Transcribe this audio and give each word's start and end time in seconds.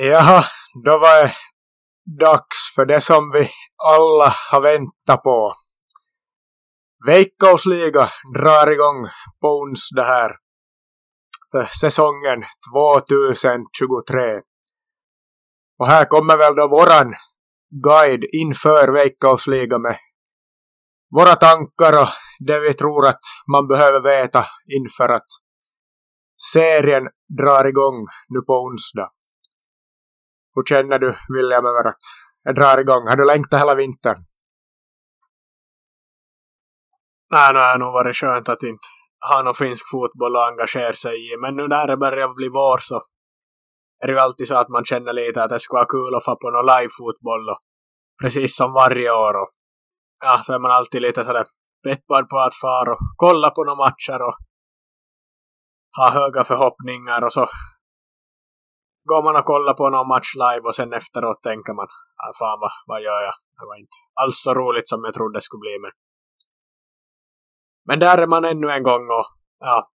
Jaha, 0.00 0.44
då 0.84 0.98
var 0.98 1.22
det 1.22 1.32
dags 2.18 2.74
för 2.74 2.86
det 2.86 3.00
som 3.00 3.30
vi 3.30 3.50
alla 3.76 4.32
har 4.50 4.60
väntat 4.60 5.22
på. 5.22 5.54
Veikkausliga 7.06 8.10
drar 8.34 8.72
igång 8.72 9.08
på 9.40 9.48
onsdag 9.48 10.02
här 10.02 10.36
för 11.50 11.64
säsongen 11.64 12.44
2023. 12.72 14.40
Och 15.78 15.86
här 15.86 16.04
kommer 16.04 16.36
väl 16.36 16.54
då 16.54 16.68
våran 16.68 17.14
guide 17.84 18.24
inför 18.32 18.92
Veikkausliga 18.92 19.78
med 19.78 19.98
våra 21.14 21.34
tankar 21.34 22.02
och 22.02 22.08
det 22.46 22.60
vi 22.60 22.74
tror 22.74 23.06
att 23.06 23.24
man 23.52 23.68
behöver 23.68 24.00
veta 24.00 24.46
inför 24.66 25.08
att 25.08 25.26
serien 26.52 27.04
drar 27.38 27.64
igång 27.64 28.06
nu 28.28 28.40
på 28.46 28.52
onsdag. 28.52 29.10
Hur 30.58 30.64
känner 30.64 30.98
du 30.98 31.14
William 31.34 31.66
över 31.66 31.88
att 31.88 32.04
jag 32.42 32.54
drar 32.54 32.78
igång? 32.80 33.08
Har 33.08 33.16
du 33.16 33.26
längtat 33.26 33.60
hela 33.60 33.74
vintern? 33.74 34.24
Nej, 37.30 37.52
nu 37.52 37.58
har 37.58 37.72
det 37.72 37.84
nog 37.84 37.92
varit 37.92 38.16
skönt 38.16 38.48
att 38.48 38.62
inte 38.62 38.88
ha 39.28 39.42
någon 39.42 39.54
finsk 39.54 39.84
fotboll 39.90 40.36
att 40.36 40.48
engagera 40.50 40.92
sig 40.92 41.14
i. 41.26 41.36
Men 41.42 41.56
nu 41.56 41.68
när 41.68 41.86
det 41.86 41.96
börjar 41.96 42.28
bli 42.34 42.48
vår 42.48 42.78
så 42.78 42.96
är 44.02 44.06
det 44.06 44.12
ju 44.12 44.18
alltid 44.18 44.48
så 44.48 44.56
att 44.58 44.68
man 44.68 44.84
känner 44.84 45.12
lite 45.12 45.42
att 45.42 45.50
det 45.50 45.58
skulle 45.58 45.78
vara 45.78 45.94
kul 45.96 46.14
att 46.14 46.24
få 46.24 46.36
på 46.36 46.50
någon 46.50 46.66
live-fotboll. 46.66 47.46
Precis 48.22 48.56
som 48.56 48.72
varje 48.72 49.10
år. 49.10 49.34
Och, 49.42 49.50
ja, 50.24 50.40
så 50.42 50.54
är 50.54 50.58
man 50.58 50.70
alltid 50.70 51.02
lite 51.02 51.24
sådär 51.24 51.44
peppad 51.84 52.28
på 52.28 52.38
att 52.38 52.54
fara 52.54 52.92
och 52.92 52.98
kolla 53.16 53.50
på 53.50 53.64
några 53.64 53.84
matcher 53.84 54.22
och 54.28 54.36
ha 55.96 56.10
höga 56.10 56.44
förhoppningar 56.44 57.24
och 57.24 57.32
så 57.32 57.46
går 59.10 59.22
man 59.26 59.36
och 59.40 59.44
kollar 59.52 59.74
på 59.74 59.90
någon 59.90 60.08
match 60.08 60.30
live 60.44 60.64
och 60.68 60.74
sen 60.74 60.92
efteråt 61.00 61.42
tänker 61.42 61.72
man 61.78 61.88
ah, 62.22 62.32
fan 62.40 62.58
vad, 62.62 62.72
vad 62.86 63.00
gör 63.02 63.20
jag? 63.28 63.34
Det 63.58 63.66
var 63.70 63.76
inte 63.76 63.98
alls 64.22 64.36
så 64.46 64.54
roligt 64.54 64.88
som 64.88 65.04
jag 65.04 65.14
trodde 65.14 65.36
det 65.36 65.46
skulle 65.46 65.66
bli 65.66 65.76
men 65.84 65.92
men 67.88 67.98
där 67.98 68.18
är 68.18 68.26
man 68.26 68.44
ännu 68.44 68.68
en 68.70 68.82
gång 68.82 69.04
och 69.18 69.26
ja 69.58 69.90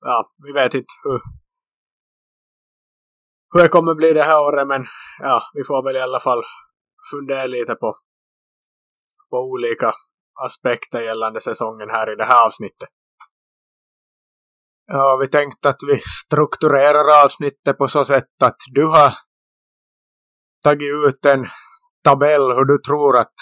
ja, 0.00 0.32
vi 0.44 0.52
vet 0.52 0.74
inte 0.74 0.94
hur 1.04 1.20
hur 3.52 3.62
det 3.62 3.68
kommer 3.68 3.94
bli 3.94 4.12
det 4.12 4.22
här 4.22 4.40
året 4.40 4.66
men 4.66 4.86
ja, 5.18 5.42
vi 5.54 5.64
får 5.64 5.82
väl 5.84 5.96
i 5.96 6.00
alla 6.00 6.20
fall 6.20 6.42
fundera 7.10 7.46
lite 7.46 7.74
på 7.74 7.98
på 9.30 9.36
olika 9.36 9.92
aspekter 10.44 11.00
gällande 11.02 11.40
säsongen 11.40 11.90
här 11.90 12.12
i 12.12 12.16
det 12.16 12.24
här 12.24 12.46
avsnittet. 12.46 12.88
Ja, 14.92 15.18
vi 15.20 15.28
tänkte 15.28 15.68
att 15.68 15.82
vi 15.88 16.00
strukturerar 16.00 17.24
avsnittet 17.24 17.78
på 17.78 17.88
så 17.88 18.04
sätt 18.04 18.42
att 18.42 18.56
du 18.74 18.86
har 18.86 19.12
tagit 20.62 20.90
ut 21.08 21.24
en 21.26 21.46
tabell 22.04 22.42
hur 22.42 22.64
du 22.64 22.78
tror 22.78 23.18
att 23.18 23.34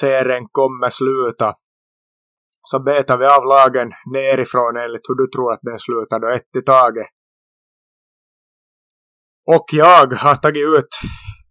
serien 0.00 0.46
kommer 0.50 0.90
sluta. 0.90 1.54
Så 2.62 2.82
betar 2.82 3.16
vi 3.18 3.26
av 3.26 3.44
lagen 3.44 3.88
nerifrån 4.12 4.76
enligt 4.76 5.08
hur 5.08 5.14
du 5.14 5.26
tror 5.30 5.52
att 5.52 5.60
den 5.62 5.78
slutar 5.78 6.20
då 6.20 6.28
ett 6.28 6.62
i 6.62 6.62
taget. 6.62 7.06
Och 9.46 9.64
jag 9.72 10.12
har 10.12 10.36
tagit 10.36 10.68
ut 10.78 10.88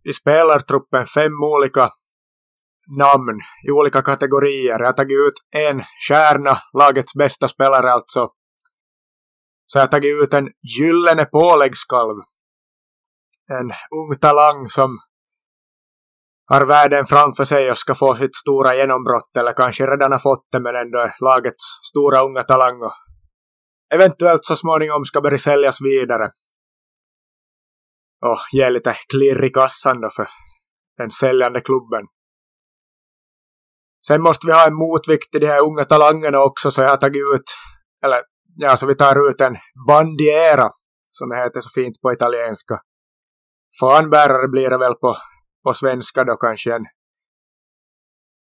i 0.09 0.13
spelartruppen 0.13 1.05
fem 1.05 1.43
olika 1.43 1.89
namn 2.99 3.39
i 3.67 3.71
olika 3.71 4.01
kategorier. 4.01 4.79
Jag 4.79 4.85
har 4.85 4.93
tagit 4.93 5.19
ut 5.27 5.33
en 5.51 5.83
stjärna, 6.07 6.57
lagets 6.79 7.13
bästa 7.15 7.47
spelare 7.47 7.91
alltså, 7.91 8.29
så 9.73 9.79
jag 9.79 9.83
har 9.83 9.87
tagit 9.87 10.23
ut 10.23 10.33
en 10.33 10.49
gyllene 10.77 11.25
påläggskalv. 11.25 12.17
En 13.49 13.69
ung 13.99 14.19
talang 14.21 14.69
som 14.69 14.89
har 16.45 16.65
världen 16.65 17.05
framför 17.05 17.45
sig 17.45 17.71
och 17.71 17.77
ska 17.77 17.95
få 17.95 18.15
sitt 18.15 18.35
stora 18.35 18.75
genombrott 18.75 19.37
eller 19.37 19.53
kanske 19.53 19.83
redan 19.87 20.11
har 20.11 20.19
fått 20.19 20.47
det 20.51 20.59
men 20.59 20.75
ändå 20.75 20.97
är 20.99 21.15
lagets 21.19 21.63
stora 21.89 22.21
unga 22.21 22.43
talang 22.43 22.81
och 22.81 22.93
eventuellt 23.93 24.45
så 24.45 24.55
småningom 24.55 25.05
ska 25.05 25.21
börja 25.21 25.37
säljas 25.37 25.81
vidare. 25.81 26.31
Och 28.21 28.39
ge 28.51 28.69
lite 28.69 28.93
klirr 29.11 29.45
i 29.45 29.49
kassan 29.49 30.01
då 30.01 30.09
för 30.09 30.27
den 30.97 31.11
säljande 31.11 31.61
klubben. 31.61 32.05
Sen 34.07 34.21
måste 34.21 34.47
vi 34.47 34.53
ha 34.53 34.67
en 34.67 34.75
motvikt 34.75 35.31
till 35.31 35.41
de 35.41 35.47
här 35.47 35.63
unga 35.63 35.83
talangerna 35.83 36.39
också 36.39 36.71
så 36.71 36.81
jag 36.81 36.89
har 36.89 36.97
tagit 36.97 37.23
ut, 37.35 37.47
eller 38.05 38.32
ja, 38.55 38.77
så 38.77 38.87
vi 38.87 38.95
tar 38.95 39.29
ut 39.29 39.41
en 39.41 39.57
bandiera, 39.87 40.69
som 41.11 41.29
det 41.29 41.37
heter 41.37 41.61
så 41.61 41.69
fint 41.81 42.01
på 42.01 42.13
italienska. 42.13 42.79
Fanbärare 43.79 44.47
blir 44.47 44.69
det 44.69 44.77
väl 44.77 44.95
på, 44.95 45.17
på 45.63 45.73
svenska 45.73 46.23
då 46.23 46.35
kanske 46.35 46.75
en, 46.75 46.85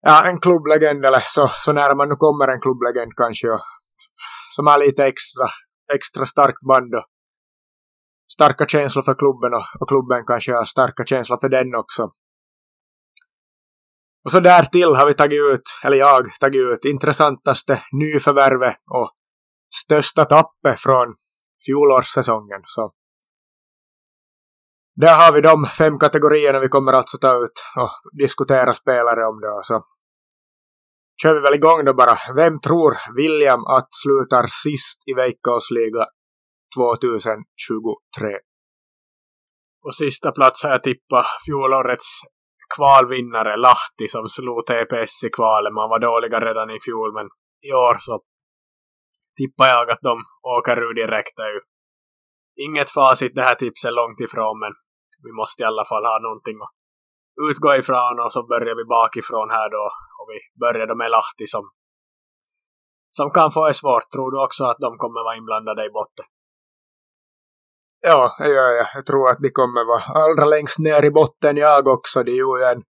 ja, 0.01 0.25
en 0.25 0.39
klubblegend 0.39 1.05
eller 1.05 1.19
så, 1.21 1.47
så 1.65 1.73
nära 1.73 1.95
man 1.95 2.09
nu 2.09 2.15
kommer 2.15 2.47
en 2.47 2.61
klubblegend 2.61 3.11
kanske 3.15 3.47
och, 3.49 3.61
som 4.55 4.67
har 4.67 4.79
lite 4.79 5.05
extra, 5.05 5.47
extra 5.93 6.25
starkt 6.25 6.63
band 6.67 6.95
och 6.95 7.05
starka 8.33 8.65
känslor 8.65 9.03
för 9.03 9.13
klubben 9.13 9.53
och, 9.53 9.65
och 9.79 9.89
klubben 9.89 10.25
kanske 10.27 10.53
har 10.53 10.65
starka 10.65 11.05
känslor 11.05 11.37
för 11.41 11.49
den 11.49 11.75
också. 11.75 12.03
Och 14.25 14.31
så 14.31 14.39
därtill 14.39 14.95
har 14.95 15.07
vi 15.07 15.13
tagit 15.13 15.41
ut, 15.53 15.61
eller 15.85 15.97
jag 15.97 16.25
tagit 16.39 16.61
ut, 16.61 16.85
intressantaste 16.85 17.81
nyförvärvet 17.91 18.75
och 18.91 19.11
största 19.81 20.25
tappet 20.25 20.79
från 20.79 21.15
fjolårssäsongen. 21.65 22.61
Så 22.65 22.93
där 24.95 25.15
har 25.25 25.33
vi 25.33 25.41
de 25.41 25.65
fem 25.65 25.99
kategorierna 25.99 26.59
vi 26.59 26.69
kommer 26.69 26.93
alltså 26.93 27.17
ta 27.17 27.43
ut 27.43 27.57
och 27.75 27.91
diskutera 28.17 28.73
spelare 28.73 29.25
om 29.25 29.39
det. 29.41 29.59
Så 29.61 29.83
kör 31.21 31.33
vi 31.35 31.41
väl 31.41 31.53
igång 31.53 31.85
då 31.85 31.93
bara. 31.93 32.15
Vem 32.35 32.59
tror 32.59 32.93
William 33.15 33.63
att 33.77 33.87
slutar 34.03 34.45
sist 34.63 34.99
i 35.09 35.13
Veikkausliga 35.13 36.05
2023? 36.77 38.39
Och 39.85 39.95
sista 39.95 40.31
plats 40.31 40.63
har 40.63 40.71
jag 40.71 40.83
tippat 40.83 41.25
fjolårets 41.45 42.09
kvalvinnare 42.75 43.57
Lahti 43.57 44.07
som 44.07 44.25
slog 44.29 44.65
TPS 44.65 45.23
i 45.27 45.29
kvalet. 45.37 45.73
Man 45.73 45.89
var 45.89 45.99
dåliga 45.99 46.39
redan 46.39 46.69
i 46.69 46.79
fjol 46.85 47.13
men 47.17 47.27
i 47.69 47.71
år 47.73 47.95
så 47.99 48.21
tippar 49.39 49.67
jag 49.73 49.85
att 49.91 50.03
de 50.09 50.15
åker 50.57 50.77
ur 50.85 50.93
direkt. 51.01 51.33
Det 51.37 51.43
är 51.49 51.53
ju 51.57 51.61
inget 52.65 52.89
facit 52.99 53.35
det 53.35 53.45
här 53.49 53.55
tipset 53.55 53.93
långt 53.93 54.19
ifrån 54.19 54.59
men 54.63 54.73
vi 55.25 55.31
måste 55.39 55.63
i 55.63 55.65
alla 55.65 55.85
fall 55.91 56.05
ha 56.11 56.19
någonting 56.27 56.57
att 56.65 56.73
utgå 57.49 57.69
ifrån 57.81 58.15
och 58.23 58.33
så 58.35 58.41
börjar 58.53 58.75
vi 58.79 58.85
bakifrån 58.97 59.49
här 59.57 59.69
då 59.77 59.85
och 60.19 60.27
vi 60.31 60.37
börjar 60.63 60.87
då 60.87 60.95
med 60.95 61.11
Lahti 61.11 61.45
som 61.55 61.65
som 63.17 63.31
kan 63.31 63.51
få 63.51 63.67
det 63.67 63.73
svårt. 63.73 64.11
Tror 64.13 64.31
du 64.31 64.43
också 64.43 64.63
att 64.65 64.77
de 64.79 64.97
kommer 64.97 65.23
vara 65.23 65.35
inblandade 65.35 65.85
i 65.85 65.89
botten? 65.89 66.25
Ja, 68.01 68.35
det 68.39 68.49
gör 68.49 68.71
jag. 68.71 68.87
Jag 68.95 69.05
tror 69.05 69.29
att 69.29 69.41
de 69.41 69.49
kommer 69.49 69.83
vara 69.85 70.03
allra 70.23 70.45
längst 70.45 70.79
ner 70.79 71.05
i 71.05 71.11
botten 71.11 71.57
jag 71.57 71.87
också. 71.87 72.23
De 72.23 72.31
gjorde 72.31 72.71
en 72.71 72.83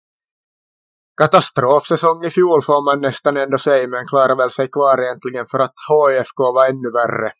katastrofsäsong 1.17 2.25
i 2.25 2.29
fjol 2.29 2.61
får 2.61 2.85
man 2.85 3.01
nästan 3.01 3.37
ändå 3.37 3.57
säga 3.57 3.87
men 3.87 4.07
klarar 4.07 4.37
väl 4.37 4.51
sig 4.51 4.67
kvar 4.67 5.03
egentligen 5.03 5.45
för 5.45 5.59
att 5.59 5.73
HFK 5.89 6.39
var 6.53 6.69
ännu 6.69 6.91
värre. 6.91 7.31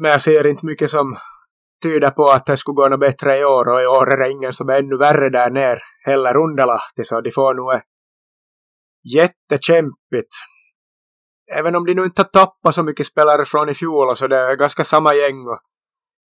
Men 0.00 0.10
jag 0.10 0.20
ser 0.20 0.46
inte 0.46 0.66
mycket 0.66 0.90
som 0.90 1.18
tyder 1.82 2.10
på 2.10 2.30
att 2.30 2.46
det 2.46 2.56
skulle 2.56 2.74
gå 2.74 2.88
något 2.88 3.00
bättre 3.00 3.38
i 3.38 3.44
år 3.44 3.68
och 3.68 3.82
i 3.82 3.86
år 3.86 4.12
är 4.12 4.16
det 4.16 4.30
ingen 4.30 4.52
som 4.52 4.68
är 4.68 4.78
ännu 4.78 4.96
värre 4.96 5.30
där 5.30 5.50
ner 5.50 5.78
heller 6.04 6.36
underlahti 6.36 7.04
så 7.04 7.20
de 7.20 7.30
får 7.30 7.54
nog 7.54 7.82
jättekämpigt. 9.14 10.34
Även 11.52 11.76
om 11.76 11.84
de 11.84 11.94
nu 11.94 12.04
inte 12.04 12.22
har 12.22 12.28
tappat 12.28 12.74
så 12.74 12.82
mycket 12.82 13.06
spelare 13.06 13.44
från 13.44 13.68
i 13.68 13.74
fjol 13.74 14.08
och 14.08 14.18
så 14.18 14.26
det 14.26 14.36
är 14.36 14.56
ganska 14.56 14.84
samma 14.84 15.14
gäng 15.14 15.46
och 15.46 15.58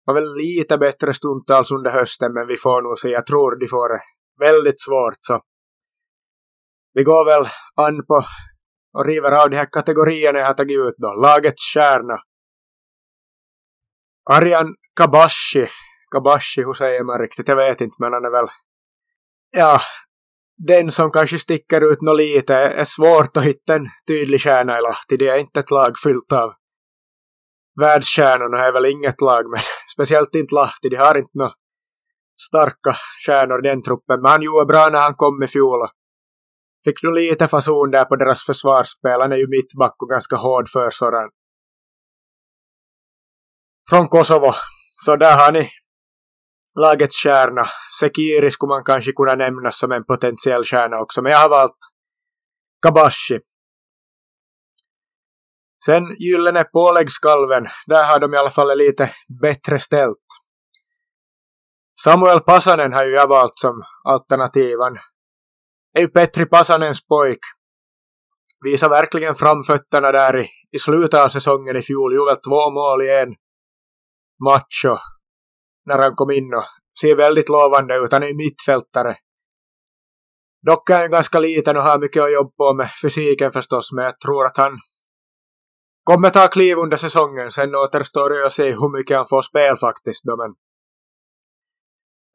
var 0.05 0.15
väl 0.15 0.35
lite 0.35 0.79
bättre 0.79 1.15
stundtals 1.15 1.71
under 1.71 1.91
hösten 1.91 2.33
men 2.33 2.47
vi 2.47 2.57
får 2.57 2.83
nog 2.83 2.99
se, 2.99 3.09
jag 3.09 3.27
tror 3.27 3.61
de 3.61 3.69
får 3.69 4.01
väldigt 4.41 4.81
svårt 4.81 5.19
så 5.21 5.41
vi 6.95 7.03
går 7.03 7.25
väl 7.25 7.47
an 7.75 8.07
på 8.07 8.25
och 8.93 9.07
river 9.07 9.33
av 9.33 9.51
de 9.51 9.57
här 9.57 9.69
kategorierna 9.73 10.39
jag 10.39 10.47
har 10.47 10.55
tagit 10.55 10.79
ut 10.79 10.95
då. 10.99 11.13
Lagets 11.13 11.75
stjärna. 11.75 12.19
Arjan 14.31 14.75
Kabashi. 14.97 15.69
Kabashi, 16.13 16.63
hur 16.63 16.73
säger 16.73 17.05
man 17.05 17.19
riktigt? 17.19 17.49
Jag 17.49 17.57
vet 17.57 17.81
inte 17.81 17.97
men 17.99 18.13
han 18.13 18.25
är 18.25 18.31
väl 18.31 18.49
ja, 19.51 19.81
den 20.57 20.91
som 20.91 21.11
kanske 21.11 21.39
sticker 21.39 21.93
ut 21.93 22.03
något 22.03 22.17
lite 22.17 22.55
är 22.55 22.85
svårt 22.85 23.37
att 23.37 23.45
hitta 23.45 23.75
en 23.75 23.89
tydlig 24.09 24.41
stjärna 24.41 24.79
i 24.79 24.83
Lahti. 24.83 25.17
Det 25.17 25.29
är 25.29 25.39
inte 25.39 25.61
ett 25.61 25.71
lag 25.71 25.93
fyllt 26.05 26.33
av 26.33 26.53
världsstjärnorna 27.81 28.67
är 28.67 28.73
väl 28.73 28.87
inget 28.87 29.21
lag 29.21 29.51
men 29.51 29.61
speciellt 29.95 30.35
inte 30.35 30.55
Lahti. 30.55 30.89
De 30.89 30.97
har 30.97 31.19
inte 31.19 31.39
något 31.39 31.55
starka 32.41 32.93
stjärnor 33.27 33.67
i 33.67 33.69
den 33.69 33.83
truppen. 33.83 34.21
Men 34.23 34.31
han 34.31 34.43
gjorde 34.43 34.67
bra 34.67 34.89
när 34.93 34.99
han 34.99 35.15
kom 35.15 35.43
i 35.43 35.47
fjol. 35.47 35.81
Fick 36.85 37.03
nog 37.03 37.15
lite 37.15 37.49
fason 37.49 37.91
där 37.91 38.05
på 38.05 38.17
deras 38.17 38.47
försvarsspel. 38.47 39.21
Han 39.21 39.33
är 39.33 39.37
ju 39.37 39.49
mittback 39.49 39.97
och 40.03 40.09
ganska 40.09 40.37
hård 40.37 40.69
för 40.69 40.91
sådan. 40.91 41.31
Från 43.91 44.09
Kosovo. 44.09 44.53
Så 45.05 45.17
där 45.17 45.37
har 45.37 45.53
ni 45.53 45.71
lagets 46.81 47.23
kärna. 47.23 47.67
Sekiri 48.01 48.51
skulle 48.51 48.69
man 48.69 48.85
kanske 48.85 49.13
kunna 49.13 49.35
nämna 49.35 49.71
som 49.71 49.93
en 49.93 50.05
potentiell 50.05 50.65
kärna 50.65 51.01
också, 51.01 51.23
men 51.23 51.33
jag 51.33 51.39
har 51.39 51.49
valt 51.49 51.79
Kabashi. 52.83 53.39
Sen 55.85 56.05
Gyllene 56.19 56.65
påläggskalven, 56.65 57.65
där 57.87 58.05
har 58.05 58.21
de 58.21 58.35
i 58.35 58.37
alla 58.37 58.51
fall 58.51 58.79
lite 58.79 59.11
bättre 59.43 59.79
ställt. 59.79 60.27
Samuel 62.05 62.41
Pasanen 62.41 62.93
har 62.93 63.05
ju 63.05 63.13
jag 63.13 63.29
valt 63.29 63.59
som 63.59 63.83
alternativan. 64.05 64.99
är 65.93 66.01
ju 66.01 66.09
Petri 66.09 66.47
Pasanens 66.47 67.07
pojk. 67.07 67.39
Visar 68.65 68.89
verkligen 68.89 69.35
framfötterna 69.35 70.13
där 70.13 70.41
i, 70.41 70.49
i 70.73 70.79
slutet 70.79 71.21
av 71.21 71.29
säsongen 71.29 71.77
i 71.77 71.83
fjol. 71.83 72.15
Gjorde 72.15 72.31
väl 72.31 72.43
två 72.43 72.71
mål 72.71 73.03
i 73.03 73.15
en 73.23 73.35
match 74.45 74.85
och 74.85 74.99
när 75.85 75.99
han 75.99 76.15
kom 76.15 76.31
in 76.31 76.55
och 76.55 76.65
ser 77.01 77.17
väldigt 77.17 77.49
lovande 77.49 77.95
ut. 77.95 78.13
Han 78.13 78.23
är 78.23 78.27
ju 78.27 78.37
mittfältare. 78.37 79.17
Dock 80.67 80.91
är 80.91 80.99
han 80.99 81.11
ganska 81.11 81.39
liten 81.39 81.77
och 81.77 81.83
har 81.83 81.99
mycket 81.99 82.23
att 82.23 82.33
jobba 82.33 82.51
på 82.57 82.75
med 82.75 82.91
fysiken 83.03 83.53
förstås, 83.53 83.93
men 83.93 84.05
jag 84.05 84.21
tror 84.21 84.47
att 84.47 84.57
han 84.57 84.79
kommer 86.05 86.31
ta 86.31 86.49
kliv 86.49 86.79
under 86.79 86.97
säsongen. 86.97 87.51
Sen 87.51 87.75
återstår 87.75 88.31
det 88.31 88.47
att 88.47 88.53
se 88.53 88.71
hur 88.71 88.99
mycket 88.99 89.17
han 89.17 89.27
får 89.27 89.43
spel 89.43 89.77
faktiskt. 89.77 90.25
Då, 90.25 90.37
men 90.37 90.55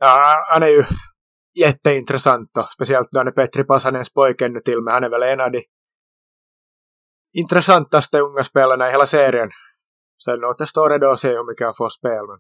ja, 0.01 0.45
han 0.53 0.63
är 0.63 0.67
ju 0.67 0.83
jätteintressant 1.59 2.49
då, 2.53 2.67
speciellt 2.73 3.07
då 3.11 3.19
han 3.19 3.27
är 3.27 3.31
Petri 3.31 3.63
Pasanens 3.63 4.13
pojke 4.13 4.45
ännu 4.45 4.59
till, 4.59 4.81
men 4.81 4.93
han 4.93 5.03
är 5.03 5.09
väl 5.09 5.23
en 5.23 5.41
av 5.41 5.51
de 5.51 5.63
intressantaste 7.33 8.19
unga 8.19 8.43
spelarna 8.43 8.87
i 8.87 8.91
hela 8.91 9.07
serien. 9.07 9.49
Sen 10.23 10.43
återstår 10.43 10.89
det 10.89 10.97
då 10.97 11.11
att 11.11 11.19
se 11.19 11.29
hur 11.29 11.47
mycket 11.51 11.65
han 11.65 11.73
får 11.77 11.89
spel. 11.89 12.25
Men 12.27 12.37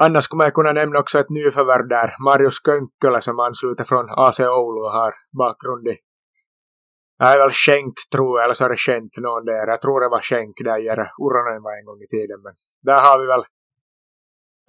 Annars 0.00 0.24
skulle 0.24 0.38
man 0.38 0.52
kunna 0.52 0.72
nämna 0.72 0.98
också 0.98 1.18
ett 1.18 1.30
nyförvärv 1.30 1.88
där, 1.88 2.14
Marius 2.24 2.58
Könkkölä 2.66 3.20
som 3.20 3.38
ansluter 3.40 3.84
från 3.84 4.06
AC 4.10 4.40
Oulu 4.40 4.80
och 4.86 4.92
har 4.92 5.14
bakgrund 5.38 5.88
i 5.88 5.96
det 7.22 7.28
är 7.28 7.38
väl 7.38 7.50
Schenk 7.50 7.94
tror 8.12 8.38
jag, 8.38 8.44
eller 8.44 8.54
så 8.54 8.64
är 8.64 8.68
det 8.68 8.84
Schent 8.86 9.16
någon 9.16 9.44
där. 9.44 9.66
Jag 9.72 9.80
tror 9.80 10.00
det 10.00 10.08
var 10.08 10.20
Schenk 10.20 10.56
där 10.64 10.78
Jere 10.86 11.06
Uronen 11.24 11.62
var 11.62 11.72
en 11.78 11.84
gång 11.88 12.00
i 12.06 12.08
tiden. 12.16 12.38
Men 12.44 12.54
där 12.88 13.00
har 13.06 13.16
vi 13.20 13.26
väl 13.26 13.44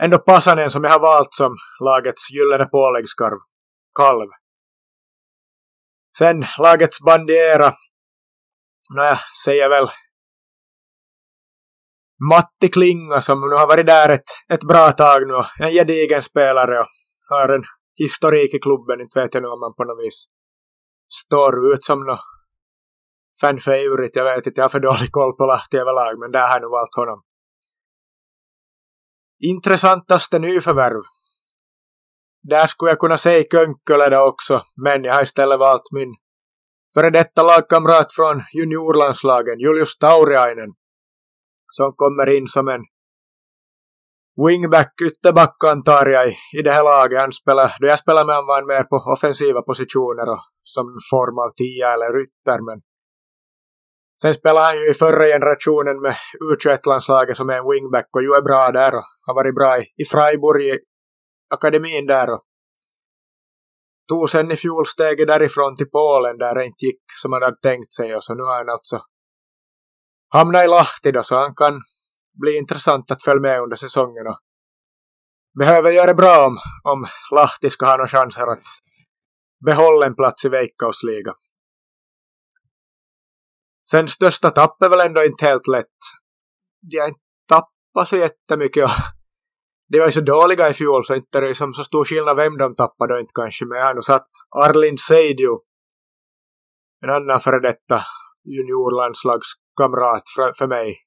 ändå 0.02 0.18
Passanen 0.20 0.70
som 0.70 0.84
jag 0.84 0.92
har 0.92 1.00
valt 1.00 1.34
som 1.34 1.56
lagets 1.80 2.32
gyllene 2.32 2.66
påläggskarv. 2.66 3.40
Kalv. 3.96 4.30
Sen 6.18 6.44
lagets 6.60 7.02
bandiera. 7.02 7.74
Nåja, 8.96 9.18
säger 9.46 9.70
väl 9.70 9.88
Matti 12.30 12.70
Klinga 12.70 13.22
som 13.22 13.50
nu 13.50 13.56
har 13.56 13.68
varit 13.68 13.86
där 13.86 14.10
ett, 14.10 14.30
ett 14.54 14.64
bra 14.64 14.92
tag 14.92 15.28
nu. 15.28 15.66
En 15.66 15.74
gedigen 15.74 16.22
spelare 16.22 16.80
och 16.80 16.88
har 17.30 17.50
en 17.50 17.64
historik 17.96 18.54
i 18.54 18.60
klubben. 18.60 19.02
Inte 19.02 19.20
vet 19.22 19.34
jag 19.34 19.44
nu 19.44 19.50
om 19.50 19.60
man 19.60 19.76
på 19.76 19.84
något 19.84 20.06
vis 20.06 20.26
står 21.10 21.74
ut 21.74 21.84
som 21.84 22.00
något 22.00 22.20
fan 23.42 23.60
favorite. 23.60 24.20
Jag 24.20 24.36
vet 24.36 24.48
inte, 24.48 24.62
jag 24.62 24.64
har 24.64 24.70
för 24.70 24.80
dålig 24.80 25.12
koll 25.12 25.34
på 25.38 25.46
Lahti 25.46 25.78
överlag 25.78 26.20
men 26.20 26.32
där 26.32 26.48
har 26.48 26.56
jag 26.56 26.62
nu 26.62 26.68
valt 26.68 26.96
honom. 26.96 27.22
Intressantaste 29.46 30.40
nyförvärv. 30.40 31.02
Där 32.44 32.68
skulle 32.68 32.92
jag 32.92 33.00
kunna 33.00 33.18
säga 33.18 33.44
Könkkölä 33.52 34.20
också, 34.20 34.62
men 34.84 35.04
jag 35.04 35.14
har 35.14 35.24
istället 35.24 35.60
valt 35.60 35.92
min 35.92 36.14
före 36.94 37.10
detta 37.10 37.44
lagkamrat 37.44 38.14
från 38.14 38.44
juniorlandslagen, 38.54 39.60
Julius 39.60 39.98
Tauriainen 39.98 40.74
som 41.78 41.94
kommer 41.96 42.38
in 42.38 42.48
som 42.48 42.68
en 42.68 42.84
wingback, 44.46 44.94
ytterback 45.08 45.64
antar 45.64 46.06
jag 46.06 46.26
i, 46.58 46.62
det 46.64 46.72
här 46.72 46.84
laget. 46.84 47.20
Han 47.20 47.32
spelar, 47.32 47.68
då 47.80 47.88
jag 47.88 48.00
spelar 48.00 48.26
med 48.26 48.36
honom 48.36 48.48
var 48.48 48.68
mer 48.74 48.84
på 48.84 48.96
offensiva 49.16 49.62
positioner 49.62 50.28
och 50.34 50.42
som 50.74 50.86
form 51.12 51.38
av 51.44 51.50
tia 51.60 51.88
eller 51.94 52.12
rytter. 52.20 52.60
Men 52.68 52.78
sen 54.24 54.34
spelar 54.34 54.62
han 54.62 54.78
ju 54.78 54.90
i 54.90 54.94
förra 54.94 55.26
generationen 55.26 56.02
med 56.02 56.16
U21-landslaget 56.50 57.38
som 57.38 57.50
är 57.50 57.58
en 57.58 57.70
wingback 57.70 58.10
och 58.16 58.24
ju 58.24 58.32
är 58.34 58.42
bra 58.42 58.72
där 58.72 58.96
och 58.96 59.06
har 59.22 59.36
varit 59.36 59.56
bra 59.56 59.80
i, 59.80 59.82
i 60.02 60.06
Freiburg 60.06 60.62
i 60.62 60.80
akademin 61.56 62.06
där 62.06 62.30
och 62.34 62.44
tog 64.10 64.30
sen 64.30 64.52
i 64.52 64.56
fjol 64.56 64.86
steget 64.86 65.28
därifrån 65.28 65.76
till 65.76 65.90
Polen 65.90 66.38
där 66.38 66.56
det 66.56 66.66
inte 66.66 66.86
gick 66.86 67.04
som 67.22 67.34
han 67.34 67.42
hade 67.42 67.62
tänkt 67.62 67.94
sig 67.94 68.16
och 68.16 68.24
så 68.24 68.34
nu 68.36 68.44
har 68.44 68.58
han 68.58 68.70
alltså 68.70 69.02
hamnat 70.30 70.64
i 70.64 70.68
Lahti 70.68 71.12
då 71.12 71.24
så 71.24 71.38
han 71.38 71.56
kan 71.56 71.82
bli 72.42 72.58
intressant 72.58 73.12
att 73.12 73.24
följa 73.24 73.42
med 73.42 73.62
under 73.62 73.76
säsongen 73.76 74.28
och 74.28 74.40
behöver 75.60 75.92
göra 75.92 76.08
det 76.08 76.16
bra 76.16 76.48
om, 76.48 76.58
om 76.84 77.06
Lahti 77.36 77.70
ska 77.70 77.86
ha 77.86 77.98
några 77.98 78.08
chanser 78.08 78.48
att 78.52 78.68
behålla 79.66 80.06
en 80.06 80.16
plats 80.16 80.46
i 80.46 80.50
Veikkausliga. 80.50 81.34
Sen 83.94 84.08
största 84.08 84.50
tapp 84.50 84.82
är 84.82 84.90
väl 84.90 85.00
ändå 85.00 85.24
inte 85.24 85.46
helt 85.46 85.68
lätt. 85.68 85.98
De 86.92 87.00
har 87.00 87.08
inte 87.08 87.20
tappat 87.48 88.08
så 88.08 88.18
jättemycket. 88.18 88.90
De 89.90 90.00
var 90.00 90.06
ju 90.06 90.12
så 90.12 90.22
dåliga 90.22 90.70
i 90.70 90.74
fjol 90.74 91.06
så 91.06 91.16
inte 91.16 91.38
är 91.38 91.42
det 91.42 91.56
som 91.56 91.74
så 91.74 91.84
stor 91.84 92.06
skillnad 92.06 92.36
vem 92.36 92.58
de 92.58 92.76
tappade 92.76 93.20
inte 93.20 93.32
kanske. 93.36 93.66
Men 93.66 93.78
jag 93.78 93.86
har 93.86 93.94
nog 93.94 94.04
satt 94.04 94.30
Arlin 94.56 94.98
Seidio, 94.98 95.62
en 97.04 97.10
annan 97.10 97.40
före 97.40 97.60
detta 97.60 98.02
juniorlandslagskamrat 98.44 100.24
för, 100.36 100.54
för 100.58 100.68
mig. 100.68 100.98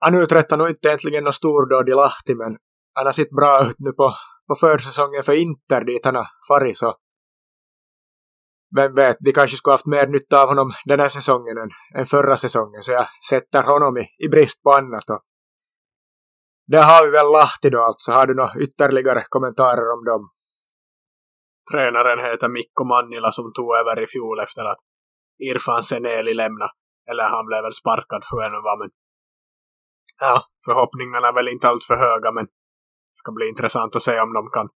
Han 0.00 0.14
uträttar 0.14 0.56
nog 0.56 0.68
inte 0.70 0.88
egentligen 0.88 1.24
något 1.24 1.34
stordåd 1.34 1.88
i 1.88 1.92
Lahti 1.92 2.34
men 2.34 2.56
han 2.94 3.06
har 3.06 3.12
sett 3.12 3.30
bra 3.30 3.62
ut 3.62 3.76
nu 3.78 3.92
på, 3.92 4.14
på 4.48 4.54
försäsongen 4.54 5.22
för 5.22 5.32
Inter 5.32 5.84
dit 5.84 6.04
han 6.04 6.14
har 6.14 6.28
farit 6.48 6.78
så 6.78 6.96
vem 8.76 8.94
vet, 8.94 9.16
vi 9.20 9.32
kanske 9.32 9.56
skulle 9.56 9.74
haft 9.74 9.86
mer 9.86 10.06
nytta 10.06 10.42
av 10.42 10.48
honom 10.48 10.72
den 10.84 11.00
här 11.00 11.08
säsongen 11.08 11.56
än, 11.58 11.70
än 12.00 12.06
förra 12.06 12.36
säsongen 12.36 12.82
så 12.82 12.92
jag 12.92 13.06
sätter 13.30 13.62
honom 13.62 13.98
i, 13.98 14.04
i 14.24 14.28
brist 14.28 14.62
på 14.62 14.72
annat. 14.72 15.10
Och 15.10 15.22
där 16.66 16.82
har 16.82 17.04
vi 17.06 17.10
väl 17.10 17.32
Lahti 17.32 17.70
då 17.70 17.82
alltså. 17.82 18.12
Har 18.12 18.26
du 18.26 18.34
några 18.34 18.60
ytterligare 18.60 19.22
kommentarer 19.28 19.92
om 19.94 20.04
dem? 20.04 20.22
Tränaren 21.70 22.24
heter 22.24 22.48
Mikko 22.48 22.84
Mannila 22.84 23.30
som 23.32 23.52
tog 23.52 23.76
över 23.76 24.02
i 24.02 24.06
fjol 24.06 24.40
efter 24.40 24.64
att 24.64 24.78
Irfan 25.38 25.82
Seneli 25.82 26.34
lämna. 26.34 26.68
Eller 27.10 27.24
han 27.24 27.46
blev 27.46 27.62
väl 27.62 27.72
sparkad 27.72 28.22
hur 28.30 28.40
det 28.42 28.48
nu 28.48 28.60
var. 28.68 28.78
Men 28.78 28.90
ja, 30.20 30.42
förhoppningarna 30.64 31.28
är 31.28 31.32
väl 31.32 31.48
inte 31.48 31.68
allt 31.68 31.84
för 31.84 31.96
höga 31.96 32.32
men 32.32 32.44
det 32.44 33.18
ska 33.20 33.32
bli 33.32 33.48
intressant 33.48 33.96
att 33.96 34.02
se 34.02 34.20
om 34.20 34.32
de 34.32 34.50
kan 34.50 34.68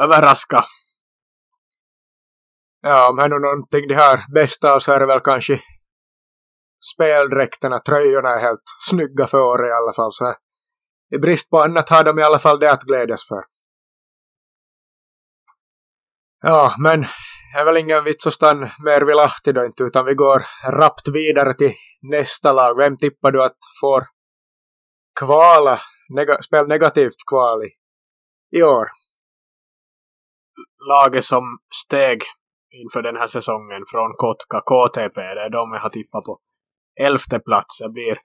överraska. 0.00 0.64
Ja, 2.86 3.10
om 3.10 3.16
det 3.16 3.22
är 3.22 3.28
någonting 3.28 3.88
de 3.88 3.94
har 3.94 4.34
bästa 4.34 4.74
av 4.74 4.78
så 4.80 4.92
är 4.92 5.00
det 5.00 5.06
väl 5.06 5.20
kanske 5.20 5.60
speldräkterna, 6.94 7.78
tröjorna 7.78 8.28
är 8.28 8.40
helt 8.40 8.62
snygga 8.90 9.26
för 9.26 9.38
året 9.38 9.68
i 9.68 9.72
alla 9.72 9.92
fall. 9.92 10.12
Så 10.12 10.34
i 11.14 11.18
brist 11.18 11.50
på 11.50 11.62
annat 11.62 11.88
har 11.88 12.04
de 12.04 12.18
i 12.18 12.22
alla 12.22 12.38
fall 12.38 12.58
det 12.58 12.72
att 12.72 12.82
glädjas 12.82 13.28
för. 13.28 13.44
Ja, 16.42 16.74
men 16.78 17.00
det 17.00 17.58
är 17.60 17.64
väl 17.64 17.76
ingen 17.76 18.04
vits 18.04 18.26
att 18.26 18.32
stanna 18.32 18.70
mer 18.84 19.00
vid 19.00 19.16
Lahti 19.16 19.52
då 19.52 19.64
inte, 19.64 19.82
utan 19.82 20.04
vi 20.04 20.14
går 20.14 20.42
rappt 20.70 21.08
vidare 21.08 21.54
till 21.54 21.72
nästa 22.02 22.52
lag. 22.52 22.76
Vem 22.76 22.96
tippar 22.96 23.32
du 23.32 23.42
att 23.42 23.58
får 23.80 24.06
kvala, 25.20 25.80
neg 26.08 26.44
spel 26.44 26.68
negativt 26.68 27.20
kval 27.30 27.64
i, 27.64 27.70
i 28.58 28.62
år? 28.62 28.88
Laget 30.88 31.24
som 31.24 31.58
steg 31.74 32.22
inför 32.82 33.02
den 33.02 33.16
här 33.16 33.26
säsongen 33.26 33.82
från 33.92 34.10
Kotka, 34.16 34.60
KTP, 34.70 35.20
det 35.20 35.42
är 35.46 35.50
de 35.50 35.72
jag 35.72 35.80
har 35.80 35.90
tippat 35.90 36.24
på. 36.24 36.38
Elfte 37.00 37.38
plats, 37.38 37.78
det 37.78 37.88
blir 37.88 38.18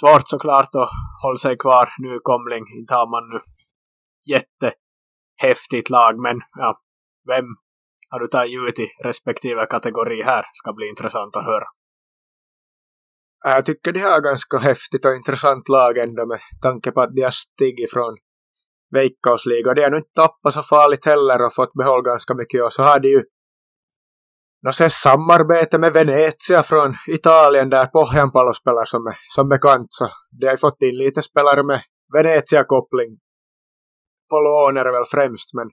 svårt 0.00 0.22
såklart 0.24 0.74
att 0.74 0.88
hålla 1.22 1.36
sig 1.36 1.56
kvar 1.58 1.88
nykomling. 1.98 2.64
Inte 2.78 2.94
har 2.94 3.10
man 3.14 3.24
nu 3.32 3.40
jättehäftigt 4.32 5.90
lag, 5.90 6.18
men 6.18 6.40
ja, 6.58 6.80
vem 7.26 7.44
har 8.10 8.20
du 8.20 8.28
tagit 8.28 8.68
ut 8.68 8.78
i 8.78 8.88
respektive 9.04 9.66
kategori 9.66 10.22
här 10.22 10.44
ska 10.52 10.72
bli 10.72 10.88
intressant 10.88 11.36
att 11.36 11.44
höra. 11.44 11.64
Äh, 13.46 13.52
jag 13.52 13.66
tycker 13.66 13.92
de 13.92 14.00
har 14.00 14.20
ganska 14.20 14.58
häftigt 14.58 15.04
och 15.04 15.14
intressant 15.14 15.68
lag 15.68 15.98
ändå 15.98 16.26
med 16.26 16.40
tanke 16.62 16.90
på 16.92 17.00
att 17.00 17.14
de 17.14 17.22
har 17.22 17.30
stigit 17.30 17.90
från 17.90 18.16
Veikkausliga. 18.92 19.74
De 19.74 19.82
har 19.82 19.90
nu 19.90 19.96
inte 19.96 20.20
tappat 20.22 20.54
så 20.54 20.62
farligt 20.62 21.04
heller 21.06 21.46
och 21.46 21.54
fått 21.54 21.72
behålla 21.72 22.02
ganska 22.02 22.34
mycket. 22.34 22.64
Och 22.64 22.72
så 22.72 22.82
har 22.82 23.00
de 23.00 23.08
ju 23.08 23.22
något 24.62 24.92
samarbete 24.92 25.78
med 25.78 25.92
Venezia 25.92 26.62
från 26.62 26.94
Italien 27.08 27.70
där 27.70 27.86
Pohjanpalo 27.86 28.52
spelar 28.52 28.84
som, 28.84 29.06
är, 29.06 29.16
som 29.34 29.48
bekant. 29.48 29.86
Så 29.88 30.08
de 30.40 30.46
har 30.46 30.56
fått 30.56 30.82
in 30.82 30.96
lite 30.96 31.22
spelare 31.22 31.62
med 31.62 31.80
Venezia-koppling. 32.14 33.18
På 34.30 34.36
lån 34.40 34.74
väl 34.74 35.04
främst 35.10 35.54
men 35.54 35.68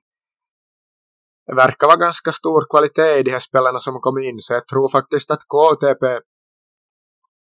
det 1.49 1.55
verkar 1.55 1.87
vara 1.87 1.97
ganska 1.97 2.31
stor 2.31 2.61
kvalitet 2.71 3.19
i 3.19 3.23
de 3.23 3.31
här 3.31 3.39
spelarna 3.39 3.79
som 3.79 3.93
kom 3.99 4.17
in 4.17 4.39
så 4.39 4.53
jag 4.53 4.67
tror 4.67 4.89
faktiskt 4.89 5.31
att 5.31 5.43
KTP 5.53 6.05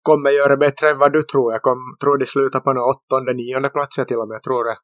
kommer 0.02 0.30
göra 0.30 0.56
bättre 0.56 0.90
än 0.90 0.98
vad 0.98 1.12
du 1.12 1.22
tror. 1.22 1.52
Jag 1.52 1.62
kom, 1.62 1.78
tror 2.00 2.18
de 2.18 2.26
slutar 2.26 2.60
på 2.60 2.72
någon 2.72 2.90
åttonde, 2.90 3.34
nionde 3.34 3.68
plats 3.68 3.96
till 3.96 4.16
och 4.16 4.28
med 4.28 4.42
tror 4.42 4.66
jag. 4.66 4.76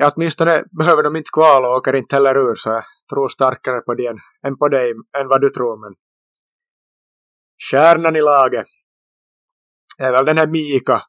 Ja, 0.00 0.12
åtminstone 0.16 0.64
behöver 0.78 1.02
de 1.02 1.16
inte 1.16 1.30
kvala 1.32 1.68
och 1.68 1.76
åker 1.76 1.96
inte 1.96 2.16
heller 2.16 2.34
ur 2.36 2.54
så 2.54 2.70
jag 2.70 2.84
tror 3.10 3.28
starkare 3.28 3.80
på 3.80 3.94
den 3.94 4.18
än 4.46 4.58
på 4.58 4.68
dig 4.68 4.90
än 5.18 5.28
vad 5.28 5.40
du 5.40 5.50
tror. 5.50 5.80
Men 5.80 5.94
kärnan 7.56 8.16
i 8.16 8.20
laget 8.20 8.66
är 9.98 10.12
väl 10.12 10.24
den 10.24 10.38
här 10.38 10.46
Mika. 10.46 11.02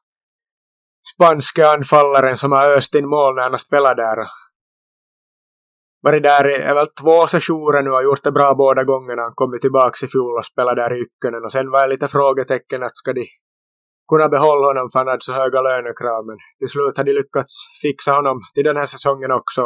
Spanska 1.14 1.68
anfallaren 1.68 2.36
som 2.36 2.52
har 2.52 2.76
öst 2.76 2.94
in 2.94 3.08
mål 3.08 3.34
när 3.34 3.42
han 3.42 3.52
har 3.52 3.58
spelat 3.58 3.96
där. 3.96 4.16
Varit 6.02 6.22
där 6.22 6.48
i 6.48 6.54
är 6.54 6.74
väl 6.74 6.86
två 6.86 7.26
sessioner 7.26 7.82
nu 7.82 7.90
och 7.90 8.04
gjort 8.04 8.24
det 8.24 8.32
bra 8.32 8.54
båda 8.54 8.84
gångerna. 8.84 9.22
Han 9.22 9.34
kommit 9.34 9.60
tillbaka 9.60 10.06
i 10.06 10.08
fjol 10.08 10.38
och 10.38 10.46
spelade 10.46 10.82
där 10.82 10.96
i 10.96 11.00
Ykkönen. 11.00 11.44
Och 11.44 11.52
sen 11.52 11.70
var 11.70 11.80
jag 11.80 11.90
lite 11.90 12.08
frågetecken 12.08 12.82
att 12.82 12.96
ska 12.96 13.12
de 13.12 13.26
kunna 14.10 14.28
behålla 14.28 14.66
honom 14.66 14.88
för 14.90 14.98
han 14.98 15.08
hade 15.08 15.20
så 15.28 15.32
höga 15.32 15.60
lönekrav. 15.62 16.26
Men 16.26 16.38
till 16.58 16.68
slut 16.68 16.96
har 16.96 17.04
de 17.04 17.12
lyckats 17.12 17.54
fixa 17.82 18.12
honom 18.12 18.36
till 18.54 18.64
den 18.64 18.76
här 18.76 18.86
säsongen 18.86 19.32
också. 19.40 19.62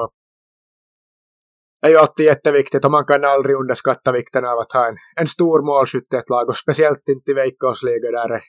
Det 1.81 1.89
är 1.89 1.91
ju 1.91 1.97
alltid 1.97 2.27
jätteviktigt 2.27 2.85
och 2.85 2.91
man 2.91 3.07
kan 3.07 3.25
aldrig 3.25 3.57
underskatta 3.57 4.13
vikten 4.13 4.45
av 4.45 4.59
att 4.59 4.73
ha 4.73 4.89
en, 4.89 4.97
en 5.17 5.27
stor 5.27 5.63
målskytt 5.63 6.15
i 6.15 6.17
ett 6.17 6.31
lag 6.31 6.49
och 6.49 6.57
speciellt 6.57 7.09
inte 7.09 7.31
i 7.31 7.35
veckosliga 7.35 7.95
där 7.95 8.29
det 8.29 8.35
är 8.35 8.43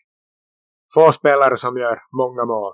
få 0.94 1.12
spelare 1.12 1.58
som 1.58 1.78
gör 1.78 1.98
många 2.18 2.46
mål. 2.46 2.74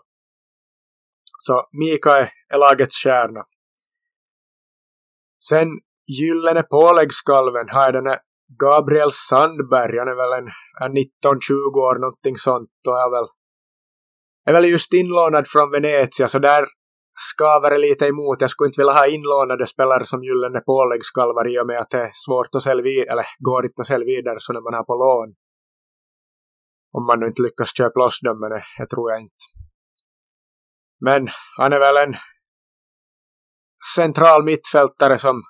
Så 1.39 1.67
Mika 1.71 2.17
är 2.53 2.57
lagets 2.57 2.95
kärna. 3.03 3.43
Sen 5.49 5.67
gyllene 6.19 6.63
påläggskalven 6.63 7.69
har 7.69 7.83
jag 7.83 7.93
den 7.93 8.07
här 8.07 8.19
Gabriel 8.59 9.11
Sandberg, 9.11 9.97
han 9.99 10.07
är 10.07 10.15
väl 10.15 10.33
en, 10.39 10.47
en 10.83 10.91
19-20 10.97 11.77
år 11.87 11.99
någonting 11.99 12.37
sånt 12.37 12.69
och 12.87 12.99
är 13.05 13.09
väl, 13.11 13.27
är 14.45 14.53
väl 14.53 14.71
just 14.71 14.93
inlånad 14.93 15.47
från 15.47 15.71
Venezia 15.71 16.27
så 16.27 16.39
där 16.39 16.65
skaver 17.13 17.69
det 17.69 17.77
lite 17.77 18.05
emot. 18.05 18.41
Jag 18.41 18.49
skulle 18.49 18.67
inte 18.67 18.81
vilja 18.81 18.93
ha 18.93 19.07
inlånade 19.07 19.67
spelare 19.67 20.05
som 20.05 20.23
gyllene 20.23 20.61
påläggskalvar 20.61 21.47
i 21.53 21.59
och 21.59 21.67
med 21.67 21.79
att 21.79 21.89
det 21.89 22.01
är 22.01 22.11
svårt 22.13 22.55
att 22.55 22.61
sälja 22.61 22.83
vidare, 22.83 23.11
eller 23.11 23.25
går 23.39 23.65
inte 23.65 23.81
att 23.81 23.87
sälja 23.87 24.05
vidare 24.05 24.35
så 24.39 24.53
när 24.53 24.61
man 24.61 24.73
har 24.73 24.83
på 24.83 24.95
lån. 24.95 25.35
Om 26.97 27.05
man 27.05 27.19
nu 27.19 27.27
inte 27.27 27.41
lyckas 27.41 27.77
köpa 27.77 27.99
loss 27.99 28.19
dem, 28.21 28.39
men 28.39 28.49
det, 28.49 28.63
det 28.77 28.87
tror 28.87 29.11
jag 29.11 29.21
inte. 29.21 29.45
Men 31.05 31.27
han 31.57 31.73
är 31.73 31.79
väl 31.79 31.97
en 31.97 32.15
central 33.95 34.43
mittfältare 34.43 35.17
som 35.17 35.41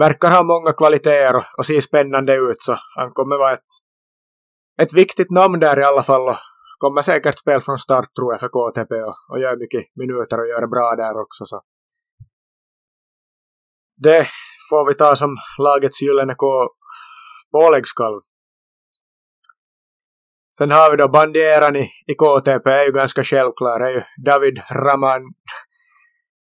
verkar 0.00 0.30
ha 0.30 0.42
många 0.42 0.72
kvaliteter 0.72 1.34
och 1.58 1.66
ser 1.66 1.80
spännande 1.80 2.34
ut 2.34 2.62
så 2.62 2.78
han 2.96 3.12
kommer 3.12 3.36
vara 3.38 3.52
ett, 3.52 3.70
ett 4.82 4.94
viktigt 4.94 5.30
namn 5.30 5.60
där 5.60 5.78
i 5.78 5.84
alla 5.84 6.02
fall 6.02 6.28
och 6.28 6.36
kommer 6.78 7.02
säkert 7.02 7.38
spela 7.38 7.60
från 7.60 7.78
start 7.78 8.08
tror 8.18 8.32
jag 8.32 8.40
för 8.40 8.48
KTP 8.48 8.94
och, 8.94 9.16
och 9.30 9.40
gör 9.40 9.56
mycket 9.56 9.84
minuter 9.96 10.40
och 10.40 10.48
gör 10.48 10.66
bra 10.66 10.96
där 10.96 11.20
också 11.20 11.44
så 11.44 11.62
det 13.96 14.26
får 14.70 14.88
vi 14.88 14.94
ta 14.94 15.16
som 15.16 15.36
lagets 15.58 16.02
gyllene 16.02 16.34
K 16.34 16.46
påläggskalv. 17.52 18.20
Sen 20.58 20.70
har 20.70 20.90
vi 20.90 20.96
då 20.96 21.08
bandieran 21.08 21.76
i, 21.76 21.90
i 22.06 22.14
KTP 22.14 22.70
är 22.70 22.84
ju 22.84 22.92
ganska 22.92 23.22
självklar. 23.22 23.78
Det 23.78 23.86
är 23.86 23.90
ju 23.90 24.02
David 24.24 24.58
Raman 24.70 25.22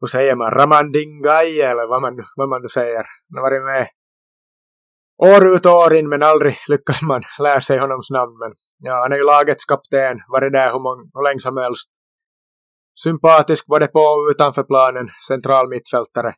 hur 0.02 0.06
säger 0.06 0.36
man, 0.36 0.50
Ramandingai 0.50 1.60
eller 1.60 1.86
vad 1.88 2.02
man, 2.02 2.14
vad 2.36 2.48
man 2.48 2.62
nu 2.62 2.68
säger. 2.68 3.04
Han 3.28 3.34
har 3.36 3.42
varit 3.42 3.64
med 3.64 3.88
år 5.30 5.54
ut 5.54 5.66
och 5.66 5.72
år 5.72 5.94
in 5.94 6.08
men 6.08 6.22
aldrig 6.22 6.56
lyckas 6.68 7.02
man 7.02 7.22
lära 7.38 7.60
sig 7.60 7.78
honoms 7.78 8.10
namn. 8.10 8.38
Men 8.38 8.52
ja, 8.78 8.94
han 9.02 9.12
är 9.12 9.16
ju 9.16 9.24
lagets 9.24 9.64
kapten, 9.64 10.16
varit 10.28 10.52
där 10.52 10.72
hur, 10.72 10.82
många, 10.86 11.02
hur 11.14 11.24
länge 11.28 11.40
som 11.40 11.56
helst. 11.56 11.90
Sympatisk 13.04 13.66
både 13.66 13.86
på 13.86 14.00
och 14.00 14.28
utanför 14.30 14.62
planen, 14.62 15.06
central 15.28 15.68
mittfältare. 15.68 16.34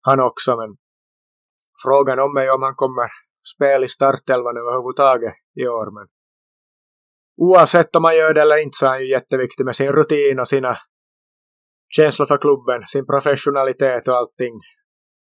Han 0.00 0.20
också, 0.20 0.56
men 0.56 0.76
frågan 1.84 2.18
om 2.18 2.34
mig 2.34 2.50
om 2.50 2.62
han 2.62 2.74
kommer 2.74 3.10
spela 3.54 3.84
i 3.84 3.88
startelvan 3.88 4.56
överhuvudtaget 4.56 5.34
i 5.54 5.66
år. 5.66 5.88
Men 5.96 6.06
oavsett 7.36 7.96
om 7.96 8.02
man 8.02 8.16
gör 8.16 8.34
det 8.34 8.42
eller 8.42 8.62
inte 8.62 8.76
så 8.76 8.86
är 8.86 8.90
han 8.90 9.00
ju 9.00 9.10
jätteviktig 9.10 9.64
med 9.64 9.76
sin 9.76 9.92
rutin 9.92 10.40
och 10.40 10.48
sina 10.48 10.76
känsla 11.88 12.26
för 12.26 12.38
klubben, 12.38 12.86
sin 12.86 13.06
professionalitet 13.06 14.08
och 14.08 14.16
allting. 14.16 14.54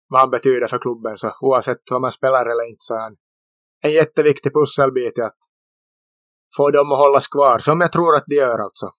Vad 0.09 0.21
han 0.21 0.29
betyder 0.29 0.67
för 0.67 0.79
klubben. 0.79 1.17
Så 1.17 1.31
oavsett 1.41 1.91
om 1.91 2.01
man 2.01 2.11
spelar 2.11 2.45
eller 2.45 2.69
inte 2.69 2.79
så 2.79 2.93
är 2.93 2.99
han 2.99 3.15
en 3.81 3.91
jätteviktig 3.91 4.53
pusselbit 4.53 5.17
i 5.17 5.21
att 5.21 5.37
få 6.57 6.71
dem 6.71 6.91
att 6.91 6.99
hållas 6.99 7.27
kvar. 7.27 7.57
Som 7.57 7.81
jag 7.81 7.91
tror 7.91 8.15
att 8.15 8.23
de 8.27 8.35
gör 8.35 8.59
alltså. 8.59 8.89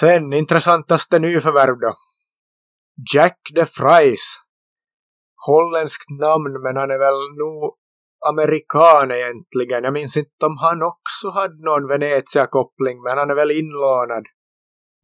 Sen 0.00 0.32
intressantaste 0.32 1.18
nyförvärv 1.18 1.78
då. 1.80 1.92
Jack 3.14 3.38
de 3.54 3.66
Fries. 3.66 4.36
Holländskt 5.46 6.10
namn 6.20 6.62
men 6.62 6.76
han 6.76 6.90
är 6.90 6.98
väl 6.98 7.20
nog 7.38 7.76
amerikan 8.28 9.10
egentligen. 9.10 9.84
Jag 9.84 9.92
minns 9.92 10.16
inte 10.16 10.46
om 10.46 10.56
han 10.58 10.82
också 10.82 11.30
hade 11.30 11.64
någon 11.64 11.88
Venezia-koppling 11.88 13.02
men 13.02 13.18
han 13.18 13.30
är 13.30 13.34
väl 13.34 13.50
inlånad 13.50 14.24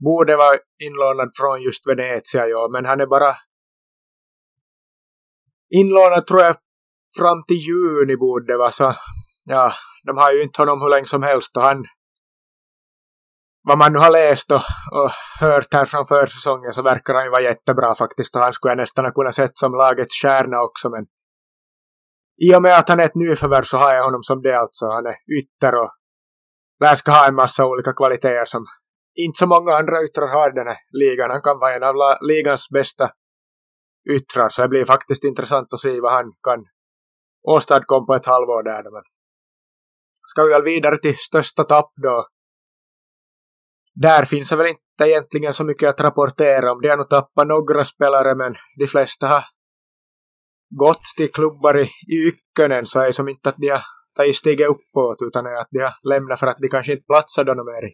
borde 0.05 0.37
vara 0.37 0.59
inlånad 0.79 1.31
från 1.39 1.63
just 1.63 1.89
Venezia, 1.89 2.47
ja, 2.47 2.69
men 2.73 2.85
han 2.85 3.01
är 3.01 3.07
bara 3.07 3.37
inlånad 5.71 6.27
tror 6.27 6.41
jag 6.41 6.57
fram 7.19 7.43
till 7.49 7.57
juni 7.57 8.17
borde 8.17 8.57
vara 8.57 8.71
så 8.71 8.95
ja, 9.45 9.73
de 10.07 10.17
har 10.17 10.33
ju 10.33 10.43
inte 10.43 10.63
honom 10.63 10.81
hur 10.81 10.89
länge 10.89 11.07
som 11.07 11.23
helst 11.23 11.57
och 11.57 11.63
han 11.63 11.85
vad 13.69 13.79
man 13.79 13.93
nu 13.93 13.99
har 13.99 14.11
läst 14.11 14.51
och, 14.53 14.65
och 14.93 15.11
hört 15.41 15.75
här 15.75 15.85
från 15.85 16.07
försäsongen 16.07 16.73
så 16.73 16.83
verkar 16.83 17.15
han 17.15 17.25
ju 17.25 17.31
vara 17.31 17.43
jättebra 17.43 17.95
faktiskt 17.95 18.37
och 18.37 18.43
han 18.43 18.53
skulle 18.53 18.71
jag 18.71 18.79
nästan 18.79 19.05
ha 19.05 19.13
kunnat 19.13 19.35
sett 19.35 19.59
som 19.59 19.73
lagets 19.73 20.15
kärna 20.15 20.57
också 20.63 20.91
men 20.91 21.07
i 22.43 22.55
och 22.55 22.63
med 22.63 22.79
att 22.79 22.89
han 22.89 23.01
är 23.01 23.05
ett 23.05 23.15
nyförvärv 23.15 23.63
så 23.63 23.77
har 23.77 23.95
jag 23.95 24.05
honom 24.05 24.23
som 24.23 24.43
det 24.43 24.59
alltså. 24.59 24.87
Han 24.87 25.07
är 25.07 25.17
ytter 25.39 25.75
och 25.75 25.91
lär 26.81 26.95
ska 26.95 27.13
ha 27.13 27.29
en 27.29 27.35
massa 27.35 27.67
olika 27.67 27.93
kvaliteter 27.93 28.45
som 28.45 28.67
inte 29.15 29.39
så 29.39 29.47
många 29.47 29.73
andra 29.73 30.05
yttrar 30.05 30.29
har 30.29 30.51
den 30.51 30.67
här 30.67 30.79
ligan. 30.91 31.31
Han 31.31 31.43
kan 31.43 31.59
vara 31.59 31.77
en 31.77 31.83
av 31.83 31.95
ligans 32.21 32.69
bästa 32.71 33.11
yttrar. 34.11 34.49
Så 34.49 34.63
det 34.63 34.69
blir 34.69 34.85
faktiskt 34.85 35.25
intressant 35.25 35.73
att 35.73 35.81
se 35.81 36.01
vad 36.01 36.13
han 36.13 36.33
kan 36.43 36.65
åstadkomma 37.43 38.07
på 38.07 38.15
ett 38.15 38.27
halvår 38.27 38.63
där. 38.63 38.83
Men 38.93 39.03
ska 40.27 40.43
vi 40.45 40.51
väl 40.51 40.63
vidare 40.63 40.99
till 40.99 41.17
största 41.19 41.65
tapp 41.65 41.93
då. 42.03 42.27
Där 43.95 44.25
finns 44.25 44.51
det 44.51 44.57
väl 44.57 44.67
inte 44.67 45.05
egentligen 45.11 45.53
så 45.53 45.65
mycket 45.65 45.89
att 45.89 46.01
rapportera 46.01 46.73
om. 46.73 46.81
De 46.81 46.89
har 46.89 46.97
nog 46.97 47.11
tappat 47.11 47.47
några 47.47 47.85
spelare 47.85 48.35
men 48.35 48.55
de 48.79 48.87
flesta 48.87 49.27
har 49.27 49.45
gått 50.79 51.03
till 51.17 51.33
klubbar 51.33 51.79
i, 51.79 51.83
i 51.85 52.29
Ykkönen 52.29 52.87
så 52.87 53.01
är 53.01 53.07
det 53.07 53.13
som 53.13 53.29
inte 53.29 53.49
att 53.49 53.57
de 53.59 53.69
har 53.69 53.83
tagit 54.17 54.37
steget 54.37 54.69
uppåt 54.69 55.23
utan 55.23 55.47
är 55.47 55.61
att 55.61 55.69
de 55.71 55.79
har 55.79 55.95
lämnat 56.03 56.41
för 56.41 56.47
att 56.47 56.59
de 56.59 56.69
kanske 56.69 56.93
inte 56.93 57.05
platsar 57.07 57.45
då 57.45 57.55
mer 57.55 57.89
i 57.89 57.93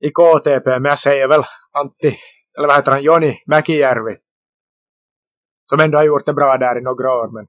i 0.00 0.10
KTP, 0.10 0.70
men 0.70 0.84
jag 0.84 0.98
säger 0.98 1.28
väl 1.28 1.42
Antti, 1.72 2.18
eller 2.58 2.66
vad 2.68 2.76
heter 2.76 2.92
han, 2.92 3.02
Joni 3.02 3.42
Mäkijärvi. 3.46 4.16
Som 5.70 5.80
ändå 5.80 5.98
har 5.98 6.04
gjort 6.04 6.26
det 6.26 6.34
bra 6.34 6.58
där 6.58 6.78
i 6.78 6.82
några 6.82 7.08
år, 7.14 7.28
men 7.32 7.46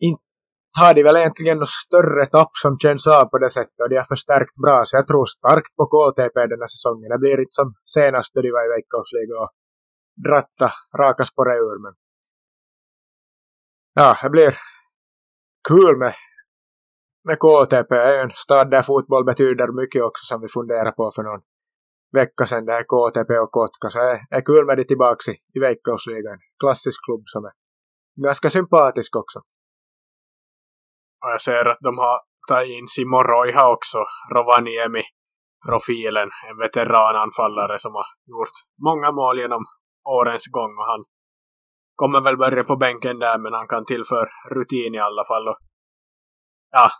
inte 0.00 0.22
har 0.80 0.94
de 0.94 1.02
väl 1.02 1.16
egentligen 1.16 1.58
något 1.58 1.68
större 1.68 2.26
tapp 2.26 2.50
som 2.52 2.78
känns 2.78 3.06
av 3.06 3.24
på 3.24 3.38
det 3.38 3.50
sättet 3.50 3.80
och 3.82 3.88
de 3.88 3.96
har 3.96 4.04
förstärkt 4.04 4.56
bra, 4.64 4.82
så 4.84 4.96
jag 4.96 5.06
tror 5.06 5.24
starkt 5.24 5.76
på 5.76 5.84
KTP 5.86 6.46
den 6.46 6.60
här 6.60 6.72
säsongen. 6.76 7.08
Det 7.10 7.18
blir 7.18 7.40
inte 7.40 7.58
som 7.60 7.74
senast 7.84 8.34
då 8.34 8.40
de 8.42 8.50
var 8.50 8.64
i 8.66 8.74
veckosliga 8.76 9.36
och 9.42 9.50
dratta 10.26 10.72
raka 10.98 11.24
spåret 11.24 11.56
ur, 11.56 11.82
men 11.82 11.94
ja, 13.94 14.16
det 14.22 14.30
blir 14.30 14.54
kul 15.68 15.96
med 15.98 16.14
med 17.28 17.38
KTP 17.44 17.94
är 17.94 18.22
en 18.24 18.30
stad 18.44 18.70
där 18.70 18.82
fotboll 18.82 19.24
betyder 19.24 19.80
mycket 19.82 20.02
också 20.08 20.22
som 20.30 20.40
vi 20.40 20.48
funderar 20.48 20.92
på 20.92 21.10
för 21.14 21.22
någon 21.22 21.42
vecka 22.12 22.44
sedan. 22.46 22.64
Det 22.66 22.72
här 22.72 22.86
KTP 22.92 23.30
och 23.38 23.50
Kotka. 23.50 23.86
Så 23.90 23.98
det 23.98 24.36
är 24.36 24.44
kul 24.50 24.66
med 24.66 24.76
det 24.78 24.84
tillbaka 24.84 25.32
i, 25.32 25.34
i 25.56 25.58
Veikkausligan. 25.60 26.38
Klassisk 26.62 26.98
klubb 27.06 27.24
som 27.26 27.44
är 27.44 27.54
ganska 28.26 28.48
sympatisk 28.50 29.16
också. 29.16 29.38
Och 31.22 31.30
jag 31.34 31.40
ser 31.40 31.64
att 31.72 31.78
de 31.80 31.98
har 31.98 32.20
tagit 32.48 32.70
in 32.78 32.86
Simo 32.86 33.22
Roiha 33.22 33.64
också, 33.76 33.98
Rovaniemi 34.34 35.04
profilen, 35.66 36.28
en 36.48 36.58
veterananfallare 36.64 37.78
som 37.78 37.92
har 37.94 38.06
gjort 38.32 38.56
många 38.88 39.12
mål 39.12 39.38
genom 39.38 39.62
årens 40.18 40.46
gång 40.46 40.72
och 40.80 40.88
han 40.92 41.02
kommer 41.94 42.20
väl 42.20 42.36
börja 42.36 42.64
på 42.64 42.76
bänken 42.76 43.18
där 43.18 43.38
men 43.38 43.52
han 43.52 43.68
kan 43.68 43.84
tillföra 43.84 44.28
rutin 44.54 44.94
i 44.94 44.98
alla 44.98 45.24
fall 45.24 45.48
och 45.48 45.58
ja, 46.70 46.90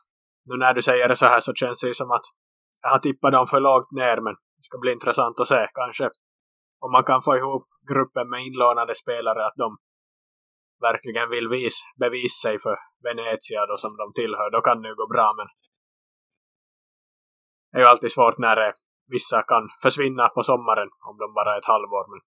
nu 0.47 0.57
när 0.57 0.75
du 0.75 0.83
säger 0.83 1.09
det 1.09 1.17
så 1.17 1.27
här 1.27 1.41
så 1.41 1.53
känns 1.55 1.81
det 1.81 1.95
som 1.95 2.11
att 2.11 2.27
jag 2.83 2.91
har 2.91 2.99
tippat 2.99 3.33
dem 3.33 3.47
för 3.47 3.61
lågt 3.61 3.91
ner 3.93 4.17
men 4.25 4.35
det 4.35 4.65
ska 4.69 4.79
bli 4.79 4.93
intressant 4.93 5.41
att 5.41 5.47
se 5.47 5.67
kanske. 5.75 6.11
Om 6.85 6.93
man 6.93 7.05
kan 7.05 7.21
få 7.23 7.37
ihop 7.37 7.67
gruppen 7.91 8.27
med 8.31 8.41
inlånade 8.47 8.95
spelare 8.95 9.47
att 9.47 9.57
de 9.57 9.77
verkligen 10.81 11.29
vill 11.31 11.49
vis, 11.49 11.77
bevisa 12.01 12.49
sig 12.49 12.59
för 12.65 12.77
Venezia 13.07 13.67
då 13.67 13.77
som 13.77 13.97
de 13.97 14.07
tillhör, 14.21 14.51
då 14.51 14.61
kan 14.61 14.83
det 14.83 14.89
ju 14.89 14.95
gå 14.95 15.07
bra 15.07 15.35
men 15.39 15.49
det 17.71 17.79
är 17.79 17.83
ju 17.83 17.89
alltid 17.89 18.13
svårt 18.13 18.39
när 18.39 18.57
det, 18.57 18.73
vissa 19.09 19.43
kan 19.43 19.65
försvinna 19.83 20.29
på 20.29 20.43
sommaren 20.43 20.89
om 21.09 21.17
de 21.19 21.35
bara 21.35 21.55
är 21.55 21.59
ett 21.59 21.73
halvår 21.75 22.07
men 22.13 22.21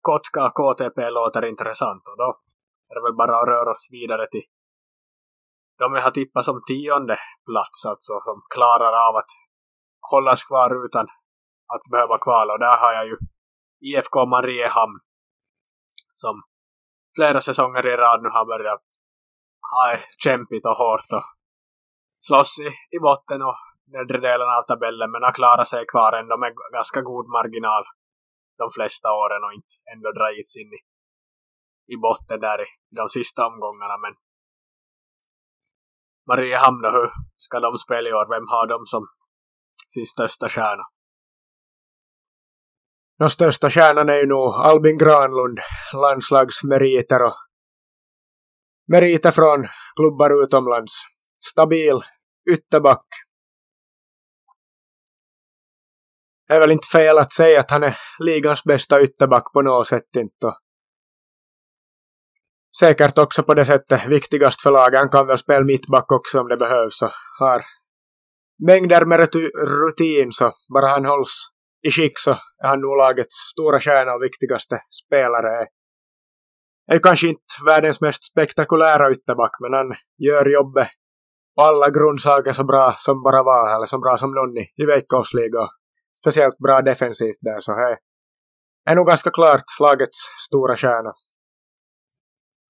Kotka 0.00 0.44
KTP 0.58 1.10
låter 1.10 1.44
intressant 1.44 2.02
och 2.10 2.16
då 2.22 2.28
är 2.88 2.94
det 2.94 3.02
väl 3.06 3.16
bara 3.22 3.40
att 3.40 3.48
röra 3.48 3.70
oss 3.70 3.88
vidare 3.90 4.26
till 4.30 4.46
de 5.78 5.92
har 5.92 6.10
tippat 6.10 6.44
som 6.44 6.62
tionde 6.68 7.16
plats 7.48 7.86
alltså 7.86 8.14
som 8.26 8.36
klarar 8.54 8.92
av 9.08 9.16
att 9.16 9.30
hållas 10.10 10.44
kvar 10.44 10.86
utan 10.86 11.06
att 11.74 11.84
behöva 11.90 12.18
kvala. 12.18 12.52
Och 12.52 12.58
där 12.58 12.76
har 12.76 12.92
jag 12.92 13.06
ju 13.06 13.16
IFK 13.80 14.26
Mariehamn 14.26 14.98
som 16.12 16.42
flera 17.16 17.40
säsonger 17.40 17.86
i 17.86 17.96
rad 17.96 18.22
nu 18.22 18.28
har 18.28 18.46
börjat 18.46 18.82
ha 19.72 19.84
kämpigt 20.24 20.66
och 20.66 20.76
hårt 20.82 21.10
och 21.18 21.26
slåss 22.18 22.58
i, 22.66 22.68
i 22.96 22.98
botten 23.00 23.42
och 23.42 23.56
nedre 23.94 24.18
delen 24.28 24.48
av 24.56 24.62
tabellen 24.62 25.10
men 25.10 25.22
har 25.22 25.32
klarat 25.32 25.68
sig 25.68 25.86
kvar 25.92 26.12
ändå 26.12 26.36
med 26.36 26.52
ganska 26.72 27.00
god 27.00 27.26
marginal 27.36 27.84
de 28.62 28.68
flesta 28.76 29.08
åren 29.22 29.44
och 29.46 29.54
inte 29.58 29.74
ändå 29.92 30.08
dragits 30.18 30.56
in 30.56 30.70
i, 30.78 30.80
i 31.94 31.96
botten 32.06 32.40
där 32.40 32.58
i 32.66 32.68
de 33.00 33.08
sista 33.08 33.46
omgångarna. 33.46 33.96
Men 34.04 34.14
Mariehamn 36.28 36.82
då, 36.82 36.90
hur 36.90 37.10
ska 37.36 37.60
de 37.60 37.78
spela 37.78 38.08
i 38.08 38.12
år? 38.12 38.28
Vem 38.34 38.48
har 38.48 38.66
de 38.66 38.86
som 38.86 39.02
sin 39.88 40.06
största 40.06 40.48
stjärna? 40.48 40.82
Den 43.18 43.30
största 43.30 43.70
stjärnan 43.70 44.08
är 44.08 44.14
ju 44.16 44.26
nog 44.26 44.54
Albin 44.54 44.98
Granlund, 44.98 45.58
landslagsmeriter 45.92 47.22
och 47.22 47.34
meriter 48.88 49.30
från 49.30 49.66
klubbar 49.96 50.44
utomlands. 50.44 50.92
Stabil 51.50 52.00
ytterback. 52.50 53.06
Det 56.48 56.54
är 56.54 56.60
väl 56.60 56.70
inte 56.70 56.88
fel 56.92 57.18
att 57.18 57.32
säga 57.32 57.60
att 57.60 57.70
han 57.70 57.82
är 57.82 57.96
ligans 58.18 58.64
bästa 58.64 59.02
ytterback 59.02 59.52
på 59.52 59.62
något 59.62 59.86
sätt 59.86 60.16
inte. 60.16 60.52
Säkert 62.78 63.18
också 63.18 63.42
på 63.42 63.54
det 63.54 63.64
sättet 63.64 64.06
viktigast 64.06 64.62
för 64.62 64.70
laget. 64.70 65.00
Han 65.00 65.08
kan 65.08 65.26
väl 65.26 65.38
spela 65.38 65.64
mittback 65.64 66.12
också 66.12 66.40
om 66.40 66.48
det 66.48 66.56
behövs 66.56 67.02
och 67.02 67.10
har 67.38 67.64
mängder 68.66 69.04
med 69.04 69.18
rutin 69.68 70.32
så 70.32 70.52
bara 70.74 70.86
han 70.86 71.04
hålls 71.04 71.48
i 71.88 71.90
skick 71.90 72.18
så 72.18 72.30
är 72.30 72.68
han 72.68 72.80
nog 72.80 72.96
lagets 72.96 73.34
stora 73.52 73.80
stjärna 73.80 74.12
och 74.14 74.22
viktigaste 74.22 74.80
spelare. 75.04 75.66
Är 76.92 76.98
kanske 76.98 77.28
inte 77.28 77.54
världens 77.66 78.00
mest 78.00 78.24
spektakulära 78.24 79.12
ytterback 79.12 79.56
men 79.60 79.72
han 79.72 79.94
gör 80.18 80.46
jobbet 80.46 80.88
på 81.56 81.62
alla 81.62 81.90
grundsaker 81.90 82.52
så 82.52 82.64
bra 82.64 82.96
som 82.98 83.22
bara 83.22 83.42
var 83.42 83.76
eller 83.76 83.86
så 83.86 83.98
bra 83.98 84.16
som 84.18 84.30
någon 84.34 84.58
i, 84.58 84.66
i 84.82 84.86
veckosliga. 84.86 85.68
Speciellt 86.20 86.58
bra 86.58 86.82
defensivt 86.82 87.38
där 87.40 87.60
så 87.60 87.72
här 87.72 87.98
är 88.90 88.94
nog 88.94 89.06
ganska 89.06 89.30
klart 89.30 89.64
lagets 89.80 90.18
stora 90.46 90.76
stjärna. 90.76 91.12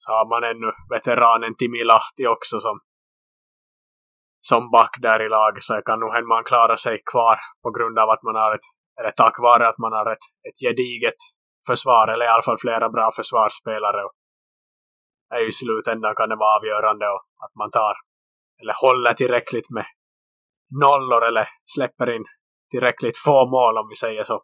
Så 0.04 0.12
har 0.18 0.26
man 0.32 0.42
ännu 0.50 0.70
veteranen 0.94 1.56
Timi 1.58 1.84
Lahti 1.84 2.26
också 2.36 2.56
som 2.66 2.76
som 4.50 4.70
back 4.70 4.94
där 5.06 5.20
i 5.26 5.28
laget 5.28 5.62
så 5.62 5.74
kan 5.86 6.00
nog 6.00 6.28
man 6.28 6.44
klara 6.44 6.76
sig 6.76 6.96
kvar 7.12 7.36
på 7.62 7.70
grund 7.76 7.96
av 7.98 8.08
att 8.10 8.22
man 8.22 8.34
har 8.42 8.54
ett 8.54 8.66
eller 9.00 9.10
tack 9.10 9.36
vare 9.38 9.68
att 9.68 9.78
man 9.78 9.92
har 9.92 10.12
ett, 10.12 10.24
ett 10.48 10.58
gediget 10.66 11.20
försvar, 11.66 12.08
eller 12.08 12.24
i 12.24 12.28
alla 12.28 12.42
fall 12.42 12.58
flera 12.58 12.88
bra 12.88 13.10
försvarsspelare. 13.16 14.04
Och 14.04 14.14
i 15.48 15.52
slutändan 15.52 16.14
kan 16.14 16.28
det 16.28 16.36
vara 16.36 16.56
avgörande 16.58 17.06
och 17.08 17.22
att 17.44 17.54
man 17.60 17.70
tar, 17.70 17.94
eller 18.60 18.74
håller 18.82 19.14
tillräckligt 19.14 19.70
med 19.70 19.86
nollor 20.82 21.24
eller 21.28 21.48
släpper 21.74 22.16
in 22.16 22.24
tillräckligt 22.70 23.18
få 23.24 23.46
mål 23.46 23.78
om 23.78 23.88
vi 23.88 23.94
säger 23.94 24.22
så. 24.22 24.42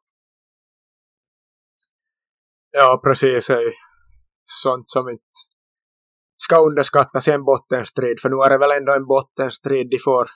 Ja, 2.71 3.01
precis. 3.05 3.47
Det 3.47 3.55
är 3.55 3.73
sånt 4.63 4.91
som 4.91 5.09
inte 5.09 5.23
ska 6.45 6.57
underskattas 6.69 7.29
i 7.29 7.31
en 7.31 7.45
bottenstrid, 7.45 8.21
för 8.21 8.29
nu 8.29 8.37
är 8.45 8.51
det 8.51 8.59
väl 8.59 8.79
ändå 8.79 8.93
en 8.93 9.07
bottenstrid 9.07 9.91
de 9.91 9.99
får 9.99 10.27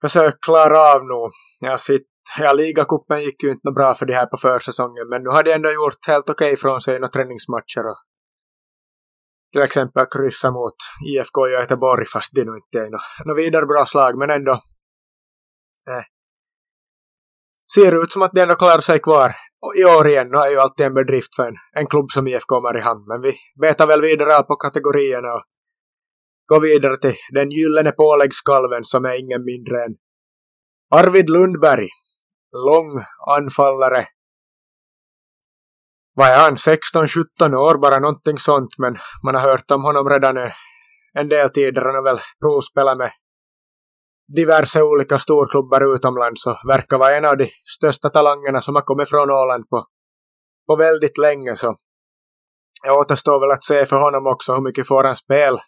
försöka 0.00 0.38
klara 0.46 0.78
av 0.94 1.00
nu. 1.04 1.30
Jag 1.60 1.80
sitter 1.80 2.16
ja, 2.38 2.52
ligacupen 2.52 3.22
gick 3.22 3.42
ju 3.42 3.50
inte 3.50 3.70
bra 3.70 3.94
för 3.94 4.06
de 4.06 4.14
här 4.14 4.26
på 4.26 4.36
försäsongen, 4.36 5.08
men 5.08 5.22
nu 5.22 5.30
har 5.30 5.42
de 5.42 5.52
ändå 5.52 5.70
gjort 5.72 6.06
helt 6.06 6.30
okej 6.30 6.52
okay 6.52 6.56
från 6.56 6.80
sig 6.80 6.96
i 6.96 6.98
några 6.98 7.12
träningsmatcher 7.12 7.86
och 7.90 7.96
till 9.52 9.62
exempel 9.62 10.06
kryssa 10.06 10.50
mot 10.50 10.76
IFK 11.08 11.48
Göteborg 11.48 12.06
fast 12.06 12.30
det 12.34 12.44
nu 12.44 12.52
inte 12.56 12.78
är 12.78 12.90
något 12.90 13.26
no 13.26 13.34
vidare 13.34 13.66
bra 13.66 13.86
slag, 13.86 14.18
men 14.18 14.30
ändå 14.30 14.52
eh, 15.90 16.04
ser 17.74 18.02
ut 18.02 18.12
som 18.12 18.22
att 18.22 18.32
de 18.32 18.40
ändå 18.40 18.54
klarar 18.54 18.80
sig 18.80 18.98
kvar. 18.98 19.32
Och 19.62 19.76
i 19.76 19.84
år 19.84 20.08
igen, 20.08 20.28
nu 20.30 20.38
är 20.38 20.50
ju 20.50 20.58
alltid 20.58 20.86
en 20.86 20.94
bedrift 20.94 21.36
för 21.36 21.48
en, 21.48 21.56
en 21.72 21.86
klubb 21.86 22.10
som 22.10 22.28
IFK 22.28 22.60
Mariehamn, 22.60 23.04
men 23.08 23.20
vi 23.20 23.36
betar 23.60 23.86
väl 23.86 24.00
vidare 24.00 24.42
på 24.42 24.56
kategorierna 24.56 25.28
och 25.34 25.44
går 26.46 26.60
vidare 26.60 26.96
till 26.96 27.14
den 27.32 27.50
gyllene 27.50 27.92
påläggskalven 27.92 28.84
som 28.84 29.04
är 29.04 29.20
ingen 29.20 29.44
mindre 29.44 29.84
än 29.84 29.96
Arvid 30.94 31.30
Lundberg 31.30 31.88
lång 32.52 33.04
anfallare. 33.36 34.06
Vad 36.14 36.28
är 36.28 36.38
han? 36.38 36.56
16-17 36.56 37.54
år 37.54 37.78
bara 37.78 37.98
någonting 37.98 38.38
sånt 38.38 38.78
men 38.78 38.96
man 39.24 39.34
har 39.34 39.42
hört 39.42 39.70
om 39.70 39.82
honom 39.82 40.08
redan 40.08 40.36
en 41.12 41.28
del 41.28 41.50
tider. 41.50 41.82
Han 41.82 41.94
har 41.94 42.02
väl 42.02 42.20
provspelat 42.40 42.98
med 42.98 43.12
diverse 44.28 44.82
olika 44.82 45.18
storklubbar 45.18 45.94
utomlands 45.96 46.46
och 46.46 46.56
verkar 46.68 46.98
vara 46.98 47.16
en 47.16 47.24
av 47.24 47.36
de 47.36 47.50
största 47.76 48.10
talangerna 48.10 48.60
som 48.60 48.74
har 48.74 48.82
kommit 48.82 49.10
från 49.10 49.30
Åland 49.30 49.68
på, 49.68 49.86
på 50.66 50.76
väldigt 50.76 51.18
länge 51.18 51.56
så 51.56 51.76
det 52.82 52.90
återstår 52.90 53.40
väl 53.40 53.50
att 53.50 53.64
se 53.64 53.86
för 53.86 53.96
honom 53.96 54.26
också 54.26 54.54
hur 54.54 54.62
mycket 54.62 54.88
får 54.88 55.04
han 55.04 55.16
spel 55.16 55.58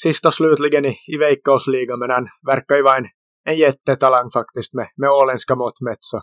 sist 0.00 0.26
och 0.26 0.34
slutligen 0.34 0.84
i, 0.84 0.96
i 1.06 1.18
Veikkausliga 1.18 1.96
men 1.96 2.10
han 2.10 2.28
verkar 2.46 2.76
ju 2.76 2.82
vara 2.82 2.96
en 2.96 3.08
en 3.44 3.56
jättetalang 3.56 4.30
faktiskt 4.30 4.74
med, 4.74 4.88
med 4.96 5.10
åländska 5.10 5.54
mått 5.56 5.80
mätt. 5.80 5.98
Så 6.00 6.22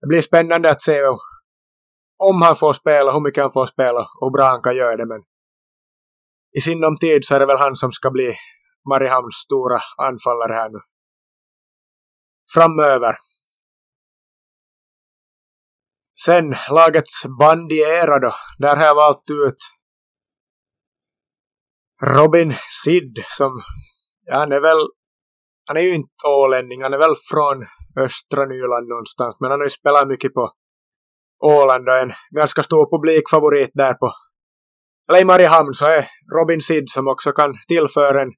det 0.00 0.06
blir 0.06 0.20
spännande 0.20 0.70
att 0.70 0.82
se 0.82 1.00
om 2.18 2.42
han 2.42 2.56
får 2.56 2.72
spela, 2.72 3.12
hur 3.12 3.20
mycket 3.20 3.42
han 3.42 3.52
får 3.52 3.66
spela 3.66 4.00
och 4.00 4.26
hur 4.26 4.30
bra 4.30 4.44
han 4.44 4.62
kan 4.62 4.76
göra 4.76 4.96
det. 4.96 5.06
Men 5.06 5.22
i 6.56 6.60
sinom 6.60 6.96
tid 6.96 7.24
så 7.24 7.34
är 7.34 7.40
det 7.40 7.46
väl 7.46 7.58
han 7.58 7.76
som 7.76 7.92
ska 7.92 8.10
bli 8.10 8.34
Mariehamns 8.88 9.34
stora 9.34 9.78
anfallare 9.96 10.54
här 10.54 10.70
nu. 10.70 10.78
Framöver. 12.54 13.16
Sen 16.24 16.54
lagets 16.70 17.26
bandiera 17.38 18.18
då. 18.18 18.34
Där 18.58 18.76
har 18.76 18.84
jag 18.84 18.94
valt 18.94 19.30
ut 19.30 19.58
Robin 22.02 22.52
Sid 22.84 23.24
som, 23.26 23.62
ja 24.24 24.38
han 24.38 24.52
är 24.52 24.60
väl 24.60 24.88
han 25.64 25.76
är 25.76 25.80
ju 25.80 25.94
inte 25.94 26.26
ålänning, 26.26 26.82
han 26.82 26.92
är 26.92 26.98
väl 26.98 27.14
från 27.30 27.66
östra 28.04 28.44
Nyland 28.46 28.88
någonstans, 28.88 29.36
men 29.40 29.50
han 29.50 29.60
har 29.60 29.66
ju 29.66 29.70
spelat 29.70 30.08
mycket 30.08 30.34
på 30.34 30.52
Åland 31.44 31.88
och 31.88 31.96
en 31.96 32.12
ganska 32.30 32.62
stor 32.62 32.90
publikfavorit 32.90 33.70
där 33.74 33.94
på 33.94 34.12
eller 35.08 35.20
i 35.20 35.24
Mariehamn 35.24 35.74
så 35.74 35.86
är 35.86 36.08
Robin 36.38 36.60
Sid 36.60 36.90
som 36.90 37.08
också 37.08 37.32
kan 37.32 37.54
tillföra 37.68 38.22
en 38.22 38.32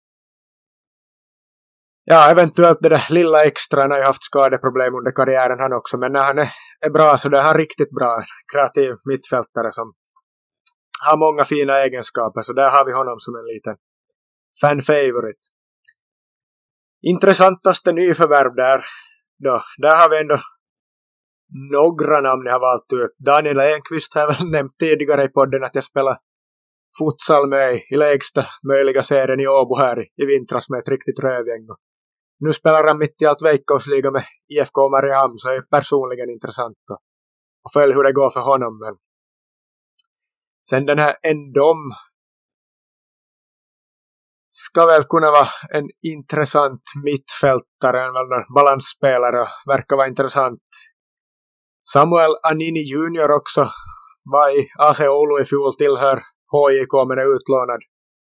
ja, 2.04 2.30
eventuellt 2.30 2.78
det 2.80 2.88
där 2.88 3.12
lilla 3.12 3.44
extra, 3.44 3.80
han 3.80 3.90
har 3.90 3.98
ju 3.98 4.04
haft 4.04 4.24
skadeproblem 4.24 4.94
under 4.94 5.12
karriären 5.12 5.60
han 5.60 5.72
också, 5.72 5.98
men 5.98 6.12
när 6.12 6.24
han 6.24 6.38
är, 6.38 6.48
är 6.86 6.90
bra 6.90 7.18
så 7.18 7.28
det 7.28 7.38
är 7.38 7.42
han 7.42 7.56
riktigt 7.56 7.90
bra, 7.90 8.24
kreativ 8.52 8.94
mittfältare 9.04 9.72
som 9.72 9.92
har 11.06 11.16
många 11.16 11.44
fina 11.44 11.82
egenskaper, 11.84 12.40
så 12.42 12.52
där 12.52 12.70
har 12.70 12.84
vi 12.84 12.92
honom 12.92 13.16
som 13.18 13.34
en 13.36 13.46
liten 13.54 13.76
fan 14.60 14.82
favorite 14.82 15.44
intressantaste 17.12 17.92
nyförvärv 17.92 18.54
där, 18.54 18.84
då, 19.38 19.62
där 19.78 19.96
har 19.96 20.10
vi 20.10 20.18
ändå 20.18 20.38
några 21.72 22.20
namn 22.20 22.46
jag 22.46 22.52
har 22.52 22.60
valt 22.60 22.92
ut. 22.92 23.16
Daniel 23.26 23.60
Enqvist 23.60 24.14
har 24.14 24.20
jag 24.20 24.38
väl 24.38 24.50
nämnt 24.56 24.78
tidigare 24.78 25.24
i 25.24 25.28
podden 25.28 25.64
att 25.64 25.74
jag 25.74 25.84
spelar 25.84 26.16
futsal 26.98 27.48
med 27.48 27.80
i 27.90 27.96
lägsta 27.96 28.44
möjliga 28.68 29.02
serien 29.02 29.40
i 29.40 29.46
Åbo 29.46 29.76
här 29.76 29.98
i 30.22 30.26
vintras 30.26 30.70
med 30.70 30.78
ett 30.78 30.88
riktigt 30.88 31.18
rövgäng. 31.18 31.66
Nu 32.44 32.52
spelar 32.52 32.84
han 32.88 32.98
mitt 32.98 33.22
i 33.22 33.26
allt 33.26 33.42
Veikkausliga 33.42 34.10
med 34.10 34.24
IFK 34.48 34.90
Mariehamn 34.90 35.38
så 35.38 35.48
är 35.48 35.54
det 35.54 35.70
personligen 35.70 36.30
intressant 36.30 36.78
att, 36.92 37.02
att 37.64 37.72
följa 37.72 37.96
hur 37.96 38.02
det 38.04 38.12
går 38.12 38.30
för 38.30 38.40
honom. 38.40 38.78
Men 38.78 38.94
sen 40.68 40.86
den 40.86 40.98
här 40.98 41.14
Endom 41.22 41.92
ska 44.50 44.86
väl 44.86 45.04
kunna 45.04 45.30
vara 45.30 45.48
en 45.70 45.88
intressant 46.02 46.82
mittfältare, 47.04 48.04
en 48.04 48.54
balansspelare 48.54 49.40
och 49.40 49.48
verkar 49.66 49.96
vara 49.96 50.08
intressant. 50.08 50.62
Samuel 51.92 52.36
Anini 52.42 52.80
Junior 52.80 53.30
också 53.30 53.70
var 54.24 54.58
i 54.58 54.68
AC 54.78 55.00
Oulu 55.00 55.42
i 55.42 55.44
fjol 55.44 55.76
tillhör 55.76 56.22
HJK 56.52 56.92
men 57.08 57.18
är 57.18 57.34
utlånad 57.36 57.80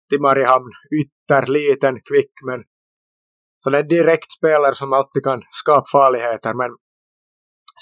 till 0.09 0.21
Mariehamn. 0.21 0.73
Ytterliten, 1.01 1.95
kvick 2.09 2.33
men 2.47 2.65
så 3.59 3.71
det 3.71 3.79
är 3.79 3.83
direkt 3.83 4.33
spelare 4.33 4.75
som 4.75 4.93
alltid 4.93 5.25
kan 5.25 5.43
skapa 5.51 5.85
farligheter 5.93 6.55
men 6.55 6.71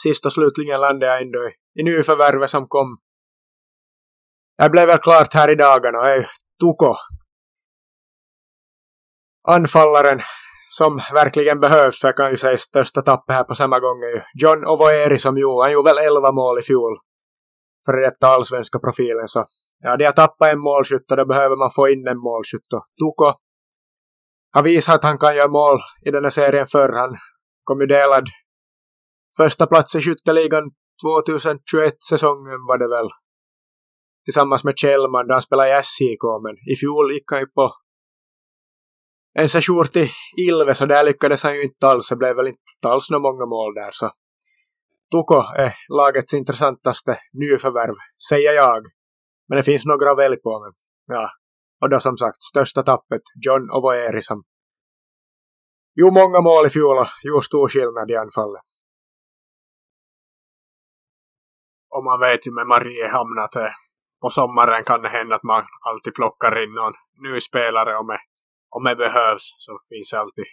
sist 0.02 0.26
och 0.26 0.32
slutligen 0.32 0.80
landade 0.80 1.12
jag 1.12 1.22
ändå 1.22 1.38
i, 1.38 1.80
i 1.80 1.82
nyförvärvet 1.82 2.50
som 2.50 2.68
kom. 2.68 2.98
Det 4.58 4.70
blev 4.70 4.86
väl 4.86 4.98
klart 4.98 5.34
här 5.34 5.50
i 5.50 5.54
dagarna 5.54 6.02
Det 6.02 6.10
är 6.10 6.26
Tuko. 6.60 6.94
Anfallaren 9.48 10.20
som 10.70 11.00
verkligen 11.12 11.60
behövs 11.60 12.00
för 12.00 12.08
jag 12.08 12.16
kan 12.16 12.30
ju 12.30 12.36
säga 12.36 12.58
största 12.58 13.02
tappet 13.02 13.36
här 13.36 13.44
på 13.44 13.54
samma 13.54 13.80
gång 13.80 14.02
är 14.02 14.16
ju 14.16 14.22
John 14.34 14.64
Ovoeri 14.66 15.18
som 15.18 15.38
gjorde, 15.38 15.64
han 15.64 15.72
gjorde 15.72 15.90
väl 15.90 16.06
11 16.06 16.32
mål 16.32 16.58
i 16.58 16.62
fjol 16.62 16.96
för 17.86 17.92
detta 17.92 18.26
allsvenska 18.26 18.78
profilen 18.78 19.28
så 19.28 19.44
ja, 19.78 19.96
de 19.96 20.04
har 20.04 20.12
tappat 20.12 20.52
en 20.52 20.58
målskytt 20.58 21.10
och 21.10 21.16
då 21.16 21.24
behöver 21.26 21.56
man 21.56 21.70
få 21.70 21.88
in 21.88 22.08
en 22.08 22.18
målskytt 22.18 22.72
och 22.72 22.84
Tuko 23.00 23.45
har 24.56 24.62
visat 24.62 24.94
att 24.94 25.04
han 25.04 25.18
kan 25.18 25.36
göra 25.36 25.48
mål 25.48 25.78
i 26.06 26.10
den 26.10 26.24
här 26.24 26.30
serien 26.30 26.66
förr. 26.66 26.92
Han 26.92 27.16
kom 27.64 27.80
ju 27.80 27.86
delad 27.86 28.26
första 29.36 29.66
plats 29.66 29.94
i 29.94 30.00
skytteligan 30.00 30.64
2021-säsongen 31.04 32.60
var 32.68 32.78
det 32.78 32.88
väl. 32.88 33.08
Tillsammans 34.24 34.64
med 34.64 34.78
Kjellman 34.78 35.26
då 35.26 35.34
han 35.34 35.42
spelade 35.42 35.70
i 35.70 35.82
SJK 35.82 36.24
men 36.44 36.54
i 36.72 36.74
fjol 36.80 37.12
gick 37.12 37.30
han 37.30 37.40
ju 37.40 37.46
på 37.46 37.72
en 39.38 39.48
sejour 39.48 39.84
till 39.84 40.08
Ilves 40.48 40.80
och 40.82 40.88
där 40.88 41.04
lyckades 41.04 41.42
han 41.42 41.54
ju 41.54 41.62
inte 41.62 41.86
alls. 41.86 42.08
Det 42.08 42.16
blev 42.16 42.36
väl 42.36 42.46
inte 42.46 42.88
alls 42.88 43.10
några 43.10 43.22
många 43.22 43.46
mål 43.46 43.74
där 43.74 43.90
så 43.92 44.10
Tuko 45.12 45.38
är 45.64 45.74
lagets 45.88 46.34
intressantaste 46.34 47.18
nyförvärv, 47.32 47.94
säger 48.28 48.52
jag. 48.52 48.82
Men 49.48 49.56
det 49.56 49.62
finns 49.62 49.84
några 49.84 50.12
att 50.12 50.18
välja 50.18 50.38
på. 50.42 50.60
Men, 50.62 50.72
ja. 51.16 51.30
Och 51.80 51.90
då 51.90 52.00
som 52.00 52.16
sagt, 52.16 52.42
största 52.42 52.82
tappet, 52.82 53.22
John 53.46 53.70
Ovoeri 53.70 54.22
som 54.22 54.44
Jo, 55.98 56.10
många 56.10 56.40
mål 56.40 56.66
i 56.66 56.70
fjol 56.70 56.98
och 56.98 57.06
gjorde 57.22 57.42
stor 57.42 57.68
skillnad 57.68 58.10
i 58.10 58.16
anfallet. 58.16 58.62
Och 61.94 62.04
man 62.04 62.20
vet 62.20 62.46
ju 62.46 62.52
med 62.52 62.66
Mariehamn 62.66 63.38
att 63.44 63.52
det, 63.52 63.72
på 64.22 64.28
sommaren 64.30 64.84
kan 64.84 65.02
det 65.02 65.08
hända 65.08 65.34
att 65.36 65.42
man 65.42 65.64
alltid 65.88 66.14
plockar 66.14 66.62
in 66.62 66.74
någon 66.74 66.92
ny 67.24 67.40
spelare 67.40 67.96
om 67.96 68.06
det, 68.06 68.20
om 68.70 68.84
det 68.84 68.96
behövs 68.96 69.46
så 69.64 69.72
finns 69.90 70.10
det 70.10 70.20
alltid 70.20 70.44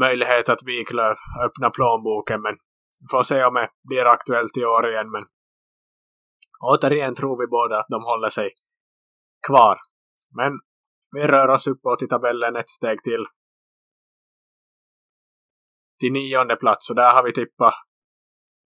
möjlighet 0.00 0.48
att 0.48 0.66
Wiklöf 0.66 1.18
öppnar 1.44 1.70
plånboken 1.70 2.42
men 2.42 2.54
vi 3.00 3.06
får 3.10 3.22
se 3.22 3.44
om 3.44 3.54
det 3.54 3.70
blir 3.88 4.04
aktuellt 4.04 4.56
i 4.56 4.64
år 4.64 4.88
igen 4.88 5.10
men 5.10 5.24
återigen 6.60 7.14
tror 7.14 7.38
vi 7.40 7.46
båda 7.46 7.78
att 7.78 7.88
de 7.88 8.02
håller 8.04 8.28
sig 8.28 8.50
kvar. 9.46 9.76
Men 10.30 10.52
vi 11.12 11.26
rör 11.26 11.48
oss 11.48 11.66
uppåt 11.66 12.02
i 12.02 12.08
tabellen 12.08 12.56
ett 12.56 12.68
steg 12.68 13.02
till. 13.02 13.26
Till 16.00 16.12
nionde 16.12 16.56
plats 16.56 16.90
och 16.90 16.96
där 16.96 17.12
har 17.12 17.22
vi 17.22 17.32
tippat 17.32 17.74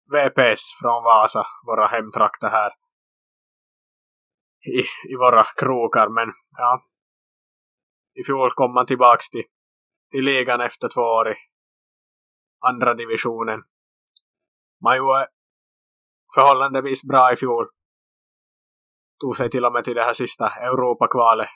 VPS 0.05 0.61
från 0.81 1.03
Vasa, 1.03 1.43
våra 1.65 1.87
hemtrakter 1.87 2.49
här. 2.49 2.71
I, 4.61 4.79
i 5.13 5.15
våra 5.15 5.43
krokar 5.43 6.09
men 6.09 6.33
ja. 6.57 6.85
I 8.13 8.23
fjol 8.23 8.51
kom 8.51 8.73
man 8.73 8.85
tillbaks 8.85 9.29
till, 9.29 9.43
till 10.11 10.23
ligan 10.23 10.61
efter 10.61 10.89
två 10.95 11.01
år 11.01 11.31
i 11.31 11.35
andra 12.59 12.93
divisionen. 12.93 13.63
Man 14.83 14.97
gjorde 14.97 15.27
förhållandevis 16.35 17.03
bra 17.03 17.33
i 17.33 17.35
fjol 17.35 17.69
tog 19.19 19.35
sig 19.35 19.49
till 19.49 19.65
och 19.65 19.73
med 19.73 19.83
till 19.83 19.95
det 19.95 20.03
här 20.03 20.13
sista 20.13 20.45
Europakvalet. 20.49 21.47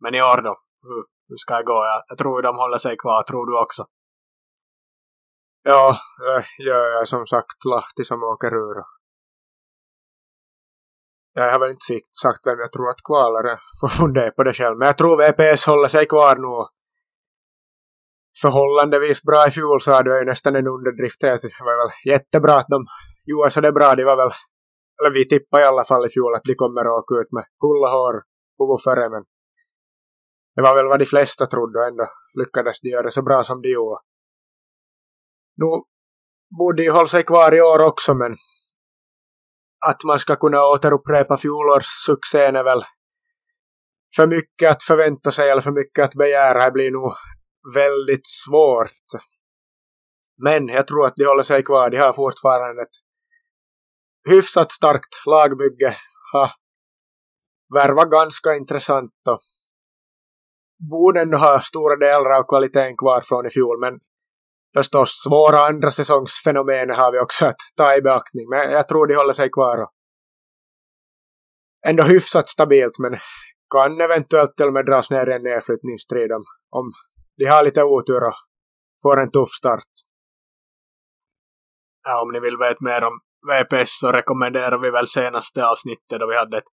Men 0.00 0.14
i 0.14 0.22
år 0.22 0.42
då? 0.42 0.54
Hur, 0.82 1.04
hur 1.28 1.36
ska 1.36 1.56
det 1.56 1.64
gå? 1.64 1.72
Jag, 1.90 2.02
jag 2.08 2.18
tror 2.18 2.42
de 2.42 2.56
håller 2.56 2.78
sig 2.78 2.96
kvar. 2.96 3.22
Tror 3.22 3.46
du 3.46 3.62
också? 3.62 3.86
Ja, 5.62 5.98
jag 6.58 7.00
är 7.00 7.04
som 7.04 7.26
sagt 7.26 7.64
Lahti 7.64 8.04
som 8.04 8.22
åker 8.22 8.54
ur. 8.54 8.76
Jag 11.34 11.50
har 11.50 11.58
väl 11.58 11.70
inte 11.70 12.00
sagt 12.22 12.46
vem 12.46 12.58
jag 12.58 12.72
tror 12.72 12.90
att 12.90 13.02
kvalar 13.04 13.44
är. 13.52 13.58
Får 13.80 13.88
fundera 13.88 14.30
på 14.30 14.42
det 14.42 14.52
själv. 14.52 14.78
Men 14.78 14.86
jag 14.86 14.98
tror 14.98 15.16
VPS 15.16 15.66
håller 15.66 15.88
sig 15.88 16.06
kvar 16.06 16.36
nu. 16.36 16.66
Förhållandevis 18.42 19.22
bra 19.22 19.46
i 19.46 19.50
fjol 19.50 19.80
sa 19.80 20.02
du 20.02 20.14
är 20.14 20.18
ju 20.18 20.24
nästan 20.24 20.56
en 20.56 20.66
underdrift. 20.66 21.20
Det 21.20 21.60
var 21.60 21.82
väl 21.82 22.12
jättebra 22.12 22.54
att 22.54 22.68
de 22.68 22.84
gjorde 23.24 23.50
så 23.50 23.60
det 23.60 23.72
bra. 23.72 23.94
De 23.94 24.04
var 24.04 24.16
väl 24.16 24.32
eller 25.02 25.14
vi 25.14 25.28
tippade 25.28 25.62
i 25.62 25.66
alla 25.66 25.84
fall 25.84 26.06
i 26.06 26.08
fjol 26.08 26.34
att 26.34 26.44
de 26.44 26.54
kommer 26.54 26.80
att 26.80 26.98
åka 27.02 27.14
ut 27.20 27.32
med 27.32 27.44
hulla 27.60 27.88
hår 27.90 28.16
före, 28.84 29.10
men 29.10 29.24
det 30.54 30.62
var 30.62 30.74
väl 30.74 30.86
vad 30.86 30.98
de 30.98 31.06
flesta 31.06 31.46
trodde 31.46 31.78
och 31.78 31.86
ändå 31.86 32.06
lyckades 32.34 32.80
de 32.80 32.88
göra 32.88 33.02
det 33.02 33.10
så 33.10 33.22
bra 33.22 33.44
som 33.44 33.62
de 33.62 33.68
gjorde. 33.68 34.00
Nu 35.56 35.66
borde 36.58 36.82
ju 36.82 36.90
hålla 36.90 37.06
sig 37.06 37.24
kvar 37.24 37.54
i 37.56 37.60
år 37.60 37.86
också 37.86 38.14
men 38.14 38.32
att 39.86 40.04
man 40.04 40.18
ska 40.18 40.36
kunna 40.36 40.66
återupprepa 40.66 41.36
fjolårssuccén 41.36 42.56
är 42.56 42.64
väl 42.64 42.82
för 44.16 44.26
mycket 44.26 44.70
att 44.70 44.82
förvänta 44.82 45.30
sig 45.30 45.50
eller 45.50 45.62
för 45.62 45.72
mycket 45.72 46.04
att 46.04 46.14
begära. 46.14 46.64
Det 46.64 46.70
blir 46.70 46.90
nog 46.90 47.12
väldigt 47.74 48.26
svårt. 48.26 49.08
Men 50.44 50.68
jag 50.68 50.86
tror 50.86 51.06
att 51.06 51.16
de 51.16 51.24
håller 51.24 51.42
sig 51.42 51.62
kvar. 51.62 51.90
De 51.90 51.96
har 51.96 52.12
fortfarande 52.12 52.82
ett 52.82 52.96
hyfsat 54.30 54.72
starkt 54.72 55.26
lagbygge. 55.26 55.96
Ha 56.32 56.50
värvat 57.74 58.10
ganska 58.10 58.54
intressant 58.54 59.12
och 59.28 59.40
borde 60.90 61.20
ändå 61.20 61.38
ha 61.38 61.60
stora 61.60 61.96
delar 61.96 62.30
av 62.30 62.42
kvaliteten 62.48 62.96
kvar 62.96 63.20
från 63.20 63.46
i 63.46 63.50
fjol 63.50 63.80
men 63.80 64.00
förstås 64.76 65.22
svåra 65.24 65.66
andra 65.66 65.90
säsongsfenomen 65.90 66.90
har 66.90 67.12
vi 67.12 67.18
också 67.18 67.46
att 67.46 67.56
ta 67.76 67.96
i 67.96 68.02
beaktning 68.02 68.48
men 68.48 68.70
jag 68.70 68.88
tror 68.88 69.06
de 69.06 69.14
håller 69.14 69.32
sig 69.32 69.50
kvar 69.50 69.82
och 69.82 69.90
ändå 71.86 72.02
hyfsat 72.02 72.48
stabilt 72.48 72.98
men 72.98 73.18
kan 73.74 74.00
eventuellt 74.00 74.56
till 74.56 74.66
och 74.66 74.72
med 74.72 74.86
dras 74.86 75.10
ner 75.10 75.28
i 75.30 75.32
en 75.32 75.42
nedflyttningsstrid 75.42 76.32
om, 76.32 76.44
om 76.70 76.92
de 77.36 77.44
har 77.44 77.64
lite 77.64 77.82
otur 77.82 78.24
och 78.28 78.34
får 79.02 79.20
en 79.20 79.30
tuff 79.30 79.48
start. 79.48 79.92
Ja, 82.04 82.22
om 82.22 82.32
ni 82.32 82.40
vill 82.40 82.56
veta 82.56 82.84
mer 82.84 83.04
om 83.04 83.20
VPS 83.50 83.98
så 83.98 84.12
rekommenderar 84.12 84.78
vi 84.78 84.90
väl 84.90 85.06
senaste 85.06 85.66
avsnittet 85.66 86.20
då 86.20 86.26
vi 86.26 86.36
hade 86.36 86.58
ett 86.58 86.70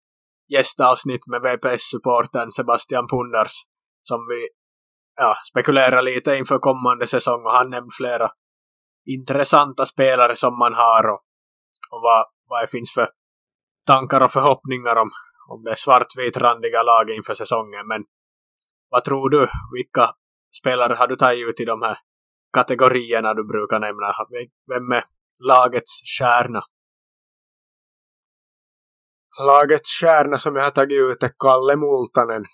gästavsnitt 0.48 1.26
med 1.26 1.40
VPS-supporten 1.42 2.50
Sebastian 2.50 3.06
Punders. 3.06 3.52
som 4.02 4.26
vi 4.28 4.48
ja, 5.16 5.34
spekulerar 5.50 6.02
lite 6.02 6.36
inför 6.36 6.58
kommande 6.58 7.06
säsong 7.06 7.44
och 7.44 7.52
han 7.52 7.70
nämnde 7.70 7.94
flera 7.98 8.30
intressanta 9.06 9.84
spelare 9.84 10.36
som 10.36 10.58
man 10.58 10.74
har 10.74 11.04
och, 11.12 11.20
och 11.90 12.00
vad, 12.02 12.26
vad 12.48 12.62
det 12.62 12.70
finns 12.70 12.94
för 12.94 13.08
tankar 13.86 14.20
och 14.20 14.30
förhoppningar 14.30 14.96
om, 14.96 15.10
om 15.48 15.62
det 15.64 15.76
svartvitrandiga 15.76 16.82
laget 16.82 17.16
inför 17.16 17.34
säsongen. 17.34 17.86
Men 17.86 18.04
vad 18.90 19.04
tror 19.04 19.30
du? 19.30 19.46
Vilka 19.72 20.14
spelare 20.60 20.94
har 20.94 21.06
du 21.06 21.16
tagit 21.16 21.48
ut 21.48 21.60
i 21.60 21.64
de 21.64 21.82
här 21.82 21.98
kategorierna 22.52 23.34
du 23.34 23.44
brukar 23.44 23.80
nämna? 23.80 24.14
Vem 24.68 24.92
är 24.92 25.04
lagets 25.48 26.00
kärna? 26.18 26.62
Lagets 29.46 30.00
kärna 30.00 30.38
som 30.38 30.56
jag 30.56 30.62
har 30.62 30.70
tagit 30.70 31.00
ut 31.00 31.22
är 31.22 31.32
Kalle 31.38 31.76
Multanen. 31.76 32.44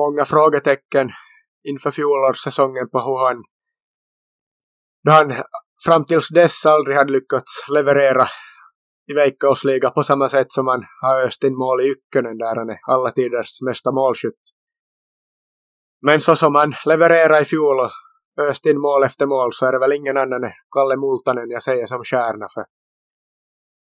Många 0.00 0.24
frågetecken 0.24 1.10
inför 1.68 1.90
fjolårssäsongen 1.90 2.88
på 2.90 2.98
hur 2.98 3.18
han, 3.26 3.42
då 5.04 5.12
han 5.12 5.44
fram 5.86 6.04
tills 6.04 6.28
dess 6.28 6.66
aldrig 6.66 6.96
hade 6.96 7.12
lyckats 7.12 7.68
leverera 7.68 8.26
i 9.10 9.12
Veikkausliga 9.14 9.90
på 9.90 10.02
samma 10.02 10.28
sätt 10.28 10.52
som 10.52 10.66
han 10.66 10.84
har 11.00 11.22
öst 11.26 11.44
in 11.44 11.54
mål 11.54 11.80
i 11.80 11.88
Ykkönen 11.90 12.38
där 12.38 12.56
han 12.56 12.70
är 12.70 12.78
alla 12.82 13.10
tiders 13.10 13.62
mesta 13.66 13.92
målskytt. 13.92 14.42
Men 16.06 16.20
så 16.20 16.36
som 16.36 16.54
han 16.54 16.74
levererade 16.86 17.42
i 17.42 17.44
fjol 17.44 17.80
och 17.80 17.90
öst 18.40 18.66
in 18.66 18.80
mål 18.80 19.04
efter 19.04 19.26
mål 19.26 19.52
så 19.52 19.66
är 19.66 19.72
det 19.72 19.78
väl 19.78 19.92
ingen 19.92 20.16
annan 20.16 20.44
än 20.44 20.52
Kalle 20.74 20.96
Multanen 20.96 21.50
jag 21.50 21.62
säger 21.62 21.86
som 21.86 22.04
stjärna. 22.04 22.46
för 22.54 22.64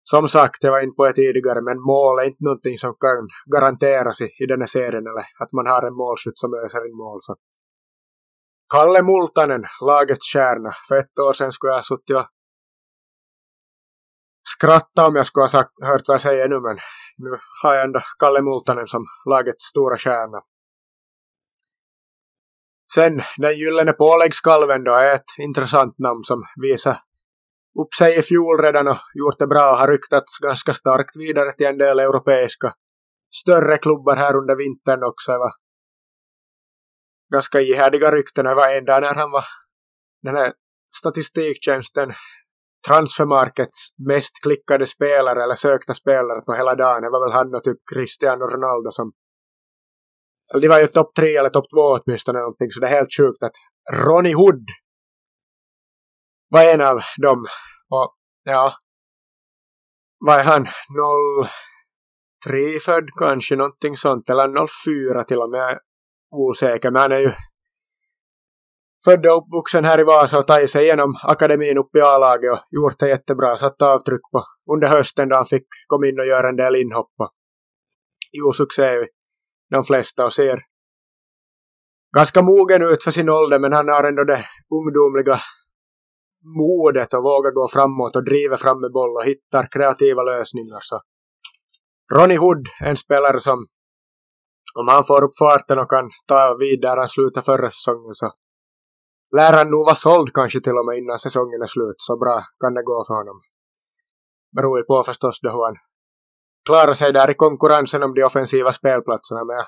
som 0.04 0.28
sagt, 0.28 0.64
jag 0.64 0.72
var 0.72 0.82
inne 0.84 0.92
på 0.92 1.06
det 1.06 1.14
tidigare, 1.14 1.62
men 1.62 1.82
mål 1.82 2.20
är 2.20 2.24
inte 2.24 2.44
någonting 2.44 2.78
som 2.78 2.94
kan 3.00 3.28
garanteras 3.56 4.22
i, 4.22 4.26
i 4.44 4.46
den 4.46 4.60
här 4.60 4.66
serien 4.66 5.08
eller 5.08 5.26
att 5.40 5.52
man 5.54 5.68
har 5.68 5.84
en 5.88 5.94
målskytt 5.94 6.38
som 6.40 6.54
öser 6.54 6.88
in 6.90 6.98
mål. 6.98 7.18
Så. 7.20 7.36
Kalle 8.74 9.02
Multanen, 9.02 9.64
lagets 9.82 10.34
stjärna. 10.34 10.72
För 10.88 10.98
ett 10.98 11.20
år 11.20 11.34
sedan 11.34 11.52
skulle 11.52 11.72
jag 11.72 11.78
ha 11.78 11.84
suttit 11.84 12.16
och 12.16 12.28
skrattat 14.44 15.08
om 15.08 15.16
jag 15.16 15.26
skulle 15.26 15.44
ha 15.44 15.50
sagt, 15.50 15.72
hört 15.84 16.08
vad 16.08 16.16
jag 16.16 16.22
säger 16.22 16.48
nu, 16.50 16.60
men 16.60 16.78
nu 17.18 17.30
har 17.62 17.74
jag 17.76 17.86
ändå 17.86 18.02
Kalle 18.20 18.42
Multanen 18.42 18.88
som 18.88 19.06
lagets 19.30 19.66
stora 19.66 19.98
stjärna. 19.98 20.42
Sen 22.96 23.22
den 23.38 23.58
gyllene 23.58 23.94
påläggskalven 23.94 24.84
då 24.84 24.94
är 24.94 25.16
ett 25.16 25.32
intressant 25.38 26.00
namn 26.00 26.24
som 26.24 26.44
visar 26.62 26.98
upp 27.80 27.94
sig 27.94 28.20
i 28.20 28.22
fjol 28.22 28.62
redan 28.62 28.88
och 28.88 28.98
gjort 29.14 29.40
det 29.40 29.48
bra 29.48 29.72
och 29.72 29.78
har 29.78 29.88
ryktats 29.88 30.40
ganska 30.40 30.74
starkt 30.74 31.16
vidare 31.16 31.54
till 31.54 31.66
en 31.66 31.78
del 31.78 32.00
europeiska 32.00 32.74
större 33.36 33.78
klubbar 33.78 34.16
här 34.16 34.36
under 34.36 34.56
vintern 34.56 35.04
också. 35.04 35.32
Det 35.32 35.38
var 35.38 35.52
Ganska 37.34 37.62
ihärdiga 37.62 38.12
rykten. 38.12 38.46
Det 38.46 38.56
var 38.56 38.70
en 38.70 38.86
dag 38.86 39.02
när 39.02 39.14
han 39.14 39.32
var 39.32 39.46
den 40.22 40.36
här 40.36 40.54
statistiktjänsten 40.94 42.14
Transfermarkets 42.88 43.80
mest 44.08 44.44
klickade 44.44 44.88
spelare 44.88 45.44
eller 45.44 45.56
sökta 45.56 45.94
spelare 45.94 46.42
på 46.42 46.54
hela 46.54 46.76
dagen. 46.76 47.02
Det 47.02 47.10
var 47.10 47.26
väl 47.26 47.34
han 47.34 47.56
och 47.56 47.64
typ 47.64 47.78
Cristiano 47.94 48.46
Ronaldo 48.46 48.92
som 48.92 49.12
eller 50.52 50.62
de 50.62 50.68
var 50.68 50.80
ju 50.80 50.88
topp 50.88 51.16
tre 51.16 51.36
eller 51.36 51.50
topp 51.50 51.66
två 51.74 51.82
åtminstone 51.82 52.40
någonting 52.40 52.72
så 52.72 52.80
det 52.80 52.88
är 52.88 52.92
helt 52.92 53.16
sjukt 53.18 53.44
att 53.44 53.52
Ronnie 54.06 54.34
Hood 54.34 54.66
var 56.52 56.74
en 56.74 56.82
av 56.82 57.02
dem. 57.22 57.46
Och 57.90 58.16
ja, 58.44 58.74
vad 60.20 60.40
är 60.40 60.44
han? 60.44 60.68
03 62.46 62.80
född 62.80 63.10
kanske, 63.20 63.56
någonting 63.56 63.98
sånt. 63.98 64.30
Eller 64.30 64.68
04 65.14 65.24
till 65.24 65.38
och 65.38 65.50
med. 65.50 65.80
Osäker, 66.32 66.92
men 66.92 67.02
han 67.02 67.12
är 67.12 67.18
ju 67.18 67.32
född 69.06 69.26
och 69.26 69.38
uppvuxen 69.38 69.86
här 69.86 70.00
i 70.00 70.04
Vasa 70.04 70.40
och 70.40 70.48
tagit 70.48 70.72
sig 70.72 70.84
igenom 70.84 71.16
akademin 71.24 71.78
upp 71.78 71.96
i 71.96 72.02
A-laget 72.02 72.52
och 72.52 72.60
gjort 72.72 73.00
det 73.00 73.10
jättebra. 73.10 73.58
Satt 73.58 73.82
avtryck 73.82 74.22
på 74.32 74.44
under 74.74 74.88
hösten 74.88 75.30
då 75.30 75.36
han 75.36 75.46
fick 75.46 75.68
komma 75.88 76.08
in 76.08 76.20
och 76.20 76.26
göra 76.26 76.50
en 76.50 76.56
del 76.56 76.76
inhopp. 76.76 77.14
och, 77.18 77.32
Jo, 78.32 78.54
succé 78.54 79.08
de 79.72 79.84
flesta 79.84 80.26
och 80.26 80.34
ser 80.34 80.60
ganska 82.16 82.42
mogen 82.42 82.82
ut 82.82 83.04
för 83.04 83.12
sin 83.12 83.30
ålder 83.30 83.60
men 83.60 83.74
han 83.74 83.88
har 83.88 84.04
ändå 84.04 84.24
det 84.24 84.46
ungdomliga 84.78 85.40
modet 86.60 87.14
och 87.14 87.24
vågar 87.24 87.52
gå 87.52 87.68
framåt 87.68 88.16
och 88.16 88.24
driver 88.24 88.58
fram 88.58 88.82
med 88.82 88.92
boll 88.92 89.18
och 89.18 89.26
hittar 89.26 89.68
kreativa 89.72 90.24
lösningar. 90.24 90.80
Så 90.82 91.02
Ronny 92.14 92.38
Hood, 92.38 92.68
en 92.82 92.98
spelare 92.98 93.40
som 93.40 93.60
om 94.80 94.88
han 94.88 95.04
får 95.04 95.24
upp 95.24 95.38
farten 95.40 95.80
och 95.80 95.90
kan 95.90 96.10
ta 96.28 96.56
vid 96.60 96.82
där 96.82 96.98
han 96.98 97.08
slutade 97.08 97.46
förra 97.46 97.70
säsongen 97.70 98.14
så 98.14 98.32
lär 99.36 99.54
han 99.54 99.70
nog 99.70 99.86
vara 99.86 99.96
såld 99.96 100.34
kanske 100.34 100.62
till 100.62 100.78
och 100.80 100.86
med 100.86 100.98
innan 100.98 101.20
säsongen 101.20 101.62
är 101.62 101.66
slut. 101.66 101.96
Så 101.98 102.18
bra 102.18 102.44
kan 102.60 102.74
det 102.74 102.84
gå 102.84 103.04
för 103.08 103.14
honom. 103.14 103.40
Beror 104.56 104.78
ju 104.80 104.84
på 104.84 105.04
förstås 105.04 105.40
då 105.42 105.50
hur 105.50 105.66
han 105.66 105.78
klarar 106.66 106.94
sig 106.94 107.14
där 107.14 107.32
i 107.32 107.34
konkurrensen 107.34 108.04
om 108.04 108.14
de 108.14 108.24
offensiva 108.24 108.74
spelplatserna. 108.74 109.44
Men 109.46 109.56
jag 109.56 109.66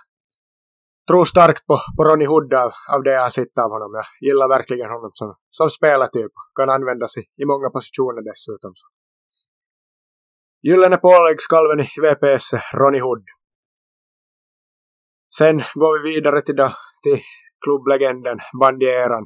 tror 1.07 1.25
starkt 1.25 1.65
på, 1.67 1.77
på 1.97 2.03
Ronny 2.03 2.25
Hood 2.25 2.53
av, 2.53 2.71
av 2.93 3.03
det 3.03 3.11
jag 3.11 3.21
har 3.21 3.29
sett 3.29 3.57
av 3.57 3.69
honom. 3.69 3.91
Jag 3.93 4.05
gillar 4.29 4.47
verkligen 4.47 4.89
honom 4.89 5.11
som, 5.13 5.35
som 5.49 5.69
spelartyp. 5.69 6.31
Kan 6.55 6.69
användas 6.69 7.17
i, 7.17 7.21
i 7.41 7.45
många 7.45 7.69
positioner 7.69 8.21
dessutom. 8.31 8.71
Så. 8.75 8.87
Gyllene 10.67 10.97
påläggskalven 10.97 11.79
i 11.79 11.87
VPS, 12.03 12.53
Ronny 12.73 12.99
Hood. 12.99 13.23
Sen 15.37 15.57
går 15.75 16.03
vi 16.03 16.13
vidare 16.13 16.41
till, 16.41 16.55
då, 16.55 16.73
till 17.03 17.19
klubblegenden, 17.65 18.37
bandieran. 18.59 19.25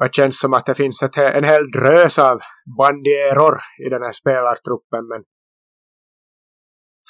Och 0.00 0.06
det 0.06 0.14
känns 0.14 0.40
som 0.40 0.54
att 0.54 0.66
det 0.66 0.74
finns 0.74 1.02
ett, 1.02 1.18
en 1.18 1.44
hel 1.44 1.70
drös 1.70 2.18
av 2.18 2.40
bandieror 2.78 3.58
i 3.86 3.88
den 3.88 4.02
här 4.02 4.12
spelartruppen. 4.12 5.06
Men 5.08 5.24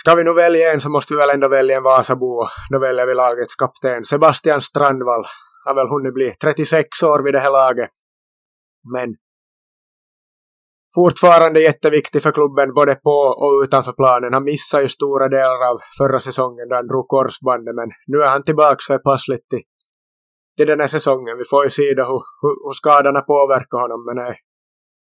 Ska 0.01 0.15
vi 0.15 0.25
nu 0.25 0.35
välja 0.35 0.73
en 0.73 0.81
så 0.81 0.91
måste 0.91 1.15
vi 1.15 1.19
väl 1.19 1.31
ändå 1.31 1.49
välja 1.49 1.77
en 1.77 1.83
Vasabo. 1.83 2.47
Då 2.71 2.79
väljer 2.79 3.07
vi 3.07 3.15
lagets 3.15 3.55
kapten 3.55 4.05
Sebastian 4.05 4.61
Strandvall. 4.61 5.25
Har 5.65 5.75
väl 5.75 5.89
hunnit 5.89 6.15
bli 6.15 6.31
36 6.31 7.03
år 7.03 7.23
vid 7.25 7.35
det 7.35 7.41
här 7.41 7.51
laget. 7.51 7.91
Men 8.95 9.09
fortfarande 10.95 11.61
jätteviktig 11.61 12.23
för 12.23 12.33
klubben 12.33 12.75
både 12.75 12.95
på 12.95 13.17
och 13.43 13.63
utanför 13.65 13.93
planen. 13.93 14.33
Han 14.33 14.45
missade 14.45 14.83
ju 14.83 14.89
stora 14.89 15.29
delar 15.29 15.61
av 15.71 15.77
förra 15.99 16.21
säsongen 16.21 16.69
då 16.69 16.75
han 16.77 16.87
drog 16.87 17.09
korsbandet 17.09 17.75
men 17.75 17.89
nu 18.07 18.19
är 18.25 18.29
han 18.29 18.45
tillbaka 18.45 18.77
så 18.79 18.95
är 18.95 18.99
passligt 18.99 19.49
till, 19.49 19.65
till 20.57 20.67
den 20.67 20.81
här 20.81 20.87
säsongen. 20.97 21.39
Vi 21.39 21.45
får 21.51 21.65
ju 21.65 21.71
se 21.71 21.95
då 21.99 22.05
hur, 22.11 22.23
hur, 22.43 22.55
hur 22.65 22.75
skadorna 22.81 23.21
påverkar 23.21 23.79
honom 23.85 24.01
men 24.07 24.17
det 24.17 24.27
är 24.31 24.37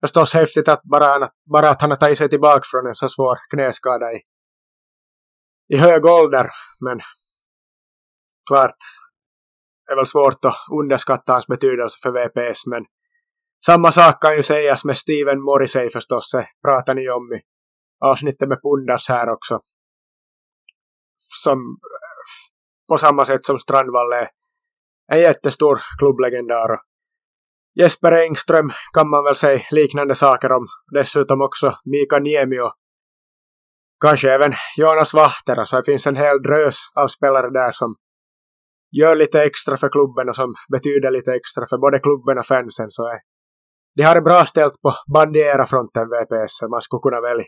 förstås 0.04 0.34
häftigt 0.34 0.68
att 0.68 0.84
bara, 0.84 1.30
bara 1.54 1.70
att 1.70 1.82
han 1.82 1.92
har 1.92 1.98
tagit 1.98 2.18
sig 2.18 2.30
tillbaka 2.30 2.66
från 2.72 2.88
en 2.88 2.96
så 2.96 3.10
svår 3.10 3.38
knäskada 3.54 4.08
i, 4.16 4.20
i 5.74 5.78
hög 5.78 6.06
ålder. 6.06 6.50
Men 6.80 7.00
klart 8.50 8.78
det 9.86 9.92
är 9.92 9.96
väl 9.96 10.06
svårt 10.06 10.46
att 10.46 10.58
underskatta 10.80 11.34
hans 11.34 11.48
betydelse 11.48 11.98
för 12.04 12.12
VPS. 12.12 12.66
Men 12.66 12.86
samma 13.66 13.92
sak 13.92 14.22
kan 14.22 14.36
ju 14.36 14.44
sägas 14.44 14.86
med 14.86 14.98
Steven 14.98 15.42
Morrissey 15.42 15.90
förstås. 15.90 16.32
Det 16.32 16.46
pratar 16.68 16.94
ni 16.94 17.10
om 17.10 17.34
i 17.34 17.42
avsnittet 18.06 18.50
med 18.50 18.62
Pundas 18.62 19.10
här 19.10 19.30
också. 19.30 19.60
Som 21.44 21.78
på 22.90 22.98
samma 22.98 23.26
sätt 23.26 23.46
som 23.46 23.60
Strandvall 23.60 24.14
är 24.14 24.30
en 25.12 25.20
jättestor 25.20 25.80
klubblegendar. 26.00 26.80
Jesper 27.76 28.12
Engström 28.12 28.72
kan 28.94 29.10
man 29.10 29.24
väl 29.24 29.36
säga 29.36 29.62
liknande 29.72 30.16
saker 30.16 30.52
om. 30.52 30.68
Dessutom 30.92 31.42
också 31.42 31.78
Mika 31.86 32.20
Niemi 32.20 32.60
och 32.60 32.74
kanske 34.06 34.28
även 34.38 34.52
Jonas 34.78 35.14
Vahtera, 35.14 35.66
så 35.66 35.76
det 35.78 35.84
finns 35.92 36.08
en 36.08 36.16
hel 36.16 36.42
drös 36.48 36.78
av 37.02 37.08
spelare 37.08 37.50
där 37.60 37.72
som 37.72 37.96
gör 39.00 39.16
lite 39.16 39.44
extra 39.44 39.78
för 39.78 39.90
klubben 39.96 40.30
och 40.30 40.36
som 40.36 40.50
betyder 40.76 41.12
lite 41.12 41.32
extra 41.40 41.64
för 41.70 41.78
både 41.78 42.00
klubben 42.00 42.38
och 42.38 42.46
fansen. 42.46 42.90
Så 42.90 43.04
är, 43.14 43.20
de 43.96 44.04
har 44.04 44.16
det 44.16 44.22
bra 44.22 44.46
ställt 44.46 44.82
på 44.82 44.92
bandiera-fronten 45.14 46.06
VPS, 46.14 46.62
man 46.62 46.82
skulle 46.82 47.06
kunna 47.08 47.22
välja 47.30 47.46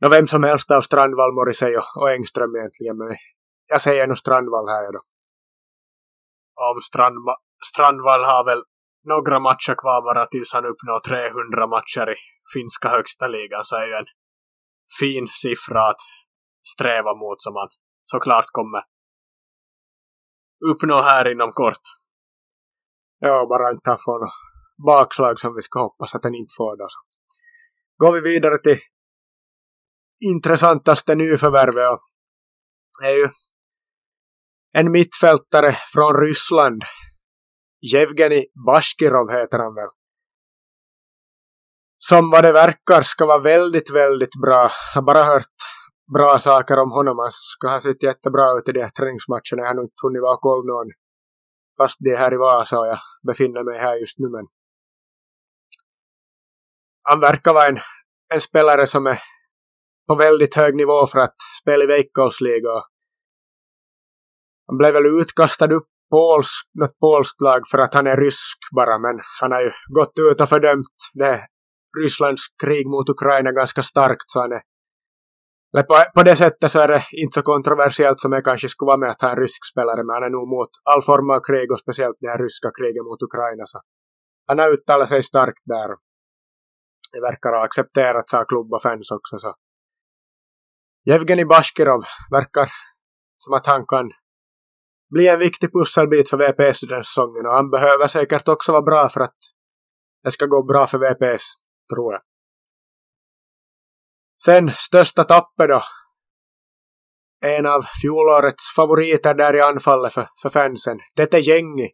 no, 0.00 0.08
vem 0.08 0.26
som 0.26 0.42
helst 0.42 0.70
av 0.70 0.80
Strandvall, 0.80 1.34
Morrissey 1.34 1.76
och, 1.76 1.88
och 2.00 2.10
Engström 2.10 2.56
egentligen, 2.56 2.96
men 2.98 3.16
jag 3.66 3.80
säger 3.80 4.06
nog 4.06 4.18
Strandvall 4.18 4.68
här 4.68 4.92
då. 4.92 5.00
Om 6.70 6.80
Strandva 6.88 7.34
Strandvall 7.70 8.24
har 8.24 8.44
väl 8.44 8.62
några 9.04 9.38
matcher 9.40 9.74
kvar 9.82 10.02
bara 10.08 10.26
tills 10.26 10.52
han 10.54 10.66
uppnår 10.72 11.00
300 11.00 11.66
matcher 11.66 12.06
i 12.14 12.16
finska 12.54 12.88
högsta 12.88 13.26
ligan 13.26 13.64
så 13.64 13.76
är 13.76 13.86
ju 13.86 13.92
en 13.92 14.10
fin 15.00 15.28
siffra 15.30 15.90
att 15.90 16.02
sträva 16.74 17.14
mot 17.14 17.42
som 17.42 17.54
man 17.54 17.68
såklart 18.04 18.48
kommer 18.52 18.82
uppnå 20.70 20.96
här 20.96 21.32
inom 21.32 21.52
kort. 21.52 21.84
Ja, 23.18 23.46
bara 23.48 23.70
inte 23.70 23.96
få 24.04 24.18
något 24.18 24.30
bakslag 24.86 25.38
som 25.38 25.54
vi 25.56 25.62
ska 25.62 25.80
hoppas 25.80 26.14
att 26.14 26.22
den 26.22 26.34
inte 26.34 26.54
får 26.56 26.76
då. 26.76 26.86
Så. 26.88 27.00
Går 27.96 28.12
vi 28.12 28.20
vidare 28.20 28.58
till 28.62 28.78
intressantaste 30.20 31.14
nyförvärvet 31.14 31.90
och 31.90 32.00
det 33.00 33.06
är 33.06 33.16
ju 33.16 33.28
en 34.72 34.90
mittfältare 34.92 35.72
från 35.94 36.20
Ryssland. 36.20 36.82
Jevgeni 37.92 38.46
Bashkirov 38.66 39.30
heter 39.30 39.58
han 39.58 39.74
väl 39.74 39.88
som 41.98 42.30
vad 42.30 42.44
det 42.44 42.52
verkar 42.52 43.02
ska 43.02 43.26
vara 43.26 43.42
väldigt, 43.42 43.94
väldigt 43.94 44.40
bra. 44.42 44.62
Jag 44.94 45.00
har 45.00 45.02
bara 45.02 45.22
hört 45.22 45.56
bra 46.12 46.38
saker 46.38 46.78
om 46.78 46.90
honom. 46.90 47.18
Han 47.18 47.32
ska 47.32 47.68
ha 47.68 47.80
sett 47.80 48.02
jättebra 48.02 48.58
ut 48.58 48.68
i 48.68 48.72
de 48.72 48.80
här 48.80 48.88
träningsmatcherna. 48.88 49.62
Jag 49.62 49.66
har 49.66 49.74
nog 49.74 49.84
inte 49.84 50.02
hunnit 50.02 50.22
vara 50.22 50.36
koll 50.36 50.66
någon. 50.66 50.90
Fast 51.76 51.96
det 52.00 52.10
är 52.10 52.16
här 52.16 52.34
i 52.34 52.36
Vasa 52.36 52.78
och 52.78 52.86
jag 52.86 52.98
befinner 53.26 53.62
mig 53.64 53.78
här 53.78 53.96
just 53.96 54.18
nu. 54.18 54.28
Men 54.28 54.46
han 57.02 57.20
verkar 57.20 57.54
vara 57.54 57.66
en, 57.66 57.78
en 58.34 58.40
spelare 58.40 58.86
som 58.86 59.06
är 59.06 59.18
på 60.08 60.14
väldigt 60.14 60.54
hög 60.54 60.74
nivå 60.76 61.06
för 61.06 61.18
att 61.18 61.36
spela 61.60 61.84
i 61.84 61.86
Veikkausliga. 61.86 62.82
Han 64.66 64.78
blev 64.78 64.92
väl 64.92 65.06
utkastad 65.06 65.74
upp 65.74 65.86
polsk, 66.10 66.66
något 66.74 66.98
polskt 66.98 67.40
lag 67.40 67.68
för 67.70 67.78
att 67.78 67.94
han 67.94 68.06
är 68.06 68.16
rysk 68.16 68.58
bara, 68.74 68.98
men 68.98 69.20
han 69.40 69.52
har 69.52 69.60
ju 69.60 69.72
gått 69.94 70.12
ut 70.18 70.40
och 70.40 70.48
fördömt 70.48 70.96
det 71.14 71.48
Rysslands 72.02 72.42
krig 72.64 72.86
mot 72.86 73.08
Ukraina 73.08 73.52
ganska 73.52 73.82
starkt. 73.82 74.24
Så 74.26 74.40
han 74.40 74.52
är, 74.52 74.62
på, 75.82 75.94
på 76.14 76.22
det 76.22 76.36
sättet 76.36 76.70
så 76.70 76.80
är 76.80 76.88
det 76.88 77.02
inte 77.22 77.34
så 77.34 77.42
kontroversiellt 77.42 78.20
som 78.20 78.32
jag 78.32 78.44
kanske 78.44 78.68
skulle 78.68 78.86
vara 78.86 78.96
med 78.96 79.10
att 79.10 79.22
ha 79.22 79.30
en 79.30 79.36
rysk 79.36 79.62
spelare. 79.72 80.04
Men 80.04 80.14
han 80.14 80.22
är 80.22 80.30
nog 80.30 80.48
mot 80.48 80.70
all 80.90 81.02
form 81.02 81.30
av 81.30 81.40
krig 81.40 81.72
och 81.72 81.80
speciellt 81.80 82.16
det 82.20 82.28
här 82.28 82.38
ryska 82.38 82.70
kriget 82.78 83.04
mot 83.04 83.22
Ukraina. 83.22 83.66
Så 83.66 83.78
han 84.46 84.58
har 84.58 84.72
uttalat 84.72 85.08
sig 85.08 85.22
starkt 85.22 85.62
där. 85.64 85.88
Det 87.12 87.20
verkar 87.20 87.52
ha 87.56 87.64
accepterats 87.64 88.34
av 88.34 88.44
klubb 88.44 88.72
och 88.72 88.82
fans 88.82 89.10
också. 89.10 89.38
Så. 89.38 89.54
Jevgenij 91.04 91.44
Bashkirov 91.44 92.02
verkar 92.30 92.68
som 93.36 93.54
att 93.54 93.66
han 93.66 93.86
kan 93.86 94.10
bli 95.10 95.28
en 95.28 95.38
viktig 95.38 95.72
pusselbit 95.72 96.30
för 96.30 96.36
VPS 96.36 96.80
den 96.80 97.04
säsongen 97.04 97.46
och 97.46 97.52
han 97.52 97.70
behöver 97.70 98.06
säkert 98.06 98.48
också 98.48 98.72
vara 98.72 98.82
bra 98.82 99.08
för 99.08 99.20
att 99.20 99.38
det 100.24 100.30
ska 100.30 100.46
gå 100.46 100.62
bra 100.62 100.86
för 100.86 100.98
VPS 100.98 101.44
tror 101.94 102.12
jag. 102.12 102.22
Sen 104.44 104.70
största 104.70 105.24
tappet 105.24 105.68
då. 105.68 105.82
En 107.40 107.66
av 107.66 107.82
fjolårets 108.02 108.74
favoriter 108.76 109.34
där 109.34 109.56
i 109.56 109.60
anfallet 109.60 110.14
för, 110.14 110.28
för 110.42 110.48
fansen. 110.48 110.98
Tete 111.16 111.38
Jengi. 111.38 111.88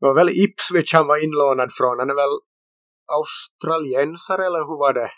Det 0.00 0.06
var 0.06 0.14
väl 0.14 0.28
Ipswich 0.28 0.94
han 0.94 1.06
var 1.06 1.24
inlånad 1.24 1.70
från. 1.72 1.98
Han 1.98 2.10
är 2.10 2.14
väl 2.14 2.38
australiensare 3.18 4.46
eller 4.46 4.58
hur 4.58 4.78
var 4.78 4.92
det? 4.92 5.10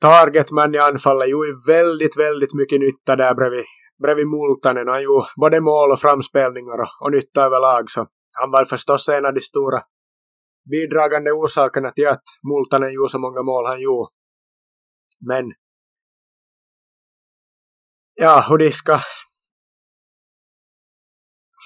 Targetman 0.00 0.74
i 0.74 0.78
anfallet 0.78 1.30
gjorde 1.30 1.56
väldigt, 1.66 2.18
väldigt 2.18 2.54
mycket 2.54 2.80
nytta 2.80 3.16
där 3.16 3.34
bredvid, 3.34 3.64
bredvid 4.02 4.26
Multanen. 4.26 4.88
Han 4.88 5.02
gjorde 5.02 5.26
både 5.36 5.60
mål 5.60 5.90
och 5.92 5.98
framspelningar 5.98 6.80
och, 6.80 6.88
och 7.00 7.12
nytta 7.12 7.44
överlag. 7.44 7.90
Så 7.90 8.06
han 8.32 8.50
var 8.50 8.64
förstås 8.64 9.08
en 9.08 9.26
av 9.26 9.34
de 9.34 9.40
stora 9.40 9.82
bidragande 10.70 11.32
orsakerna 11.32 11.90
till 11.90 12.08
att 12.08 12.24
Multanen 12.50 12.92
gjorde 12.92 13.08
så 13.08 13.18
många 13.18 13.42
mål 13.42 13.66
han 13.66 13.80
gjorde. 13.80 14.10
Men 15.20 15.44
ja, 18.14 18.46
hur 18.48 18.58
de 18.58 18.70
ska 18.70 18.98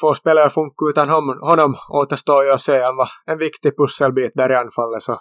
få 0.00 0.14
spelare 0.14 0.46
att 0.46 0.54
funka 0.54 0.84
utan 0.90 1.08
honom 1.40 1.74
återstår 1.90 2.44
ju 2.44 2.50
att 2.50 2.60
se. 2.60 2.82
Han 2.82 2.96
var 2.96 3.08
en 3.26 3.38
viktig 3.38 3.76
pusselbit 3.76 4.32
där 4.34 4.52
i 4.52 4.54
anfallet. 4.54 5.02
Så. 5.02 5.20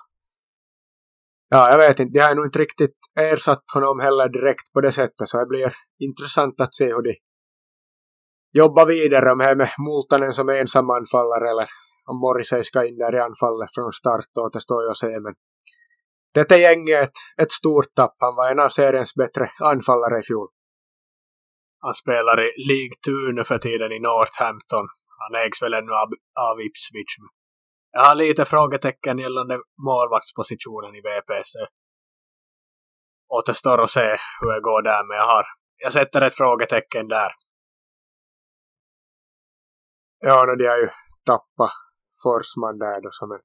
Ja, 1.49 1.71
jag 1.71 1.77
vet 1.77 1.99
inte. 1.99 2.13
De 2.13 2.19
har 2.19 2.35
nog 2.35 2.45
inte 2.45 2.59
riktigt 2.59 2.97
ersatt 3.19 3.63
honom 3.73 3.99
heller 3.99 4.29
direkt 4.29 4.73
på 4.73 4.81
det 4.81 4.91
sättet. 4.91 5.27
Så 5.27 5.39
det 5.39 5.45
blir 5.45 5.73
intressant 5.99 6.61
att 6.61 6.73
se 6.73 6.85
hur 6.85 7.01
de 7.01 7.15
jobbar 8.53 8.85
vidare. 8.85 9.31
Om 9.31 9.37
det 9.37 9.45
är 9.45 9.55
med 9.55 9.69
Multanen 9.87 10.33
som 10.33 10.49
ensam 10.49 10.89
anfallare 10.89 11.49
eller 11.49 11.67
om 12.09 12.17
Morrissey 12.19 12.63
ska 12.63 12.85
in 12.85 12.97
där 12.97 13.15
i 13.15 13.19
anfallet 13.19 13.69
från 13.75 13.91
start 13.93 14.37
återstår 14.45 14.83
ju 14.83 14.89
att 14.89 14.97
se. 14.97 15.19
Men 15.19 15.33
detta 16.33 16.57
gäng 16.57 16.89
är 16.89 17.01
ett, 17.01 17.19
ett 17.41 17.51
stort 17.51 17.89
tapp. 17.95 18.15
Han 18.19 18.35
var 18.35 18.51
en 18.51 18.59
av 18.59 18.69
seriens 18.69 19.15
bättre 19.15 19.51
anfallare 19.59 20.19
i 20.19 20.23
fjol. 20.23 20.47
Han 21.85 21.95
spelar 21.95 22.37
i 22.47 22.49
League 22.71 22.95
2 23.05 23.31
nu 23.37 23.43
för 23.43 23.57
tiden 23.57 23.91
i 23.91 23.99
Northampton. 23.99 24.85
Han 25.21 25.41
ägs 25.43 25.63
väl 25.63 25.73
ännu 25.73 25.91
av, 25.91 26.09
av 26.49 26.55
Ipswich. 26.61 27.13
Jag 27.91 28.05
har 28.05 28.15
lite 28.15 28.45
frågetecken 28.45 29.19
gällande 29.19 29.55
målvaktspositionen 29.87 30.95
i 30.95 31.01
VPC. 31.01 31.53
Återstår 33.27 33.77
att 33.83 33.89
se 33.89 34.07
hur 34.39 34.51
det 34.53 34.61
går 34.61 34.81
där, 34.81 35.03
men 35.07 35.17
jag 35.17 35.27
har 35.33 35.45
jag 35.81 35.93
sätter 35.93 36.21
ett 36.21 36.33
frågetecken 36.33 37.07
där. 37.07 37.31
Ja, 40.19 40.45
no, 40.45 40.55
de 40.55 40.67
har 40.67 40.77
ju 40.77 40.89
tappat 41.25 41.71
Forsman 42.23 42.77
där 42.77 43.01
då 43.01 43.09
som 43.11 43.31
en... 43.31 43.43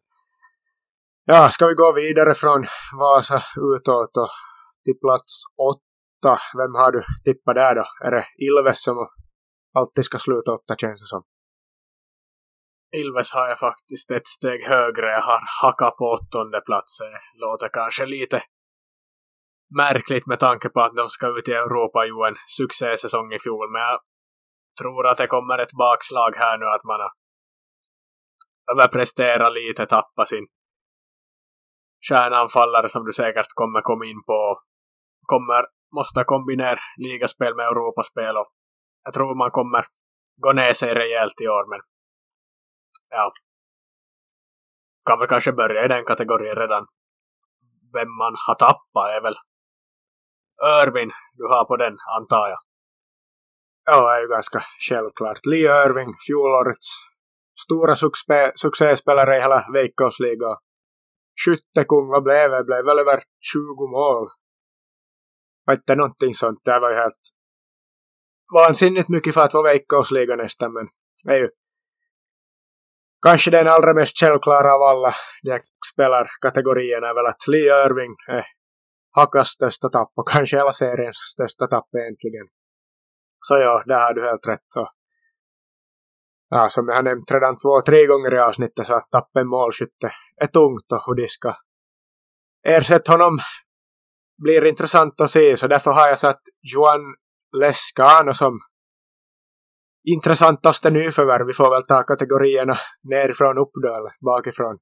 Ja, 1.24 1.48
ska 1.48 1.66
vi 1.66 1.74
gå 1.74 1.92
vidare 1.92 2.34
från 2.34 2.64
Vasa 2.98 3.42
utåt 3.74 4.16
och 4.16 4.32
till 4.84 4.98
plats 5.04 5.32
åtta. 5.72 6.34
Vem 6.60 6.74
har 6.80 6.92
du 6.92 7.02
tippat 7.24 7.54
där 7.54 7.74
då? 7.74 7.84
Är 8.06 8.10
det 8.10 8.24
Ilves 8.46 8.82
som 8.82 8.96
alltid 9.78 10.04
ska 10.04 10.18
sluta 10.18 10.52
åtta 10.52 10.74
känns 10.80 11.00
det 11.00 11.06
som? 11.06 11.22
Ilves 13.00 13.32
har 13.32 13.48
jag 13.48 13.58
faktiskt 13.58 14.10
ett 14.10 14.26
steg 14.26 14.60
högre. 14.64 15.06
Jag 15.06 15.22
har 15.22 15.42
hackat 15.62 15.96
på 15.96 16.04
åttonde 16.04 16.60
platsen. 16.60 17.12
Låter 17.34 17.68
kanske 17.68 18.06
lite 18.06 18.42
märkligt 19.76 20.26
med 20.26 20.38
tanke 20.40 20.68
på 20.68 20.80
att 20.80 20.96
de 20.96 21.08
ska 21.08 21.38
ut 21.38 21.48
i 21.48 21.52
Europa 21.52 22.04
ju 22.04 22.16
en 22.28 22.37
succésäsong 22.58 23.32
i 23.32 23.38
fjol. 23.38 23.72
Men 23.72 23.82
jag 23.82 24.00
tror 24.80 25.06
att 25.06 25.16
det 25.16 25.26
kommer 25.26 25.58
ett 25.58 25.72
bakslag 25.72 26.32
här 26.37 26.58
nu 26.58 26.66
att 26.66 26.84
man 26.84 27.00
har 27.00 27.12
överprestera 28.72 29.48
lite, 29.48 29.87
tappa 29.87 30.27
sin 30.27 30.46
kärnanfallare 32.09 32.88
som 32.88 33.05
du 33.05 33.12
säkert 33.12 33.46
kommer 33.55 33.81
komma 33.81 34.05
in 34.05 34.22
på. 34.27 34.59
Kommer, 35.27 35.66
måste 35.96 36.24
kombinera 36.24 36.79
ligaspel 36.96 37.57
med 37.57 37.66
Europaspel 37.66 38.37
och 38.37 38.48
jag 39.05 39.14
tror 39.14 39.35
man 39.35 39.50
kommer 39.50 39.87
gå 40.37 40.53
ner 40.53 40.72
sig 40.72 40.94
rejält 40.94 41.40
i 41.40 41.48
år 41.48 41.70
men 41.70 41.81
ja. 43.11 43.33
Kan 45.07 45.18
väl 45.18 45.29
kanske 45.29 45.53
börja 45.53 45.85
i 45.85 45.88
den 45.88 46.05
kategorin 46.05 46.55
redan. 46.55 46.87
Vem 47.92 48.16
man 48.16 48.35
har 48.46 48.55
tappat 48.55 49.09
är 49.16 49.20
väl 49.20 49.37
Örvin, 50.62 51.12
du 51.33 51.44
har 51.44 51.64
på 51.64 51.77
den, 51.77 51.96
antar 52.18 52.48
jag. 52.48 52.59
Ja, 53.85 54.11
det 54.11 54.16
är 54.16 54.20
ju 54.20 54.29
ganska 54.29 54.64
självklart. 54.88 55.46
Lee 55.46 55.85
Irving, 55.85 56.14
fjolårets 56.27 56.88
stora 57.64 57.96
succé, 57.96 58.52
succéspelare 58.54 59.36
i 59.36 59.40
hela 59.40 59.66
Veikkausliga. 59.72 60.58
Skyttekung, 61.44 62.08
vad 62.08 62.22
blev 62.22 62.50
det? 62.50 62.64
blev 62.64 62.84
väl 62.84 62.98
över 62.98 63.22
20 63.40 63.86
mål. 63.86 64.28
Var 65.66 65.74
inte 65.74 65.94
någonting 65.94 66.34
sånt. 66.34 66.60
Det 66.64 66.80
var 66.80 66.90
ju 66.90 66.96
helt 66.96 67.24
vansinnigt 68.54 69.08
mycket 69.08 69.34
för 69.34 69.40
att 69.40 69.54
vara 69.54 69.72
Veikkausliga 69.72 70.36
nästan, 70.36 70.72
men 70.72 70.86
det 71.24 71.32
är 71.32 71.38
ju 71.38 71.50
kanske 73.26 73.50
den 73.50 73.68
allra 73.68 73.94
mest 73.94 74.20
självklara 74.20 74.74
av 74.74 74.82
alla 74.82 75.12
de 75.42 75.60
spelarkategorierna 75.92 77.08
är 77.08 77.14
väl 77.14 77.26
att 77.26 77.48
Lee 77.48 77.84
Irving 77.86 78.16
är 78.28 78.46
Hakas 79.16 79.48
största 79.48 79.88
tapp 79.88 80.12
och 80.16 80.28
kanske 80.28 80.56
hela 80.56 80.72
seriens 80.72 81.16
största 81.16 81.66
tapp 81.66 81.88
egentligen. 81.94 82.46
Så 83.40 83.54
ja, 83.54 83.82
där 83.86 84.00
har 84.00 84.14
du 84.14 84.28
helt 84.28 84.48
rätt. 84.48 84.66
Så, 84.68 84.88
ja, 86.48 86.68
som 86.68 86.88
jag 86.88 86.94
har 86.94 87.02
nämnt 87.02 87.30
redan 87.30 87.59
två, 87.59 87.83
tre 87.87 88.07
gånger 88.07 88.35
i 88.35 88.38
avsnittet 88.38 88.87
så 88.87 88.94
att 88.94 89.11
tappen 89.11 89.48
målskytte 89.48 90.12
är 90.37 90.46
tungt 90.46 90.92
och 90.92 91.02
hur 91.07 91.14
de 91.14 91.28
ska 91.28 91.54
ersätta 92.66 93.12
honom 93.12 93.38
blir 94.42 94.64
intressant 94.64 95.20
att 95.20 95.30
se. 95.30 95.57
Så 95.57 95.66
därför 95.66 95.90
har 95.90 96.09
jag 96.09 96.18
satt 96.18 96.40
Joan 96.74 97.14
Lescano 97.61 98.35
som 98.35 98.59
intressantaste 100.04 100.90
nyförvärv. 100.90 101.46
Vi 101.46 101.52
får 101.52 101.70
väl 101.70 101.87
ta 101.87 102.02
kategorierna 102.02 102.74
nerifrån 103.02 103.59
upp 103.59 103.72
då, 103.83 103.88
eller 103.88 104.12
bakifrån. 104.24 104.78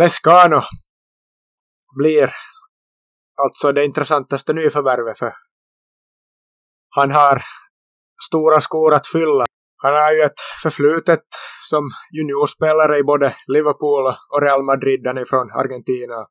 Lescano 0.00 0.62
blir 1.96 2.30
alltså 3.42 3.72
det 3.72 3.84
intressantaste 3.84 4.52
nyförvärvet 4.52 5.18
för 5.18 5.32
han 6.90 7.10
har 7.10 7.42
stora 8.28 8.60
skor 8.60 8.94
att 8.94 9.06
fylla. 9.06 9.44
Han 9.80 9.94
har 9.94 10.12
ju 10.12 10.22
ett 10.22 10.40
förflutet 10.62 11.24
som 11.62 11.84
juniorspelare 12.12 12.98
i 12.98 13.02
både 13.02 13.34
Liverpool 13.46 14.04
och 14.32 14.42
Real 14.42 14.62
Madrid, 14.62 15.06
han 15.06 15.18
är 15.18 15.24
från 15.24 15.50
Argentina. 15.50 16.26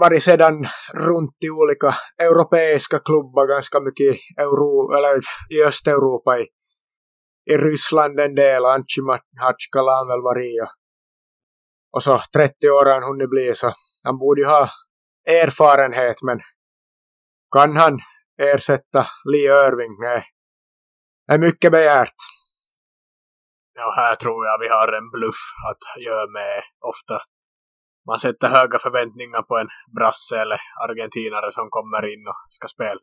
Varit 0.00 0.22
sedan 0.22 0.64
runt 0.94 1.36
i 1.44 1.50
olika 1.50 1.94
europeiska 2.18 2.98
klubbar 2.98 3.46
ganska 3.46 3.80
mycket 3.80 4.16
Euro, 4.38 4.92
eller 4.96 5.20
i 5.50 5.64
Östeuropa, 5.64 6.38
i, 6.38 6.46
i 7.52 7.56
Ryssland 7.56 8.20
en 8.20 8.34
del, 8.34 8.64
Antji 8.64 9.02
Hatskala 9.40 9.92
har 9.92 10.06
väl 10.06 10.22
varit. 10.22 10.68
Och 11.92 12.02
så 12.02 12.20
30 12.36 12.70
år 12.70 12.84
har 12.84 13.00
han 13.00 13.08
hunnit 13.10 13.30
bli, 13.30 13.54
så 13.54 13.72
han 14.04 14.18
borde 14.18 14.40
ju 14.40 14.46
ha 14.46 14.70
erfarenhet, 15.26 16.16
men 16.22 16.38
kan 17.52 17.76
han 17.76 17.98
ersätta 18.38 19.06
Lee 19.32 19.66
Irving? 19.68 19.96
Nej. 20.00 20.24
Det 21.26 21.34
är 21.34 21.38
mycket 21.38 21.72
begärt. 21.72 22.16
Ja, 23.74 23.94
här 23.96 24.14
tror 24.14 24.46
jag 24.46 24.58
vi 24.58 24.68
har 24.68 24.88
en 24.88 25.10
bluff 25.10 25.42
att 25.70 26.02
göra 26.02 26.26
med 26.26 26.62
ofta. 26.80 27.22
Man 28.06 28.18
sätter 28.18 28.48
höga 28.48 28.78
förväntningar 28.78 29.42
på 29.42 29.58
en 29.58 29.68
brasse 29.96 30.40
eller 30.40 30.60
argentinare 30.84 31.52
som 31.52 31.70
kommer 31.70 32.12
in 32.12 32.28
och 32.28 32.36
ska 32.48 32.68
spela. 32.68 33.00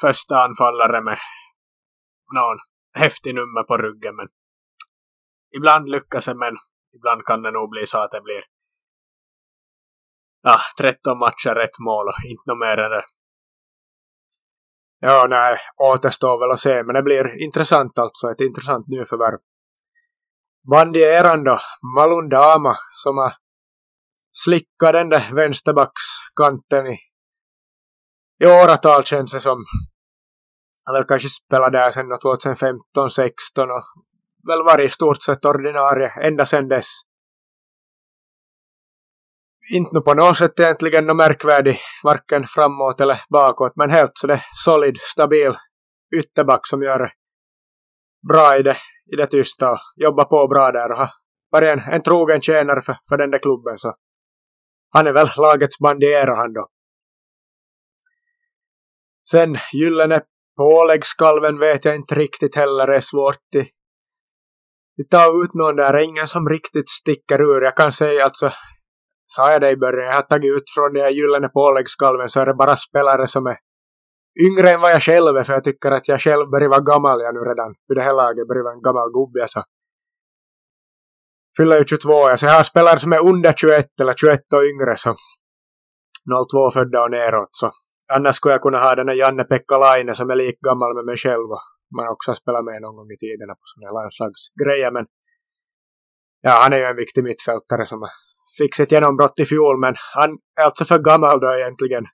Första 0.00 0.44
anfallare 0.44 1.00
med 1.02 1.18
någon 2.34 2.58
häftig 2.94 3.34
nummer 3.34 3.62
på 3.62 3.76
ryggen, 3.76 4.16
men 4.16 4.28
ibland 5.56 5.88
lyckas 5.88 6.26
det, 6.26 6.34
men 6.34 6.56
ibland 6.96 7.24
kan 7.24 7.42
det 7.42 7.50
nog 7.50 7.70
bli 7.70 7.86
så 7.86 7.98
att 7.98 8.10
det 8.10 8.20
blir 8.20 8.42
ah, 10.42 10.60
ja, 10.78 10.84
13 10.84 11.18
matcher, 11.18 11.56
ett 11.56 11.78
mål 11.80 12.08
och 12.08 12.24
inte 12.24 12.42
något 12.46 12.58
mer 12.58 12.78
än 12.78 12.90
det. 12.90 13.04
Ja, 15.00 15.26
nej, 15.30 15.56
återstår 15.76 16.40
väl 16.40 16.50
att 16.50 16.60
se, 16.60 16.82
men 16.82 16.94
det 16.94 17.02
blir 17.02 17.42
intressant 17.42 17.98
alltså, 17.98 18.30
ett 18.30 18.40
intressant 18.40 18.88
nyförvärv. 18.88 19.38
Bandieran 20.70 21.44
då, 21.44 21.58
Malunda 21.96 22.38
Ama, 22.38 22.76
som 23.04 23.18
har 23.18 23.32
slickat 24.32 24.92
den 24.92 25.08
där 25.08 25.34
vänsterbackskanten 25.34 26.86
i, 26.86 26.98
i 28.44 28.46
åratal 28.46 29.04
känns 29.04 29.32
det 29.32 29.40
som. 29.40 29.64
Han 30.84 30.94
har 30.94 31.04
kanske 31.04 31.28
spelat 31.28 31.72
där 31.72 31.90
sen 31.90 32.06
2015-16 32.06 33.70
och 33.76 33.84
väl 34.48 34.62
varit 34.64 34.86
i 34.86 34.94
stort 34.94 35.22
sett 35.22 35.44
ordinarie 35.44 36.12
ända 36.22 36.46
sen 36.46 36.68
dess 36.68 36.86
inte 39.72 40.00
på 40.00 40.14
något 40.14 40.36
sätt 40.36 40.60
egentligen 40.60 41.06
något 41.06 41.16
märkvärdig, 41.16 41.78
varken 42.04 42.44
framåt 42.46 43.00
eller 43.00 43.20
bakåt, 43.28 43.72
men 43.76 43.90
helt 43.90 44.12
så 44.14 44.26
det 44.26 44.40
solid, 44.64 44.96
stabil 45.00 45.54
ytterback 46.16 46.66
som 46.66 46.82
gör 46.82 47.12
bra 48.28 48.58
i 48.58 48.62
det, 48.62 48.76
i 49.12 49.16
det 49.16 49.26
tysta 49.26 49.70
och 49.70 49.78
jobbar 49.96 50.24
på 50.24 50.48
bra 50.48 50.72
där 50.72 50.90
och 50.90 50.96
har 50.96 51.10
varit 51.50 51.78
en, 51.78 51.94
en 51.94 52.02
trogen 52.02 52.40
tjänare 52.40 52.80
för, 52.80 52.96
för 53.08 53.16
den 53.16 53.30
där 53.30 53.38
klubben 53.38 53.78
så 53.78 53.94
han 54.90 55.06
är 55.06 55.12
väl 55.12 55.28
lagets 55.36 55.78
bandiera 55.78 56.36
han 56.36 56.52
då. 56.52 56.68
Sen 59.30 59.56
gyllene 59.72 60.20
påläggskalven 60.56 61.58
vet 61.58 61.84
jag 61.84 61.96
inte 61.96 62.14
riktigt 62.14 62.56
heller, 62.56 62.88
är 62.88 63.00
svårt 63.00 63.40
till 63.52 63.66
ta 65.10 65.26
ut 65.44 65.54
någon 65.54 65.76
där, 65.76 65.98
ingen 65.98 66.28
som 66.28 66.48
riktigt 66.48 66.88
sticker 66.88 67.40
ur. 67.40 67.62
Jag 67.62 67.76
kan 67.76 67.92
säga 67.92 68.24
alltså, 68.24 68.52
sa 69.26 69.52
jag 69.52 69.60
det 69.60 69.70
i 69.70 69.76
början, 69.76 70.06
jag 70.06 70.14
har 70.14 70.22
tagit 70.22 70.56
ut 70.56 70.70
från 70.74 70.92
det 70.92 71.02
här 71.02 71.10
gyllene 71.10 71.48
påläggskalven 71.48 72.28
så 72.28 72.40
är 72.40 72.46
det 72.46 72.54
bara 72.54 72.76
spelare 72.76 73.26
som 73.26 73.46
är 73.46 73.56
yngre 74.46 74.70
än 74.70 74.80
vad 74.80 74.92
jag 74.92 75.02
själv 75.02 75.36
är, 75.36 75.42
för 75.42 75.52
jag 75.52 75.64
tycker 75.64 75.90
att 75.90 76.08
jag 76.08 76.20
själv 76.20 76.50
börjar 76.50 76.68
vara 76.68 76.80
gammal 76.80 77.20
jag 77.20 77.34
nu 77.34 77.40
redan. 77.40 77.74
Vid 77.88 77.96
det 77.98 78.02
här 78.02 78.14
laget 78.14 78.48
börjar 78.48 78.62
vara 78.62 78.74
en 78.74 78.82
gammal 78.82 79.10
gubbe, 79.12 79.44
så 79.48 79.62
fyller 81.56 81.78
ju 81.78 81.84
22 81.84 82.12
år. 82.12 82.36
Så 82.36 82.46
jag 82.46 82.52
har 82.52 82.62
spelare 82.62 82.98
som 82.98 83.12
är 83.12 83.26
under 83.30 83.52
21 83.52 84.00
eller 84.00 84.14
21 84.16 84.52
och 84.52 84.64
yngre, 84.64 84.96
så 84.96 85.10
02 86.52 86.70
födda 86.70 87.02
och 87.02 87.10
neråt. 87.10 87.48
Så 87.50 87.70
annars 88.14 88.34
skulle 88.36 88.54
jag 88.54 88.62
kunna 88.62 88.78
ha 88.78 88.94
den 88.94 89.08
här 89.08 89.14
Janne-Pekka 89.14 89.78
Laine 89.78 90.14
som 90.14 90.30
är 90.30 90.34
lik 90.34 90.58
gammal 90.60 90.94
med 90.94 91.04
mig 91.04 91.16
själv 91.16 91.48
och 91.56 91.64
man 91.96 92.08
också 92.08 92.30
har 92.30 92.36
spelat 92.36 92.64
med 92.64 92.82
någon 92.82 92.96
gång 92.96 93.10
i 93.10 93.18
tiderna 93.18 93.54
på 93.54 93.64
sådana 93.64 93.86
här 93.88 93.94
landslagsgrejer. 93.98 94.90
Men 94.90 95.06
ja, 96.40 96.52
han 96.62 96.72
är 96.72 96.76
ju 96.76 96.84
en 96.84 96.96
viktig 96.96 97.24
mittfältare 97.24 97.86
som 97.86 98.02
är 98.02 98.25
fick 98.58 98.74
sitt 98.74 98.92
genombrott 98.92 99.40
i 99.40 99.44
fjol, 99.44 99.80
men 99.80 99.94
han 100.14 100.30
är 100.60 100.62
alltså 100.62 100.84
för 100.84 100.98
gammal 100.98 101.40
då 101.40 101.54
egentligen. 101.54 102.04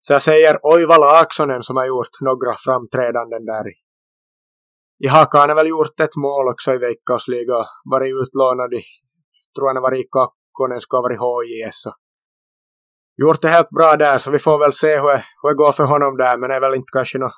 Så 0.00 0.12
jag 0.12 0.22
säger 0.22 0.66
Oiva 0.66 0.96
Laaksonen 0.98 1.62
som 1.62 1.76
har 1.76 1.86
gjort 1.86 2.14
några 2.20 2.54
framträdanden 2.64 3.44
där 3.44 3.64
i, 3.68 5.08
hakan 5.08 5.18
Haka. 5.18 5.38
Han 5.38 5.48
har 5.48 5.56
väl 5.56 5.68
gjort 5.68 6.00
ett 6.00 6.16
mål 6.16 6.48
också 6.48 6.74
i 6.74 6.78
Veikkausliga 6.78 7.60
varit 7.84 8.14
utlånad 8.22 8.74
i, 8.74 8.82
tror 9.54 9.66
han 9.68 9.76
har 9.76 9.82
varit 9.82 10.04
i 10.04 10.08
Kakkonen, 10.16 10.80
ska 10.80 10.96
ha 10.96 11.02
varit 11.02 11.20
HJS. 11.26 11.80
Gjort 13.22 13.42
det 13.42 13.48
helt 13.48 13.70
bra 13.70 13.96
där 13.96 14.18
så 14.18 14.30
vi 14.30 14.38
får 14.38 14.58
väl 14.58 14.72
se 14.72 15.00
hur, 15.00 15.16
hur 15.42 15.48
det 15.48 15.54
går 15.62 15.72
för 15.72 15.84
honom 15.84 16.16
där 16.16 16.38
men 16.38 16.48
det 16.48 16.56
är 16.56 16.60
väl 16.60 16.74
inte 16.74 16.92
kanske 16.92 17.18
någon 17.18 17.30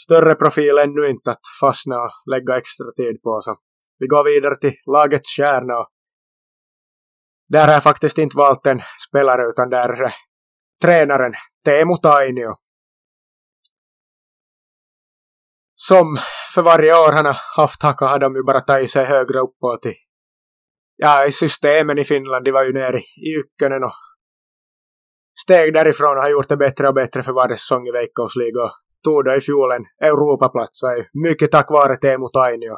större 0.00 0.34
profil 0.34 0.78
ännu 0.78 1.08
inte 1.08 1.30
att 1.30 1.46
fastna 1.60 1.96
och 2.04 2.10
lägga 2.32 2.58
extra 2.58 2.92
tid 2.96 3.22
på. 3.22 3.38
Så 3.42 3.56
vi 3.98 4.06
går 4.06 4.24
vidare 4.24 4.56
till 4.60 4.74
lagets 4.86 5.30
kärna. 5.36 5.78
Och 5.78 5.88
där 7.48 7.66
har 7.66 7.72
jag 7.72 7.82
faktiskt 7.82 8.18
inte 8.18 8.36
valt 8.36 8.66
en 8.66 8.80
spelare 9.08 9.44
utan 9.48 9.70
där 9.70 9.88
är 9.88 10.14
tränaren 10.82 11.32
Teemu 11.64 11.94
Tainio. 12.02 12.54
Som 15.74 16.18
för 16.54 16.62
varje 16.62 16.92
år 16.92 17.12
han 17.12 17.26
har 17.26 17.36
haft 17.56 17.82
hacka 17.82 18.06
har 18.06 18.18
de 18.18 18.34
ju 18.34 18.42
bara 18.42 18.60
tagit 18.60 18.90
sig 18.90 19.04
högre 19.04 19.38
uppåt 19.38 19.86
i, 19.86 19.94
ja, 20.96 21.26
i 21.26 21.32
systemen 21.32 21.98
i 21.98 22.04
Finland. 22.04 22.44
De 22.44 22.50
var 22.50 22.64
ju 22.64 22.72
nere 22.72 22.98
i 22.98 23.34
Ykkönen 23.38 23.84
och 23.84 23.94
steg 25.44 25.74
därifrån 25.74 26.16
och 26.16 26.22
har 26.22 26.30
gjort 26.30 26.48
det 26.48 26.56
bättre 26.56 26.88
och 26.88 26.94
bättre 26.94 27.22
för 27.22 27.32
varje 27.32 27.56
säsong 27.56 27.86
i 27.86 27.90
Veikkausliga 27.90 28.70
tog 29.04 29.24
då 29.24 29.36
i 29.36 29.40
fjol 29.40 29.72
en 29.72 29.84
Europaplats. 30.08 30.80
Mycket 31.24 31.50
tack 31.50 31.70
vare 31.70 31.96
Teemu 31.96 32.28
Tainio. 32.32 32.76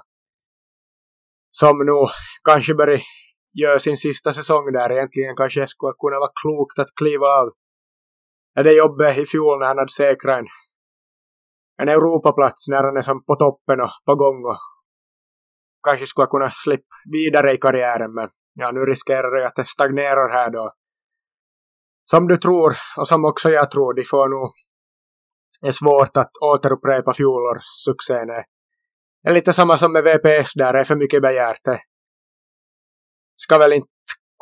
Som 1.50 1.78
nu 1.78 1.92
kanske 2.44 2.74
börjar 2.74 3.00
gör 3.52 3.78
sin 3.78 3.96
sista 3.96 4.32
säsong 4.32 4.72
där. 4.72 4.92
Egentligen 4.92 5.36
kanske 5.36 5.66
skulle 5.66 5.92
kunna 6.00 6.18
vara 6.18 6.32
klokt 6.42 6.78
att 6.78 6.94
kliva 6.96 7.26
av 7.26 7.52
det 8.54 8.72
jobbet 8.72 9.18
i 9.18 9.26
fjol 9.26 9.58
när 9.58 9.66
han 9.66 9.78
hade 9.78 9.92
säkrat 9.92 10.38
en, 10.38 10.46
en 11.82 11.88
Europaplats 11.88 12.68
när 12.68 12.84
han 12.84 12.96
är 12.96 13.02
som 13.02 13.24
på 13.24 13.34
toppen 13.34 13.80
och 13.80 13.90
på 14.06 14.14
gång 14.14 14.44
och 14.44 14.58
kanske 15.82 16.06
skulle 16.06 16.26
kunna 16.26 16.50
slippa 16.64 16.94
vidare 17.12 17.52
i 17.54 17.58
karriären 17.58 18.14
men 18.14 18.28
ja, 18.60 18.70
nu 18.70 18.80
riskerar 18.80 19.40
det 19.40 19.46
att 19.46 19.56
det 19.56 19.64
stagnerar 19.64 20.32
här 20.32 20.50
då. 20.50 20.72
Som 22.04 22.26
du 22.28 22.36
tror 22.36 22.72
och 22.98 23.08
som 23.08 23.24
också 23.24 23.50
jag 23.50 23.70
tror, 23.70 23.94
de 23.94 24.04
får 24.04 24.28
nog 24.28 24.50
är 25.62 25.70
svårt 25.70 26.16
att 26.16 26.30
återupprepa 26.42 27.12
fjolårssuccén. 27.12 28.26
Det 29.22 29.30
är 29.30 29.34
lite 29.34 29.52
samma 29.52 29.78
som 29.78 29.92
med 29.92 30.04
VPS 30.04 30.52
där, 30.54 30.72
det 30.72 30.78
är 30.78 30.84
för 30.84 30.96
mycket 30.96 31.22
begärt. 31.22 31.64
Ska 33.42 33.58
väl 33.58 33.72
inte 33.72 33.88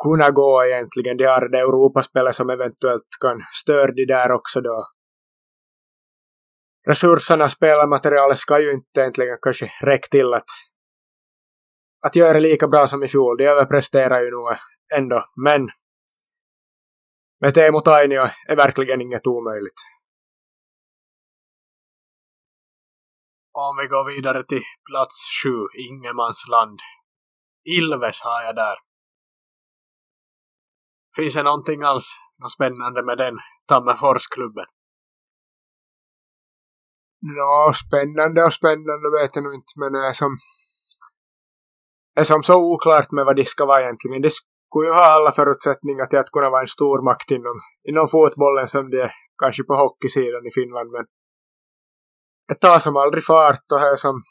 kunna 0.03 0.31
gå 0.31 0.65
egentligen. 0.65 1.17
De 1.17 1.25
har 1.25 1.49
det 1.49 1.59
Europaspelet 1.59 2.35
som 2.35 2.49
eventuellt 2.49 3.07
kan 3.21 3.41
störa 3.53 3.91
de 3.91 4.05
där 4.05 4.31
också 4.31 4.61
då. 4.61 4.85
Resurserna, 6.87 7.49
spelarmaterialet 7.49 8.39
ska 8.39 8.61
ju 8.61 8.71
inte 8.71 8.99
egentligen 8.99 9.37
kanske 9.41 9.71
räcka 9.81 10.07
till 10.11 10.33
att, 10.33 10.49
att 12.05 12.15
göra 12.15 12.33
det 12.33 12.39
lika 12.39 12.67
bra 12.67 12.87
som 12.87 13.03
i 13.03 13.07
fjol. 13.07 13.37
De 13.37 13.45
överpresterar 13.45 14.21
ju 14.21 14.31
nog 14.31 14.55
ändå, 14.95 15.25
men 15.47 15.69
med 17.41 17.53
Teemu 17.53 17.81
Tainio 17.81 18.21
är 18.47 18.55
verkligen 18.55 19.01
inget 19.01 19.27
omöjligt. 19.27 19.79
Om 23.51 23.77
vi 23.81 23.87
går 23.87 24.15
vidare 24.15 24.45
till 24.45 24.63
plats 24.91 25.15
sju, 25.43 25.57
Ingenmansland. 25.89 26.79
Ilves 27.65 28.21
har 28.23 28.43
jag 28.43 28.55
där. 28.55 28.88
Finns 31.15 31.33
det 31.33 31.43
någonting 31.43 31.83
alls 31.83 32.07
något 32.41 32.51
spännande 32.51 33.03
med 33.03 33.17
den 33.17 33.37
Tammerforsklubben? 33.67 34.65
Ja, 37.19 37.73
spännande 37.85 38.43
och 38.43 38.53
spännande 38.53 39.07
vet 39.19 39.35
jag 39.35 39.43
nog 39.43 39.53
inte, 39.53 39.73
men 39.75 39.93
det 39.93 40.07
är 40.07 40.13
som, 40.13 40.37
det 42.15 42.21
är 42.21 42.25
som 42.25 42.43
så 42.43 42.73
oklart 42.73 43.11
med 43.11 43.25
vad 43.25 43.35
de 43.35 43.45
ska 43.45 43.65
vara 43.65 43.81
egentligen. 43.81 44.21
De 44.21 44.29
skulle 44.29 44.87
ju 44.87 44.93
ha 44.93 45.05
alla 45.05 45.31
förutsättningar 45.31 46.05
till 46.05 46.19
att 46.19 46.31
kunna 46.31 46.49
vara 46.49 46.61
en 46.61 46.67
stor 46.67 47.01
makt 47.01 47.31
inom, 47.31 47.59
inom 47.89 48.07
fotbollen 48.07 48.67
som 48.67 48.89
det 48.89 49.01
är 49.01 49.11
kanske 49.41 49.63
på 49.63 49.75
hockeysidan 49.75 50.45
i 50.47 50.51
Finland, 50.51 50.91
men 50.91 51.05
det 52.47 52.55
tar 52.55 52.79
som 52.79 52.95
aldrig 52.95 53.23
fart 53.25 53.65
och 53.73 53.81
är 53.81 53.95
som 53.95 54.23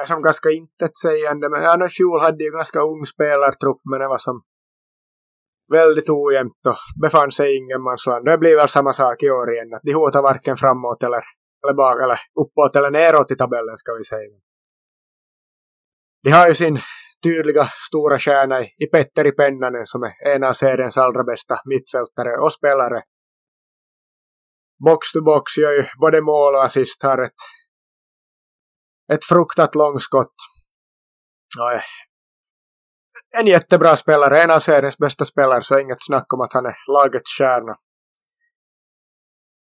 är 0.00 0.04
som 0.04 0.22
ganska 0.22 0.50
intetsägande. 0.50 1.48
Men 1.48 1.62
ja, 1.62 1.86
i 1.86 1.88
fjol 1.88 2.20
hade 2.20 2.44
ju 2.44 2.50
ganska 2.50 2.80
ung 2.80 3.06
spelartrupp 3.06 3.80
men 3.90 4.00
det 4.00 4.08
var 4.08 4.18
som 4.18 4.42
väldigt 5.70 6.10
ojämnt 6.10 6.66
och 6.66 7.02
befann 7.02 7.30
sig 7.30 7.52
i 7.52 7.56
ingenmansland. 7.56 8.24
Det 8.24 8.38
blir 8.38 8.56
väl 8.56 8.68
samma 8.68 8.92
sak 8.92 9.22
i 9.22 9.30
år 9.30 9.52
igen. 9.52 9.74
Att 9.74 9.82
de 9.82 9.92
hotar 9.92 10.22
varken 10.22 10.56
framåt 10.56 11.02
eller, 11.02 11.22
eller 11.64 11.74
bak 11.74 11.96
eller 12.04 12.18
uppåt 12.42 12.76
eller 12.76 12.90
neråt 12.90 13.30
i 13.30 13.36
tabellen 13.36 13.76
ska 13.76 13.92
vi 13.92 14.04
säga. 14.04 14.30
De 16.22 16.30
har 16.30 16.48
ju 16.48 16.54
sin 16.54 16.78
tydliga 17.22 17.68
stora 17.88 18.18
stjärna 18.18 18.62
i 18.62 18.86
Petteri 18.92 19.32
Pennanen 19.32 19.86
som 19.86 20.02
är 20.02 20.12
en 20.34 20.44
av 20.44 20.52
seriens 20.52 20.98
allra 20.98 21.24
bästa 21.24 21.54
mittfältare 21.64 22.36
och 22.42 22.52
spelare 22.52 23.02
box 24.84 25.12
to 25.12 25.22
box 25.22 25.58
gör 25.58 25.72
ju 25.72 25.84
både 26.00 26.20
mål 26.20 26.54
och 26.54 26.64
assist 26.64 27.02
har 27.02 27.18
ett, 27.24 27.40
ett 29.12 29.24
fruktat 29.24 29.74
långskott. 29.74 30.34
Och 31.58 31.72
en 33.38 33.46
jättebra 33.46 33.96
spelare, 33.96 34.42
en 34.42 34.50
av 34.50 34.58
seriens 34.58 34.98
bästa 34.98 35.24
spelare, 35.24 35.62
så 35.62 35.78
inget 35.78 36.04
snack 36.06 36.32
om 36.32 36.40
att 36.40 36.52
han 36.52 36.66
är 36.66 36.76
lagets 36.92 37.38
stjärna. 37.38 37.76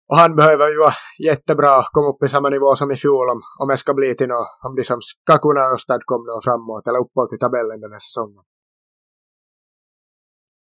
Och 0.08 0.16
han 0.16 0.36
behöver 0.36 0.70
ju 0.70 0.78
vara 0.78 0.92
jättebra 1.24 1.78
och 1.78 1.84
komma 1.92 2.08
upp 2.08 2.22
i 2.24 2.28
samma 2.28 2.48
nivå 2.48 2.76
som 2.76 2.90
i 2.90 2.96
fjol 2.96 3.30
om, 3.30 3.40
om 3.58 3.68
det 3.68 3.76
ska 3.76 3.94
bli 3.94 4.16
till 4.16 4.28
något, 4.28 4.48
om 4.62 4.74
de 4.76 4.84
som 4.84 4.98
ska 5.00 5.38
kunna 5.38 5.72
åstadkomma 5.74 6.24
något 6.32 6.44
framåt 6.44 6.86
eller 6.86 6.98
uppåt 6.98 7.32
i 7.32 7.38
tabellen 7.38 7.80
den 7.80 7.92
här 7.92 7.98
säsongen. 7.98 8.42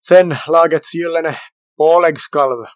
Sen 0.09 0.35
lagets 0.49 0.95
gyllene 0.95 1.35
påläggskalv 1.79 2.67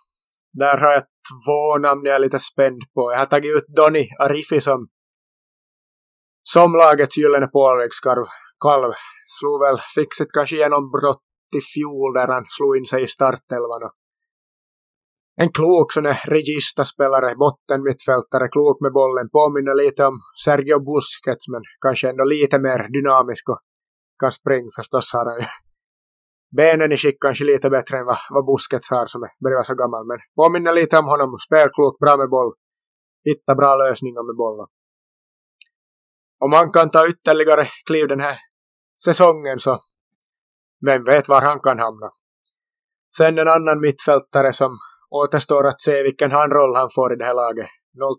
där 0.52 0.76
har 0.78 0.92
jag 0.92 1.02
två 1.02 1.78
namn 1.78 2.04
jag 2.04 2.14
är 2.14 2.18
lite 2.18 2.38
spänd 2.38 2.82
på. 2.94 3.12
Jag 3.12 3.18
har 3.18 3.26
tagit 3.26 3.56
ut 3.56 3.66
Donny 3.68 4.08
Arifi 4.18 4.60
som, 4.60 4.88
som 6.42 6.72
lagets 6.72 7.18
gyllene 7.18 7.46
påläggskalv. 7.46 8.24
Kalv. 8.64 8.92
Slog 9.38 9.60
väl, 9.60 9.78
fick 9.94 10.14
sitt 10.14 10.32
kanske 10.32 10.56
genombrott 10.56 11.26
i 11.58 11.60
fjol 11.72 12.12
där 12.14 12.28
han 12.34 12.44
slog 12.48 12.76
in 12.76 12.84
sig 12.84 13.02
i 13.02 13.08
startelvan. 13.16 13.90
En 15.42 15.52
klok 15.52 15.92
sån 15.92 16.06
registerspelare, 16.36 17.36
bottenmittfältare, 17.44 18.48
klok 18.54 18.80
med 18.80 18.92
bollen, 18.92 19.28
påminner 19.38 19.76
lite 19.84 20.06
om 20.06 20.16
Sergio 20.44 20.78
Busquets 20.88 21.48
men 21.52 21.62
kanske 21.84 22.10
ändå 22.10 22.24
lite 22.24 22.58
mer 22.58 22.80
dynamisk 22.96 23.48
och 23.48 23.60
kan 24.20 24.32
springa 24.32 24.70
förstås 24.76 25.12
har 25.14 25.26
han 25.30 25.40
ju 25.40 25.46
benen 26.56 26.92
i 26.92 26.96
skick 26.96 27.18
kanske 27.20 27.44
lite 27.44 27.70
bättre 27.70 27.98
än 27.98 28.06
vad, 28.06 28.18
vad 28.30 28.46
Busquets 28.46 28.90
har 28.90 29.06
som 29.06 29.22
är 29.22 29.30
börjar 29.44 29.62
så 29.62 29.74
gammal. 29.74 30.06
Men 30.06 30.18
påminner 30.36 30.72
lite 30.72 30.98
om 30.98 31.06
honom. 31.12 31.38
Spelklok, 31.46 31.98
bra 31.98 32.16
med 32.16 32.30
boll. 32.30 32.52
Hittar 33.24 33.54
bra 33.54 33.76
lösningar 33.76 34.22
med 34.28 34.36
bollen. 34.36 34.66
Om 36.44 36.52
han 36.52 36.72
kan 36.72 36.90
ta 36.90 37.08
ytterligare 37.08 37.64
kliv 37.86 38.08
den 38.08 38.20
här 38.20 38.36
säsongen 39.04 39.58
så 39.58 39.80
vem 40.86 41.04
vet 41.04 41.28
var 41.28 41.42
han 41.42 41.60
kan 41.60 41.78
hamna. 41.78 42.10
Sen 43.16 43.38
en 43.38 43.48
annan 43.48 43.80
mittfältare 43.80 44.52
som 44.52 44.78
återstår 45.10 45.66
att 45.66 45.80
se 45.80 46.02
vilken 46.02 46.32
handroll 46.32 46.76
han 46.76 46.88
får 46.94 47.12
i 47.12 47.16
det 47.16 47.24
här 47.24 47.34
laget. 47.34 47.68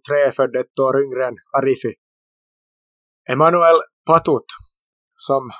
03 0.08 0.32
född 0.32 0.56
ett 0.56 0.80
år 0.80 1.04
yngre 1.04 1.28
än 1.28 1.36
Arifi. 1.58 1.94
Emanuel 3.30 3.80
Patut 4.06 4.46
som 5.16 5.52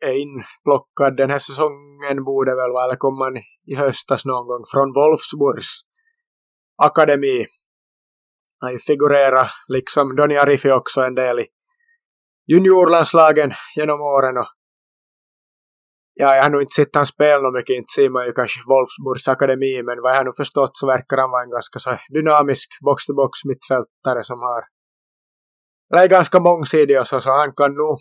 är 0.00 0.12
inplockad 0.12 1.16
den 1.16 1.30
här 1.30 1.38
säsongen 1.38 2.24
borde 2.24 2.50
väl 2.50 2.72
vara, 2.72 2.84
eller 2.84 2.96
kom 2.96 3.18
man 3.18 3.36
i 3.66 3.74
höstas 3.76 4.24
någon 4.24 4.46
gång 4.46 4.64
från 4.72 4.92
Wolfsburgs 4.92 5.82
akademi. 6.76 7.46
Han 8.58 8.78
figurerar 8.86 9.50
liksom 9.68 10.16
Doni 10.16 10.36
Arifi 10.36 10.70
också 10.70 11.00
en 11.00 11.14
del 11.14 11.38
i, 11.38 11.46
juniorlandslagen 12.52 13.50
genom 13.76 14.00
åren 14.00 14.36
och 14.38 14.50
ja, 16.14 16.34
jag 16.36 16.42
har 16.42 16.50
nog 16.50 16.62
inte 16.62 16.74
sett 16.74 16.94
han 16.94 17.06
spela 17.06 17.50
mycket, 17.50 17.74
inte 17.74 17.92
ser 17.96 18.10
man 18.10 18.26
ju 18.26 18.32
kanske 18.32 18.60
Wolfsburgs 18.70 19.28
akademi, 19.28 19.82
men 19.82 20.02
vad 20.02 20.10
jag 20.12 20.16
har 20.16 20.24
nu 20.24 20.32
förstått 20.36 20.76
så 20.76 20.86
verkar 20.86 21.16
han 21.16 21.30
vara 21.30 21.42
en 21.42 21.50
ganska 21.50 21.78
så 21.78 21.90
dynamisk 22.16 22.68
box-to-box 22.86 23.34
mittfältare 23.50 24.22
som 24.24 24.38
har 24.48 24.62
eller 25.90 26.02
är 26.02 26.08
ganska 26.08 26.40
mångsidig 26.40 27.00
och 27.00 27.08
så, 27.08 27.20
så 27.20 27.30
han 27.30 27.52
kan 27.54 27.74
nog 27.74 27.98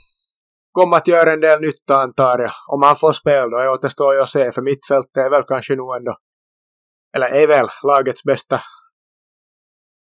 komma 0.72 0.98
att 0.98 1.08
göra 1.08 1.34
en 1.34 1.42
del 1.42 1.62
nytta 1.62 1.96
antar 1.96 2.40
jag. 2.40 2.52
Om 2.68 2.82
han 2.84 2.96
får 2.96 3.14
spel 3.14 3.50
då, 3.50 3.58
det 3.58 3.70
återstår 3.70 4.14
ju 4.16 4.22
att 4.22 4.30
se, 4.30 4.52
för 4.52 4.62
mittfältet 4.62 5.18
är 5.18 5.30
väl 5.30 5.44
kanske 5.48 5.76
nog 5.76 5.96
ändå, 5.96 6.18
eller 7.16 7.28
är 7.28 7.48
väl 7.48 7.68
lagets 7.84 8.24
bästa 8.24 8.62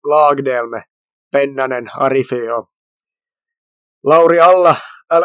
lagdel 0.09 0.67
med 0.67 0.83
Pennanen, 1.31 1.87
Arifi 1.89 2.49
och 2.49 2.70
Lauri 4.09 4.39
alla, 4.39 4.75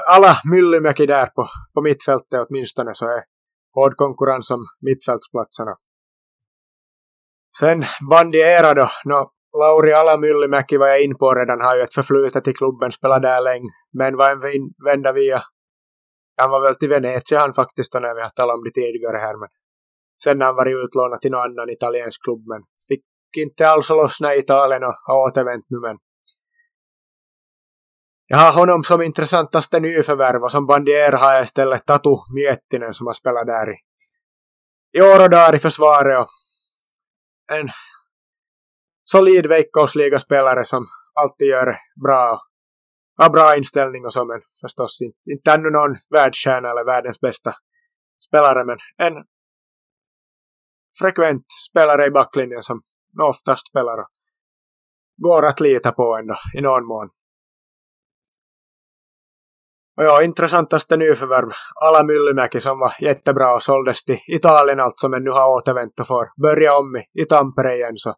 alla 0.07 0.33
Myllymäki 0.51 1.07
där 1.07 1.27
på, 1.27 1.49
på 1.75 1.83
mittfältet 1.83 2.47
åtminstone 2.49 2.95
så 2.95 3.07
är 3.07 3.23
hård 3.75 3.97
konkurrens 3.97 4.51
om 4.51 4.63
mittfältsplatserna. 4.81 5.77
Sen 7.59 7.83
Bandiera 8.11 8.75
då, 8.75 8.89
no, 9.05 9.31
Lauri 9.61 9.93
Ala 9.93 10.17
Myllymäki 10.17 10.77
var 10.77 10.89
jag 10.89 11.03
in 11.03 11.19
på 11.19 11.35
redan, 11.35 11.61
har 11.61 11.77
ju 11.77 11.83
ett 11.83 11.95
förflutet 11.95 12.49
i 12.49 12.53
klubben, 12.53 12.93
spelade 12.93 13.29
där 13.29 13.41
länge, 13.41 13.71
men 13.93 14.17
var 14.17 14.31
en 14.31 14.41
vända 14.85 15.13
via, 15.13 15.43
han 16.37 16.51
var 16.51 16.63
väl 16.63 16.77
till 16.77 16.89
Venezia 16.89 17.39
han 17.41 17.55
faktiskt 17.55 17.93
då 17.93 17.99
när 17.99 18.15
vi 18.15 18.23
har 18.23 18.31
talat 18.31 18.55
om 18.55 18.65
det 18.65 18.81
tidigare 18.81 19.17
här, 19.17 19.37
men 19.41 19.49
sen 20.25 20.41
har 20.41 20.47
han 20.47 20.57
varit 20.57 20.85
utlånad 20.85 21.21
till 21.21 21.31
någon 21.31 21.41
annan 21.41 21.71
italiensk 21.71 22.23
klubb, 22.25 22.43
men 22.47 22.61
fick 22.89 23.05
inte 23.39 23.69
alls 23.69 23.91
lossna 23.91 24.35
i 24.35 24.39
Italien 24.39 24.85
och 24.85 24.97
har 25.07 25.19
återvänt 25.27 25.67
nu, 25.69 25.79
men 25.81 25.97
jag 28.27 28.39
har 28.39 28.53
honom 28.53 28.83
som 28.83 29.03
intressantaste 29.03 29.81
nyförvärv 29.81 30.43
och 30.43 30.53
som 30.53 30.67
bandier 30.67 31.13
har 31.13 31.33
jag 31.33 31.43
istället 31.43 31.87
Tatu 31.87 32.11
Miettinen 32.35 32.95
som 32.95 33.07
har 33.07 33.15
spelat 33.15 33.47
där 33.47 33.71
i, 33.71 33.77
i 34.99 35.01
år 35.01 35.25
och 35.25 35.31
dagar 35.31 35.55
i 35.55 35.59
försvaret 35.59 36.19
och 36.19 36.29
en 37.53 37.69
solid 39.05 39.47
veikkausligaspelare 39.47 40.65
som 40.65 40.87
alltid 41.15 41.49
gör 41.49 41.77
bra 42.05 42.43
har 43.17 43.31
bra 43.31 43.57
inställning 43.57 44.05
och 44.05 44.13
så 44.13 44.25
men 44.25 44.41
förstås 44.61 45.01
inte, 45.01 45.19
inte 45.31 45.53
ännu 45.53 45.71
någon 45.71 45.97
världsstjärna 46.11 46.71
eller 46.71 46.85
världens 46.85 47.21
bästa 47.21 47.55
spelare 48.29 48.65
men 48.65 48.79
en 48.97 49.25
frekvent 50.99 51.47
spelare 51.71 52.07
i 52.07 52.11
backlinjen 52.11 52.63
som 52.63 52.83
oftast 53.23 53.69
spelar 53.69 53.99
och 53.99 54.09
går 55.17 55.47
att 55.47 55.61
lita 55.61 55.93
på 55.93 56.17
ändå 56.17 56.35
i 56.59 56.61
någon 56.61 56.87
mån. 56.87 57.11
Och 59.97 60.05
ja, 60.05 60.23
intressantaste 60.23 60.97
nyförvärv. 60.97 61.49
Alla 61.75 62.03
Myllymäki 62.03 62.61
som 62.61 62.79
var 62.79 62.93
jättebra 63.01 63.55
och 63.55 63.63
såldes 63.63 64.05
till 64.05 64.19
Italien 64.29 64.81
alltså 64.81 65.09
men 65.09 65.25
nu 65.25 65.31
har 65.31 65.49
återvänt 65.49 66.01
och 66.01 66.07
får 66.07 66.43
börja 66.43 66.77
om 66.79 66.97
i, 66.97 67.23
i 67.23 67.25
Tampere 67.25 67.77
igen 67.77 67.97
så 67.97 68.15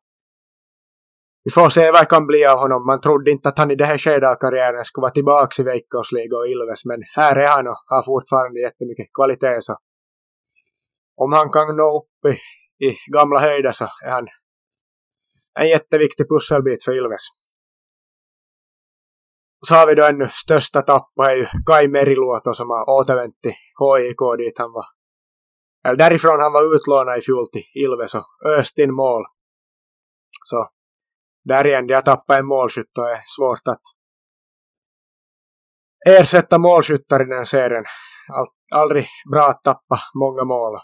vi 1.44 1.50
får 1.52 1.68
se 1.68 1.90
vad 1.90 2.02
det 2.02 2.06
kan 2.06 2.26
bli 2.26 2.44
av 2.46 2.58
honom. 2.58 2.86
Man 2.86 3.00
trodde 3.00 3.30
inte 3.30 3.48
att 3.48 3.58
han 3.58 3.70
i 3.70 3.74
det 3.74 3.84
här 3.84 3.98
skedet 3.98 4.28
av 4.28 4.34
karriären 4.34 4.84
skulle 4.84 5.02
vara 5.02 5.12
tillbaka 5.12 5.62
i 5.62 5.64
Veikkausliga 5.64 6.36
och 6.36 6.48
Ilves, 6.48 6.84
men 6.84 7.00
här 7.16 7.36
är 7.36 7.48
han 7.48 7.66
och 7.66 7.82
har 7.86 8.02
fortfarande 8.02 8.60
jättemycket 8.60 9.06
kvalitet. 9.14 9.60
Så 9.60 9.76
om 11.16 11.32
han 11.32 11.50
kan 11.50 11.76
nå 11.76 11.88
upp 11.98 12.34
i, 12.34 12.36
i 12.86 12.96
gamla 13.12 13.40
höjder 13.40 13.72
så 13.72 13.84
är 13.84 14.10
han 14.10 14.26
en 15.60 15.68
jätteviktig 15.68 16.28
pusselbit 16.28 16.84
för 16.84 16.92
Ilves. 16.92 17.24
Så 19.66 19.74
har 19.74 19.86
vi 19.86 19.94
då 19.94 20.04
ännu 20.04 20.28
största 20.30 20.82
tappa 20.82 21.32
är 21.32 21.36
ju 21.36 21.46
Kai 21.66 21.88
Meriluoto 21.88 22.54
som 22.54 22.70
har 22.70 22.90
återvänt 22.90 23.40
till 23.42 23.52
HIK 23.52 24.18
dit 24.38 24.58
han 24.58 24.72
var. 24.72 24.86
Eller 25.84 25.96
därifrån 25.96 26.40
han 26.40 26.52
var 26.52 26.76
utlånad 26.76 27.18
i 27.18 27.20
fjol 27.20 27.50
till 27.52 27.64
Ilves 27.74 28.14
och 28.14 28.26
öst 28.58 28.78
in 28.78 28.94
mål. 28.94 29.22
Så 30.44 30.70
där 31.44 31.66
igen, 31.66 31.86
de 31.86 31.94
har 32.04 32.38
en 32.38 32.46
målskytt 32.46 32.98
och 32.98 33.10
är 33.10 33.18
svårt 33.36 33.68
att 33.68 33.82
ersätta 36.06 36.58
målskyttar 36.58 37.22
i 37.22 37.24
den 37.24 37.46
serien. 37.46 37.84
Aldrig 38.74 39.06
bra 39.32 39.48
att 39.48 39.62
tappa 39.62 40.00
många 40.14 40.44
mål. 40.44 40.78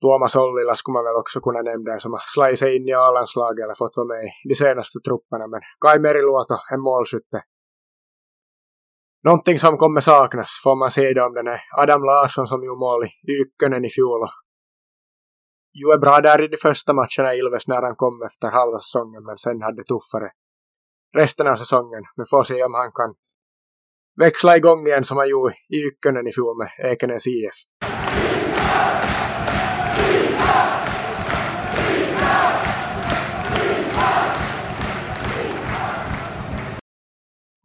Tuomas 0.00 0.36
Ollila 0.36 0.74
skulle 0.74 0.96
man 0.98 1.04
väl 1.04 1.20
också 1.22 1.40
kunna 1.40 1.62
nämna 1.62 1.98
som 1.98 2.12
har 2.12 2.22
slagit 2.34 2.58
sig 2.58 2.76
in 2.76 2.88
i 2.88 2.92
A-landslaget 2.92 3.62
eller 3.64 3.74
fått 3.82 3.96
vara 3.96 4.08
med. 5.40 5.50
Men 5.52 5.60
Kai 5.80 5.98
Meriluoto, 5.98 6.56
en 6.72 6.80
målskytte. 6.80 7.38
Någonting 9.24 9.58
som 9.58 9.76
kommer 9.76 10.00
saknas 10.00 10.50
får 10.64 10.76
man 10.76 10.90
se 10.90 11.20
om 11.20 11.34
den 11.34 11.46
är 11.46 11.60
Adam 11.82 12.02
Larsson 12.02 12.46
som 12.46 12.64
gjorde 12.64 12.80
mål 12.86 13.04
i 13.04 13.32
Ykkönen 13.42 13.84
i 13.84 13.90
fjol 13.96 14.22
ju 15.78 15.92
är 15.92 15.98
bra 15.98 16.20
där 16.20 16.44
i 16.44 16.48
de 16.48 16.56
första 16.56 16.92
matcherna 16.92 17.34
i 17.34 17.38
Ilves 17.38 17.68
när 17.68 17.82
han 17.82 17.96
kom 17.96 18.22
efter 18.22 18.48
halva 18.48 18.80
säsongen 18.80 19.24
men 19.24 19.38
sen 19.38 19.62
hade 19.62 19.84
tuffare 19.84 20.30
resten 21.16 21.46
av 21.46 21.54
säsongen. 21.54 22.02
Vi 22.16 22.24
får 22.30 22.42
se 22.42 22.64
om 22.64 22.74
han 22.74 22.92
kan 22.92 23.14
växla 24.16 24.56
igång 24.56 24.86
igen 24.86 25.04
som 25.04 25.16
han 25.16 25.28
gjorde 25.28 25.54
i 25.68 25.76
Ykkönen 25.88 26.26
i 26.26 26.32
fjol 26.32 26.58
med 26.58 26.70
Ekenäs 26.92 27.26
IF. 27.26 27.58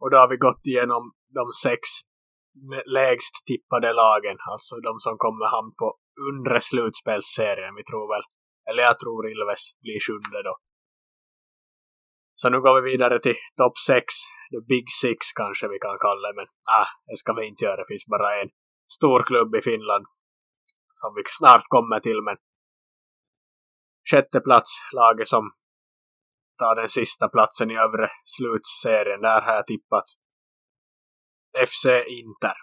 Och 0.00 0.10
då 0.10 0.16
har 0.16 0.28
vi 0.28 0.36
gått 0.36 0.66
igenom 0.66 1.02
de 1.38 1.44
sex 1.64 1.80
lägst 2.98 3.34
tippade 3.46 3.92
lagen, 3.92 4.36
alltså 4.52 4.74
de 4.88 4.92
som 5.06 5.14
kommer 5.24 5.46
hamna 5.56 5.74
på 5.82 5.88
undre 6.30 6.60
slutspelsserien. 6.60 7.74
Vi 7.78 7.84
tror 7.90 8.06
väl, 8.12 8.24
eller 8.68 8.82
jag 8.88 8.98
tror 8.98 9.30
Ilves 9.32 9.64
blir 9.82 9.98
sjunde 10.06 10.42
då. 10.48 10.54
Så 12.40 12.50
nu 12.50 12.58
går 12.60 12.74
vi 12.80 12.90
vidare 12.90 13.16
till 13.20 13.38
topp 13.60 13.76
6, 13.78 14.14
the 14.54 14.60
big 14.72 14.86
six 15.02 15.18
kanske 15.40 15.64
vi 15.74 15.78
kan 15.86 15.98
kalla 16.06 16.28
det, 16.28 16.36
men 16.40 16.48
ah, 16.80 16.88
det 17.08 17.16
ska 17.22 17.32
vi 17.32 17.46
inte 17.46 17.64
göra. 17.64 17.76
Det 17.76 17.90
finns 17.92 18.06
bara 18.14 18.30
en 18.40 18.50
stor 18.96 19.20
klubb 19.28 19.50
i 19.60 19.62
Finland 19.70 20.04
som 21.00 21.10
vi 21.16 21.22
snart 21.40 21.64
kommer 21.74 22.00
till, 22.00 22.20
men 22.28 22.36
sjätte 24.10 24.40
plats, 24.40 24.70
laget 24.92 25.28
som 25.28 25.50
tar 26.58 26.74
den 26.74 26.88
sista 26.88 27.28
platsen 27.28 27.70
i 27.70 27.76
övre 27.76 28.08
slutserien. 28.24 29.20
Där 29.20 29.40
har 29.40 29.54
jag 29.54 29.66
tippat 29.66 30.04
FC 31.66 31.84
Inter. 32.20 32.56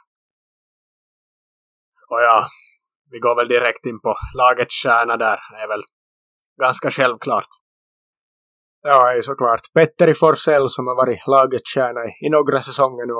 Och 2.09 2.21
ja, 2.21 2.47
vi 3.11 3.19
går 3.19 3.35
väl 3.35 3.47
direkt 3.47 3.85
in 3.85 4.01
på 4.01 4.15
lagets 4.37 4.75
stjärna 4.83 5.17
där. 5.17 5.39
Det 5.51 5.61
är 5.63 5.67
väl 5.67 5.83
ganska 6.61 6.91
självklart. 6.91 7.47
Ja, 8.81 9.03
det 9.05 9.11
är 9.11 9.15
ju 9.15 9.21
såklart. 9.21 9.61
Petteri 9.73 10.13
Forsell 10.13 10.69
som 10.69 10.87
har 10.87 10.95
varit 10.95 11.27
lagets 11.27 11.73
stjärna 11.73 11.99
i, 12.05 12.25
i 12.25 12.29
några 12.29 12.61
säsonger 12.61 13.05
nu. 13.05 13.13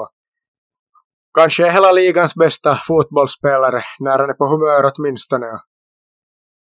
Kanske 1.34 1.72
hela 1.72 1.92
ligans 1.92 2.36
bästa 2.36 2.76
fotbollsspelare 2.76 3.82
när 4.00 4.20
han 4.20 4.30
är 4.30 4.34
på 4.34 4.48
humör 4.48 4.92
åtminstone. 4.92 5.60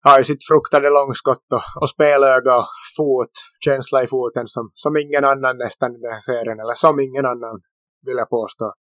Har 0.03 0.17
ju 0.17 0.23
sitt 0.23 0.47
fruktade 0.47 0.89
långskott 0.89 1.45
och, 1.57 1.81
och 1.81 1.89
spelöga 1.89 2.57
och 2.57 2.67
fot, 2.97 3.31
känsla 3.65 4.03
i 4.03 4.07
foten 4.07 4.47
som, 4.47 4.71
som 4.73 4.97
ingen 4.97 5.25
annan 5.25 5.57
nästan 5.57 5.95
i 5.95 5.99
den 5.99 6.11
här 6.11 6.19
serien. 6.19 6.59
Eller 6.59 6.73
som 6.73 6.99
ingen 6.99 7.25
annan 7.25 7.61
vill 8.05 8.17
jag 8.17 8.29
påstå 8.29 8.73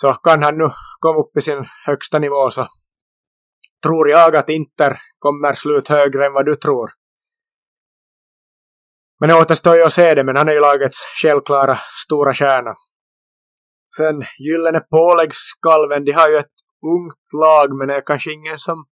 så 0.00 0.12
kan 0.12 0.42
han 0.42 0.58
nu 0.58 0.70
komma 0.98 1.20
upp 1.20 1.36
i 1.36 1.42
sin 1.42 1.64
högsta 1.86 2.18
nivå 2.18 2.50
så 2.50 2.66
tror 3.84 4.08
jag 4.08 4.36
att 4.36 4.48
Inter 4.48 5.00
kommer 5.18 5.54
slut 5.54 5.88
högre 5.88 6.26
än 6.26 6.32
vad 6.32 6.46
du 6.46 6.56
tror. 6.56 6.90
Men 9.20 9.28
det 9.28 9.34
återstår 9.34 9.76
ju 9.76 9.82
att 9.82 9.92
se 9.92 10.14
det, 10.14 10.24
men 10.24 10.36
han 10.36 10.48
är 10.48 10.52
ju 10.52 10.60
lagets 10.60 10.98
självklara 11.22 11.76
stora 12.06 12.34
stjärna. 12.34 12.74
Sen 13.96 14.22
Gyllene 14.38 14.80
Påläggskalven, 14.80 16.04
de 16.04 16.12
har 16.12 16.28
ju 16.30 16.36
ett 16.36 16.56
ungt 16.94 17.26
lag, 17.42 17.76
men 17.78 17.88
det 17.88 17.94
är 17.94 18.06
kanske 18.06 18.32
ingen 18.32 18.58
som 18.58 18.84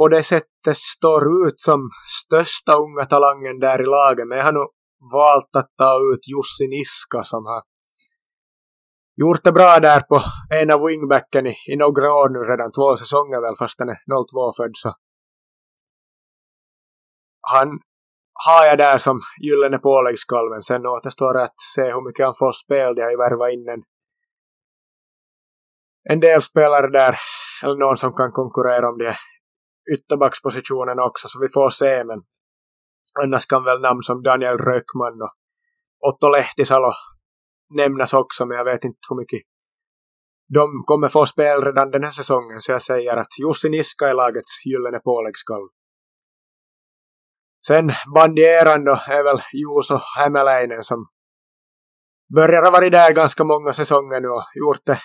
på 0.00 0.08
det 0.08 0.22
sättet 0.22 0.76
står 0.94 1.22
ut 1.46 1.60
som 1.60 1.80
största 2.20 2.72
unga 2.84 3.04
talangen 3.04 3.58
där 3.66 3.78
i 3.82 3.86
laget. 3.96 4.28
Men 4.28 4.38
jag 4.38 4.44
har 4.44 4.52
nog 4.52 4.70
valt 5.12 5.52
att 5.60 5.70
ta 5.78 5.92
ut 6.10 6.22
Jussi 6.32 6.66
Niska 6.74 7.20
som 7.32 7.42
har 7.50 7.62
gjort 9.22 9.44
det 9.44 9.52
bra 9.52 9.72
där 9.88 10.00
på 10.00 10.16
en 10.60 10.70
av 10.70 10.80
wingbacken 10.86 11.46
i, 11.46 11.54
i 11.72 11.76
några 11.76 12.08
år 12.20 12.28
nu 12.28 12.40
redan, 12.50 12.72
två 12.72 12.96
säsonger 12.96 13.40
väl 13.40 13.56
fast 13.58 13.78
han 13.78 13.88
är 13.88 14.00
02-född 14.34 14.74
så 14.74 14.94
han 17.54 17.68
har 18.46 18.66
jag 18.66 18.78
där 18.78 18.98
som 18.98 19.20
gyllene 19.46 19.78
påläggskalven. 19.78 20.62
Sen 20.62 20.86
återstår 20.86 21.34
det 21.34 21.42
att 21.42 21.60
se 21.74 21.82
hur 21.82 22.04
mycket 22.08 22.26
han 22.26 22.34
får 22.38 22.52
spel. 22.52 22.94
De 22.94 23.02
har 23.02 23.10
ju 23.10 23.16
värvat 23.16 23.52
in 23.52 23.68
en, 23.68 23.82
en 26.12 26.20
del 26.20 26.42
spelare 26.42 26.88
där, 26.88 27.14
eller 27.62 27.76
någon 27.76 27.96
som 27.96 28.12
kan 28.12 28.32
konkurrera 28.32 28.88
om 28.88 28.98
det 28.98 29.16
ytterbackspositionen 29.94 30.98
också, 30.98 31.28
så 31.28 31.40
vi 31.40 31.48
får 31.48 31.70
se. 31.70 32.04
Men 32.04 32.20
annars 33.22 33.46
kan 33.46 33.64
väl 33.64 33.80
namn 33.80 34.02
som 34.02 34.22
Daniel 34.22 34.58
Röckman 34.58 35.22
och 35.22 35.34
Otto 36.08 36.28
Lehtisalo 36.28 36.92
nämnas 37.74 38.14
också, 38.14 38.46
men 38.46 38.56
jag 38.56 38.64
vet 38.64 38.84
inte 38.84 38.98
hur 39.08 39.16
mycket 39.16 39.40
de 40.54 40.82
kommer 40.84 41.08
få 41.08 41.26
spel 41.26 41.64
redan 41.64 41.90
den 41.90 42.04
här 42.04 42.10
säsongen, 42.10 42.60
så 42.60 42.72
jag 42.72 42.82
säger 42.82 43.16
att 43.16 43.38
Jussi 43.38 43.68
Niska 43.68 44.08
är 44.08 44.14
lagets 44.14 44.66
gyllene 44.66 44.98
påläggskalv. 44.98 45.68
Sen 47.66 47.90
bandieran 48.14 48.84
då 48.84 48.92
är 48.92 49.24
väl 49.24 49.40
Juuso 49.52 49.98
Hämäläinen 50.18 50.82
som 50.84 51.06
börjar 52.34 52.62
ha 52.62 52.70
varit 52.70 52.92
där 52.92 53.12
ganska 53.14 53.44
många 53.44 53.72
säsonger 53.72 54.20
nu 54.20 54.28
och 54.28 54.44
gjort 54.54 54.86
det 54.86 54.98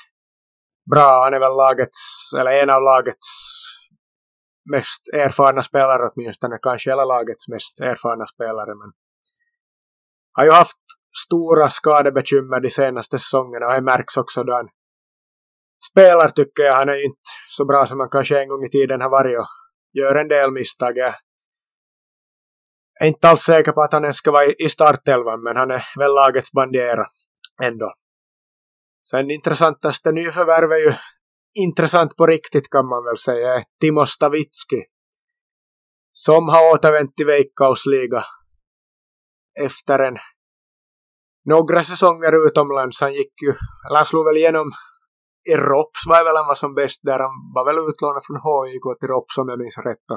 bra. 0.92 1.24
Han 1.24 1.34
är 1.34 1.40
väl 1.40 1.56
lagets, 1.56 2.00
eller 2.40 2.52
en 2.52 2.70
av 2.70 2.82
lagets 2.82 3.28
mest 4.72 5.02
erfarna 5.14 5.64
spelare 5.64 6.10
åtminstone, 6.10 6.60
kanske 6.62 6.90
hela 6.90 7.06
lagets 7.06 7.48
mest 7.48 7.82
erfarna 7.82 8.26
spelare. 8.26 8.76
Men 8.76 8.92
har 10.34 10.46
ju 10.46 10.52
haft 10.52 10.78
stora 11.26 11.70
skadebekymmer 11.70 12.60
de 12.60 12.70
senaste 12.70 13.20
säsongerna 13.20 13.68
och 13.68 13.74
det 13.74 13.82
märks 13.82 14.18
också 14.18 14.44
då 14.44 14.54
han 14.54 14.70
spelar 15.92 16.30
tycker 16.30 16.64
jag. 16.64 16.74
Han 16.74 16.90
är 16.90 16.94
ju 16.94 17.04
inte 17.04 17.30
så 17.50 17.66
bra 17.66 17.86
som 17.86 18.00
han 18.00 18.10
kanske 18.10 18.42
en 18.42 18.50
gång 18.50 18.64
i 18.66 18.70
tiden 18.70 19.02
har 19.02 19.10
varit 19.10 19.40
och 19.40 19.48
gör 19.94 20.16
en 20.16 20.28
del 20.28 20.52
misstag. 20.52 20.98
Jag 20.98 21.16
är 23.02 23.08
inte 23.08 23.30
alls 23.30 23.42
säker 23.42 23.72
på 23.72 23.82
att 23.82 23.94
han 23.94 24.04
ens 24.04 24.18
ska 24.18 24.32
vara 24.32 24.46
i 24.46 24.70
startelvan 24.70 25.44
men 25.44 25.56
han 25.56 25.72
är 25.72 25.84
väl 26.00 26.14
lagets 26.14 26.52
bandiera 26.52 27.06
ändå. 27.64 27.94
Sen 29.10 29.32
intressantaste 29.32 30.12
nyförvärv 30.12 30.72
är 30.72 30.78
ju 30.78 30.94
intressant 31.56 32.16
på 32.18 32.26
riktigt 32.28 32.70
kan 32.70 32.88
man 32.88 33.04
väl 33.04 33.18
säga, 33.18 33.56
är 33.56 33.64
Timo 33.82 34.06
Stavitski. 34.06 34.82
Som 36.12 36.50
har 36.50 36.74
återvänt 36.74 37.16
till 37.16 37.26
Veikkausliga 37.26 38.24
efter 39.66 40.00
en 40.00 40.18
några 41.46 41.84
säsonger 41.84 42.48
utomlands. 42.48 43.02
Han 43.02 43.14
gick 43.14 43.42
ju, 43.42 43.50
eller 43.88 43.96
han 43.96 44.06
slog 44.06 44.26
väl 44.26 44.38
igenom 44.38 44.72
i 45.50 45.56
Rops 45.56 46.02
var 46.08 46.24
väl 46.26 46.36
han 46.36 46.48
var 46.48 46.56
som 46.56 46.74
bäst 46.74 47.00
där. 47.04 47.20
Han 47.20 47.36
var 47.56 47.66
väl 47.66 47.90
utlånad 47.90 48.24
från 48.26 48.42
HIK 48.46 48.86
till 49.00 49.10
Rops 49.10 49.38
om 49.38 49.50
jag 49.50 49.60
minns 49.60 49.78
rätt. 49.78 50.08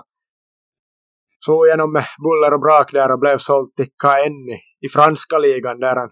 Slog 1.44 1.66
igenom 1.66 1.92
med 1.92 2.04
buller 2.24 2.54
och 2.54 2.60
brak 2.60 2.92
där 2.92 3.12
och 3.12 3.18
blev 3.18 3.38
såld 3.38 3.74
till 3.76 3.90
Kaenni 4.02 4.58
i 4.86 4.88
franska 4.88 5.38
ligan 5.38 5.78
där 5.80 5.96
han 5.96 6.10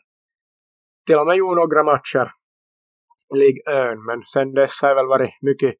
till 1.06 1.18
och 1.18 1.26
med 1.26 1.36
gjorde 1.36 1.60
några 1.60 1.84
matcher 1.84 2.26
Ligue 3.34 3.62
1 3.92 3.98
men 4.06 4.22
sen 4.32 4.54
dess 4.54 4.82
har 4.82 4.88
jag 4.88 4.96
väl 4.96 5.06
varit 5.06 5.30
mycket 5.42 5.74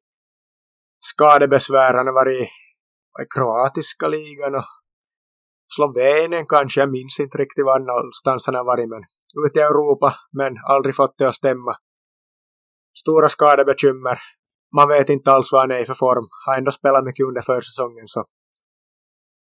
skadebesvär. 0.99 1.93
Han 1.93 2.07
har 2.07 2.13
varit 2.13 2.41
i 2.43 3.25
kroatiska 3.35 4.07
ligan 4.07 4.55
och 4.55 4.65
Slovenien 5.75 6.45
kanske, 6.47 6.79
jag 6.79 6.91
minns 6.91 7.19
inte 7.19 7.37
riktigt 7.37 7.65
var 7.65 7.79
någonstans 7.79 8.45
han 8.45 8.55
har 8.55 8.63
varit 8.63 8.89
men 8.89 9.03
ute 9.45 9.59
i 9.59 9.63
Europa 9.63 10.15
men 10.31 10.53
aldrig 10.63 10.95
fått 10.95 11.17
det 11.17 11.27
att 11.27 11.35
stämma. 11.35 11.73
Stora 12.97 13.29
skadebekymmer. 13.29 14.19
Man 14.75 14.87
vet 14.87 15.09
inte 15.09 15.31
alls 15.31 15.51
vad 15.51 15.61
han 15.61 15.71
är 15.71 15.79
i 15.79 15.85
för 15.85 15.93
form. 15.93 16.27
Har 16.45 16.57
ändå 16.57 16.71
spelat 16.71 17.03
mycket 17.03 17.25
under 17.25 17.41
försäsongen 17.41 18.07
så 18.07 18.25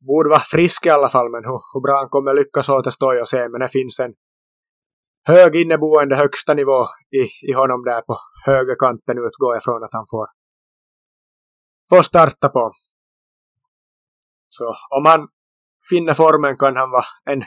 borde 0.07 0.29
vara 0.29 0.39
frisk 0.39 0.85
i 0.85 0.89
alla 0.89 1.09
fall 1.09 1.29
men 1.31 1.43
hur, 1.43 1.61
hur 1.73 1.81
bra 1.81 1.97
han 1.99 2.09
kommer 2.09 2.33
lyckas 2.33 2.69
återstår 2.69 3.15
jag 3.15 3.27
se 3.27 3.49
men 3.49 3.61
det 3.61 3.69
finns 3.69 3.99
en 3.99 4.13
hög 5.27 5.55
inneboende 5.55 6.15
högsta 6.15 6.53
nivå 6.53 6.87
i, 7.11 7.49
i 7.49 7.53
honom 7.53 7.83
där 7.83 8.01
på 8.01 8.17
högerkanten 8.45 9.17
utgår 9.17 9.55
jag 9.55 9.63
från 9.63 9.83
att 9.83 9.93
han 9.93 10.05
får, 10.09 10.27
får 11.89 12.01
starta 12.01 12.49
på. 12.49 12.71
Så 14.49 14.75
om 14.89 15.05
han 15.05 15.27
finner 15.89 16.13
formen 16.13 16.57
kan 16.57 16.75
han 16.75 16.91
vara 16.91 17.05
en, 17.25 17.43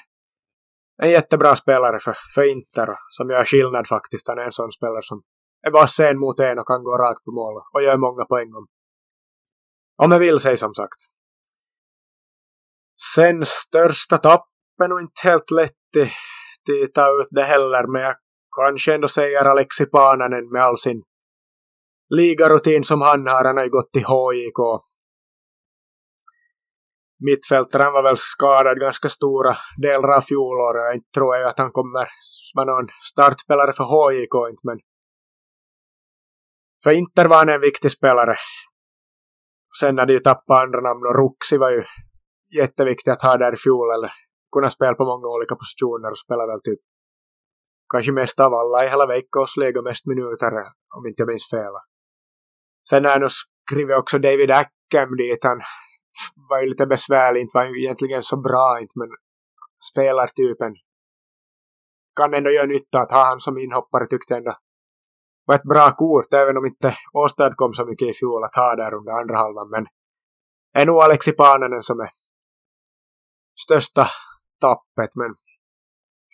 en 1.03 1.11
jättebra 1.11 1.57
spelare 1.57 1.99
för, 1.99 2.17
för 2.35 2.51
Inter 2.51 2.97
som 3.09 3.31
gör 3.31 3.45
skillnad 3.45 3.89
faktiskt. 3.89 4.29
Han 4.29 4.39
är 4.39 4.43
en 4.43 4.53
sån 4.53 4.73
spelare 4.73 5.03
som 5.03 5.23
är 5.67 5.71
bara 5.71 5.87
sen 5.87 6.19
mot 6.19 6.41
en 6.41 6.59
och 6.59 6.67
kan 6.67 6.85
gå 6.85 6.99
rakt 6.99 7.25
på 7.25 7.33
mål 7.33 7.63
och 7.73 7.83
gör 7.83 7.97
många 7.97 8.25
poäng 8.25 8.55
om, 8.55 8.67
om 9.97 10.13
jag 10.13 10.19
vill 10.19 10.39
sig 10.39 10.57
som 10.57 10.75
sagt. 10.75 11.01
Sen 13.15 13.47
största 13.47 14.19
tappen 14.19 14.93
och 14.93 15.01
inte 15.01 15.29
helt 15.29 15.51
lätt 15.51 15.97
i 15.97 16.11
ta 16.95 17.07
ut 17.21 17.29
det 17.31 17.43
heller, 17.43 17.87
men 17.93 18.03
jag 18.03 18.17
kanske 18.57 18.95
ändå 18.95 19.09
säger 19.09 19.45
Alexi 19.45 19.87
Pananen 19.87 20.51
med 20.53 20.63
all 20.63 20.79
sin 20.79 21.03
ligarutin 22.09 22.85
som 22.85 23.01
han 23.01 23.27
har. 23.27 23.45
Han 23.45 23.57
har 23.57 23.65
ju 23.65 23.71
gått 23.71 23.93
till 23.93 24.05
HIK. 24.13 24.61
Mittfältaren 27.25 27.93
var 27.93 28.03
väl 28.03 28.17
skadad 28.17 28.81
ganska 28.81 29.09
stora 29.09 29.57
delar 29.83 30.17
av 30.17 30.21
fjolåret. 30.21 30.83
Jag 30.93 31.13
tror 31.15 31.37
ju 31.37 31.45
att 31.45 31.59
han 31.59 31.73
kommer 31.73 32.09
vara 32.55 32.67
någon 32.67 32.89
startspelare 33.13 33.73
för 33.73 33.85
HIK 33.85 34.35
inte, 34.51 34.67
men 34.69 34.79
för 36.85 36.91
Inter 36.91 37.29
var 37.29 37.37
han 37.37 37.49
en 37.49 37.61
viktig 37.61 37.91
spelare. 37.91 38.35
Sen 39.81 39.95
när 39.95 40.07
de 40.07 40.21
tappade 40.21 40.61
andra 40.61 40.81
namn 40.81 41.07
och 41.07 41.17
Ruxi 41.21 41.57
var 41.59 41.71
ju 41.71 41.85
jätteviktigt 42.61 43.13
att 43.13 43.23
ha 43.23 43.37
där 43.37 43.53
i 43.53 43.57
fjol 43.57 43.95
eller 43.95 44.13
kunna 44.53 44.71
spela 44.71 44.95
på 44.95 45.05
många 45.05 45.29
olika 45.29 45.55
positioner 45.57 46.11
och 46.11 46.19
spela 46.19 46.47
väl 46.47 46.63
typ 46.63 46.81
kanske 47.93 48.13
mest 48.13 48.41
av 48.41 48.55
alla 48.55 48.85
i 48.85 48.89
hela 48.89 49.07
veckosliga 49.07 49.83
mest 49.83 50.07
minuter 50.07 50.53
om 50.97 51.07
inte 51.07 51.21
jag 51.23 51.29
minns 51.29 51.51
fel. 51.51 51.75
Sen 52.89 53.05
har 53.05 53.13
jag 53.13 53.21
nog 53.21 53.31
skrivit 53.31 53.97
också 53.97 54.19
David 54.19 54.51
Ackham 54.51 55.17
dit. 55.17 55.45
Han 55.45 55.61
var 56.49 56.63
ju 56.63 56.69
lite 56.69 56.87
besvärlig, 56.87 57.41
inte 57.41 57.59
var 57.59 57.65
ju 57.65 57.83
egentligen 57.83 58.23
så 58.23 58.37
bra 58.37 58.79
inte 58.81 58.99
men 58.99 59.09
spelartypen 59.91 60.75
kan 62.17 62.35
ändå 62.35 62.51
göra 62.51 62.67
nytta 62.67 63.01
att 63.01 63.11
ha 63.11 63.25
han 63.25 63.41
som 63.41 63.59
inhoppare 63.59 64.07
tyckte 64.07 64.35
ändå 64.35 64.55
var 65.45 65.55
ett 65.55 65.63
bra 65.63 65.91
kort 65.91 66.33
även 66.33 66.57
om 66.57 66.67
inte 66.67 66.97
åstadkom 67.13 67.73
så 67.73 67.87
mycket 67.87 68.09
i 68.09 68.13
fjol 68.13 68.45
att 68.45 68.57
ha 68.57 68.77
där 68.77 68.95
under 68.95 69.13
andra 69.13 69.37
halvan 69.37 69.71
men 69.71 69.87
är 70.73 70.87
nog 70.87 71.03
Alexi 71.03 71.33
Pananen 71.33 71.83
som 71.83 72.01
är 72.01 72.11
största 73.61 74.07
tappet. 74.67 75.13
Men 75.21 75.31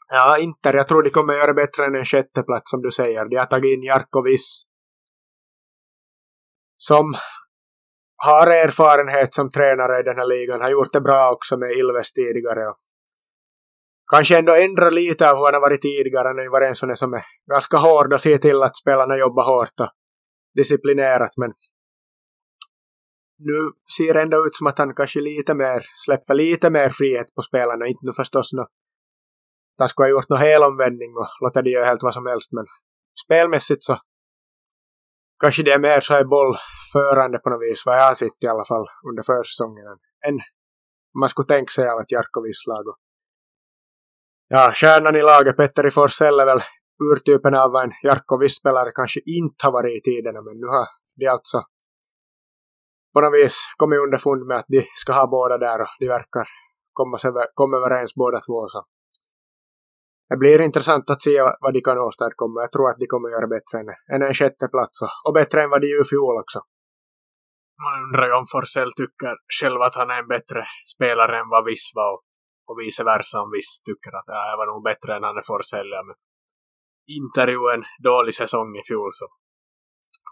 ja, 0.08 0.38
Inter, 0.38 0.74
jag 0.74 0.88
tror 0.88 1.02
de 1.02 1.10
kommer 1.10 1.34
göra 1.34 1.54
bättre 1.62 1.84
än 1.84 1.94
en 1.94 2.04
sjätteplats 2.04 2.70
som 2.70 2.82
du 2.82 2.90
säger. 2.90 3.28
De 3.28 3.36
har 3.36 3.46
tagit 3.46 3.72
in 3.74 3.82
Jarkovic 3.82 4.46
som 6.78 7.14
har 8.16 8.46
erfarenhet 8.46 9.34
som 9.34 9.50
tränare 9.50 10.00
i 10.00 10.02
den 10.02 10.16
här 10.16 10.26
ligan. 10.26 10.60
Har 10.60 10.70
gjort 10.70 10.92
det 10.92 11.00
bra 11.00 11.32
också 11.32 11.56
med 11.56 11.70
Ilves 11.70 12.12
tidigare. 12.12 12.68
Och 12.68 12.76
kanske 14.10 14.38
ändå 14.38 14.54
ändra 14.54 14.90
lite 14.90 15.30
av 15.30 15.36
hur 15.36 15.44
han 15.44 15.54
har 15.54 15.60
varit 15.60 15.82
tidigare. 15.82 16.28
Han 16.28 16.36
har 16.36 16.44
ju 16.44 16.50
varit 16.50 16.68
en 16.68 16.74
sån 16.74 16.96
som 16.96 17.14
är 17.14 17.24
ganska 17.50 17.76
hård 17.76 18.12
och 18.12 18.20
ser 18.20 18.38
till 18.38 18.62
att 18.62 18.76
spelarna 18.76 19.16
jobbar 19.16 19.44
hårt 19.44 19.80
och 19.80 19.90
disciplinerat. 20.54 21.30
Men 21.36 21.52
nu 23.38 23.72
ser 23.96 24.14
det 24.14 24.22
ändå 24.22 24.46
ut 24.46 24.54
som 24.54 24.66
att 24.66 24.78
han 24.78 24.94
kanske 24.94 25.20
lite 25.20 25.54
mer 25.54 25.82
släpper 26.04 26.34
lite 26.34 26.70
mer 26.70 26.88
frihet 26.88 27.34
på 27.34 27.42
spelarna. 27.42 27.86
Inte 27.86 28.06
nu 28.06 28.12
förstås 28.12 28.52
nå 28.52 28.62
att 28.62 28.68
han 29.78 29.88
skulle 29.88 30.06
ha 30.06 30.10
gjort 30.10 30.28
någon 30.28 30.38
helomvändning 30.38 31.16
och 31.16 31.28
låta 31.40 31.62
det 31.62 31.70
göra 31.70 31.84
helt 31.84 32.02
vad 32.02 32.14
som 32.14 32.26
helst. 32.26 32.52
Men 32.52 32.66
spelmässigt 33.24 33.84
så 33.84 33.98
kanske 35.40 35.62
det 35.62 35.72
är 35.72 35.78
mer 35.78 36.00
så 36.00 36.14
här 36.14 36.24
bollförande 36.24 37.38
på 37.38 37.50
något 37.50 37.62
vis. 37.62 37.82
Vad 37.86 37.98
jag 37.98 38.06
har 38.06 38.14
sett 38.14 38.44
i 38.44 38.46
alla 38.46 38.64
fall 38.64 38.86
under 39.08 39.22
försäsongen. 39.22 39.84
Än 40.26 40.38
man 41.20 41.28
skulle 41.28 41.46
tänka 41.46 41.70
sig 41.70 41.88
av 41.88 42.00
ett 42.00 42.12
Jarkovis 42.12 42.66
lag. 42.66 42.84
Ja, 44.48 44.72
stjärnan 44.74 45.16
i 45.16 45.22
laget, 45.22 45.56
Petteri 45.56 45.90
Forsell 45.90 46.40
är 46.40 46.46
väl 46.46 46.62
urtypen 47.10 47.54
av 47.54 47.72
vad 47.72 47.84
en 47.84 47.92
Jarkovis-spelare 48.02 48.90
kanske 48.94 49.20
inte 49.24 49.66
har 49.66 49.72
varit 49.72 49.98
i 49.98 50.00
tiderna. 50.00 50.42
Men 50.42 50.54
nu 50.60 50.66
har 50.66 50.86
de 51.16 51.26
alltså 51.26 51.58
på 53.12 53.20
något 53.20 53.34
vis 53.38 53.56
kommit 53.76 53.98
underfund 54.06 54.42
med 54.46 54.58
att 54.58 54.68
de 54.68 54.86
ska 54.94 55.12
ha 55.12 55.26
båda 55.26 55.58
där 55.58 55.80
och 55.80 55.88
de 56.00 56.08
verkar 56.08 56.46
komma, 56.92 57.16
komma 57.54 57.76
överens 57.76 58.14
båda 58.14 58.40
två. 58.40 58.68
Så. 58.68 58.84
Det 60.28 60.36
blir 60.36 60.60
intressant 60.60 61.10
att 61.10 61.22
se 61.22 61.42
vad 61.60 61.72
de 61.74 61.80
kan 61.80 61.98
åstadkomma. 61.98 62.60
Jag 62.60 62.72
tror 62.72 62.90
att 62.90 62.98
de 62.98 63.06
kommer 63.06 63.28
göra 63.28 63.46
bättre 63.56 63.76
än, 63.80 63.88
än 64.14 64.22
en 64.28 64.34
sjätte 64.34 64.68
plats 64.68 65.02
och, 65.02 65.12
och 65.26 65.34
bättre 65.34 65.62
än 65.62 65.70
vad 65.70 65.80
de 65.80 65.88
gjorde 65.88 66.06
i 66.06 66.12
fjol 66.12 66.36
också. 66.42 66.60
Man 67.84 67.94
undrar 68.04 68.26
ju 68.28 68.34
om 68.40 68.46
Forsell 68.52 68.92
tycker 69.00 69.34
själv 69.60 69.80
att 69.82 69.96
han 70.00 70.10
är 70.10 70.18
en 70.22 70.32
bättre 70.34 70.60
spelare 70.94 71.34
än 71.40 71.48
vad 71.54 71.64
Viss 71.64 71.86
var 71.94 72.10
och, 72.14 72.22
och 72.68 72.76
vice 72.80 73.04
versa 73.04 73.36
om 73.44 73.50
Viss 73.56 73.72
tycker 73.88 74.12
att 74.18 74.28
ja, 74.34 74.40
jag 74.50 74.56
var 74.60 74.66
nog 74.72 74.82
bättre 74.90 75.16
än 75.16 75.22
han 75.28 75.36
är 75.40 75.46
Forsell. 75.50 75.90
Ja, 75.96 76.02
men 76.08 76.16
Inter 77.18 77.48
ju 77.48 77.62
en 77.74 77.84
dålig 78.10 78.34
säsong 78.34 78.70
i 78.80 78.82
fjol 78.88 79.10
så 79.12 79.26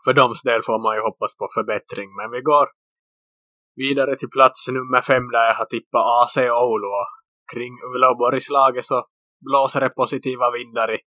för 0.07 0.13
doms 0.13 0.43
del 0.43 0.63
får 0.69 0.79
man 0.85 0.97
ju 0.97 1.03
hoppas 1.09 1.33
på 1.41 1.47
förbättring. 1.57 2.09
Men 2.19 2.31
vi 2.31 2.41
går 2.51 2.67
vidare 3.85 4.17
till 4.17 4.31
plats 4.37 4.69
nummer 4.69 5.03
fem 5.11 5.27
där 5.35 5.45
jag 5.49 5.55
har 5.55 5.69
tippat 5.75 6.05
AC 6.21 6.37
Oulu. 6.37 6.89
Och 7.01 7.11
kring 7.53 7.73
Uleåborgs 7.95 8.51
laget 8.51 8.85
så 8.85 8.99
blåser 9.49 9.81
det 9.81 9.91
positiva 10.03 10.47
vindar 10.57 10.95
i, 10.97 10.99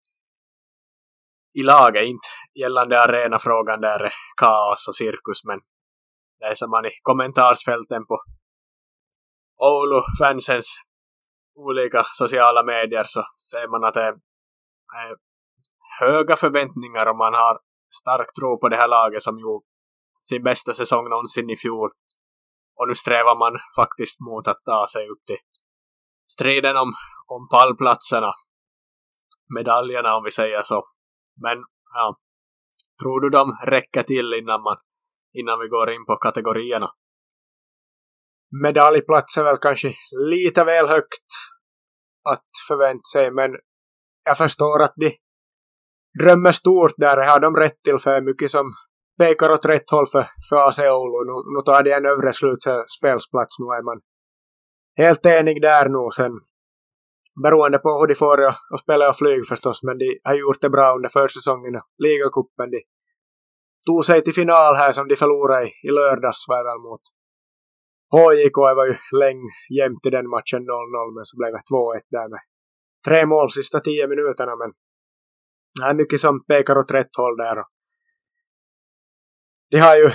i 1.60 1.64
laget. 1.64 2.04
Inte 2.04 2.30
gällande 2.62 3.02
arenafrågan 3.04 3.82
där 3.82 4.00
är 4.00 4.14
kaos 4.42 4.88
och 4.88 4.96
cirkus 4.96 5.40
men 5.48 5.60
läser 6.44 6.68
man 6.68 6.86
i 6.86 6.90
kommentarsfälten 7.02 8.06
på 8.06 8.18
Oulu-fansens 9.70 10.70
olika 11.56 12.04
sociala 12.14 12.64
medier 12.64 13.04
så 13.04 13.24
ser 13.52 13.68
man 13.68 13.84
att 13.84 13.94
det 13.94 14.02
är 14.02 14.16
höga 16.00 16.36
förväntningar 16.36 17.06
och 17.06 17.18
man 17.18 17.34
har 17.34 17.60
stark 18.02 18.30
tro 18.40 18.60
på 18.60 18.70
det 18.70 18.78
här 18.78 18.88
laget 18.88 19.24
som 19.24 19.40
gjorde 19.40 19.66
sin 20.20 20.44
bästa 20.44 20.74
säsong 20.74 21.10
någonsin 21.10 21.50
i 21.50 21.56
fjol. 21.56 21.90
Och 22.76 22.88
nu 22.88 22.96
strävar 22.96 23.36
man 23.40 23.60
faktiskt 23.76 24.20
mot 24.20 24.48
att 24.48 24.62
ta 24.66 24.88
sig 24.94 25.10
upp 25.10 25.26
till 25.26 25.38
striden 26.32 26.78
om, 26.78 26.94
om 27.28 27.48
pallplatserna. 27.52 28.32
Medaljerna 29.56 30.16
om 30.16 30.24
vi 30.24 30.32
säger 30.32 30.64
så. 30.64 30.84
Men 31.42 31.58
ja, 31.94 32.18
tror 33.02 33.22
du 33.22 33.30
de 33.30 33.58
räcker 33.66 34.04
till 34.04 34.34
innan, 34.34 34.62
man, 34.62 34.78
innan 35.34 35.60
vi 35.60 35.68
går 35.68 35.92
in 35.92 36.06
på 36.06 36.16
kategorierna? 36.16 36.90
Medaljplats 38.64 39.38
är 39.38 39.44
väl 39.44 39.58
kanske 39.58 39.94
lite 40.30 40.64
väl 40.64 40.88
högt 40.88 41.30
att 42.24 42.50
förvänta 42.68 43.04
sig 43.14 43.32
men 43.32 43.52
jag 44.24 44.38
förstår 44.38 44.84
att 44.84 44.94
de 44.96 45.18
drömmer 46.20 46.52
stort 46.52 46.94
där. 46.98 47.18
Har 47.18 47.40
de 47.40 47.56
rätt 47.56 47.84
till 47.84 47.98
för 47.98 48.22
mycket 48.22 48.52
som 48.52 48.66
pekar 49.20 49.50
åt 49.50 49.66
rätt 49.66 49.90
håll 49.92 50.08
för, 50.08 50.26
för 50.50 50.56
AC 50.68 50.80
Oulu. 50.80 51.20
Nu, 51.30 51.36
nu 51.54 51.62
tar 51.66 51.84
de 51.84 51.92
en 51.94 52.06
övre 52.06 52.34
slutspelsplats. 52.34 53.60
Nu 53.60 53.66
är 53.78 53.84
man 53.90 54.00
helt 54.98 55.26
enig 55.26 55.62
där 55.62 55.90
nu 55.90 56.10
sen. 56.16 56.34
Beroende 57.44 57.80
på 57.80 57.90
hur 58.00 58.08
de 58.08 58.16
får 58.16 58.46
att 58.46 58.80
spela 58.84 59.10
och 59.10 59.16
flyg 59.16 59.48
förstås. 59.48 59.84
Men 59.84 59.98
de 59.98 60.20
har 60.24 60.36
gjort 60.36 60.62
det 60.62 60.70
bra 60.70 60.96
under 60.96 61.10
försäsongen 61.10 61.76
och 61.76 61.88
ligacupen. 62.04 62.70
De 62.72 62.82
tog 63.86 64.06
sig 64.06 64.24
till 64.24 64.34
final 64.34 64.76
här 64.76 64.92
som 64.92 65.08
de 65.08 65.16
förlorade 65.16 65.66
i, 65.66 65.70
i 65.88 65.92
lördags 65.92 66.46
var 66.48 66.64
väl 66.70 66.82
mot 66.88 67.02
HJK. 68.16 68.58
Det 68.70 68.78
var 68.80 68.88
ju 68.92 68.96
länge 69.24 69.50
jämnt 69.80 70.06
i 70.08 70.10
den 70.10 70.30
matchen 70.30 70.62
0-0 70.62 71.16
men 71.16 71.26
så 71.26 71.38
blev 71.40 71.52
det 71.56 71.64
2-1 71.74 72.02
där 72.16 72.30
med 72.30 72.42
tre 73.08 73.26
mål 73.26 73.52
sista 73.52 73.80
tio 73.80 74.08
minuterna. 74.08 74.56
Men 74.62 74.72
det 75.80 75.90
är 75.90 75.94
mycket 75.94 76.20
som 76.20 76.46
pekar 76.46 76.78
åt 76.78 76.92
rätt 76.92 77.16
håll 77.18 77.38
där. 77.38 77.64
De 79.72 79.80
har 79.80 79.96
ju 79.96 80.10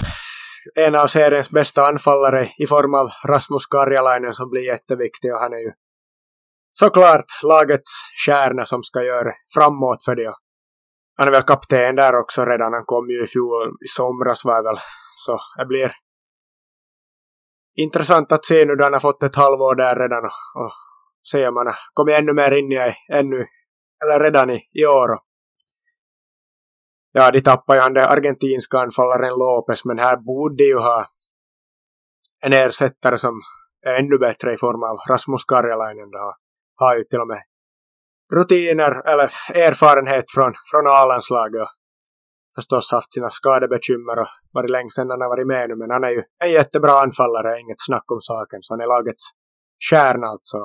en 0.75 0.95
av 0.95 1.07
seriens 1.07 1.51
bästa 1.51 1.87
anfallare 1.87 2.49
i 2.59 2.67
form 2.67 2.95
av 2.95 3.09
Rasmus 3.29 3.67
Karjalainen 3.67 4.35
som 4.35 4.51
blir 4.51 4.63
jätteviktig 4.63 5.35
och 5.35 5.41
han 5.41 5.53
är 5.53 5.59
ju 5.59 5.73
såklart 6.73 7.25
lagets 7.43 7.91
kärna 8.27 8.65
som 8.65 8.83
ska 8.83 9.03
göra 9.03 9.33
framåt 9.55 10.05
för 10.05 10.15
det. 10.17 10.35
Han 11.17 11.29
är 11.29 11.33
väl 11.33 11.43
kapten 11.43 11.97
där 11.97 12.15
också 12.15 12.45
redan. 12.45 12.73
Han 12.73 12.85
kom 12.85 13.11
ju 13.11 13.23
i 13.23 13.27
fjol, 13.27 13.69
i 13.69 13.89
somras 13.89 14.45
var 14.45 14.63
väl. 14.63 14.79
Så 15.17 15.39
det 15.59 15.67
blir 15.67 15.93
intressant 17.75 18.33
att 18.33 18.45
se 18.45 18.65
nu 18.65 18.75
då 18.75 18.85
han 18.85 18.93
har 18.93 19.01
fått 19.01 19.23
ett 19.23 19.37
halvår 19.37 19.75
där 19.75 19.97
redan 19.97 20.25
och, 20.25 20.63
och 20.63 20.73
se 21.23 21.49
om 21.49 21.57
han 21.57 21.67
har 21.67 21.77
kommit 21.93 22.19
ännu 22.19 22.33
mer 22.33 22.53
in 22.53 22.73
i 22.73 22.95
ännu, 23.13 23.47
eller 24.03 24.21
redan 24.21 24.51
i, 24.51 24.69
i 24.73 24.87
år 24.87 25.09
ja, 27.15 27.31
de 27.31 27.41
tappade 27.41 27.79
ju 27.79 27.83
han 27.83 27.95
den 27.95 28.09
argentinska 28.09 28.79
anfallaren 28.79 29.39
Lopez, 29.39 29.85
men 29.85 29.99
här 29.99 30.17
borde 30.17 30.65
ju 30.65 30.79
ha 30.79 31.09
en 32.41 32.53
ersättare 32.53 33.19
som 33.19 33.41
är 33.87 33.93
ännu 33.93 34.19
bättre 34.19 34.55
i 34.55 34.57
form 34.57 34.83
av 34.83 34.97
Rasmus 35.11 35.45
Karjalainen. 35.45 36.11
Då 36.11 36.35
har 36.77 36.97
ju 36.97 37.05
till 37.05 37.21
och 37.21 37.27
med 37.27 37.43
rutiner 38.35 39.09
eller 39.09 39.31
erfarenhet 39.69 40.25
från, 40.35 40.53
från 40.71 40.87
A-landslaget 40.87 41.63
och 41.63 41.69
förstås 42.55 42.93
haft 42.93 43.13
sina 43.13 43.31
skadebekymmer 43.31 44.19
och 44.19 44.29
varit 44.53 44.71
länge 44.71 44.91
sedan 44.91 45.11
han 45.11 45.21
har 45.21 45.29
varit 45.29 45.47
med 45.47 45.69
nu, 45.69 45.75
men 45.77 45.91
han 45.91 46.05
är 46.05 46.11
ju 46.11 46.23
en 46.45 46.53
jättebra 46.53 47.01
anfallare, 47.01 47.61
inget 47.61 47.81
snack 47.87 48.13
om 48.13 48.21
saken, 48.21 48.63
så 48.63 48.75
han 48.75 48.81
är 48.81 48.87
lagets 48.87 49.25
kärna 49.79 50.27
alltså 50.27 50.59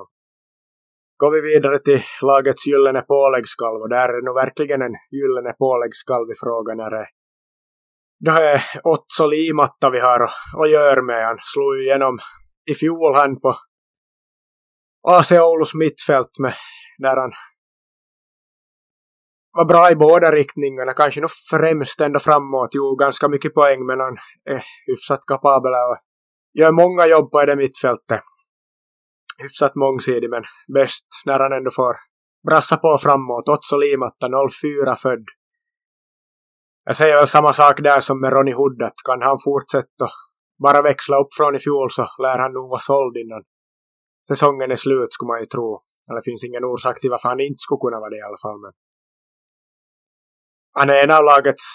går 1.21 1.31
vi 1.31 1.41
vidare 1.53 1.79
till 1.79 2.01
lagets 2.21 2.67
gyllene 2.67 3.01
påläggskalv 3.01 3.81
och 3.81 3.89
där 3.89 4.09
är 4.09 4.13
det 4.13 4.25
nog 4.25 4.35
verkligen 4.35 4.81
en 4.81 4.95
gyllene 5.17 5.53
påläggskalv 5.53 6.27
i 6.31 6.39
frågan 6.43 6.77
när 6.77 6.89
det 6.89 7.07
då 8.25 8.31
är 8.31 8.61
Otso 8.83 9.27
Limatta 9.27 9.89
vi 9.89 9.99
har 9.99 10.21
att 10.63 10.69
göra 10.69 11.01
med. 11.01 11.25
Han 11.25 11.37
slog 11.43 11.75
ju 11.75 11.83
igenom 11.83 12.19
i 12.71 12.73
fjol 12.73 13.15
han 13.15 13.39
på 13.39 13.57
AC 15.07 15.31
Oulus 15.31 15.73
mittfält 15.73 16.39
med 16.39 16.53
där 16.97 17.17
han 17.17 17.31
var 19.51 19.65
bra 19.65 19.91
i 19.91 19.95
båda 19.95 20.31
riktningarna, 20.31 20.93
kanske 20.93 21.21
nog 21.21 21.29
främst 21.51 22.01
ändå 22.01 22.19
framåt, 22.19 22.69
jo 22.71 22.95
ganska 22.95 23.27
mycket 23.27 23.53
poäng 23.53 23.85
men 23.85 23.99
han 23.99 24.17
är 24.45 24.55
eh, 24.55 24.61
hyfsat 24.87 25.19
kapabel 25.27 25.71
och 25.71 25.97
gör 26.53 26.71
många 26.71 27.07
jobb 27.07 27.31
på 27.31 27.45
det 27.45 27.55
mittfältet 27.55 28.21
hyfsat 29.41 29.75
mångsidig 29.75 30.29
men 30.29 30.43
bäst 30.73 31.07
när 31.25 31.39
han 31.39 31.53
ändå 31.53 31.71
får 31.71 31.95
brassa 32.47 32.77
på 32.77 32.97
framåt. 32.97 33.47
Otso 33.47 33.77
Limatta 33.77 34.27
04 34.61 34.95
född. 34.95 35.25
Jag 36.85 36.95
säger 36.95 37.15
väl 37.15 37.27
samma 37.27 37.53
sak 37.53 37.79
där 37.83 37.99
som 37.99 38.21
med 38.21 38.33
Ronny 38.33 38.53
Hood 38.53 38.81
att 38.81 38.99
kan 39.05 39.21
han 39.21 39.37
fortsätta 39.43 40.05
bara 40.63 40.81
växla 40.81 41.17
upp 41.17 41.33
från 41.37 41.55
i 41.55 41.59
fjol 41.59 41.91
så 41.91 42.05
lär 42.23 42.39
han 42.39 42.53
nog 42.53 42.69
vara 42.69 42.79
såld 42.79 43.17
innan 43.17 43.43
säsongen 44.27 44.71
är 44.71 44.75
slut 44.75 45.13
skulle 45.13 45.27
man 45.27 45.39
ju 45.39 45.45
tro. 45.45 45.79
Eller 46.09 46.21
finns 46.21 46.43
ingen 46.43 46.63
orsak 46.63 46.99
till 46.99 47.09
varför 47.09 47.29
han 47.29 47.39
inte 47.39 47.61
skulle 47.65 47.83
kunna 47.85 47.99
vara 47.99 48.09
det 48.09 48.17
i 48.17 48.27
alla 48.27 48.41
fall. 48.45 48.59
Men 48.61 48.71
han 50.77 50.89
är 50.89 51.03
en 51.03 51.11
av 51.11 51.23
lagets 51.23 51.65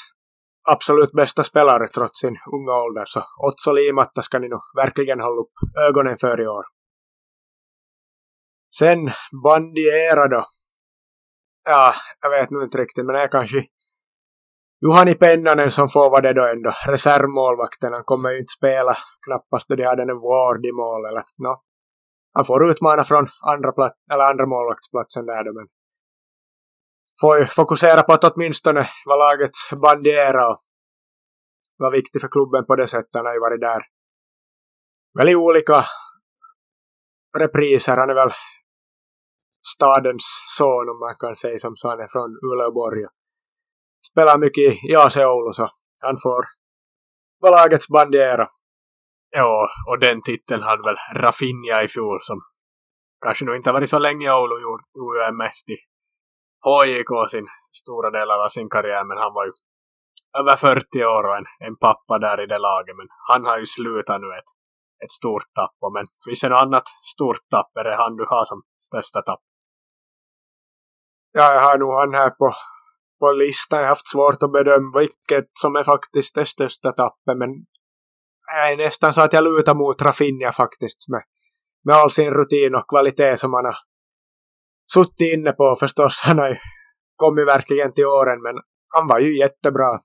absolut 0.68 1.12
bästa 1.12 1.42
spelare 1.44 1.88
trots 1.88 2.20
sin 2.20 2.36
unga 2.56 2.74
ålder 2.84 3.04
så 3.06 3.20
Otso 3.46 3.72
Limatta 3.72 4.22
ska 4.22 4.38
ni 4.38 4.48
nog 4.48 4.62
verkligen 4.76 5.20
hålla 5.20 5.40
upp 5.40 5.54
ögonen 5.88 6.16
för 6.16 6.40
i 6.40 6.46
år. 6.46 6.64
Sen 8.78 9.08
Bandiera 9.44 10.28
då. 10.28 10.46
Ja, 11.64 11.94
jag 12.20 12.30
vet 12.30 12.50
nog 12.50 12.62
inte 12.62 12.78
riktigt, 12.78 13.06
men 13.06 13.14
det 13.14 13.22
är 13.22 13.28
kanske 13.28 13.66
Juhani 14.82 15.14
Pennanen 15.14 15.70
som 15.70 15.88
får 15.88 16.10
vara 16.10 16.20
det 16.20 16.32
då 16.32 16.46
ändå. 16.46 16.70
Reservmålvakten, 16.86 17.92
han 17.92 18.04
kommer 18.04 18.30
ju 18.30 18.38
inte 18.38 18.52
spela 18.58 18.96
knappast 19.26 19.68
då 19.68 19.74
de 19.74 19.84
hade 19.84 20.02
en 20.02 20.08
Ward 20.08 20.66
i 20.66 20.72
mål 20.72 21.04
eller 21.04 21.24
no. 21.36 21.62
Han 22.32 22.44
får 22.44 22.70
utmana 22.70 23.04
från 23.04 23.26
andra, 23.52 23.72
plat 23.72 23.96
eller 24.12 24.24
andra 24.24 24.46
målvaktsplatsen 24.46 25.26
där 25.26 25.44
då, 25.44 25.52
men 25.52 25.66
får 27.20 27.38
ju 27.38 27.44
fokusera 27.44 28.02
på 28.02 28.12
att 28.12 28.24
åtminstone 28.24 28.88
vara 29.06 29.18
lagets 29.18 29.70
bandiera 29.70 30.48
och 30.48 30.58
vara 31.78 31.90
viktig 31.90 32.20
för 32.20 32.28
klubben 32.28 32.66
på 32.66 32.76
det 32.76 32.86
sättet. 32.86 33.14
Han 33.14 33.26
har 33.26 33.34
ju 33.34 33.40
varit 33.40 33.60
där 33.60 33.82
Väldigt 35.18 35.36
olika 35.36 35.84
repriser. 37.38 37.96
Han 37.96 38.10
är 38.10 38.14
väl 38.14 38.30
stadens 39.74 40.26
son 40.58 40.88
om 40.92 40.98
man 40.98 41.16
kan 41.18 41.36
säga 41.36 41.58
som 41.58 41.76
så. 41.76 41.88
Han 41.88 42.00
är 42.00 42.08
från 42.08 42.30
Uleåborg. 42.48 43.00
Spelar 44.10 44.38
mycket 44.38 44.84
i 44.90 44.96
AC 44.96 45.16
Oulu 45.16 45.52
så 45.52 45.68
han 46.02 46.16
får 46.22 46.44
vara 47.40 47.54
lagets 47.60 47.88
bandiera. 47.88 48.48
Ja, 49.30 49.68
och 49.88 49.98
den 49.98 50.22
titeln 50.22 50.62
hade 50.62 50.82
väl 50.82 50.96
Rafinha 51.22 51.82
i 51.82 51.88
fjol 51.88 52.18
som 52.20 52.38
kanske 53.24 53.44
nu 53.44 53.56
inte 53.56 53.72
varit 53.72 53.90
så 53.90 53.98
länge 53.98 54.26
i 54.26 54.30
Oulu 54.30 54.62
gjorde, 54.62 54.84
gjorde 54.94 55.32
mest 55.32 55.68
i 55.68 55.76
HJK 56.66 57.30
sin 57.30 57.46
stora 57.82 58.10
delar 58.10 58.44
av 58.44 58.48
sin 58.48 58.68
karriär 58.68 59.04
men 59.04 59.18
han 59.18 59.32
var 59.34 59.44
ju 59.46 59.52
över 60.38 60.56
40 60.56 61.04
år 61.04 61.22
och 61.28 61.36
en, 61.36 61.46
en 61.66 61.76
pappa 61.76 62.18
där 62.18 62.42
i 62.44 62.46
det 62.46 62.58
laget 62.58 62.96
men 62.96 63.08
han 63.28 63.44
har 63.44 63.58
ju 63.58 63.66
slutat 63.66 64.20
nu 64.20 64.28
ett, 64.38 64.50
ett 65.04 65.12
stort 65.20 65.48
tapp 65.58 65.76
men 65.94 66.06
finns 66.24 66.40
det 66.40 66.48
något 66.48 66.62
annat 66.62 66.86
stort 67.14 67.44
tapp 67.50 67.70
är 67.80 67.84
det 67.84 67.96
han 67.96 68.16
du 68.16 68.24
har 68.28 68.44
som 68.44 68.62
största 68.88 69.22
tapp? 69.22 69.42
Ja, 71.34 71.54
jag 71.54 71.60
har 71.60 71.78
nog 71.78 71.92
han 71.92 72.14
här 72.14 72.30
på, 72.30 72.54
på 73.20 73.32
listan. 73.32 73.78
Jag 73.78 73.84
har 73.84 73.88
haft 73.88 74.08
svårt 74.08 74.42
att 74.42 74.52
bedöma 74.52 74.98
vilket 74.98 75.50
som 75.52 75.76
är 75.76 75.82
faktiskt 75.82 76.34
det 76.34 76.44
största 76.44 76.92
tappet. 76.92 77.36
Men 77.38 77.50
jag 78.46 78.72
är 78.72 78.76
nästan 78.76 79.12
så 79.12 79.20
att 79.22 79.32
jag 79.32 79.44
lutar 79.44 79.74
mot 79.74 80.02
Rafinha 80.02 80.52
faktiskt. 80.52 81.08
Med, 81.08 81.22
med 81.84 81.96
all 81.96 82.10
sin 82.10 82.30
rutin 82.30 82.74
och 82.74 82.88
kvalitet 82.88 83.36
som 83.36 83.54
han 83.54 83.64
har 83.64 83.76
suttit 84.92 85.32
inne 85.34 85.52
på 85.52 85.76
förstås. 85.80 86.22
Han 86.26 86.38
har 86.38 86.48
ju 86.48 86.56
kommit 87.16 87.46
verkligen 87.46 87.92
till 87.92 88.06
åren. 88.06 88.42
Men 88.42 88.54
han 88.88 89.06
var 89.06 89.18
ju 89.18 89.38
jättebra. 89.38 90.00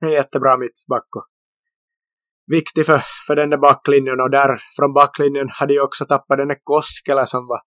En 0.00 0.10
jättebra 0.10 0.56
mittback. 0.56 1.08
Viktig 2.46 2.86
för, 2.86 3.00
för 3.26 3.36
den 3.36 3.50
där 3.50 3.58
backlinjen. 3.58 4.20
Och 4.20 4.30
där 4.30 4.60
från 4.78 4.92
backlinjen 4.92 5.48
hade 5.50 5.72
ju 5.72 5.80
också 5.80 6.04
tappat 6.04 6.38
den 6.38 6.48
där 6.48 6.58
Koskela 6.62 7.26
som 7.26 7.46
var 7.46 7.60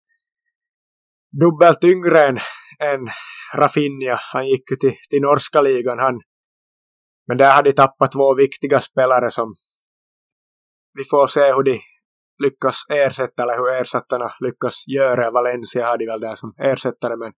dubbelt 1.32 1.84
yngre 1.84 2.20
än, 2.24 2.38
än 2.80 3.08
Rafinha. 3.56 4.20
Han 4.34 4.48
gick 4.48 4.72
ju 4.72 4.76
till, 4.76 4.96
till 5.10 5.22
norska 5.22 5.62
ligan. 5.62 6.00
Han, 6.00 6.22
men 7.28 7.38
där 7.38 7.52
hade 7.52 7.70
de 7.70 7.76
tappat 7.76 8.12
två 8.12 8.36
viktiga 8.36 8.80
spelare 8.80 9.32
som 9.32 9.56
vi 10.94 11.04
får 11.04 11.28
se 11.28 11.54
hur 11.54 11.64
de 11.64 11.82
lyckas 12.44 12.78
ersätta 12.90 13.44
eller 13.44 13.58
hur 13.58 13.82
ersättarna 13.82 14.32
lyckas 14.40 14.88
göra. 14.88 15.32
Valencia 15.32 15.86
hade 15.86 16.06
väl 16.06 16.20
där 16.20 16.36
som 16.36 16.54
ersättare 16.58 17.16
men 17.16 17.34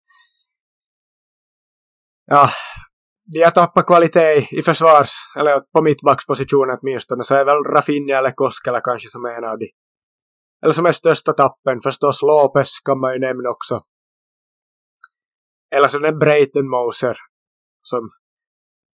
ja, 2.26 2.48
de 3.32 3.42
har 3.42 3.50
tappat 3.50 3.86
kvalitet 3.86 4.34
i, 4.38 4.58
i 4.58 4.62
försvars 4.62 5.10
eller 5.38 5.60
på 5.60 5.82
mittbackspositionen 5.82 6.78
åtminstone 6.80 7.24
så 7.24 7.34
är 7.34 7.44
väl 7.44 7.74
Rafinha 7.74 8.18
eller 8.18 8.30
Koskela 8.30 8.80
kanske 8.80 9.08
som 9.08 9.24
är 9.24 9.38
en 9.38 9.44
av 9.44 9.58
de 9.58 9.70
eller 10.62 10.72
som 10.72 10.86
är 10.86 10.92
största 10.92 11.32
tappen, 11.32 11.80
förstås 11.80 12.22
Lopez 12.22 12.80
kan 12.84 13.00
man 13.00 13.12
ju 13.12 13.18
nämna 13.18 13.50
också. 13.50 13.82
Eller 15.70 15.88
så 15.88 15.98
den 15.98 16.18
Breiten 16.18 16.68
Moser. 16.68 17.16
som 17.82 18.10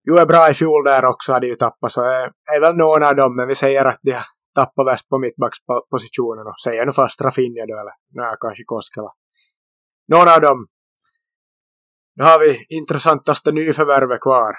ju 0.09 0.19
är 0.19 0.27
bra 0.27 0.51
i 0.51 0.55
fjol 0.55 0.85
där 0.85 1.05
också, 1.05 1.33
hade 1.33 1.47
ju 1.47 1.55
tappat, 1.55 1.93
så 1.93 2.03
är, 2.03 2.33
är 2.55 2.61
väl 2.61 2.77
någon 2.77 3.03
av 3.03 3.17
dem, 3.17 3.37
men 3.37 3.49
vi 3.49 3.55
säger 3.55 3.85
att 3.85 3.99
de 4.03 4.23
tappar 4.55 4.85
värst 4.85 5.09
på 5.09 5.19
mittbackspositionen 5.19 6.47
och 6.47 6.61
säger 6.65 6.87
nu 6.87 6.93
fast 6.93 7.21
Rafinha 7.21 7.67
då, 7.67 7.75
eller 7.81 7.95
nej, 8.11 8.37
kanske 8.41 8.65
Koskela. 8.65 9.13
Någon 10.09 10.29
av 10.29 10.41
dem. 10.41 10.67
Då 12.19 12.25
har 12.25 12.39
vi 12.39 12.67
intressantaste 12.69 13.53
nyförvärvet 13.53 14.21
kvar. 14.21 14.55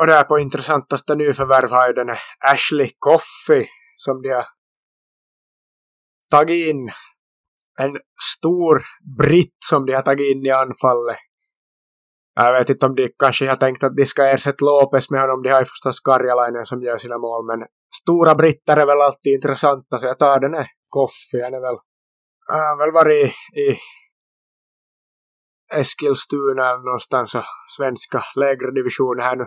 Och 0.00 0.06
där 0.06 0.24
på 0.24 0.38
intressantaste 0.38 1.14
nyförvärv 1.14 1.70
har 1.70 1.86
ju 1.88 1.92
den 1.92 2.16
Ashley 2.52 2.90
Coffey 2.98 3.66
som 3.96 4.22
de 4.22 4.28
har 4.28 4.46
tagit 6.36 6.68
in. 6.68 6.82
En 7.78 7.94
stor 8.36 8.74
britt 9.18 9.58
som 9.70 9.86
de 9.86 9.92
har 9.92 10.02
tagit 10.02 10.30
in 10.32 10.46
i 10.46 10.50
anfallet. 10.50 11.16
Jag 12.34 12.52
vet 12.52 12.70
inte 12.70 12.86
om 12.86 12.94
de 12.94 13.08
kanske 13.18 13.48
har 13.48 13.56
tänkt 13.56 13.84
att 13.84 13.96
de 13.96 14.06
ska 14.06 14.22
ersätta 14.34 14.64
Lopez 14.64 15.10
med 15.10 15.20
honom. 15.20 15.42
De 15.42 15.50
har 15.50 15.60
ju 15.60 15.64
förstås 15.64 16.00
Karjalainen 16.00 16.66
som 16.66 16.82
gör 16.82 16.96
sina 16.96 17.18
mål. 17.18 17.46
Men 17.46 17.66
stora 18.02 18.34
britter 18.34 18.76
är 18.76 18.86
väl 18.86 19.00
alltid 19.00 19.32
intressanta 19.32 19.98
så 19.98 20.06
jag 20.06 20.18
tar 20.18 20.40
den 20.40 20.54
här 20.54 20.66
Coffey. 20.88 21.42
Han 21.42 21.54
är 21.54 21.60
väl, 21.60 21.78
han 22.46 22.60
har 22.60 22.78
väl 22.82 22.92
varit 22.92 23.32
i 23.64 23.78
Eskilstuna 25.80 26.70
eller 26.70 26.84
någonstans 26.84 27.34
och 27.34 27.44
svenska 27.76 28.22
lägre 28.36 28.70
divisioner 28.70 29.22
här 29.22 29.36
nu 29.36 29.46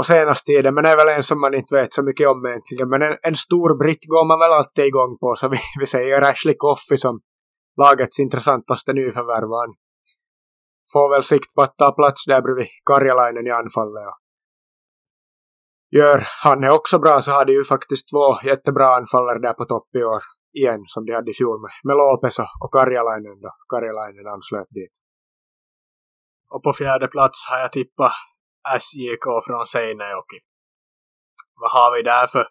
på 0.00 0.04
senaste 0.04 0.46
tiden. 0.52 0.74
Men 0.74 0.84
det 0.84 0.90
är 0.90 0.96
väl 0.96 1.16
en 1.16 1.22
som 1.22 1.40
man 1.40 1.54
inte 1.54 1.74
vet 1.74 1.92
så 1.94 2.02
mycket 2.02 2.28
om 2.28 2.46
egentligen. 2.46 2.88
Men 2.92 3.02
en, 3.02 3.16
en 3.28 3.36
stor 3.46 3.70
britt 3.82 4.04
går 4.12 4.24
man 4.30 4.38
väl 4.42 4.52
alltid 4.58 4.84
igång 4.84 5.12
på. 5.22 5.28
Så 5.40 5.48
vi, 5.48 5.58
vi 5.80 5.86
säger 5.86 6.22
Ashley 6.30 6.54
Coffey 6.64 6.98
som 7.04 7.14
lagets 7.82 8.20
intressantaste 8.24 8.92
nyförvärv. 8.92 9.50
Han 9.62 9.72
får 10.92 11.06
väl 11.14 11.24
sikt 11.32 11.50
på 11.54 11.60
att 11.62 11.74
ta 11.82 11.88
plats 12.00 12.20
där 12.30 12.42
bredvid 12.42 12.70
Karjalainen 12.88 13.46
i 13.46 13.52
anfallet. 13.62 14.06
Och 14.10 14.18
gör 15.98 16.18
han 16.44 16.64
är 16.64 16.70
också 16.78 16.98
bra 17.04 17.20
så 17.20 17.30
har 17.36 17.44
de 17.44 17.52
ju 17.52 17.64
faktiskt 17.64 18.04
två 18.12 18.26
jättebra 18.50 18.96
anfallare 18.98 19.38
där 19.46 19.56
på 19.60 19.64
topp 19.64 19.88
i 20.00 20.02
år 20.12 20.22
igen 20.60 20.82
som 20.92 21.04
de 21.06 21.12
hade 21.18 21.30
i 21.30 21.34
fjol 21.40 21.58
med, 21.64 21.72
med 21.86 21.96
Lopez 22.00 22.38
och 22.62 22.72
Karjalainen 22.76 23.40
då. 23.44 23.50
Karjalainen 23.72 24.26
anslöt 24.34 24.70
dit. 24.78 24.94
Och 26.54 26.62
på 26.62 26.72
fjärde 26.72 27.08
plats 27.08 27.38
har 27.50 27.58
jag 27.64 27.72
tippat 27.72 28.12
SJK 28.80 29.24
från 29.46 29.66
Seinäjoki. 29.66 30.38
Vad 31.54 31.70
har 31.70 31.96
vi 31.96 32.02
där 32.02 32.26
för 32.26 32.48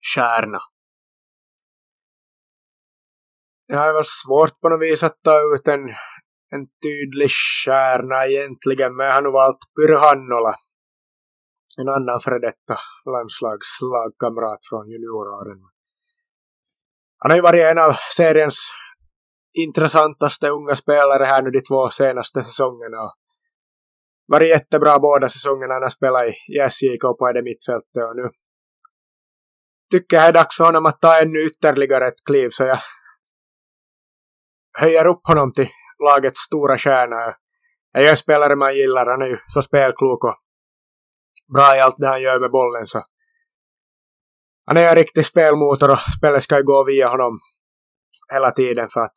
kärna? 0.00 0.60
Det 3.68 3.74
är 3.74 3.92
väl 3.92 4.04
svårt 4.04 4.60
på 4.60 4.68
något 4.68 4.82
vis 4.82 5.02
att 5.02 5.22
ta 5.22 5.38
ut 5.54 5.68
en, 5.68 5.80
en 6.54 6.66
tydlig 6.82 7.30
kärna 7.64 8.26
egentligen, 8.26 8.96
men 8.96 9.06
jag 9.06 9.14
har 9.14 9.22
nog 9.22 9.32
valt 9.32 9.58
Pyrhannola. 9.76 10.54
En 11.78 11.88
annan 11.88 12.20
före 12.20 12.38
detta 12.38 12.76
landslagslagkamrat 13.12 14.58
från 14.68 14.90
junioråren. 14.90 15.60
Han 17.18 17.30
har 17.30 17.36
ju 17.36 17.42
varit 17.42 17.64
en 17.64 17.78
av 17.78 17.92
seriens 18.16 18.58
intressantaste 19.52 20.48
unga 20.48 20.76
spelare 20.76 21.24
här 21.24 21.42
nu 21.42 21.50
de 21.50 21.60
två 21.60 21.88
senaste 21.90 22.42
säsongerna. 22.42 23.12
Varit 24.28 24.48
jättebra 24.48 24.98
båda 24.98 25.28
säsongerna 25.28 25.74
när 25.74 25.80
han 25.80 25.90
spelat 25.90 26.24
i 26.24 26.58
SJK 26.70 27.02
på 27.18 27.32
det 27.32 27.42
mittfältet 27.42 28.02
och 28.08 28.16
nu 28.16 28.28
tycker 29.90 30.16
jag 30.16 30.24
det 30.24 30.28
är 30.28 30.32
dags 30.32 30.56
för 30.56 30.64
honom 30.64 30.86
att 30.86 31.00
ta 31.00 31.20
ännu 31.22 31.38
ytterligare 31.42 32.08
ett 32.08 32.24
kliv 32.24 32.48
så 32.50 32.64
jag 32.64 32.78
höjer 34.78 35.06
upp 35.06 35.20
honom 35.26 35.52
till 35.52 35.68
lagets 36.04 36.40
stora 36.40 36.78
stjärna. 36.78 37.34
Jag 37.92 38.04
är 38.04 38.10
en 38.10 38.16
spelare 38.16 38.56
man 38.56 38.76
gillar, 38.76 39.06
han 39.06 39.22
är 39.22 39.26
ju 39.26 39.38
så 39.46 39.62
spelklok 39.62 40.24
och 40.24 40.36
bra 41.54 41.76
i 41.76 41.80
allt 41.80 41.96
det 41.98 42.08
han 42.08 42.22
gör 42.22 42.40
med 42.40 42.50
bollen 42.50 42.86
så 42.86 43.02
han 44.66 44.76
är 44.76 44.88
en 44.88 44.94
riktig 44.94 45.26
spelmotor 45.26 45.90
och 45.90 45.98
spelet 46.18 46.42
ska 46.42 46.56
ju 46.56 46.64
gå 46.64 46.84
via 46.84 47.08
honom 47.08 47.38
hela 48.32 48.50
tiden 48.50 48.88
för 48.88 49.00
att 49.00 49.14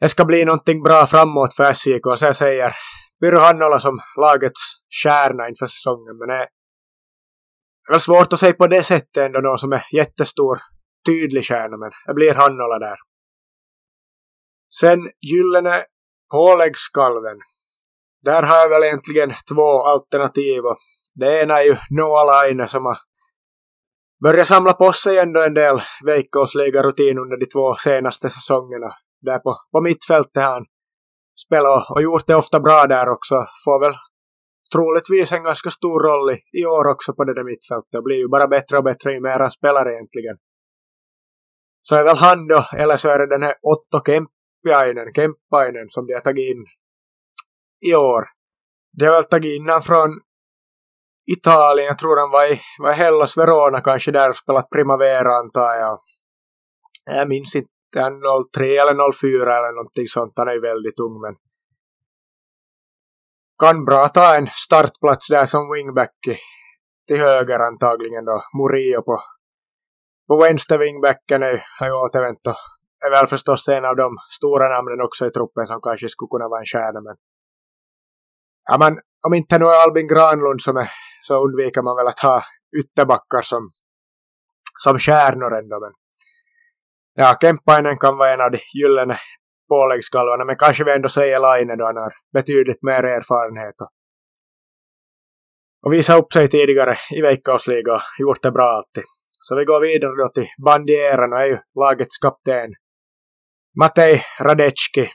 det 0.00 0.08
ska 0.08 0.24
bli 0.24 0.44
någonting 0.44 0.82
bra 0.82 1.06
framåt 1.06 1.54
för 1.54 1.72
SJK. 1.72 2.18
Så 2.18 2.26
jag 2.26 2.36
säger 2.36 2.74
Byrå 3.20 3.38
Hannola 3.38 3.80
som 3.80 3.98
lagets 4.20 4.60
kärna 4.88 5.48
inför 5.48 5.66
säsongen. 5.66 6.18
Men 6.18 6.28
det 6.28 6.34
är 6.34 7.92
väl 7.92 8.00
svårt 8.00 8.32
att 8.32 8.38
säga 8.38 8.52
på 8.52 8.66
det 8.66 8.82
sättet 8.82 9.16
ändå 9.16 9.40
någon 9.40 9.58
som 9.58 9.72
är 9.72 9.82
jättestor, 9.92 10.58
tydlig 11.06 11.44
kärna. 11.44 11.76
Men 11.76 11.90
det 12.06 12.14
blir 12.14 12.34
Hannola 12.34 12.78
där. 12.78 12.96
Sen 14.80 15.10
Gyllene 15.20 15.84
påläggskalven. 16.30 17.38
Där 18.22 18.42
har 18.42 18.56
jag 18.56 18.68
väl 18.68 18.82
egentligen 18.82 19.32
två 19.54 19.82
alternativ. 19.82 20.62
Det 21.14 21.42
ena 21.42 21.60
är 21.60 21.64
ju 21.64 21.76
Noah 21.90 22.26
Laine 22.26 22.68
som 22.68 22.84
har 22.84 22.98
börjat 24.22 24.48
samla 24.48 24.72
på 24.72 24.92
sig 24.92 25.18
ändå 25.18 25.42
en 25.42 25.54
del 25.54 25.78
veikkausliga 26.06 26.82
rutin 26.82 27.18
under 27.18 27.36
de 27.36 27.46
två 27.46 27.74
senaste 27.74 28.30
säsongerna. 28.30 28.92
Där 29.20 29.38
på, 29.38 29.56
på 29.72 29.80
mittfältet 29.80 30.42
har 30.42 30.52
han 30.52 30.64
spelat 31.44 31.90
och 31.90 32.02
gjort 32.02 32.26
det 32.26 32.34
ofta 32.34 32.60
bra 32.60 32.86
där 32.86 33.08
också. 33.08 33.34
Får 33.64 33.80
väl 33.80 33.94
troligtvis 34.72 35.32
en 35.32 35.42
ganska 35.42 35.70
stor 35.70 36.00
roll 36.08 36.30
i, 36.34 36.60
i 36.60 36.66
år 36.66 36.86
också 36.88 37.12
på 37.14 37.24
det 37.24 37.34
där 37.34 37.44
mittfältet. 37.44 37.88
Det 37.92 38.02
blir 38.02 38.16
ju 38.16 38.28
bara 38.28 38.48
bättre 38.48 38.78
och 38.78 38.84
bättre 38.84 39.12
ju 39.12 39.20
mer 39.20 39.38
han 39.38 39.50
spelar 39.50 39.92
egentligen. 39.92 40.36
Så 41.82 41.96
är 41.96 42.04
väl 42.04 42.16
han 42.16 42.46
då, 42.46 42.64
eller 42.76 42.96
så 42.96 43.08
är 43.08 43.18
det 43.18 43.26
den 43.26 43.42
här 43.42 43.54
Otto 43.62 43.98
Kempiainen, 44.06 45.14
Kemppainen 45.14 45.88
som 45.88 46.06
de 46.06 46.14
har 46.14 46.20
tagit 46.20 46.50
in 46.50 46.64
i 47.90 47.94
år. 47.94 48.24
De 48.98 49.06
har 49.06 49.12
väl 49.12 49.24
tagit 49.24 49.60
in 49.60 49.68
han 49.68 49.82
från 49.82 50.20
Italien, 51.36 51.86
jag 51.86 51.98
tror 51.98 52.16
han 52.16 52.30
var 52.30 52.52
i, 52.52 52.60
var 52.78 52.92
i 52.92 52.94
Hellas 52.94 53.36
Verona 53.36 53.80
kanske 53.80 54.12
där 54.12 54.28
och 54.28 54.36
spelat 54.36 54.70
Primavera 54.70 55.36
antar 55.36 55.74
jag. 55.74 55.98
Jag 57.04 57.28
minns 57.28 57.56
inte, 57.56 57.68
han 58.00 58.20
03 58.54 58.64
eller 58.80 59.12
04 59.12 59.58
eller 59.58 59.76
någonting 59.76 60.06
sånt, 60.06 60.32
han 60.36 60.48
är 60.48 60.60
väldigt 60.60 61.00
ung 61.00 61.20
men 61.20 61.34
kan 63.58 63.84
bra 63.84 64.08
ta 64.08 64.36
en 64.36 64.48
startplats 64.52 65.28
där 65.28 65.46
som 65.46 65.72
wingback 65.72 66.18
till 67.06 67.20
höger 67.20 67.58
antagligen 67.58 68.24
då. 68.24 68.42
Murillo 68.58 69.02
på, 69.02 69.22
på 70.28 70.36
vänster 70.36 70.78
wingbacken 70.78 71.42
är, 71.42 71.64
har 71.78 71.86
ju 71.86 71.92
återvänt 71.92 72.46
och 72.46 72.54
är 73.06 73.10
väl 73.10 73.26
förstås 73.26 73.68
en 73.68 73.84
av 73.84 73.96
de 73.96 74.16
stora 74.28 74.68
namnen 74.68 75.00
också 75.06 75.26
i 75.26 75.30
truppen 75.30 75.66
som 75.66 75.80
kanske 75.80 76.08
skulle 76.08 76.28
kunna 76.28 76.48
vara 76.48 76.60
en 76.60 76.70
stjärna 76.72 77.00
men 77.00 77.16
ja 78.70 78.78
men 78.78 78.92
om 79.26 79.34
inte 79.34 79.58
nu 79.58 79.64
är 79.64 79.82
Albin 79.84 80.08
Granlund 80.08 80.60
som 80.60 80.76
är 80.76 80.90
så 81.22 81.44
undviker 81.44 81.82
man 81.82 81.96
väl 81.96 82.06
att 82.06 82.20
ha 82.20 82.42
ytterbackar 82.80 83.42
som, 83.42 83.70
som 84.78 84.98
stjärnor 84.98 85.58
ändå. 85.58 85.80
Men 85.80 85.92
ja, 87.16 87.38
Kemppainen 87.40 87.98
kan 87.98 88.16
vara 88.16 88.32
en 88.32 88.40
av 88.40 88.50
de 88.50 88.60
gyllene 88.74 89.16
påläggskalvarna, 89.68 90.44
men 90.44 90.56
kanske 90.56 90.84
vi 90.84 90.92
ändå 90.92 91.08
säger 91.08 91.40
Laine 91.40 91.76
då 91.76 91.84
han 91.84 91.96
har 91.96 92.12
betydligt 92.32 92.82
mer 92.82 93.02
erfarenhet 93.04 93.80
och, 93.80 93.90
och 95.84 95.92
visat 95.92 96.18
upp 96.20 96.32
sig 96.32 96.48
tidigare 96.48 96.94
i 97.10 97.20
Veikkausliga 97.20 97.94
och 97.94 98.00
gjort 98.18 98.42
det 98.42 98.50
bra 98.50 98.68
alltid. 98.76 99.04
Så 99.40 99.56
vi 99.56 99.64
går 99.64 99.80
vidare 99.80 100.16
då 100.22 100.28
till 100.34 100.48
bandieran 100.64 101.32
och 101.32 101.40
är 101.40 101.46
ju 101.46 101.58
lagets 101.80 102.18
kapten 102.18 102.70
Matej 103.80 104.22
Radecki. 104.40 105.10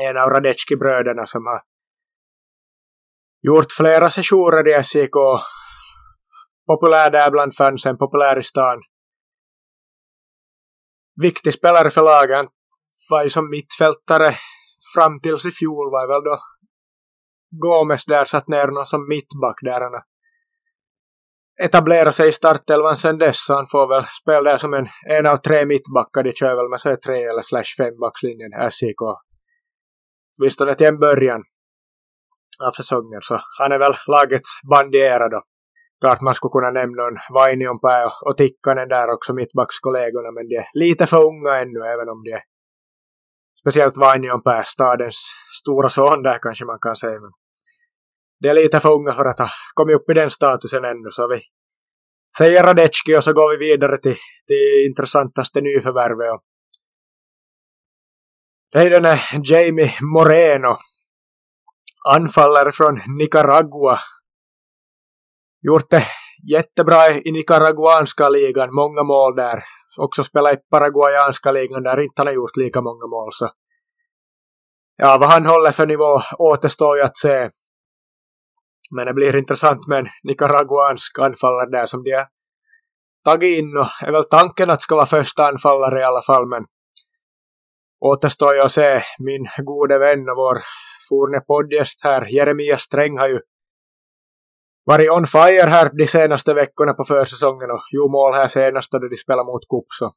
En 0.00 0.16
av 0.16 0.30
Radecki-bröderna 0.30 1.26
som 1.26 1.46
har 1.46 1.62
gjort 3.42 3.72
flera 3.76 4.10
sessioner 4.10 4.68
i 4.68 4.82
SJK. 4.82 5.16
Populär 6.66 7.10
där 7.10 7.30
bland 7.30 7.54
fansen, 7.54 7.98
populär 7.98 8.38
i 8.38 8.42
stan. 8.42 8.78
Viktig 11.22 11.54
spelare 11.54 11.90
för 11.90 12.02
lagen. 12.02 12.46
Var 13.10 13.24
ju 13.24 13.30
som 13.30 13.50
mittfältare 13.50 14.34
fram 14.94 15.20
tills 15.20 15.46
i 15.46 15.50
fjol 15.50 15.90
var 15.90 16.08
väl 16.08 16.24
då 16.24 16.38
Gomes 17.50 18.04
där 18.04 18.24
satt 18.24 18.48
ner 18.48 18.66
någon 18.66 18.86
som 18.86 19.08
mittback 19.08 19.58
där 19.62 19.80
han 19.80 20.02
etablera 21.62 22.12
sig 22.12 22.28
i 22.28 22.32
startelvan 22.32 22.96
sen 22.96 23.18
dess 23.18 23.46
så 23.46 23.54
han 23.54 23.66
får 23.66 23.88
väl 23.88 24.04
spela 24.22 24.50
där 24.50 24.58
som 24.58 24.74
en, 24.74 24.86
en 25.08 25.26
av 25.26 25.36
tre 25.36 25.66
mittbackar. 25.66 26.22
De 26.22 26.32
kör 26.32 26.56
väl 26.56 26.70
med 26.70 26.80
så 26.80 26.96
tre 27.06 27.24
eller 27.24 27.42
slash 27.42 27.70
fembackslinjen 27.78 28.70
SJK. 28.70 29.02
Åtminstone 30.38 30.74
till 30.74 30.86
en 30.86 30.98
början 30.98 31.42
av 32.66 32.70
säsongen. 32.70 33.20
Så 33.22 33.40
han 33.58 33.72
är 33.72 33.78
väl 33.78 33.94
lagets 34.06 34.50
bandiera 34.70 35.28
då. 35.28 35.42
Klart 36.00 36.20
man 36.20 36.34
skulle 36.34 36.52
kunna 36.52 36.70
nämna 36.70 37.02
en 37.08 37.18
Vainionpää 37.34 38.04
och, 38.06 38.26
och 38.26 38.36
Tikkanen 38.36 38.88
där 38.88 39.08
också, 39.14 39.32
mittbackskollegorna, 39.34 40.30
men 40.30 40.48
de 40.48 40.56
är 40.56 40.66
lite 40.74 41.06
för 41.06 41.24
unga 41.24 41.52
ännu, 41.62 41.80
även 41.94 42.08
om 42.08 42.22
de 42.24 42.32
är 42.32 42.42
speciellt 43.60 43.96
Vainionpää, 43.98 44.62
stadens 44.64 45.18
stora 45.60 45.88
son 45.88 46.22
där 46.22 46.38
kanske 46.42 46.64
man 46.64 46.78
kan 46.82 46.96
säga. 46.96 47.20
Men 47.20 47.30
de 48.40 48.48
är 48.48 48.54
lite 48.54 48.80
för 48.80 48.94
unga 48.94 49.12
för 49.12 49.24
att 49.24 49.38
ha 49.38 49.48
kommit 49.74 49.96
upp 49.96 50.10
i 50.10 50.14
den 50.14 50.30
statusen 50.30 50.84
ännu, 50.84 51.10
så 51.10 51.28
vi 51.28 51.40
säger 52.38 52.62
Radecki 52.62 53.16
och 53.16 53.24
så 53.24 53.32
går 53.32 53.58
vi 53.58 53.70
vidare 53.70 53.98
till, 53.98 54.16
till 54.46 54.86
intressantaste 54.88 55.60
nyförvärvet. 55.60 56.40
Det 58.72 58.78
är 58.78 58.90
den 58.90 59.04
här 59.04 59.20
Jamie 59.44 59.90
Moreno 60.14 60.76
anfallare 62.08 62.72
från 62.72 62.98
Nicaragua. 63.18 63.98
Gjort 65.66 65.90
det 65.90 66.02
jättebra 66.52 67.10
i 67.10 67.32
nicaraguanska 67.32 68.28
ligan, 68.28 68.74
många 68.74 69.02
mål 69.02 69.36
där. 69.36 69.62
Också 69.96 70.24
spelat 70.24 70.52
i 70.52 70.62
paraguayanska 70.70 71.52
ligan 71.52 71.82
där 71.82 72.00
inte 72.00 72.12
han 72.16 72.26
har 72.26 72.34
gjort 72.34 72.56
lika 72.56 72.80
många 72.80 73.06
mål. 73.06 73.28
Så. 73.32 73.50
Ja, 74.96 75.18
vad 75.20 75.28
han 75.28 75.46
håller 75.46 75.72
för 75.72 75.86
nivå 75.86 76.20
återstår 76.38 76.96
ju 76.96 77.02
att 77.02 77.16
se. 77.16 77.50
Men 78.90 79.06
det 79.06 79.14
blir 79.14 79.36
intressant 79.36 79.86
med 79.86 79.98
en 79.98 80.08
nicaraguansk 80.22 81.18
anfallare 81.18 81.70
där 81.70 81.86
som 81.86 82.02
de 82.02 82.12
har 82.12 82.28
tagit 83.24 83.58
in 83.58 83.76
och 83.76 83.88
är 84.02 84.12
väl 84.12 84.24
tanken 84.24 84.70
att 84.70 84.82
ska 84.82 84.94
vara 84.94 85.06
första 85.06 85.46
anfallare 85.46 86.00
i 86.00 86.04
alla 86.04 86.22
fall 86.22 86.46
men 86.48 86.64
återstår 88.00 88.54
ju 88.54 88.60
att 88.60 88.72
se 88.72 89.00
min 89.18 89.46
gode 89.64 89.98
vän 89.98 90.28
och 90.28 90.36
vår 90.36 90.58
forne 91.08 91.40
poddgäst 91.40 92.04
här 92.04 92.26
Jeremia 92.34 92.78
Sträng 92.78 93.18
har 93.18 93.28
ju 93.28 93.40
varit 94.86 95.10
on 95.10 95.26
fire 95.26 95.70
här 95.70 95.90
de 95.98 96.06
senaste 96.06 96.54
veckorna 96.54 96.92
på 96.92 97.04
försäsongen 97.04 97.70
och 97.70 97.82
gjort 97.92 98.10
mål 98.10 98.34
här 98.34 98.48
senast 98.48 98.92
då 98.92 98.98
de 98.98 99.16
spelade 99.16 99.46
mot 99.46 99.68
Kups 99.68 100.02
och 100.02 100.14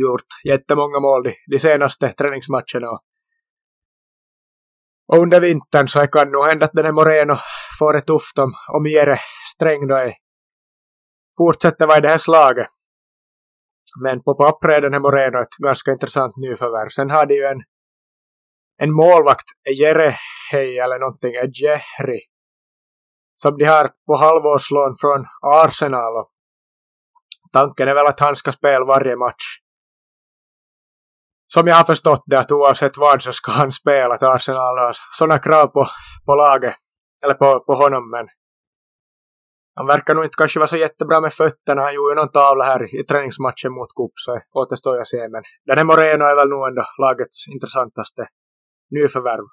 gjort 0.00 0.30
jättemånga 0.44 1.00
mål 1.00 1.22
de, 1.22 1.34
de 1.46 1.58
senaste 1.58 2.12
träningsmatcherna 2.12 2.90
och 2.90 3.02
och 5.12 5.18
under 5.18 5.40
vintern 5.40 5.88
så 5.88 6.06
kan 6.06 6.30
nog 6.30 6.46
hända 6.46 6.64
att 6.66 6.72
den 6.72 6.84
här 6.84 6.92
Moreno 6.92 7.36
får 7.78 7.92
det 7.92 8.00
tufft 8.00 8.38
om, 8.38 8.52
om 8.72 8.86
Jere 8.86 9.18
Sträng 9.54 9.86
då 9.86 9.94
är, 9.94 10.14
fortsätter 11.38 11.86
vara 11.86 11.98
i 11.98 12.00
det 12.00 12.08
här 12.08 12.18
slaget. 12.18 12.66
Men 14.02 14.22
på 14.22 14.34
pappret 14.34 14.76
är 14.76 14.80
den 14.80 14.92
här 14.92 15.00
Moreno 15.00 15.42
ett 15.42 15.56
ganska 15.64 15.92
intressant 15.92 16.32
nyförvärv. 16.36 16.88
Sen 16.88 17.10
har 17.10 17.26
de 17.26 17.34
ju 17.34 17.44
en, 17.44 17.62
en 18.78 18.92
målvakt, 18.92 19.44
Jere 19.78 20.14
Hej 20.52 20.78
eller 20.78 20.98
någonting, 20.98 21.32
Jehri, 21.32 22.20
som 23.42 23.58
de 23.58 23.64
har 23.64 23.90
på 24.06 24.16
halvårslån 24.16 24.94
från 25.00 25.26
Arsenal. 25.42 26.16
Och 26.16 26.30
tanken 27.52 27.88
är 27.88 27.94
väl 27.94 28.06
att 28.06 28.20
han 28.20 28.36
ska 28.36 28.52
spela 28.52 28.84
varje 28.84 29.16
match 29.16 29.62
som 31.54 31.66
jag 31.66 31.74
har 31.74 31.84
förstått 31.84 32.22
det 32.26 32.38
att 32.38 32.52
oavsett 32.52 32.96
vad 32.96 33.22
så 33.22 33.32
ska 33.32 33.52
han 33.52 33.72
spela 33.72 34.14
att 34.14 34.22
Arsenal 34.22 34.78
har 34.78 34.96
sådana 35.18 35.38
krav 35.38 35.66
på, 35.66 35.88
på 36.26 36.34
laget, 36.34 36.74
eller 37.24 37.34
på, 37.34 37.64
på 37.66 37.74
honom 37.74 38.10
men 38.10 38.26
han 39.74 39.86
verkar 39.86 40.14
nog 40.14 40.24
inte 40.24 40.36
kanske 40.36 40.58
vara 40.58 40.66
så 40.68 40.76
jättebra 40.76 41.20
med 41.20 41.32
fötterna. 41.32 41.82
Han 41.82 41.94
gjorde 41.94 42.12
ju 42.12 42.14
någon 42.14 42.30
tavla 42.30 42.64
här 42.64 43.00
i 43.00 43.04
träningsmatchen 43.04 43.72
mot 43.72 43.94
Coop, 43.94 44.12
så 44.14 44.40
återstår 44.52 44.96
jag 44.96 45.08
se. 45.08 45.28
Men 45.28 45.42
den 45.66 45.78
här 45.78 45.84
Moreno 45.84 46.24
är 46.24 46.36
väl 46.36 46.48
nog 46.48 46.68
ändå 46.68 46.84
lagets 47.02 47.48
intressantaste 47.48 48.26
nyförvärv. 48.90 49.46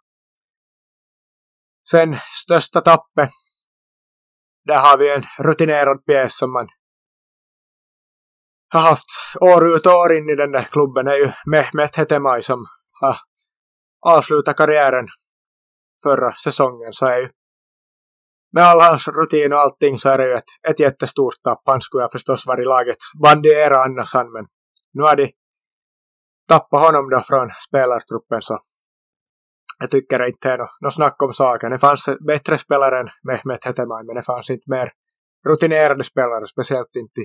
Sen 1.91 2.15
största 2.43 2.81
tappet. 2.81 3.29
Där 4.69 4.79
har 4.79 4.97
vi 4.97 5.13
en 5.13 5.23
rutinerad 5.37 6.05
pjäs 6.05 6.37
som 6.37 6.53
man 6.53 6.67
har 8.73 8.81
haft 8.81 9.05
år 9.41 9.75
ut 9.75 9.85
och 9.85 9.93
år 9.93 10.17
in 10.17 10.29
i 10.29 10.35
den 10.35 10.51
där 10.51 10.63
klubben 10.63 11.07
är 11.07 11.15
ju 11.15 11.31
Mehmet 11.45 11.95
Hetemaj 11.95 12.43
som 12.43 12.65
har 13.01 13.15
avslutat 14.05 14.57
karriären 14.57 15.07
förra 16.03 16.31
säsongen 16.33 16.93
så 16.93 17.05
är 17.05 17.17
ju 17.17 17.29
med 18.51 18.63
all 18.63 18.81
hans 18.81 19.07
rutin 19.07 19.53
och 19.53 19.59
allting 19.59 19.99
så 19.99 20.09
är 20.09 20.17
det 20.17 20.27
ju 20.27 20.33
ett, 20.33 20.51
ett 20.69 20.79
jättestort 20.79 21.43
tapp. 21.43 21.61
Han 21.65 21.81
skulle 21.81 22.03
ha 22.03 22.09
förstås 22.11 22.47
varit 22.47 22.67
lagets 22.67 23.05
bandiera 23.23 23.83
annars 23.83 24.13
han 24.13 24.31
men 24.31 24.45
nu 24.93 25.01
har 25.01 25.15
de 25.15 25.31
tappat 26.47 26.81
honom 26.81 27.09
då 27.09 27.21
från 27.21 27.49
spelartruppen 27.67 28.41
så 28.41 28.59
jag 29.79 29.91
tycker 29.91 30.27
inte 30.27 30.47
det 30.49 30.53
är 30.53 30.57
något 30.57 30.69
no 30.81 30.89
snack 30.89 31.21
om 31.23 31.33
saken. 31.33 31.71
Det 31.71 31.79
fanns 31.79 32.09
bättre 32.27 32.57
spelare 32.57 32.99
än 32.99 33.07
Mehmet 33.23 33.65
Hetemaj 33.65 34.05
men 34.05 34.15
det 34.15 34.21
fanns 34.21 34.49
inte 34.49 34.71
mer 34.71 34.91
rutinerade 35.47 36.03
spelare, 36.03 36.47
speciellt 36.47 36.95
inte 36.95 37.21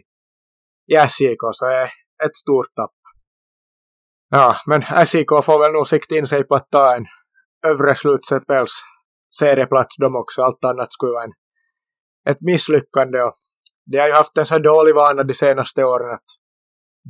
i 0.92 0.96
SJK 1.08 1.42
så 1.52 1.66
det 1.66 1.74
är 1.74 1.90
ett 2.26 2.36
stort 2.36 2.74
tapp. 2.76 2.94
Ja, 4.30 4.56
men 4.66 4.82
SJK 5.06 5.44
får 5.44 5.58
väl 5.58 5.72
nog 5.72 5.86
sikta 5.86 6.14
in 6.14 6.26
sig 6.26 6.44
på 6.44 6.54
att 6.54 6.70
ta 6.70 6.96
en 6.96 7.06
övre 7.66 7.94
slutspels 7.94 8.72
serieplats 9.38 9.96
de 9.96 10.16
också. 10.16 10.42
Allt 10.42 10.64
annat 10.64 10.92
skulle 10.92 11.12
vara 11.12 11.24
en, 11.24 11.32
ett 12.28 12.40
misslyckande. 12.40 13.22
Och 13.22 13.34
de 13.86 13.98
har 13.98 14.06
ju 14.06 14.12
haft 14.12 14.38
en 14.38 14.46
så 14.46 14.58
dålig 14.58 14.94
vana 14.94 15.22
de 15.22 15.34
senaste 15.34 15.84
åren 15.84 16.14
att 16.14 16.24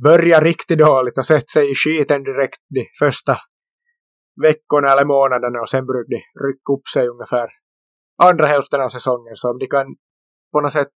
börja 0.03 0.41
riktigt 0.41 0.79
dåligt 0.79 1.17
och 1.17 1.25
sätta 1.25 1.47
sig 1.53 1.71
i 1.71 1.75
skiten 1.75 2.23
direkt 2.23 2.61
de 2.69 2.85
första 2.99 3.37
veckorna 4.41 4.91
eller 4.91 5.05
månaderna 5.05 5.59
och 5.59 5.69
sen 5.69 5.85
brukar 5.85 6.09
de 6.09 6.21
rycka 6.45 6.73
upp 6.75 6.87
sig 6.93 7.07
ungefär 7.07 7.47
andra 8.23 8.45
hälften 8.45 8.81
av 8.81 8.89
säsongen. 8.89 9.35
Så 9.35 9.51
om 9.51 9.59
de 9.59 9.67
kan 9.67 9.85
på 10.51 10.61
något 10.61 10.73
sätt 10.73 10.95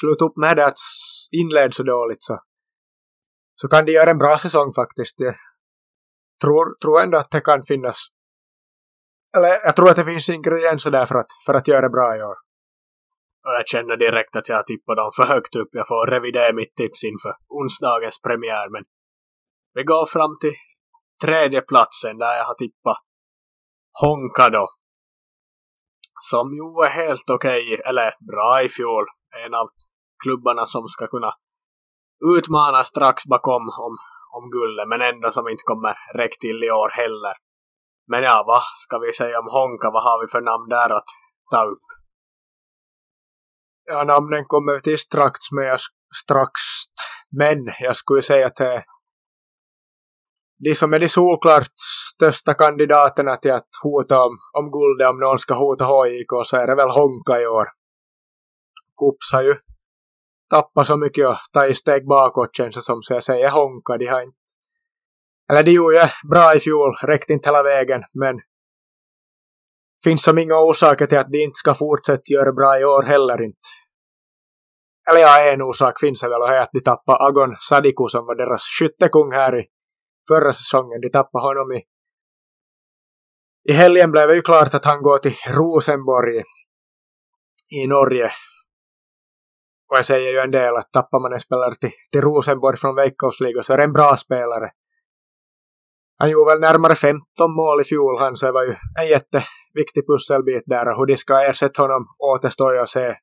sluta 0.00 0.24
upp 0.24 0.36
med 0.36 0.56
det 0.56 0.66
att 0.66 0.80
inleda 1.32 1.72
så 1.72 1.82
dåligt 1.82 2.22
så, 2.22 2.38
så 3.60 3.68
kan 3.68 3.84
de 3.84 3.92
göra 3.92 4.10
en 4.10 4.18
bra 4.18 4.38
säsong 4.38 4.72
faktiskt. 4.72 5.14
Jag 5.16 5.34
tror, 6.42 6.76
tror 6.82 7.02
ändå 7.02 7.18
att 7.18 7.30
det 7.30 7.40
kan 7.40 7.62
finnas 7.62 7.98
eller 9.36 9.48
jag 9.48 9.76
tror 9.76 9.90
att 9.90 9.96
det 9.96 10.04
finns 10.04 10.28
ingredienser 10.28 10.90
där 10.90 11.06
för 11.06 11.14
att, 11.14 11.30
för 11.46 11.54
att 11.54 11.68
göra 11.68 11.80
det 11.80 11.96
bra 11.98 12.16
i 12.16 12.22
år. 12.22 12.36
Jag 13.42 13.68
känner 13.68 13.96
direkt 13.96 14.36
att 14.36 14.48
jag 14.48 14.56
har 14.56 14.62
tippat 14.62 14.96
dem 14.96 15.10
för 15.16 15.24
högt 15.34 15.56
upp. 15.56 15.68
Jag 15.72 15.88
får 15.88 16.06
revidera 16.06 16.52
mitt 16.52 16.74
tips 16.76 17.04
inför 17.04 17.34
onsdagens 17.48 18.22
premiär. 18.26 18.68
Men 18.74 18.84
vi 19.74 19.82
går 19.82 20.06
fram 20.06 20.32
till 20.40 20.56
tredje 21.24 21.60
platsen 21.60 22.18
där 22.18 22.36
jag 22.38 22.44
har 22.44 22.54
tippat 22.54 22.98
Honka 24.02 24.48
då. 24.48 24.66
Som 26.30 26.46
ju 26.58 26.86
är 26.86 26.90
helt 26.90 27.30
okej, 27.30 27.62
okay, 27.62 27.90
eller 27.90 28.14
bra 28.32 28.62
i 28.62 28.68
fjol. 28.68 29.04
En 29.44 29.54
av 29.54 29.66
klubbarna 30.22 30.66
som 30.66 30.88
ska 30.88 31.06
kunna 31.06 31.32
utmana 32.36 32.84
strax 32.84 33.24
bakom 33.26 33.62
om, 33.86 33.94
om 34.36 34.44
guldet 34.50 34.88
men 34.88 35.00
ändå 35.00 35.30
som 35.30 35.48
inte 35.48 35.62
kommer 35.70 35.94
räcka 36.18 36.36
till 36.40 36.64
i 36.64 36.70
år 36.70 36.90
heller. 37.00 37.34
Men 38.10 38.22
ja, 38.22 38.44
vad 38.46 38.62
ska 38.62 38.98
vi 38.98 39.12
säga 39.12 39.38
om 39.38 39.48
Honka? 39.56 39.90
Vad 39.90 40.02
har 40.02 40.20
vi 40.20 40.26
för 40.34 40.40
namn 40.40 40.68
där 40.68 40.90
att 40.98 41.10
ta 41.50 41.64
upp? 41.64 41.86
Ja, 43.84 44.04
namnen 44.04 44.44
kommer 44.46 44.80
till 44.80 44.98
strax, 44.98 45.38
men 45.52 45.64
jag, 45.64 45.80
strax. 46.24 46.52
Men 47.38 47.58
jag 47.80 47.96
skulle 47.96 48.22
säga 48.22 48.46
att 48.46 48.56
det 48.56 48.74
är 48.74 48.84
de 50.58 50.74
som 50.74 50.92
är 50.92 50.98
de 50.98 51.08
solklart 51.08 51.66
största 52.14 52.54
kandidaterna 52.54 53.36
till 53.36 53.52
att 53.52 53.68
hota 53.82 54.24
om, 54.24 54.38
om 54.58 54.70
guldet 54.70 55.10
om 55.10 55.18
någon 55.20 55.38
ska 55.38 55.54
hota 55.54 55.84
HIK 55.84 56.32
så 56.44 56.56
är 56.56 56.66
det 56.66 56.74
väl 56.74 56.88
Honka 56.88 57.40
i 57.40 57.46
år. 57.46 57.66
Kups 59.00 59.32
har 59.32 59.42
ju 59.42 59.54
tappat 60.50 60.86
så 60.86 60.96
mycket 60.96 61.28
och 61.28 61.36
tagit 61.52 61.76
steg 61.76 62.06
bakåt 62.08 62.56
känns 62.56 62.74
det 62.74 62.82
som 62.82 63.02
så 63.02 63.14
jag 63.14 63.22
säger 63.22 63.50
Honka. 63.50 63.96
De 63.98 64.06
har 64.06 64.22
inte 64.22 64.36
eller 65.48 65.62
de 65.62 65.70
gjorde 65.70 65.96
ju 65.96 66.28
bra 66.30 66.54
i 66.54 66.60
fjol, 66.60 66.94
räckte 67.02 67.32
inte 67.32 67.48
hela 67.48 67.62
vägen, 67.62 68.02
men 68.14 68.40
finns 70.04 70.22
som 70.22 70.38
inga 70.38 70.54
orsaker 70.54 71.06
till 71.06 71.18
att 71.18 71.32
de 71.32 71.42
inte 71.42 71.58
ska 71.58 71.74
fortsätta 71.74 72.32
göra 72.32 72.52
bra 72.52 72.80
i 72.80 72.84
år 72.84 73.02
heller 73.02 73.42
inte. 73.42 73.68
Eller 75.10 75.20
ja, 75.20 75.52
en 75.52 75.62
orsak 75.62 76.00
finns 76.00 76.20
det 76.20 76.28
väl 76.28 76.42
och 76.42 76.48
det 76.48 76.56
är 76.56 76.60
att 76.60 76.70
de 76.72 76.80
tappade 76.80 77.24
Agon 77.24 77.56
Sadiku 77.68 78.08
som 78.08 78.26
var 78.26 78.34
deras 78.34 78.62
skyttekung 78.78 79.32
här 79.32 79.60
i 79.60 79.64
förra 80.28 80.52
säsongen. 80.52 81.00
De 81.00 81.10
tappade 81.10 81.46
honom 81.46 81.72
i 81.72 81.82
i 83.68 83.72
helgen 83.72 84.10
blev 84.10 84.28
det 84.28 84.34
ju 84.34 84.42
klart 84.42 84.74
att 84.74 84.84
han 84.84 85.02
går 85.02 85.18
till 85.18 85.36
Rosenborg 85.54 86.42
i 87.70 87.86
Norge. 87.86 88.30
Och 89.90 89.98
jag 89.98 90.06
säger 90.06 90.30
ju 90.32 90.38
en 90.38 90.50
del 90.50 90.76
att 90.76 90.92
tappar 90.92 91.20
man 91.20 91.32
en 91.32 91.40
spelare 91.40 91.74
till, 91.74 91.90
till 92.12 92.20
Rosenborg 92.20 92.76
från 92.76 92.94
Veikkausliga 92.94 93.62
så 93.62 93.72
är 93.72 93.76
det 93.76 93.84
en 93.84 93.92
bra 93.92 94.16
spelare. 94.16 94.70
Han 96.18 96.30
gjorde 96.30 96.52
väl 96.52 96.60
närmare 96.60 96.94
15 96.94 97.20
mål 97.56 97.80
i 97.80 97.84
fjol 97.84 98.18
han, 98.18 98.36
så 98.36 98.46
det 98.46 98.52
var 98.52 98.64
ju 98.64 98.74
en 99.00 99.08
jätteviktig 99.08 100.06
pusselbit 100.06 100.62
där 100.66 100.88
och 100.88 100.98
hur 100.98 101.06
de 101.06 101.16
ska 101.16 101.48
ersätta 101.48 101.82
honom 101.82 102.06
återstår 102.18 102.74
ju 102.74 102.80
att 102.80 102.88
se. 102.88 103.16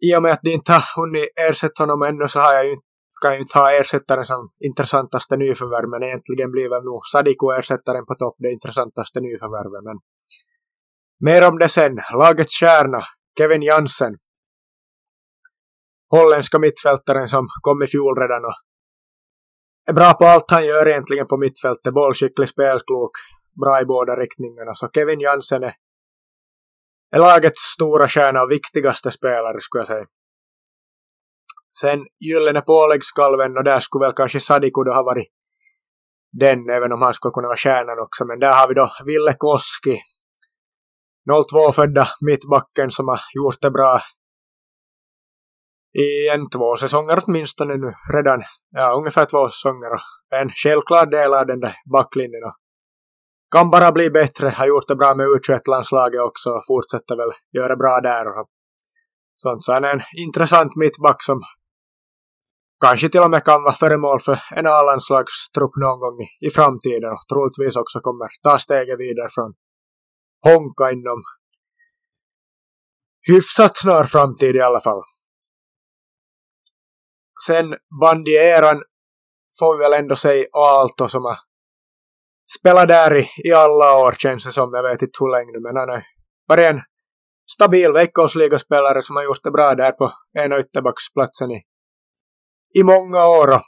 I 0.00 0.16
och 0.16 0.22
med 0.22 0.32
att 0.32 0.42
de 0.42 0.50
inte 0.50 0.72
har 0.72 1.02
hunnit 1.02 1.28
ersätta 1.36 1.82
honom 1.82 2.02
ännu 2.02 2.28
så 2.28 2.40
har 2.40 2.54
jag 2.54 2.64
ju, 2.64 2.70
inte 2.70 2.86
ska 3.24 3.34
ju 3.34 3.40
inte 3.40 3.58
ha 3.58 3.72
ersättaren 3.80 4.24
som 4.24 4.50
intressantaste 4.60 5.36
nyförvärv 5.36 5.88
men 5.88 6.02
egentligen 6.02 6.50
blir 6.50 6.68
väl 6.68 6.84
nog 6.84 7.06
Sadiko 7.12 7.50
ersättaren 7.58 8.06
på 8.06 8.14
topp 8.14 8.36
det 8.38 8.52
intressantaste 8.52 9.20
nyförvärvet 9.20 9.84
men 9.84 9.96
mer 11.20 11.48
om 11.48 11.58
det 11.58 11.68
sen. 11.68 11.98
Lagets 12.14 12.54
stjärna, 12.60 13.00
Kevin 13.38 13.62
Jansen. 13.62 14.14
Holländska 16.10 16.58
mittfältaren 16.58 17.28
som 17.28 17.46
kom 17.62 17.82
i 17.82 17.86
fjol 17.86 18.18
redan 18.22 18.44
och 18.44 18.58
är 19.86 19.92
bra 19.92 20.12
på 20.14 20.24
allt 20.24 20.50
han 20.50 20.66
gör 20.66 20.88
egentligen 20.88 21.26
på 21.26 21.36
mittfältet. 21.36 21.94
Bollskicklig, 21.94 22.48
spelklok, 22.48 23.12
bra 23.62 23.80
i 23.80 23.84
båda 23.84 24.12
riktningarna. 24.16 24.74
Så 24.74 24.88
Kevin 24.94 25.20
Jansen 25.20 25.62
är, 25.62 25.74
är 27.10 27.18
lagets 27.18 27.62
stora 27.74 28.08
stjärna 28.08 28.42
och 28.42 28.50
viktigaste 28.50 29.10
spelare 29.10 29.60
skulle 29.60 29.80
jag 29.80 29.88
säga. 29.88 30.06
Sen 31.80 32.06
gyllene 32.20 32.60
påläggskalven 32.60 33.56
och 33.56 33.64
där 33.64 33.80
skulle 33.80 34.06
väl 34.06 34.14
kanske 34.16 34.40
Sadiku 34.40 34.84
då 34.84 34.92
ha 34.92 35.02
varit 35.02 35.28
den, 36.32 36.68
även 36.70 36.92
om 36.92 37.02
han 37.02 37.14
skulle 37.14 37.32
kunna 37.32 37.48
vara 37.48 37.56
stjärnan 37.56 37.98
också. 37.98 38.24
Men 38.24 38.38
där 38.38 38.54
har 38.54 38.68
vi 38.68 38.74
då 38.74 38.92
Ville 39.06 39.34
Koski, 39.38 40.00
02-födda 41.30 42.06
mittbacken 42.20 42.90
som 42.90 43.08
har 43.08 43.20
gjort 43.34 43.60
det 43.60 43.70
bra 43.70 44.00
i 45.98 46.28
en 46.28 46.50
två 46.50 46.76
säsonger 46.76 47.18
åtminstone 47.26 47.76
nu 47.76 47.92
redan. 48.14 48.42
Ja, 48.70 48.96
ungefär 48.98 49.26
två 49.26 49.50
säsonger 49.50 49.90
en 50.40 50.50
självklar 50.50 51.06
del 51.06 51.34
av 51.34 51.46
den 51.46 51.60
där 51.60 51.74
backlinjen. 51.92 52.44
Och 52.44 52.56
kan 53.54 53.70
bara 53.70 53.92
bli 53.92 54.10
bättre, 54.10 54.48
har 54.48 54.66
gjort 54.66 54.88
det 54.88 54.96
bra 54.96 55.14
med 55.14 55.26
U21-landslaget 55.26 56.20
också 56.20 56.50
och 56.50 56.66
fortsätter 56.66 57.16
väl 57.16 57.32
göra 57.52 57.76
bra 57.76 58.00
där. 58.00 58.24
Sånt. 59.36 59.64
Så 59.64 59.72
han 59.72 59.84
är 59.84 59.92
en 59.92 60.02
intressant 60.26 60.76
mittback 60.76 61.22
som 61.22 61.42
kanske 62.80 63.08
till 63.08 63.20
och 63.20 63.30
med 63.30 63.44
kan 63.44 63.62
vara 63.62 63.74
föremål 63.74 64.20
för 64.20 64.38
en 64.56 64.66
A-landslagstrupp 64.66 65.76
någon 65.76 66.00
gång 66.00 66.20
i, 66.20 66.46
i 66.46 66.50
framtiden 66.50 67.12
och 67.12 67.24
troligtvis 67.28 67.76
också 67.76 68.00
kommer 68.00 68.28
ta 68.42 68.58
steget 68.58 68.98
vidare 68.98 69.28
från 69.30 69.54
Honka 70.44 70.90
inom 70.90 71.22
hyfsat 73.28 73.76
snar 73.76 74.04
framtid 74.04 74.56
i 74.56 74.60
alla 74.60 74.80
fall. 74.80 75.02
Sen 77.46 77.74
bandieran 78.00 78.82
får 79.58 79.76
vi 79.76 79.82
väl 79.84 79.92
ändå 79.92 80.16
säga 80.16 80.46
Aalto 80.52 81.08
som 81.08 81.24
har 81.24 81.38
spelat 82.58 82.88
där 82.88 83.16
i, 83.16 83.26
i 83.44 83.52
alla 83.52 83.96
år 83.96 84.12
känns 84.12 84.44
det 84.44 84.52
som. 84.52 84.74
Jag 84.74 84.82
vet 84.82 85.02
inte 85.02 85.18
hur 85.20 85.30
länge 85.30 85.52
nu 85.52 85.60
men 85.60 85.76
han 85.76 85.88
har 85.88 86.04
varit 86.48 86.64
en 86.64 86.80
stabil 87.52 87.92
veckosligaspelare 87.92 89.02
som 89.02 89.16
har 89.16 89.24
gjort 89.24 89.42
det 89.42 89.50
bra 89.50 89.74
där 89.74 89.92
på 89.92 90.12
ena 90.38 90.60
ytterbacksplatsen 90.60 91.50
i, 91.50 91.62
i 92.78 92.82
många 92.82 93.26
år. 93.26 93.60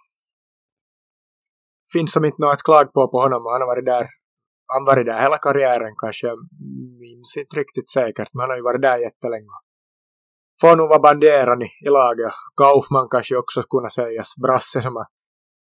Finns 1.93 2.13
som 2.13 2.25
inte 2.25 2.43
något 2.43 2.63
klag 2.63 2.93
på 2.93 3.09
på 3.11 3.21
honom. 3.21 3.43
Han 3.47 3.61
har 3.61 3.67
varit 3.67 3.85
där 3.85 4.07
han 4.67 4.83
har 4.83 4.87
varit 4.87 5.07
där 5.07 5.21
hela 5.21 5.39
karriären 5.39 5.95
kanske. 6.03 6.27
Jag 6.27 6.39
minns 7.01 7.37
inte 7.37 7.57
riktigt 7.57 7.91
säkert 7.91 8.29
men 8.33 8.41
han 8.41 8.51
har 8.51 8.57
ju 8.57 8.63
varit 8.63 8.83
där 8.83 8.99
jättelänge. 8.99 9.55
Får 10.61 10.77
nog 10.77 10.89
vara 10.89 11.01
banderan 11.01 11.63
i, 11.63 11.69
i 11.87 11.89
laget. 11.89 12.33
Kaufman 12.57 13.09
kanske 13.11 13.37
också 13.37 13.63
kunna 13.63 13.91
sägas. 13.91 14.35
Brasse 14.43 14.83
som 14.83 14.97
har 14.97 15.07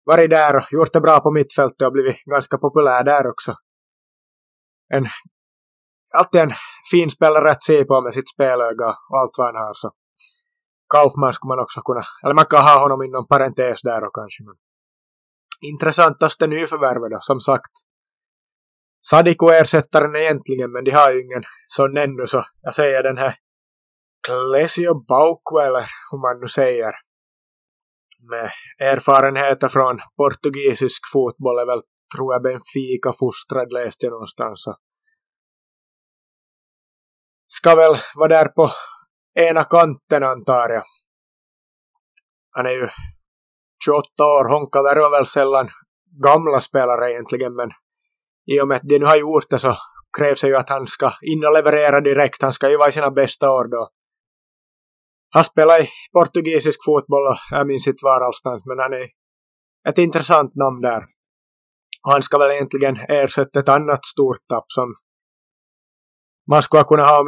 varit 0.06 0.30
där 0.30 0.56
och 0.56 0.64
gjort 0.72 0.94
det 0.94 1.02
bra 1.02 1.20
på 1.20 1.32
mittfältet 1.32 1.88
och 1.88 1.92
blivit 1.92 2.24
ganska 2.26 2.58
populär 2.58 3.04
där 3.04 3.28
också. 3.28 3.54
En, 4.94 5.06
alltid 6.14 6.42
en 6.42 6.52
fin 6.92 7.10
spelare 7.10 7.52
att 7.52 7.64
se 7.64 7.86
på 7.86 8.02
med 8.02 8.14
sitt 8.14 8.30
spelöga 8.30 8.88
och 9.10 9.18
allt 9.20 9.38
vad 9.38 9.48
han 9.48 9.66
har. 9.66 9.74
Så 9.74 9.92
Kaufman 10.94 11.34
skulle 11.34 11.50
man 11.50 11.60
också 11.60 11.82
kunna, 11.82 12.04
eller 12.24 12.34
man 12.34 12.46
kan 12.46 12.64
ha 12.64 12.80
honom 12.80 13.04
inom 13.04 13.28
parentes 13.28 13.82
där 13.82 14.04
och 14.08 14.16
kanske. 14.16 14.44
Men 14.44 14.56
intressantaste 15.72 16.48
nyförvärvet 16.48 17.12
då, 17.12 17.18
som 17.22 17.40
sagt. 17.40 17.72
Sadiko 19.10 19.50
ersättaren 19.50 20.16
egentligen, 20.16 20.72
men 20.72 20.84
de 20.84 20.92
har 20.92 21.12
ju 21.12 21.24
ingen 21.26 21.44
sån 21.68 21.98
ännu, 21.98 22.28
så 22.28 22.46
jag 22.62 22.74
säger 22.74 23.04
den 23.04 23.18
här 23.18 23.36
Klesio 24.28 24.94
Bauco, 25.08 25.58
eller 25.60 25.86
hur 26.12 26.22
man 26.22 26.42
nu 26.42 26.48
säger. 26.48 26.94
Med 28.30 28.52
erfarenheter 28.80 29.68
från 29.68 30.00
portugisisk 30.18 31.02
fotboll 31.14 31.60
är 31.60 31.66
väl, 31.66 31.82
tror 32.16 32.34
jag, 32.34 32.44
Benfica 32.44 33.12
fostrad 33.20 33.72
läste 33.74 34.06
jag 34.06 34.12
någonstans. 34.12 34.64
Så. 34.64 34.76
Ska 37.48 37.76
väl 37.76 37.96
vara 38.16 38.28
där 38.28 38.48
på 38.48 38.72
ena 39.36 39.64
kanten 39.64 40.24
antar 40.24 40.70
jag. 40.70 40.84
Han 42.52 42.66
är 42.66 42.72
ju 42.72 42.90
28 43.86 44.06
år, 44.24 44.50
Honka 44.50 44.84
värvar 44.84 45.12
väl 45.12 45.26
sällan 45.26 45.70
gamla 46.24 46.62
spelare 46.62 47.12
egentligen, 47.12 47.56
men 47.56 47.70
i 48.46 48.62
och 48.62 48.68
med 48.68 48.78
att 48.78 48.84
de 48.84 49.00
nu 49.00 49.06
har 49.06 49.18
gjort 49.18 49.50
det 49.50 49.60
så 49.60 49.78
krävs 50.18 50.42
det 50.42 50.48
ju 50.48 50.56
att 50.56 50.70
han 50.70 50.88
ska 50.88 51.12
in 51.22 51.46
och 51.46 51.54
leverera 51.54 52.02
direkt. 52.02 52.42
Han 52.42 52.54
ska 52.54 52.70
ju 52.70 52.78
vara 52.78 52.90
i 52.90 52.92
sina 52.92 53.12
bästa 53.12 53.52
år 53.52 53.68
då. 53.68 53.90
Han 55.34 55.44
spelar 55.44 55.82
i 55.84 55.88
portugisisk 56.14 56.80
fotboll 56.86 57.28
och 57.28 57.38
jag 57.52 57.68
minns 57.68 57.88
inte 57.88 58.04
var 58.04 58.26
allstans, 58.26 58.64
men 58.66 58.80
han 58.80 58.94
är 58.94 59.08
ett 59.90 59.98
intressant 59.98 60.56
namn 60.56 60.82
där. 60.82 61.06
Och 62.06 62.12
han 62.12 62.24
ska 62.24 62.38
väl 62.38 62.52
egentligen 62.52 62.98
ersätta 63.10 63.60
ett 63.60 63.70
annat 63.70 64.06
stort 64.06 64.48
tapp 64.50 64.66
som 64.68 64.96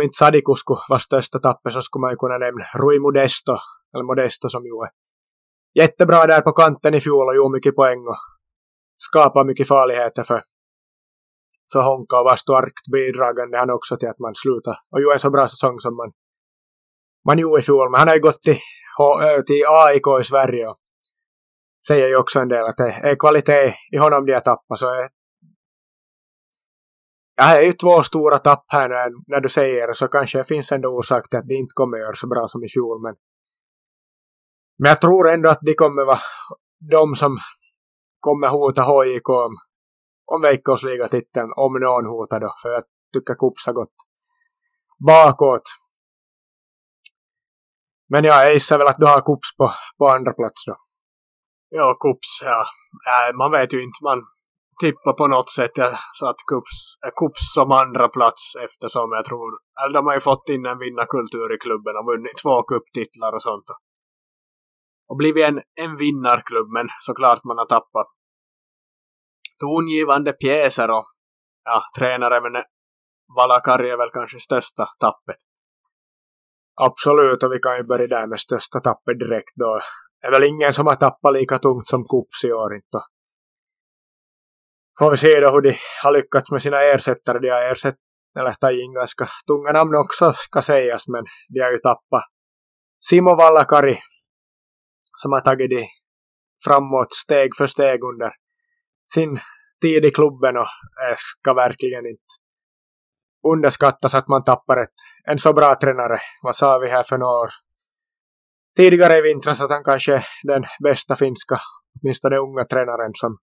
inte 0.01 0.18
Sadiko 0.18 0.55
skulle 0.55 0.80
vara 0.89 0.99
största 0.99 1.39
tappet 1.39 1.74
så 1.74 1.82
skulle 1.82 2.01
man 2.01 2.11
Rui 2.82 2.99
Modesto, 2.99 3.57
eller 3.93 4.03
Modesto 4.03 4.49
som 4.49 4.65
ju 4.65 4.72
är 4.86 4.89
jättebra 5.82 6.28
där 6.28 6.41
på 6.41 6.51
kanten 6.51 6.93
i 6.93 6.99
fjol 6.99 7.28
och 7.28 7.36
gjorde 7.36 7.53
mycket 7.57 7.76
poäng 7.76 7.99
och 8.07 8.18
skapar 8.97 9.45
mycket 9.45 9.68
farligheter 9.68 10.24
för, 10.24 10.41
för 11.72 11.82
Honka 11.82 12.20
och 12.20 12.26
var 12.26 12.36
starkt 12.36 12.86
bidragande 12.91 13.57
han 13.57 13.70
också 13.70 13.97
till 13.97 14.09
att 14.09 14.20
man 14.20 14.36
slutar 14.36 14.76
och 14.91 15.01
gjorde 15.01 15.15
en 15.15 15.20
så 15.20 15.30
bra 15.30 15.47
säsong 15.47 15.80
som 15.80 15.95
man, 15.95 16.11
man 17.28 17.39
gjorde 17.39 17.59
i 17.59 17.63
fjol. 17.63 17.91
Men 17.91 17.99
han 17.99 18.07
har 18.07 18.15
ju 18.15 18.22
gått 18.22 18.43
till, 18.43 18.59
till 19.47 19.63
AIK 19.68 20.07
i 20.22 20.24
Sverige 20.24 20.68
och 20.68 20.78
säger 21.88 22.07
ju 22.07 22.15
också 22.18 22.39
en 22.39 22.47
del 22.47 22.65
att 22.65 22.78
det 22.78 22.91
är 22.91 23.15
kvalitet 23.15 23.76
i 23.91 23.97
honom 23.97 24.26
de 24.26 24.34
har 24.34 24.41
tappat 24.41 24.80
så 24.80 24.88
är 24.88 25.16
Ja, 27.40 27.54
det 27.54 27.60
är 27.60 27.66
ju 27.66 27.74
två 27.74 28.04
stora 28.04 28.40
tapp 28.40 28.66
här 28.68 28.89
när, 28.89 29.09
när 29.28 29.42
du 29.42 29.50
säger 29.50 29.93
så 29.93 30.08
kanske 30.08 30.38
det 30.38 30.43
finns 30.43 30.72
ändå 30.72 30.89
orsak 30.89 31.30
till 31.30 31.39
att 31.39 31.47
de 31.47 31.55
inte 31.55 31.74
kommer 31.74 31.97
göra 31.97 32.16
så 32.16 32.28
bra 32.28 32.47
som 32.47 32.64
i 32.64 32.70
fjol. 32.70 33.01
Men, 33.01 33.16
men 34.80 34.89
jag 34.89 35.01
tror 35.01 35.30
ändå 35.30 35.50
att 35.50 35.59
de 35.62 35.74
kommer 35.74 36.05
vara 36.05 36.20
de 36.92 37.16
som 37.16 37.38
kommer 38.20 38.47
hota 38.47 38.82
HJK 38.82 39.30
om, 39.30 39.55
om 40.26 40.42
veckosligatiteln, 40.42 41.54
om 41.55 41.74
någon 41.74 42.05
hotar 42.05 42.39
då. 42.39 42.54
För 42.62 42.70
jag 42.70 42.84
tycker 43.14 43.34
Kups 43.34 43.66
har 43.66 43.74
gått 43.74 43.96
bakåt. 45.08 45.64
Men 48.09 48.24
ja, 48.24 48.43
jag 48.43 48.54
gissar 48.54 48.78
väl 48.78 48.88
att 48.88 49.00
du 49.00 49.05
har 49.05 49.22
Kups 49.22 49.58
på, 49.58 49.72
på 49.97 50.08
andra 50.09 50.34
plats 50.34 50.66
då. 50.66 50.76
Ja, 51.70 51.97
Kups, 52.01 52.42
ja. 52.43 52.66
Äh, 53.12 53.36
man 53.38 53.51
vet 53.51 53.74
ju 53.74 53.84
inte. 53.84 54.00
Man, 54.04 54.22
tippa 54.79 55.13
på 55.13 55.28
något 55.28 55.49
sätt 55.49 55.71
jag 55.75 55.91
satt 56.20 56.39
Kups, 56.51 56.78
eh, 57.05 57.12
Kups 57.20 57.54
som 57.55 57.71
andra 57.71 58.08
plats 58.09 58.43
eftersom 58.66 59.12
jag 59.12 59.25
tror, 59.25 59.51
eller 59.82 59.93
de 59.93 60.05
har 60.05 60.13
ju 60.13 60.20
fått 60.20 60.49
in 60.49 60.66
en 60.66 60.79
vinnarkultur 60.79 61.55
i 61.55 61.58
klubben 61.58 61.95
och 61.99 62.05
vunnit 62.12 62.37
två 62.43 62.63
kupptitlar 62.63 63.33
och 63.33 63.41
sånt. 63.41 63.67
Och 65.09 65.17
blivit 65.17 65.45
en, 65.49 65.62
en 65.75 65.95
vinnarklubb 65.95 66.70
men 66.78 66.87
såklart 66.99 67.43
man 67.43 67.58
har 67.58 67.66
tappat 67.66 68.08
tongivande 69.59 70.33
pjäser 70.33 70.89
och 70.91 71.05
ja, 71.63 71.82
tränare 71.97 72.41
men 72.41 72.55
eh, 72.55 72.67
Valakari 73.37 73.89
är 73.89 73.97
väl 73.97 74.09
kanske 74.13 74.39
största 74.39 74.86
tappet. 74.99 75.36
Absolut, 76.82 77.43
och 77.43 77.51
vi 77.51 77.59
kan 77.59 77.78
ju 77.78 77.83
börja 77.83 78.08
där 78.08 78.28
med 78.28 78.39
största 78.39 78.79
tappet 78.79 79.20
direkt 79.20 79.55
då. 79.55 79.79
Det 80.21 80.28
är 80.28 80.32
väl 80.32 80.43
ingen 80.43 80.74
som 80.74 80.87
har 80.87 80.95
tappat 80.95 81.33
lika 81.33 81.59
tungt 81.59 81.87
som 81.87 82.04
Kups 82.04 82.43
i 82.45 82.54
år 82.54 82.75
inte 82.75 82.99
får 84.99 85.11
vi 85.11 85.17
se 85.17 85.39
då 85.39 85.51
hur 85.51 85.61
de 85.61 85.75
har 86.03 86.11
lyckats 86.11 86.51
med 86.51 86.61
sina 86.61 86.83
ersättare. 86.83 87.39
De 87.39 87.49
har 87.49 87.61
ersatt, 87.61 87.95
eller 88.39 88.51
tagit 88.51 88.83
in 88.83 88.93
ganska 88.93 89.28
tunga 89.47 89.71
namn 89.71 89.95
också 89.95 90.33
ska 90.33 90.61
sägas, 90.61 91.07
men 91.07 91.24
de 91.49 91.59
har 91.59 91.71
ju 91.71 91.78
tappat 91.78 92.24
Simo 92.99 93.36
Vallakari 93.36 93.97
som 95.21 95.32
har 95.32 95.41
tagit 95.41 95.69
de 95.69 95.87
framåt 96.65 97.13
steg 97.13 97.55
för 97.57 97.67
steg 97.67 98.03
under 98.03 98.32
sin 99.13 99.39
tid 99.82 100.05
i 100.05 100.11
klubben 100.11 100.57
och 100.57 100.67
ska 101.15 101.53
verkligen 101.53 102.05
inte 102.05 102.33
underskattas 103.53 104.15
att 104.15 104.28
man 104.28 104.43
tappar 104.43 104.83
ett, 104.83 104.97
en 105.29 105.37
så 105.37 105.53
bra 105.53 105.75
tränare. 105.75 106.17
Vad 106.43 106.55
sa 106.55 106.79
vi 106.79 106.89
här 106.89 107.03
för 107.03 107.17
några 107.17 107.39
år 107.39 107.49
tidigare 108.78 109.17
i 109.17 109.21
vintras 109.21 109.61
att 109.61 109.69
han 109.69 109.83
kanske 109.83 110.13
är 110.13 110.24
den 110.43 110.63
bästa 110.83 111.15
finska, 111.15 111.59
åtminstone 112.01 112.37
unga 112.37 112.65
tränaren 112.65 113.11
som 113.13 113.37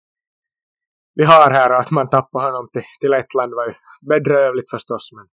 vi 1.22 1.26
har 1.26 1.52
här 1.52 1.69
att 1.69 1.91
man 1.91 2.10
tappar 2.10 2.41
honom 2.48 2.69
till, 2.73 2.84
till 2.99 3.11
Lettland 3.11 3.53
var 3.53 3.68
ju 3.68 3.73
bedrövligt 4.10 4.69
förstås. 4.69 5.10
Men 5.15 5.27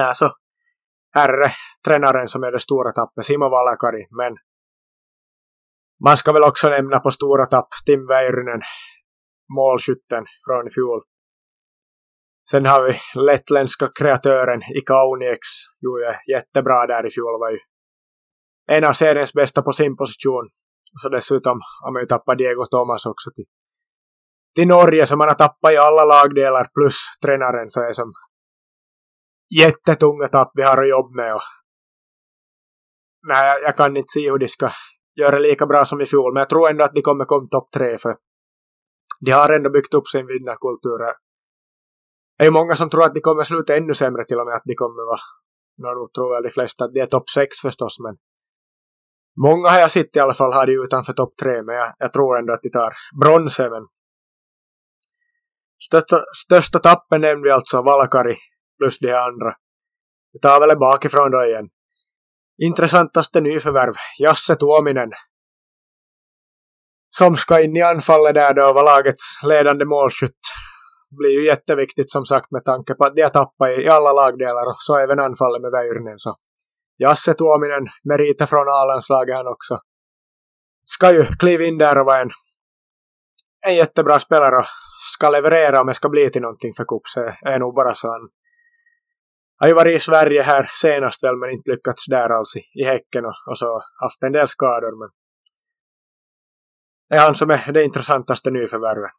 ja, 0.00 0.14
så 0.14 0.32
här 1.14 1.28
är 1.28 1.38
det 1.38 1.52
tränaren 1.84 2.28
som 2.28 2.42
är 2.44 2.52
det 2.52 2.60
stora 2.60 2.92
tappet, 2.92 3.26
Simo 3.26 3.48
Valakari. 3.48 4.06
Men 4.20 4.36
man 6.04 6.16
ska 6.16 6.32
väl 6.32 6.42
också 6.42 6.68
nämna 6.68 7.00
på 7.00 7.10
stora 7.10 7.46
tapp 7.46 7.68
Tim 7.86 8.06
Väyrynen, 8.06 8.60
målskytten 9.56 10.24
från 10.46 10.66
i 10.66 10.70
fjol. 10.70 11.00
Sen 12.50 12.66
har 12.66 12.82
vi 12.86 12.94
lettländska 13.28 13.88
kreatören 13.98 14.60
Ika 14.78 14.94
Unieks, 15.12 15.50
gjorde 15.80 16.20
jättebra 16.34 16.86
där 16.86 17.06
i 17.06 17.10
fjol, 17.10 17.40
var 17.40 17.50
ju 17.50 17.58
en 18.66 18.84
av 18.84 18.92
seriens 18.92 19.34
bästa 19.34 19.62
på 19.62 19.72
sin 19.72 19.96
position. 19.96 20.48
Så 21.02 21.08
dessutom 21.08 21.60
har 21.82 21.92
man 21.92 22.02
ju 22.02 22.06
tappat 22.06 22.38
Diego 22.38 22.66
Thomas 22.70 23.06
också 23.06 23.30
till 23.34 23.44
till 24.54 24.68
Norge 24.68 25.06
som 25.06 25.18
man 25.18 25.28
har 25.28 25.34
tappat 25.34 25.72
i 25.72 25.76
alla 25.76 26.04
lagdelar 26.04 26.64
plus 26.74 26.96
tränaren 27.22 27.68
så 27.68 27.80
är 27.80 27.92
som 27.92 28.12
jättetunga 29.60 30.28
tapp 30.28 30.50
vi 30.54 30.62
har 30.62 30.82
att 30.82 30.88
jobba 30.88 31.14
med. 31.22 31.34
Och 31.34 31.42
nej, 33.28 33.62
jag 33.62 33.76
kan 33.76 33.96
inte 33.96 34.12
se 34.12 34.30
hur 34.30 34.38
de 34.38 34.48
ska 34.48 34.70
göra 35.20 35.38
lika 35.38 35.66
bra 35.66 35.84
som 35.84 36.00
i 36.00 36.06
fjol 36.06 36.32
men 36.32 36.40
jag 36.40 36.48
tror 36.48 36.70
ändå 36.70 36.84
att 36.84 36.94
de 36.94 37.02
kommer 37.02 37.24
komma 37.24 37.48
topp 37.50 37.68
tre 37.74 37.98
för 37.98 38.16
de 39.20 39.30
har 39.30 39.52
ändå 39.52 39.70
byggt 39.70 39.94
upp 39.94 40.06
sin 40.06 40.26
vinnarkultur. 40.26 40.98
Det 40.98 41.14
är 42.38 42.44
ju 42.44 42.50
många 42.50 42.76
som 42.76 42.90
tror 42.90 43.04
att 43.04 43.14
de 43.14 43.20
kommer 43.20 43.42
sluta 43.42 43.76
ännu 43.76 43.94
sämre 43.94 44.24
till 44.24 44.38
och 44.38 44.46
med 44.46 44.54
att 44.54 44.64
de 44.64 44.74
kommer 44.74 45.06
vara 45.06 45.20
nu 45.76 46.08
tror 46.14 46.34
väl 46.34 46.42
de 46.42 46.50
flesta 46.50 46.84
att 46.84 46.94
de 46.94 47.00
är 47.00 47.06
topp 47.06 47.28
sex, 47.30 47.56
förstås 47.56 47.96
men 48.00 48.16
många 49.36 49.68
har 49.68 49.78
jag 49.78 49.90
sett 49.90 50.16
i 50.16 50.20
alla 50.20 50.34
fall 50.34 50.52
har 50.52 50.66
de 50.66 50.72
utanför 50.72 51.12
topp 51.12 51.34
tre, 51.42 51.62
men 51.62 51.74
jag, 51.74 51.94
jag, 51.98 52.12
tror 52.12 52.38
ändå 52.38 52.52
att 52.52 52.62
de 52.62 52.70
tar 52.70 52.92
bronset. 53.20 53.70
Men... 53.70 53.86
Största, 55.82 56.24
största 56.44 56.78
tappen 56.78 57.20
nämnde 57.20 57.48
vi 57.48 57.52
alltså 57.52 57.82
Valkari 57.82 58.36
plus 58.78 58.98
de 58.98 59.12
andra. 59.12 59.54
Vi 60.32 60.40
tar 60.40 60.60
väl 60.60 60.78
bakifrån 60.78 61.30
då 61.30 61.44
igen. 61.44 61.68
Intressantaste 62.62 63.40
nyförvärv, 63.40 63.94
Jasse 64.18 64.56
Tuominen. 64.56 65.10
Som 67.10 67.36
ska 67.36 67.62
in 67.62 67.76
i 67.76 67.82
anfallet 67.82 68.34
där 68.34 68.54
då 68.54 68.72
var 68.72 68.82
lagets 68.82 69.42
ledande 69.42 69.84
målskytt 69.84 70.40
blir 71.18 71.30
ju 71.30 71.46
jätteviktigt 71.46 72.10
som 72.10 72.24
sagt 72.24 72.50
med 72.50 72.64
tanke 72.64 72.94
på 72.94 73.04
att 73.04 73.14
de 73.14 73.22
har 73.22 73.30
tappat 73.30 73.70
i 73.78 73.88
alla 73.88 74.12
lagdelar 74.12 74.66
och 74.70 74.76
så 74.78 74.98
även 74.98 75.18
anfallet 75.18 75.62
med 75.62 75.70
Väyrynen. 75.70 76.18
Så 76.18 76.36
Jasse 76.98 77.34
Tuominen, 77.34 77.86
meriter 78.04 78.46
från 78.46 78.68
A-landslaget 78.68 79.36
han 79.36 79.46
också. 79.46 79.78
Ska 80.84 81.12
ju 81.12 81.24
kliva 81.24 81.64
in 81.64 81.78
där 81.78 81.98
och 81.98 82.06
vara 82.06 82.20
en, 82.20 82.30
en 83.66 83.74
jättebra 83.74 84.20
spelare 84.20 84.56
och 84.56 84.66
ska 85.14 85.30
leverera 85.30 85.80
om 85.80 85.86
det 85.86 85.94
ska 85.94 86.08
bli 86.08 86.30
till 86.30 86.42
någonting 86.42 86.74
för 86.74 86.84
Kups. 86.84 87.14
Det 87.14 87.50
är 87.50 87.58
nog 87.58 87.74
bara 87.74 87.94
så 87.94 88.08
han 88.08 88.28
har 89.60 89.68
ju 89.68 89.74
varit 89.74 89.96
i 89.96 90.00
Sverige 90.00 90.42
här 90.42 90.70
senast 90.74 91.24
väl 91.24 91.36
men 91.36 91.50
inte 91.50 91.70
lyckats 91.70 92.06
där 92.06 92.30
alls 92.30 92.56
i, 92.56 92.80
i 92.80 92.84
Häcken 92.84 93.24
och, 93.24 93.34
och 93.50 93.58
så 93.58 93.82
haft 94.00 94.22
en 94.22 94.32
del 94.32 94.48
skador 94.48 94.98
men 95.00 95.08
det 97.08 97.16
är 97.16 97.24
han 97.24 97.34
som 97.34 97.50
är 97.50 97.72
det 97.72 97.84
intressantaste 97.84 98.50
nyförvärvet. 98.50 99.10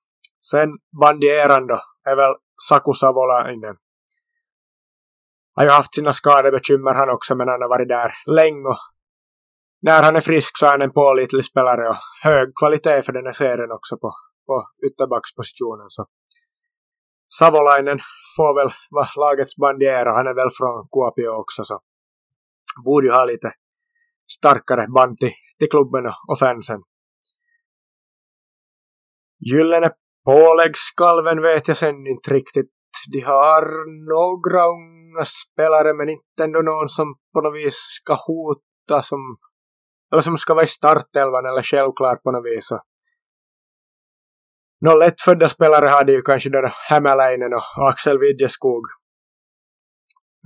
Sen 0.52 0.70
bandieran 1.02 1.68
då 1.68 1.82
är 2.04 2.16
väl 2.16 2.36
Saku 2.70 2.94
Savolainen. 2.94 3.76
Har 5.56 5.64
ju 5.64 5.70
haft 5.70 5.96
sina 5.96 6.14
skadebekymmer 6.14 6.94
han 6.94 7.10
också 7.10 7.36
men 7.36 7.48
han 7.48 7.62
har 7.62 7.70
varit 7.70 7.88
där 7.88 8.14
länge 8.26 8.68
och 8.68 8.78
när 9.82 10.04
han 10.04 10.16
är 10.16 10.20
frisk 10.20 10.58
så 10.58 10.66
är 10.66 10.72
han 10.72 10.82
en 10.82 10.94
pålitlig 10.94 11.46
spelare 11.46 11.90
och 11.90 11.98
hög 12.24 12.50
kvalitet 12.60 13.02
för 13.02 13.14
den 13.14 13.26
här 13.26 13.34
serien 13.34 13.72
också 13.72 13.98
på, 13.98 14.12
på 14.48 14.56
ytterbackspositionen. 14.88 15.90
Så 15.90 16.06
Savolainen 17.38 18.00
får 18.38 18.52
väl 18.60 18.74
vara 18.90 19.10
lagets 19.24 19.56
bandiera. 19.56 20.16
Han 20.18 20.28
är 20.28 20.34
väl 20.34 20.50
från 20.58 20.88
Kuopio 20.92 21.30
också 21.42 21.64
så 21.64 21.80
borde 22.86 23.08
ju 23.08 23.14
ha 23.14 23.26
lite 23.26 23.54
starkare 24.38 24.88
band 24.88 25.18
till, 25.18 25.34
till 25.60 25.70
klubben 25.70 26.06
och 26.28 26.40
fansen. 26.40 26.82
Gyllene 29.52 29.92
Påläggskalven 30.26 31.42
vet 31.42 31.68
jag 31.68 31.78
sen 31.78 32.08
inte 32.08 32.34
riktigt. 32.34 32.72
De 33.12 33.22
har 33.22 33.64
några 34.14 34.66
unga 34.66 35.26
spelare 35.26 35.94
men 35.94 36.10
inte 36.10 36.44
ändå 36.44 36.62
någon 36.62 36.90
som 36.90 37.16
på 37.34 37.42
något 37.42 37.56
vis 37.56 37.76
ska 37.76 38.14
hota 38.14 39.04
som 39.04 39.38
eller 40.12 40.22
som 40.22 40.38
ska 40.38 40.54
vara 40.54 40.64
i 40.64 40.68
startelvan 40.68 41.46
eller 41.46 41.62
självklar 41.62 42.16
på 42.16 42.32
något 42.32 42.46
vis. 42.46 42.70
Några 44.86 44.98
lättfödda 44.98 45.50
spelare 45.50 45.88
hade 45.88 46.12
ju 46.12 46.22
kanske 46.22 46.50
då 46.50 46.72
Hämäläinen 46.90 47.54
och 47.54 47.90
Axel 47.90 48.20
Widjeskog. 48.20 48.84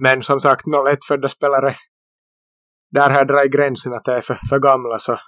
Men 0.02 0.22
som 0.22 0.40
sagt, 0.40 0.66
några 0.66 0.92
lättfödda 0.92 1.28
spelare 1.30 1.76
där 2.92 3.10
har 3.10 3.18
jag 3.18 3.28
dragit 3.28 3.52
gränsen 3.52 3.94
att 3.94 4.04
det 4.04 4.14
är 4.14 4.22
för, 4.22 4.38
för 4.50 4.60
gamla 4.60 5.00
så 5.00 5.20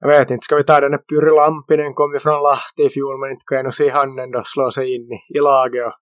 jag 0.00 0.08
vet 0.08 0.30
inte, 0.30 0.44
ska 0.44 0.56
vi 0.56 0.64
ta 0.64 0.80
den 0.80 0.90
där 0.90 0.98
Pyry 0.98 1.30
Lampinen 1.36 1.94
kom 1.94 2.12
ju 2.12 2.18
från 2.18 2.42
Lahti 2.42 2.82
i 2.86 2.90
fjol 2.90 3.20
men 3.20 3.30
inte 3.30 3.44
kan 3.48 3.56
jag 3.56 3.64
nog 3.64 3.74
se 3.74 3.88
han 3.88 4.18
ändå 4.18 4.42
slå 4.44 4.70
sig 4.70 4.94
in 4.94 5.12
i, 5.12 5.18
i 5.36 5.40
laget 5.40 5.86
och 5.86 5.96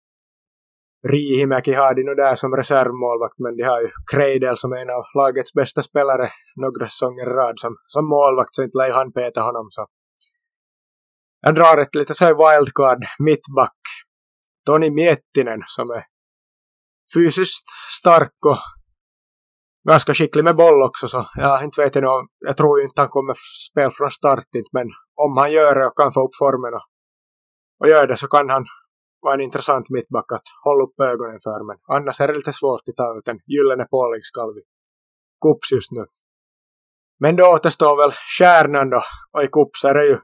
Riihimäki 1.11 1.73
har 1.73 1.95
de 1.95 2.03
nog 2.03 2.17
där 2.17 2.35
som 2.35 2.57
reservmålvakt 2.57 3.39
men 3.39 3.57
de 3.57 3.63
har 3.63 3.81
ju 3.81 3.91
Kreidel 4.13 4.57
som 4.57 4.73
är 4.73 4.77
en 4.77 4.91
av 4.91 5.05
lagets 5.15 5.53
bästa 5.55 5.83
spelare 5.83 6.29
några 6.57 6.87
säsonger 6.87 7.27
i 7.31 7.35
rad 7.41 7.59
som, 7.59 7.73
som 7.95 8.09
målvakt 8.09 8.55
så 8.55 8.63
inte 8.63 8.79
lär 8.79 8.91
han 8.91 9.13
peta 9.13 9.41
honom 9.41 9.67
så. 9.71 9.87
Jag 11.41 11.55
drar 11.55 11.79
ett 11.79 11.95
lite 11.95 12.15
så 12.15 12.25
här 12.25 12.35
wildcard 12.35 13.05
mittback. 13.19 13.79
Toni 14.67 14.91
Miettinen 14.91 15.63
som 15.67 15.91
är 15.91 16.05
fysiskt 17.15 17.69
stark 17.91 18.35
och 18.47 18.59
ganska 19.89 20.15
skicklig 20.15 20.45
med 20.45 20.57
boll 20.57 20.83
också 20.83 21.09
så 21.09 21.31
ja, 21.35 21.63
inte 21.65 21.83
vet 21.83 21.95
jag 21.95 22.05
nog. 22.05 22.29
Jag 22.39 22.57
tror 22.57 22.83
inte 22.83 23.01
han 23.01 23.09
kommer 23.09 23.35
spela 23.71 23.91
från 23.91 24.11
start 24.11 24.55
inte, 24.55 24.71
men 24.73 24.87
om 25.15 25.37
han 25.37 25.53
gör 25.53 25.75
det 25.75 25.87
och 25.87 25.97
kan 25.97 26.13
få 26.13 26.27
upp 26.27 26.35
formen 26.39 26.75
och, 26.75 26.87
och 27.81 27.89
gör 27.89 28.07
det 28.07 28.17
så 28.17 28.29
kan 28.29 28.51
han 28.51 28.65
vara 29.21 29.35
en 29.35 29.41
intressant 29.41 29.91
mittback 29.91 30.33
att 30.33 30.49
hålla 30.65 30.85
upp 30.85 31.01
ögonen 31.01 31.41
för 31.45 31.67
men 31.67 31.77
annars 31.97 32.21
är 32.21 32.29
det 32.29 32.35
lite 32.35 32.53
svårt 32.53 32.81
att 32.89 32.97
ta 32.97 33.19
ut 33.19 33.29
en 33.29 33.41
gyllene 33.47 33.85
påläggskalv 33.85 34.57
i 34.59 34.63
kups 35.45 35.73
just 35.73 35.93
nu. 35.93 36.05
Men 37.21 37.37
då 37.37 37.45
återstår 37.55 37.97
väl 37.97 38.13
kärnan 38.39 38.91
då 38.91 39.03
och 39.33 39.43
i 39.45 39.49
kups 39.49 39.85
är 39.85 39.95
det 39.95 40.07
ju 40.07 40.19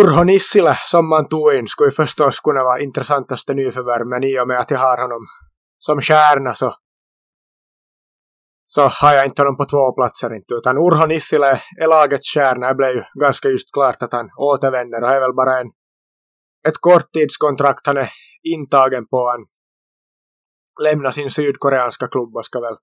Urho 0.00 0.24
Nissilä 0.24 0.74
som 0.86 1.08
man 1.08 1.28
tog 1.28 1.54
in 1.54 1.66
skulle 1.66 1.90
ju 1.90 1.94
förstås 1.94 2.40
kunna 2.40 2.64
vara 2.64 2.80
intressantaste 2.80 3.54
nyförvärv 3.54 4.06
men 4.06 4.24
i 4.24 4.40
och 4.40 4.48
med 4.48 4.58
att 4.58 4.70
jag 4.70 4.78
har 4.78 5.02
honom 5.02 5.26
som 5.78 6.00
kärna 6.00 6.54
så 6.54 6.74
så 8.64 8.82
har 8.82 9.12
jag 9.14 9.26
inte 9.26 9.42
honom 9.42 9.56
på 9.56 9.64
två 9.64 9.92
platser 9.92 10.34
inte, 10.34 10.54
utan 10.54 10.76
Urho 10.76 11.06
Nissilä 11.06 11.60
är 11.80 11.88
lagets 11.88 12.32
kärna. 12.34 12.68
Det 12.68 12.74
blev 12.74 12.90
ju 12.90 13.02
ganska 13.20 13.48
just 13.48 13.72
klart 13.72 14.02
att 14.02 14.12
han 14.12 14.30
återvänder 14.36 15.02
och 15.02 15.10
är 15.10 15.20
väl 15.20 15.34
bara 15.34 15.60
en, 15.60 15.70
ett 16.68 16.78
korttidskontrakt 16.80 17.86
han 17.86 17.96
är 17.96 18.10
intagen 18.42 19.06
på. 19.06 19.30
Han 19.32 19.44
lämnar 20.84 21.10
sin 21.10 21.30
sydkoreanska 21.30 22.08
klubb 22.08 22.36
och 22.36 22.44
ska 22.44 22.60
väl 22.60 22.76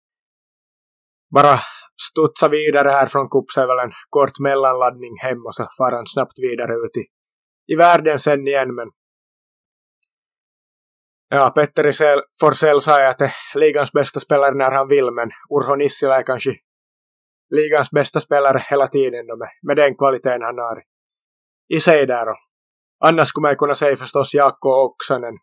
bara 1.33 1.59
studsa 2.01 2.47
vidare 2.47 2.89
här 2.89 3.07
från 3.07 3.29
Kups 3.29 3.57
är 3.57 3.67
väl 3.67 3.85
en 3.85 3.91
kort 4.09 4.39
mellanladdning 4.39 5.15
hem 5.21 5.45
och 5.45 5.55
så 5.55 5.67
far 5.77 5.91
han 5.91 6.07
snabbt 6.07 6.39
vidare 6.39 6.73
ut 6.73 6.97
i, 6.97 7.05
i 7.73 7.75
världen 7.75 8.19
sen 8.19 8.47
igen 8.47 8.75
men 8.75 8.89
Ja, 11.31 11.51
Petteri 11.55 11.91
Forsell 12.39 12.81
sa 12.81 13.07
att 13.07 13.17
det 13.17 13.25
är 13.25 13.59
ligans 13.59 13.91
bästa 13.91 14.19
spelare 14.19 14.55
när 14.55 14.71
han 14.71 14.87
vill, 14.87 15.11
men 15.11 15.29
Urho 15.49 15.75
Nissilä 15.75 16.15
är 16.15 16.23
kanske 16.23 16.51
ligans 17.49 17.91
bästa 17.91 18.19
spelare 18.19 18.63
hela 18.69 18.87
tiden 18.87 19.27
då 19.27 19.37
med, 19.37 19.49
med 19.67 19.77
den 19.77 19.95
kvaliteten 19.95 20.41
han 20.41 20.57
har 20.57 20.83
i 21.73 21.79
sig 21.79 22.05
där. 22.07 22.29
Och 22.29 22.37
annars 22.99 23.27
skulle 23.27 23.47
man 23.47 23.57
kunna 23.57 23.75
säga 23.75 23.97
förstås 23.97 24.33
Jaakko 24.33 24.69
Oksanen 24.69 25.37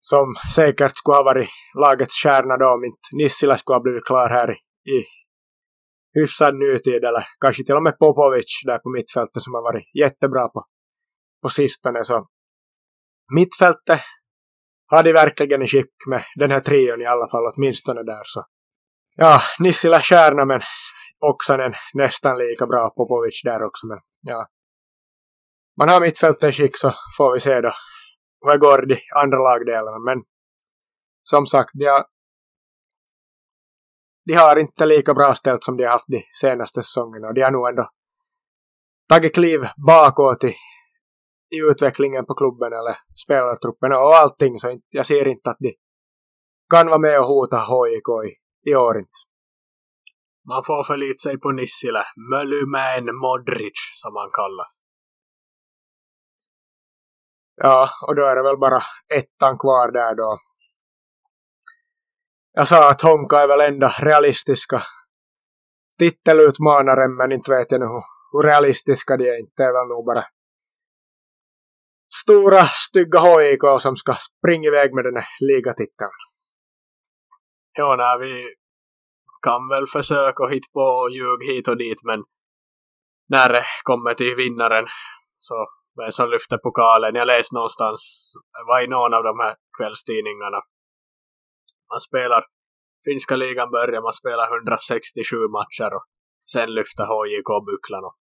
som 0.00 0.34
säkert 0.54 0.96
skulle 0.96 1.16
ha 1.16 1.22
varit 1.22 1.48
lagets 1.80 2.22
kärna 2.22 2.56
då 2.56 2.66
om 2.66 2.84
inte 2.84 3.08
Nissilä 3.12 3.58
skulle 3.58 3.76
ha 3.76 3.82
blivit 3.82 4.04
klar 4.04 4.28
här 4.28 4.50
i 4.96 4.98
hyfsad 6.14 6.54
nutid 6.54 7.04
eller 7.04 7.26
kanske 7.40 7.64
till 7.64 7.74
och 7.74 7.82
med 7.82 7.98
Popovic 7.98 8.62
där 8.64 8.78
på 8.78 8.90
mittfältet 8.90 9.42
som 9.42 9.54
har 9.54 9.62
varit 9.62 9.84
jättebra 9.94 10.48
på, 10.48 10.64
på 11.42 11.48
sistone. 11.48 12.04
Så 12.04 12.26
mittfältet 13.34 14.00
har 14.86 15.02
de 15.02 15.12
verkligen 15.12 15.62
i 15.62 15.66
skick 15.66 15.94
med 16.06 16.24
den 16.34 16.50
här 16.50 16.60
trion 16.60 17.00
i 17.00 17.06
alla 17.06 17.28
fall, 17.28 17.52
åtminstone 17.54 18.02
där 18.02 18.22
så. 18.24 18.44
Ja, 19.16 19.40
Nissila 19.58 20.00
stjärna 20.00 20.44
men 20.44 20.60
Oksanen 21.20 21.72
nästan 21.94 22.38
lika 22.38 22.66
bra 22.66 22.90
Popovic 22.90 23.40
där 23.44 23.62
också 23.62 23.86
men 23.86 23.98
ja. 24.20 24.46
Man 25.78 25.88
har 25.88 26.00
mittfältet 26.00 26.48
i 26.48 26.52
skick 26.52 26.78
så 26.78 26.94
får 27.16 27.34
vi 27.34 27.40
se 27.40 27.60
då 27.60 27.72
hur 28.44 28.52
det 28.52 28.58
går 28.58 28.84
i 28.84 28.94
de 28.94 29.00
andra 29.22 29.38
lagdelarna 29.38 29.98
men 29.98 30.22
som 31.22 31.46
sagt, 31.46 31.70
de 31.74 31.84
har, 31.86 32.04
de 34.24 34.34
har 34.34 34.56
inte 34.56 34.86
lika 34.86 35.14
bra 35.14 35.34
ställt 35.34 35.64
som 35.64 35.76
de 35.76 35.84
har 35.84 35.90
haft 35.90 36.08
de 36.08 36.22
senaste 36.40 36.82
säsongerna 36.82 37.28
och 37.28 37.34
de 37.34 37.42
har 37.42 37.50
nog 37.50 37.68
ändå 37.68 37.88
tagit 39.08 39.34
kliv 39.34 39.60
bakåt 39.86 40.44
i 40.44 40.54
i 41.52 41.58
utvecklingen 41.70 42.26
på 42.26 42.34
klubben 42.34 42.72
eller 42.72 42.96
spelartruppen 43.24 43.92
och 43.92 44.14
allting 44.14 44.58
så 44.58 44.80
jag 44.90 45.06
ser 45.06 45.28
inte 45.28 45.50
att 45.50 45.56
de 45.60 45.74
kan 46.70 46.86
vara 46.86 46.98
med 46.98 47.20
och 47.20 47.26
hota 47.26 47.58
HIK 47.58 48.08
i, 48.28 48.30
i 48.70 48.74
år 48.74 48.98
inte. 48.98 49.20
Man 50.48 50.62
får 50.66 50.82
förlita 50.82 51.16
sig 51.16 51.40
på 51.40 51.50
Nissilä, 51.50 52.04
Mölymäen 52.30 53.06
Modric 53.22 53.78
som 54.02 54.16
han 54.16 54.30
kallas. 54.40 54.72
Ja, 57.56 57.88
och 58.06 58.16
då 58.16 58.22
är 58.26 58.36
det 58.36 58.42
väl 58.42 58.58
bara 58.58 58.80
ettan 59.18 59.58
kvar 59.58 59.92
där 59.92 60.14
då. 60.14 60.38
Jag 62.52 62.68
sa 62.68 62.90
att 62.90 63.02
Honka 63.02 63.36
är 63.36 63.48
väl 63.48 63.72
enda 63.72 63.88
realistiska 63.88 64.82
titelutmanaren 65.98 67.16
men 67.16 67.32
inte 67.32 67.50
vet 67.52 67.72
jag 67.72 67.80
nu 67.80 67.86
hur 68.32 68.42
realistiska 68.42 69.16
de 69.16 69.28
är. 69.28 69.40
Inte 69.40 69.62
är 69.64 69.72
väl 69.72 69.88
nog 69.88 70.06
bara 70.06 70.24
stora 72.22 72.62
stygga 72.62 73.20
HIK 73.20 73.64
som 73.78 73.96
ska 73.96 74.12
springa 74.14 74.68
iväg 74.68 74.94
med 74.94 75.04
den 75.04 75.16
här 75.16 75.26
ligatiteln. 75.40 76.10
Ja, 77.72 77.96
nej, 77.96 78.18
vi 78.18 78.54
kan 79.42 79.68
väl 79.68 79.86
försöka 79.86 80.46
hitta 80.46 80.72
på 80.72 81.08
ljug 81.12 81.40
hit 81.50 81.68
och 81.68 81.76
dit, 81.76 82.00
men 82.04 82.24
när 83.28 83.48
det 83.48 83.64
kommer 83.82 84.14
till 84.14 84.36
vinnaren. 84.36 84.86
Så 85.36 85.66
vem 85.96 86.10
som 86.10 86.30
lyfter 86.30 86.58
pokalen. 86.58 87.14
Jag 87.14 87.26
läste 87.26 87.54
någonstans, 87.54 88.32
var 88.66 88.84
i 88.84 88.86
någon 88.86 89.14
av 89.14 89.22
de 89.22 89.40
här 89.40 89.54
kvällstidningarna. 89.78 90.60
Man 91.92 92.00
spelar, 92.08 92.42
finska 93.04 93.36
ligan 93.36 93.70
börjar, 93.76 94.02
man 94.08 94.18
spelar 94.22 94.46
167 94.54 95.36
matcher 95.58 95.90
och 95.96 96.04
sen 96.52 96.68
lyfter 96.78 97.04
HJK 97.12 97.50
bucklan. 97.68 98.04
Och, 98.08 98.16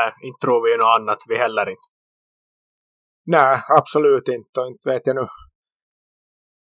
äh, 0.00 0.12
inte 0.26 0.40
tror 0.44 0.60
vi 0.64 0.76
något 0.76 0.96
annat, 0.98 1.20
vi 1.30 1.36
heller 1.44 1.66
inte. 1.74 1.88
Nej, 3.36 3.54
absolut 3.78 4.28
inte. 4.28 4.60
Och 4.60 4.68
inte 4.72 4.88
vet 4.92 5.06
jag 5.06 5.16
nu. 5.16 5.26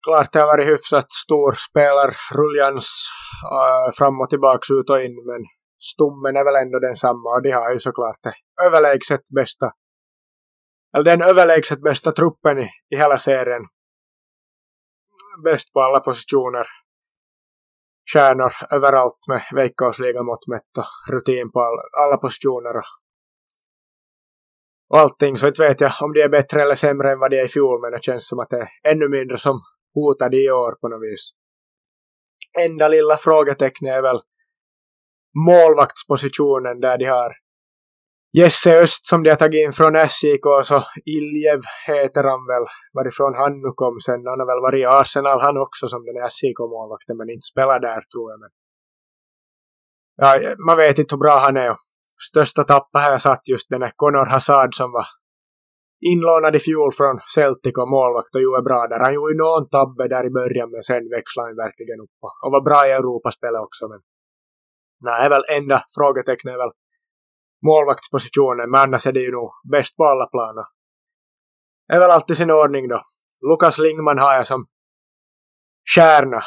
Klart 0.05 0.31
det 0.31 0.39
har 0.39 0.47
varit 0.53 0.71
hyfsat 0.73 1.11
stor 1.11 1.51
spelarruljans 1.69 2.89
äh, 3.59 3.87
fram 3.97 4.21
och 4.21 4.29
tillbaks, 4.29 4.67
ut 4.77 4.89
och 4.89 5.01
in, 5.05 5.15
men 5.29 5.41
stommen 5.91 6.33
är 6.39 6.45
väl 6.47 6.61
ändå 6.63 6.79
densamma 6.79 7.29
och 7.35 7.43
de 7.43 7.51
har 7.51 7.71
ju 7.73 7.79
såklart 7.79 8.19
det 8.23 8.35
överlägset 8.65 9.25
bästa 9.39 9.67
eller 10.93 11.03
den 11.03 11.21
överlägset 11.21 11.81
bästa 11.81 12.11
truppen 12.11 12.59
i, 12.59 12.69
i 12.89 12.97
hela 12.97 13.17
serien. 13.17 13.61
Bäst 15.43 15.73
på 15.73 15.81
alla 15.81 15.99
positioner. 15.99 16.67
Stjärnor 18.13 18.51
överallt 18.71 19.19
med 19.27 19.41
veckosliga 19.55 20.23
mått 20.23 20.47
mätt 20.47 20.77
och 20.77 21.13
rutin 21.13 21.51
på 21.51 21.59
alla 21.97 22.17
positioner 22.17 22.77
och, 22.77 22.89
och 24.89 24.97
allting. 24.97 25.37
Så 25.37 25.47
inte 25.47 25.63
vet 25.63 25.81
jag 25.81 25.91
om 26.01 26.13
de 26.13 26.21
är 26.21 26.29
bättre 26.29 26.59
eller 26.59 26.75
sämre 26.75 27.11
än 27.11 27.19
vad 27.19 27.31
de 27.31 27.39
är 27.39 27.45
i 27.45 27.47
fjol 27.47 27.81
men 27.81 27.91
det 27.91 28.03
känns 28.03 28.27
som 28.27 28.39
att 28.39 28.49
det 28.49 28.57
är 28.57 28.91
ännu 28.91 29.09
mindre 29.09 29.37
som 29.37 29.61
hotar 29.93 30.29
de 30.29 30.37
i 30.37 30.51
år 30.51 30.71
på 30.81 30.87
något 30.87 31.01
vis. 31.01 31.29
Enda 32.59 32.87
lilla 32.87 33.17
frågetecknet 33.17 33.93
är 33.93 34.01
väl 34.01 34.21
målvaktspositionen 35.45 36.79
där 36.79 36.97
de 36.97 37.05
har 37.05 37.33
Jesse 38.33 38.81
Öst 38.81 39.05
som 39.05 39.23
de 39.23 39.29
har 39.29 39.37
tagit 39.37 39.65
in 39.65 39.71
från 39.71 39.95
SJK 39.95 40.47
så 40.63 40.83
Iljev 41.05 41.61
heter 41.87 42.23
han 42.23 42.47
väl 42.51 42.65
varifrån 42.93 43.33
han 43.35 43.53
nu 43.61 43.71
kom 43.75 43.99
sen. 43.99 44.25
Han 44.25 44.39
har 44.39 44.47
väl 44.51 44.65
varit 44.67 44.81
i 44.81 44.85
Arsenal 44.85 45.39
han 45.39 45.57
också 45.57 45.87
som 45.87 46.05
den 46.05 46.29
SJK-målvakten 46.29 47.17
men 47.17 47.29
inte 47.29 47.49
spelar 47.53 47.79
där 47.79 48.01
tror 48.11 48.31
jag. 48.31 48.39
Men... 48.39 48.49
Ja, 50.21 50.55
man 50.67 50.77
vet 50.77 50.99
inte 50.99 51.15
hur 51.15 51.19
bra 51.19 51.37
han 51.37 51.57
är. 51.57 51.75
Största 52.29 52.63
tappa 52.63 52.99
här 52.99 53.17
satt 53.17 53.47
just 53.47 53.69
den 53.69 53.81
här 53.81 53.93
Conor 53.95 54.25
Hazard 54.25 54.75
som 54.75 54.91
var 54.91 55.07
inlånad 56.11 56.55
i 56.55 56.59
fjol 56.59 56.91
från 56.97 57.19
Celtic 57.35 57.75
och 57.81 57.89
målvakt 57.95 58.35
och 58.35 58.41
gjorde 58.41 58.61
bra 58.69 58.87
där. 58.87 58.99
Han 59.05 59.13
gjorde 59.13 59.43
någon 59.45 59.69
tabbe 59.69 60.07
där 60.07 60.25
i 60.29 60.31
början 60.39 60.71
men 60.71 60.83
sen 60.83 61.03
växlade 61.15 61.49
han 61.49 61.61
verkligen 61.65 61.99
upp 62.03 62.17
och 62.43 62.51
var 62.55 62.63
bra 62.69 62.87
i 62.87 62.91
Europaspelet 62.91 63.61
också. 63.67 63.83
Men 63.91 64.01
nej, 65.07 65.29
väl 65.29 65.45
enda 65.57 65.77
frågetecknet 65.97 66.53
är 66.53 66.61
väl 66.63 66.75
målvaktspositionen, 67.65 68.71
men 68.71 68.81
annars 68.81 69.07
är 69.07 69.11
det 69.11 69.19
ju 69.19 69.31
nog 69.31 69.51
bäst 69.71 69.97
på 69.97 70.03
alla 70.05 70.27
planer. 70.27 70.65
Är 71.93 71.99
väl 71.99 72.11
alltid 72.11 72.37
sin 72.37 72.51
ordning 72.51 72.87
då. 72.87 73.03
Lukas 73.49 73.79
Lingman 73.79 74.19
har 74.19 74.33
jag 74.33 74.47
som 74.47 74.65
stjärna. 75.95 76.41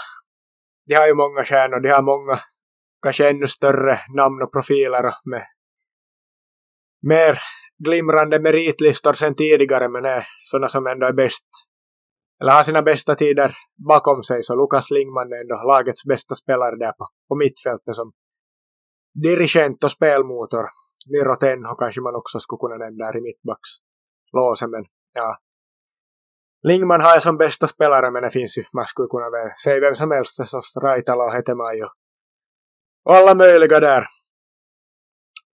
De 0.87 0.95
har 0.95 1.07
ju 1.07 1.15
många 1.15 1.45
stjärnor, 1.45 1.81
de 1.81 1.89
har 1.89 2.03
många 2.03 2.41
kanske 3.03 3.31
ännu 3.31 3.47
större 3.47 3.99
namn 4.17 4.43
och 4.43 4.53
profiler 4.53 5.15
med 5.25 5.47
mer 7.03 7.39
glimrande 7.85 8.41
meritlistor 8.41 9.13
sen 9.13 9.35
tidigare 9.35 9.89
men 9.89 10.05
är 10.05 10.27
sådana 10.45 10.69
som 10.69 10.87
ändå 10.87 11.07
är 11.07 11.13
bäst 11.13 11.47
eller 12.41 12.53
har 12.53 12.63
sina 12.63 12.83
bästa 12.83 13.15
tider 13.15 13.55
bakom 13.89 14.23
sig 14.23 14.43
så 14.43 14.55
Lukas 14.57 14.91
Lingman 14.91 15.33
är 15.33 15.41
ändå 15.41 15.55
lagets 15.55 16.05
bästa 16.05 16.35
spelare 16.35 16.77
där 16.77 16.93
på, 16.93 17.09
på 17.29 17.35
mittfältet 17.35 17.95
som 17.95 18.13
dirigent 19.15 19.85
och 19.85 19.91
spelmotor. 19.91 20.67
Miro 21.07 21.37
Tenho 21.37 21.75
kanske 21.75 22.01
man 22.01 22.15
också 22.15 22.41
skulle 22.41 22.59
kunna 22.59 22.77
nämna 22.85 23.05
där 23.05 23.19
i 23.19 23.21
mittbackslåsen, 23.21 24.71
men 24.71 24.85
ja. 25.13 25.39
Lingman 26.63 27.01
har 27.01 27.13
jag 27.13 27.23
som 27.23 27.37
bästa 27.37 27.67
spelare, 27.67 28.11
men 28.11 28.23
det 28.23 28.31
finns 28.31 28.59
ju, 28.59 28.65
man 28.75 28.87
skulle 28.87 29.09
kunna 29.09 29.55
säga 29.65 29.81
vem 29.81 29.95
som 29.95 30.11
helst, 30.11 30.37
förstås 30.37 30.77
Raitala 30.83 31.25
och 31.25 31.33
Hetemäki 31.33 31.83
och 33.05 33.15
alla 33.15 33.35
möjliga 33.35 33.81
där. 33.81 34.07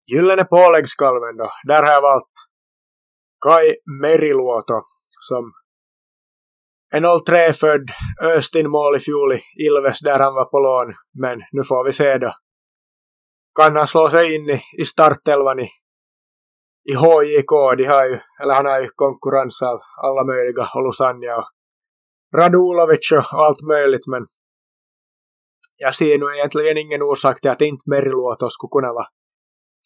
Gyllene 0.07 0.45
påläggskalven 0.45 1.37
då, 1.37 1.51
där 1.65 1.83
har 1.83 1.93
jag 1.93 2.03
valt 2.03 2.33
Kai 3.45 3.77
Meriluoto 4.01 4.83
som 5.21 5.53
en 6.95 7.05
03-född 7.05 7.91
öst 8.23 8.55
in 8.55 8.71
mål 8.71 8.97
i 8.97 9.01
fjol 9.01 9.33
i 9.33 9.41
Ilves 9.67 10.01
där 10.01 10.19
han 10.19 10.35
var 10.35 10.45
på 10.45 10.59
lån, 10.59 10.95
men 11.23 11.39
nu 11.53 11.63
får 11.63 11.85
vi 11.85 11.93
se 11.93 12.19
då 12.19 12.35
kan 13.55 13.77
han 13.77 13.87
slå 13.87 14.09
sig 14.09 14.35
in 14.35 14.51
i, 14.51 14.63
i 14.83 14.85
startelvan 14.85 15.61
i, 15.61 15.69
i 16.91 16.95
HJK. 16.95 17.53
De 17.79 17.85
har 17.85 18.05
ju, 18.05 18.19
eller 18.43 18.55
han 18.55 18.67
har 18.67 18.81
ju 18.81 18.89
konkurrens 18.89 19.63
av 19.63 19.79
alla 20.07 20.25
möjliga, 20.25 20.69
och 20.75 20.85
Lusanja 20.87 21.37
och 21.37 21.49
Radulovic 22.39 23.13
och 23.13 23.45
allt 23.47 23.63
möjligt, 23.63 24.07
men 24.07 24.27
jag 25.77 25.95
ser 25.95 26.19
nu 26.19 26.27
egentligen 26.37 26.79
ingen 26.79 27.03
orsak 27.03 27.41
till 27.41 27.51
att 27.51 27.61
inte 27.61 27.91
Meriluoto 27.91 28.49
skulle 28.51 28.71
kunna 28.77 28.93
vara 28.93 29.07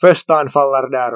första 0.01 0.35
anfallare 0.35 0.89
där. 0.91 1.13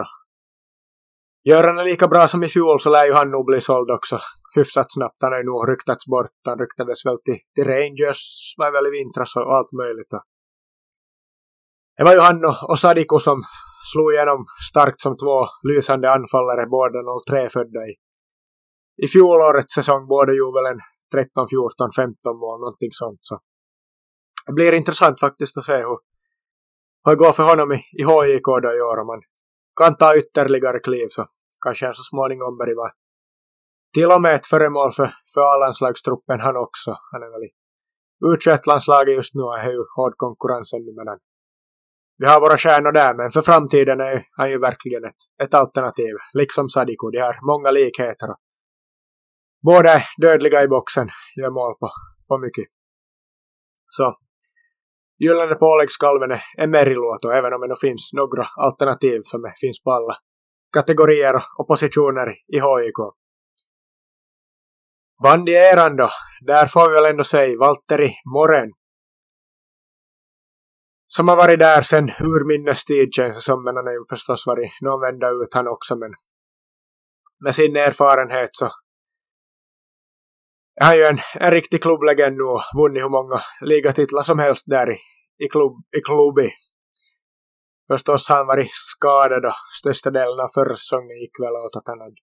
Gör 1.44 1.64
han 1.68 1.84
lika 1.84 2.08
bra 2.08 2.28
som 2.28 2.44
i 2.44 2.48
fjol 2.48 2.80
så 2.80 2.90
lär 2.90 3.06
ju 3.06 3.12
han 3.12 3.30
nog 3.30 3.46
bli 3.46 3.60
såld 3.60 3.90
också 3.90 4.18
hyfsat 4.56 4.86
snabbt. 4.88 5.16
Han 5.22 5.32
har 5.32 5.38
ju 5.38 5.44
nog 5.44 5.68
ryktats 5.68 6.06
bort. 6.06 6.36
Han 6.44 6.58
ryktades 6.58 7.06
väl 7.06 7.18
till, 7.24 7.40
till 7.54 7.64
Rangers 7.64 8.22
var 8.58 8.72
väl 8.72 8.86
i 8.86 8.90
vintras 8.90 9.36
och 9.36 9.54
allt 9.56 9.72
möjligt. 9.72 10.12
Och 10.12 10.24
det 11.96 12.04
var 12.04 12.12
ju 12.12 12.20
han 12.20 12.44
och 12.70 12.78
Sadiko 12.78 13.18
som 13.18 13.38
slog 13.92 14.12
igenom 14.12 14.46
starkt 14.70 15.00
som 15.00 15.16
två 15.16 15.46
lysande 15.68 16.10
anfallare, 16.10 16.66
båda 16.66 16.98
03 17.30 17.48
födda 17.48 17.80
i, 17.90 17.92
i 19.04 19.06
fjolårets 19.06 19.74
säsong. 19.74 20.06
Båda 20.06 20.32
gjorde 20.32 20.62
väl 20.62 20.72
en 20.72 20.80
13, 21.14 21.48
14, 21.48 21.90
15 21.96 22.36
mål, 22.42 22.60
någonting 22.60 22.92
sånt. 22.92 23.18
Så 23.20 23.40
det 24.46 24.52
blir 24.52 24.74
intressant 24.74 25.20
faktiskt 25.20 25.58
att 25.58 25.64
se 25.64 25.76
hur, 25.76 25.98
hur 27.04 27.12
det 27.12 27.16
går 27.16 27.32
för 27.32 27.42
honom 27.42 27.72
i, 27.72 27.78
i 28.00 28.02
HJK 28.02 28.48
då 28.62 28.70
i 28.78 28.80
år. 28.90 28.98
Om 29.00 29.06
man 29.06 29.22
kan 29.80 29.96
ta 29.96 30.16
ytterligare 30.16 30.78
kliv 30.80 31.06
så 31.08 31.26
kanske 31.64 31.86
han 31.86 31.94
så 31.94 32.02
småningom 32.02 32.58
börjar 32.58 32.76
vara 32.76 32.92
till 33.94 34.10
och 34.10 34.22
med 34.22 34.34
ett 34.34 34.46
föremål 34.46 34.92
för, 34.92 35.14
för 35.34 35.40
A-landslagstruppen 35.40 36.40
han 36.40 36.56
också. 36.56 36.90
Han 37.12 37.22
är 37.22 37.30
väl 37.34 37.44
i 37.48 37.50
U21-landslaget 38.28 39.14
just 39.14 39.34
nu 39.34 39.42
och 39.42 39.58
är 39.58 39.70
ju 39.70 39.84
hård 39.96 40.14
konkurrens 40.16 40.72
ännu 40.72 40.92
mellan 40.96 41.18
vi 42.22 42.28
har 42.28 42.40
våra 42.40 42.56
stjärnor 42.56 42.92
där, 42.92 43.14
men 43.14 43.30
för 43.30 43.40
framtiden 43.40 44.00
är 44.00 44.26
han 44.36 44.50
ju 44.50 44.58
verkligen 44.58 45.04
ett, 45.04 45.20
ett 45.44 45.54
alternativ. 45.54 46.14
Liksom 46.34 46.68
Sadiko, 46.68 47.10
de 47.10 47.18
har 47.18 47.36
många 47.52 47.70
likheter. 47.70 48.28
Båda 49.62 49.90
är 49.90 50.02
dödliga 50.20 50.62
i 50.62 50.68
boxen, 50.68 51.08
gör 51.36 51.50
mål 51.50 51.74
på, 51.80 51.88
på 52.28 52.38
mycket. 52.38 52.64
Så 53.88 54.16
Gyllene 55.18 55.54
påläggskalven 55.54 56.30
är 56.58 56.66
Meriluoto, 56.66 57.28
även 57.28 57.52
om 57.52 57.60
det 57.68 57.80
finns 57.80 58.10
några 58.12 58.46
alternativ 58.56 59.20
som 59.22 59.40
finns 59.60 59.82
på 59.82 59.90
alla 59.90 60.14
kategorier 60.72 61.34
och 61.58 61.68
positioner 61.68 62.28
i 62.30 62.58
HIK. 62.66 62.98
Bandieran 65.22 65.96
då, 65.96 66.08
där 66.46 66.66
får 66.66 66.88
vi 66.88 66.94
väl 66.94 67.10
ändå 67.10 67.24
säga 67.24 67.58
Valtteri 67.58 68.12
Moren 68.34 68.70
som 71.16 71.28
har 71.28 71.36
varit 71.36 71.58
där 71.58 71.82
sen 71.82 72.08
urminnes 72.20 72.84
tid 72.84 73.14
känns 73.14 73.36
det 73.36 73.40
som, 73.40 73.64
men 73.64 73.76
han 73.76 73.86
har 73.86 73.92
ju 73.92 74.04
förstås 74.10 74.46
varit 74.46 74.72
någon 74.80 75.00
vända 75.00 75.28
ut 75.30 75.54
han 75.54 75.68
också, 75.68 75.96
men 75.96 76.12
med 77.44 77.54
sin 77.54 77.76
erfarenhet 77.76 78.50
så 78.52 78.64
är 80.80 80.84
han 80.86 80.96
ju 80.96 81.04
en, 81.04 81.18
en 81.34 81.50
riktig 81.50 81.82
klubblegend 81.82 82.36
nu 82.36 82.44
och 82.44 82.62
vunnit 82.76 83.02
hur 83.02 83.08
många 83.08 83.40
ligatitlar 83.60 84.22
som 84.22 84.38
helst 84.38 84.64
där 84.66 84.90
i, 84.90 84.98
i, 85.44 85.48
klubb, 85.48 85.72
i 85.98 86.00
klubbi. 86.00 86.50
Förstås 87.90 88.28
har 88.28 88.36
han 88.36 88.46
varit 88.46 88.70
skadad 88.72 89.44
och 89.44 89.58
största 89.80 90.10
delen 90.10 90.40
av 90.40 90.48
förra 90.54 90.74
säsongen 90.74 91.20
gick 91.20 91.40
väl 91.40 91.56
åt 91.64 91.76
att 91.76 91.86
han 91.86 92.00
hade 92.00 92.20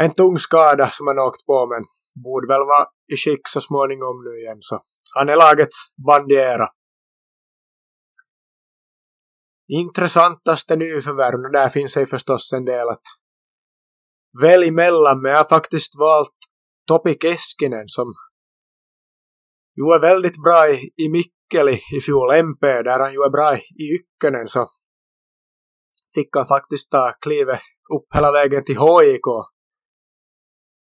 en 0.00 0.14
tung 0.14 0.38
skada 0.38 0.86
som 0.86 1.06
han 1.06 1.18
åkt 1.18 1.46
på 1.46 1.66
men 1.66 1.82
borde 2.24 2.46
väl 2.52 2.66
vara 2.72 2.86
i 3.12 3.16
skick 3.16 3.48
så 3.48 3.60
småningom 3.60 4.24
nu 4.24 4.40
igen 4.40 4.58
så 4.60 4.82
han 5.14 5.28
är 5.28 5.36
lagets 5.36 5.76
bandiera 6.06 6.68
intressantaste 9.68 10.76
nyförvärv, 10.76 11.44
och 11.46 11.52
där 11.52 11.68
finns 11.68 11.94
det 11.94 12.06
förstås 12.06 12.52
en 12.52 12.64
del 12.64 12.88
att 12.88 13.02
välja 14.42 14.72
mellan, 14.72 15.22
men 15.22 15.30
jag 15.30 15.38
har 15.38 15.48
faktiskt 15.48 15.98
valt 15.98 16.38
Topi 16.86 17.16
Keskinen 17.22 17.88
som 17.88 18.12
gjorde 19.76 19.98
väldigt 19.98 20.42
bra 20.42 20.68
i, 20.68 20.74
i 20.96 21.08
Mikkeli 21.08 21.80
i 21.96 22.00
fjol, 22.00 22.34
MP, 22.34 22.66
där 22.66 22.98
han 22.98 23.14
gjorde 23.14 23.30
bra 23.30 23.56
i 23.56 23.84
Ykkönen. 23.94 24.48
Så 24.48 24.68
fick 26.14 26.36
han 26.36 26.46
faktiskt 26.46 26.90
ta 26.90 27.12
klivet 27.20 27.60
upp 27.94 28.06
hela 28.14 28.32
vägen 28.32 28.64
till 28.64 28.74
HIK. 28.74 29.26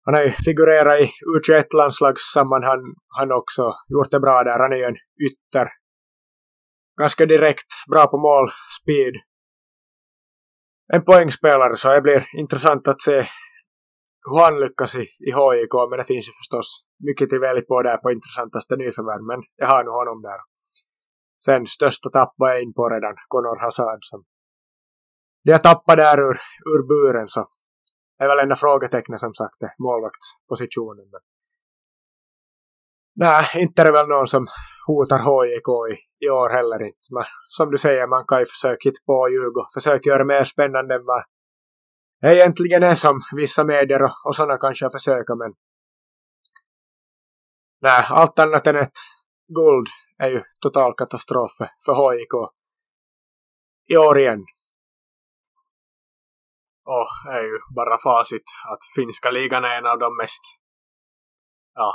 Han 0.05 0.13
har 0.13 0.23
ju 0.23 0.29
figurerat 0.29 0.99
i 0.99 1.05
U21-landslagssammanhang 1.33 2.83
han 3.17 3.31
också, 3.31 3.73
gjort 3.89 4.11
det 4.11 4.19
bra 4.19 4.43
där, 4.43 4.59
han 4.59 4.73
är 4.73 4.77
ju 4.77 4.83
en 4.83 5.01
ytter 5.27 5.67
ganska 7.01 7.25
direkt, 7.25 7.71
bra 7.91 8.07
på 8.07 8.17
mål, 8.17 8.49
speed. 8.81 9.15
en 10.93 11.05
poängspelare 11.05 11.75
så 11.75 11.89
det 11.93 12.01
blir 12.01 12.25
intressant 12.37 12.87
att 12.87 13.01
se 13.01 13.17
hur 14.25 14.37
han 14.43 14.59
lyckas 14.59 14.95
i, 14.95 15.05
i 15.27 15.31
HIK. 15.39 15.73
Men 15.89 15.97
det 15.99 16.07
finns 16.11 16.27
ju 16.29 16.33
förstås 16.41 16.67
mycket 17.07 17.29
till 17.29 17.39
välj 17.39 17.61
på 17.61 17.81
där 17.81 17.97
på 17.97 18.11
intressantaste 18.11 18.75
nyförvärv. 18.75 19.23
Men 19.31 19.39
jag 19.55 19.67
har 19.67 19.83
nog 19.83 19.93
honom 19.93 20.21
där. 20.21 20.39
Sen 21.45 21.67
största 21.67 22.09
tappar 22.09 22.47
jag 22.49 22.61
in 22.63 22.73
på 22.73 22.89
redan 22.89 23.15
Conor 23.27 23.59
Hazard 23.63 23.99
som 24.01 24.23
det 25.43 25.51
jag 25.51 25.63
tappat 25.63 25.97
där 25.97 26.17
ur, 26.27 26.37
ur 26.73 26.81
buren 26.87 27.27
så 27.27 27.47
är 28.19 28.27
väl 28.27 28.39
enda 28.39 28.55
frågetecknet 28.55 29.19
som 29.19 29.33
sagt 29.33 29.61
målvaktspositionen. 29.79 31.07
Men... 31.11 31.21
Nej, 33.15 33.45
inte 33.55 33.81
är 33.81 33.85
det 33.85 33.91
väl 33.91 34.07
någon 34.07 34.27
som 34.27 34.47
hotar 34.87 35.17
HIK 35.17 35.67
i, 35.93 36.25
i 36.25 36.29
år 36.29 36.49
heller 36.49 36.85
inte. 36.85 37.07
Men 37.11 37.23
som 37.47 37.71
du 37.71 37.77
säger, 37.77 38.07
man 38.07 38.25
kan 38.27 38.39
ju 38.39 38.45
försöka 38.45 38.89
hitta 38.89 39.03
på 39.05 39.29
ljug 39.29 39.57
och 39.57 39.71
försöka 39.73 40.09
göra 40.09 40.17
det 40.17 40.25
mer 40.25 40.43
spännande 40.43 40.95
än 40.95 41.05
vad 41.05 41.23
det 42.21 42.35
egentligen 42.35 42.83
är 42.83 42.95
som 42.95 43.21
vissa 43.35 43.63
medier 43.63 44.03
och, 44.03 44.11
och 44.25 44.35
sådana 44.35 44.57
kanske 44.57 44.89
försöker 44.89 45.35
men 45.35 45.53
nej, 47.81 48.05
allt 48.09 48.39
annat 48.39 48.67
än 48.67 48.75
ett 48.75 48.99
guld 49.47 49.87
är 50.17 50.29
ju 50.29 50.43
total 50.59 50.93
katastrof 50.97 51.51
för 51.85 51.93
HIK 51.93 52.33
i 53.87 53.97
år 53.97 54.19
igen. 54.19 54.45
Och 56.85 57.07
det 57.25 57.31
är 57.31 57.43
ju 57.43 57.59
bara 57.75 57.97
facit 57.97 58.43
att 58.71 58.79
finska 58.95 59.31
ligan 59.31 59.65
är 59.65 59.77
en 59.77 59.85
av 59.85 59.99
de 59.99 60.17
mest 60.21 60.43
ja, 61.73 61.93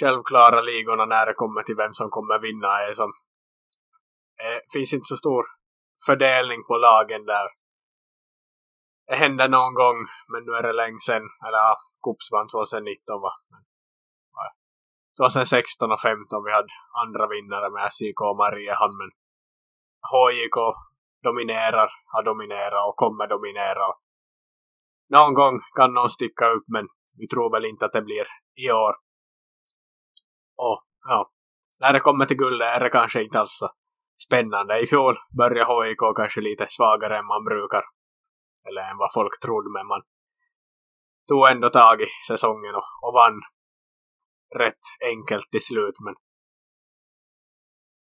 självklara 0.00 0.60
ligorna 0.60 1.04
när 1.04 1.26
det 1.26 1.34
kommer 1.34 1.62
till 1.62 1.76
vem 1.76 1.94
som 1.94 2.10
kommer 2.10 2.38
vinna. 2.38 2.68
Är 2.82 2.94
som, 2.94 3.10
det 4.36 4.78
finns 4.78 4.92
inte 4.94 5.08
så 5.12 5.16
stor 5.16 5.44
fördelning 6.06 6.60
på 6.68 6.74
lagen 6.76 7.24
där. 7.24 7.48
Det 9.06 9.16
hände 9.16 9.48
någon 9.48 9.74
gång, 9.74 9.98
men 10.30 10.40
nu 10.46 10.52
är 10.58 10.62
det 10.62 10.72
länge 10.72 10.98
sedan. 11.06 11.24
Eller 11.46 11.58
ja, 11.58 11.76
Kups 12.04 12.32
vann 12.32 12.48
2019 12.48 13.20
va. 13.20 13.32
2016 15.18 15.92
och 15.92 16.00
15 16.00 16.44
vi 16.46 16.52
hade 16.52 16.74
andra 17.02 17.24
vinnare 17.34 17.68
med 17.74 17.82
SJK 17.94 18.20
och 18.30 18.40
Mariehamn. 18.42 18.96
Men 19.00 19.10
HJK 20.12 20.58
dominerar, 21.26 21.88
har 22.12 22.22
dominerat 22.30 22.88
och 22.88 22.96
kommer 22.96 23.26
dominera. 23.26 23.86
Någon 25.16 25.34
gång 25.34 25.54
kan 25.76 25.90
någon 25.94 26.10
sticka 26.10 26.46
upp 26.56 26.66
men 26.74 26.86
vi 27.20 27.26
tror 27.28 27.48
väl 27.54 27.64
inte 27.64 27.86
att 27.86 27.92
det 27.92 28.02
blir 28.02 28.26
i 28.64 28.70
år. 28.70 28.94
Och 30.58 30.80
ja, 31.08 31.30
när 31.80 31.92
det 31.92 32.00
kommer 32.00 32.26
till 32.26 32.36
guld 32.36 32.62
är 32.62 32.80
det 32.80 32.90
kanske 32.90 33.22
inte 33.22 33.40
alls 33.40 33.58
så 33.58 33.70
spännande. 34.26 34.80
I 34.80 34.86
fjol 34.86 35.16
började 35.38 35.86
HIK 35.88 35.98
kanske 36.16 36.40
lite 36.40 36.66
svagare 36.70 37.18
än 37.18 37.26
man 37.26 37.44
brukar. 37.44 37.84
Eller 38.68 38.82
än 38.90 38.98
vad 38.98 39.12
folk 39.14 39.40
trodde, 39.42 39.70
men 39.70 39.86
man 39.86 40.02
tog 41.28 41.48
ändå 41.48 41.70
tag 41.70 42.02
i 42.02 42.06
säsongen 42.28 42.74
och, 42.74 42.88
och 43.02 43.14
vann 43.14 43.40
rätt 44.56 44.84
enkelt 45.12 45.50
till 45.50 45.64
slut. 45.64 45.94
Men 46.04 46.14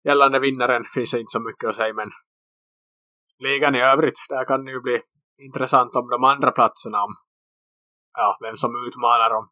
gällande 0.03 0.39
vinnaren 0.39 0.85
finns 0.93 1.11
det 1.11 1.19
inte 1.19 1.31
så 1.31 1.39
mycket 1.39 1.69
att 1.69 1.75
säga, 1.75 1.93
men 1.93 2.09
ligan 3.39 3.75
i 3.75 3.81
övrigt, 3.81 4.19
där 4.29 4.45
kan 4.45 4.65
det 4.65 4.71
ju 4.71 4.81
bli 4.81 5.01
intressant 5.37 5.95
om 5.95 6.09
de 6.09 6.23
andra 6.23 6.51
platserna, 6.51 7.03
om 7.03 7.13
ja, 8.13 8.37
vem 8.41 8.55
som 8.55 8.85
utmanar 8.87 9.29
dem 9.29 9.49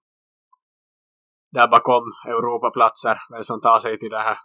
där 1.51 1.67
bakom 1.67 2.03
Europaplatser, 2.27 3.17
vem 3.31 3.43
som 3.43 3.61
tar 3.61 3.79
sig 3.79 3.97
till 3.97 4.09
den 4.09 4.21
här 4.21 4.37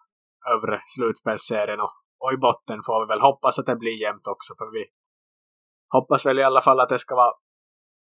övre 0.54 0.82
slutspelsserien 0.84 1.80
och, 1.80 1.92
och 2.18 2.32
i 2.32 2.36
botten 2.36 2.80
får 2.86 3.06
vi 3.06 3.08
väl 3.08 3.20
hoppas 3.20 3.58
att 3.58 3.66
det 3.66 3.76
blir 3.76 4.02
jämnt 4.02 4.26
också 4.26 4.54
för 4.58 4.70
vi 4.72 4.84
hoppas 5.92 6.26
väl 6.26 6.38
i 6.38 6.42
alla 6.42 6.60
fall 6.60 6.80
att 6.80 6.88
det 6.88 6.98
ska 6.98 7.14
vara 7.14 7.34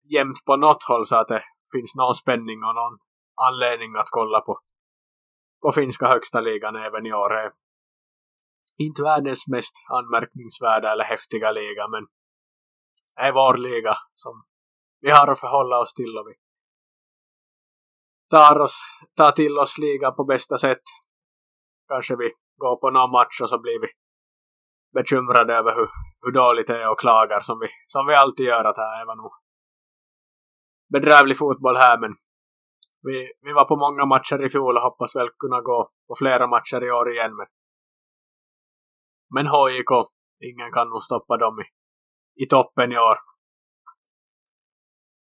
jämnt 0.03 0.45
på 0.45 0.55
något 0.55 0.83
håll 0.83 1.05
så 1.05 1.15
att 1.15 1.27
det 1.27 1.43
finns 1.73 1.95
någon 1.95 2.13
spänning 2.13 2.63
och 2.63 2.75
någon 2.75 2.97
anledning 3.47 3.95
att 3.95 4.09
kolla 4.11 4.41
på 4.41 4.59
på 5.61 5.71
finska 5.71 6.07
högsta 6.07 6.41
ligan 6.41 6.75
även 6.75 7.05
i 7.05 7.13
år. 7.13 7.33
Är 7.33 7.51
inte 8.77 9.03
världens 9.03 9.47
mest 9.47 9.75
anmärkningsvärda 9.89 10.91
eller 10.91 11.03
häftiga 11.03 11.51
liga 11.51 11.87
men 11.87 12.07
är 13.15 13.31
vår 13.31 13.57
liga 13.57 13.95
som 14.13 14.43
vi 15.01 15.11
har 15.11 15.27
att 15.27 15.39
förhålla 15.39 15.79
oss 15.79 15.93
till 15.93 16.17
och 16.17 16.27
vi 16.27 16.33
tar, 18.29 18.59
oss, 18.59 18.77
tar 19.17 19.31
till 19.31 19.57
oss 19.57 19.77
ligan 19.77 20.15
på 20.15 20.23
bästa 20.23 20.57
sätt. 20.57 20.83
Kanske 21.87 22.15
vi 22.15 22.31
går 22.57 22.75
på 22.75 22.89
någon 22.89 23.11
match 23.11 23.41
och 23.41 23.49
så 23.49 23.59
blir 23.59 23.81
vi 23.81 23.87
bekymrade 24.93 25.55
över 25.55 25.75
hur, 25.75 25.89
hur 26.21 26.31
dåligt 26.31 26.67
det 26.67 26.81
är 26.81 26.91
och 26.91 26.99
klagar 26.99 27.41
som 27.41 27.59
vi, 27.59 27.67
som 27.87 28.07
vi 28.07 28.15
alltid 28.15 28.45
gör 28.45 28.63
att 28.63 28.77
här 28.77 29.01
är 29.01 29.15
nog 29.15 29.31
bedrövlig 30.93 31.37
fotboll 31.37 31.77
här 31.77 31.97
men 31.97 32.11
vi, 33.01 33.33
vi 33.41 33.53
var 33.53 33.65
på 33.65 33.75
många 33.75 34.05
matcher 34.05 34.45
i 34.45 34.49
fjol 34.49 34.75
och 34.77 34.83
hoppas 34.83 35.15
väl 35.15 35.29
kunna 35.39 35.61
gå 35.61 35.89
på 36.07 36.15
flera 36.19 36.47
matcher 36.47 36.83
i 36.83 36.91
år 36.91 37.11
igen 37.11 37.35
men 37.35 37.47
men 39.35 39.45
HIK, 39.45 39.91
ingen 40.39 40.71
kan 40.71 40.89
nog 40.89 41.03
stoppa 41.03 41.37
dem 41.37 41.55
i, 41.63 41.65
i 42.43 42.47
toppen 42.47 42.91
i 42.91 42.97
år. 42.97 43.17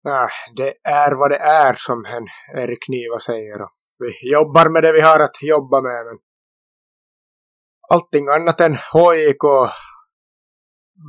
Äh, 0.07 0.29
det 0.57 0.75
är 0.85 1.13
vad 1.13 1.31
det 1.31 1.39
är 1.39 1.75
som 1.75 2.05
en 2.05 2.27
Erik 2.63 2.89
Niva 2.89 3.19
säger. 3.19 3.63
Och 3.63 3.71
vi 3.99 4.33
jobbar 4.33 4.69
med 4.69 4.83
det 4.83 4.93
vi 4.93 5.01
har 5.01 5.21
att 5.21 5.43
jobba 5.43 5.81
med. 5.81 6.07
Men 6.07 6.19
allting 7.91 8.29
annat 8.29 8.61
än 8.61 8.73
HIK 8.73 9.45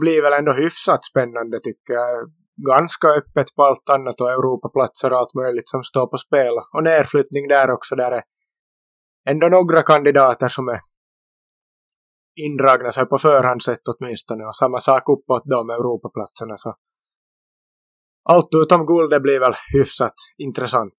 blir 0.02 0.22
väl 0.22 0.34
ändå 0.34 0.52
hyfsat 0.52 1.03
spännande 1.03 1.60
tycker 1.60 1.94
jag. 1.94 2.32
Ganska 2.68 3.07
öppet 3.07 3.56
på 3.56 3.64
allt 3.64 3.90
annat 3.90 4.22
och 4.22 4.32
Europaplatser 4.32 5.14
och 5.14 5.20
allt 5.20 5.34
möjligt 5.34 5.70
som 5.70 5.84
står 5.84 6.07
på 6.07 6.18
spel. 6.18 6.53
Och 6.74 6.84
nerflyttning 6.84 7.48
där 7.48 7.72
också. 7.72 7.95
Där 7.95 8.11
är 8.11 8.24
ändå 9.30 9.48
några 9.48 9.82
kandidater 9.82 10.48
som 10.48 10.68
är 10.68 10.80
indragna 12.36 12.91
sig 12.91 13.06
på 13.06 13.18
förhand 13.18 13.64
sett 13.64 13.88
åtminstone. 13.88 14.45
Och 14.45 14.56
samma 14.56 14.80
sak 14.80 15.03
uppåt 15.10 15.44
de 15.45 15.70
Europaplatserna. 15.70 16.57
Så 16.57 16.76
allt 18.23 18.49
utom 18.63 18.85
guldet 18.85 19.21
blir 19.21 19.39
väl 19.39 19.53
hyfsat 19.73 20.15
intressant. 20.37 20.95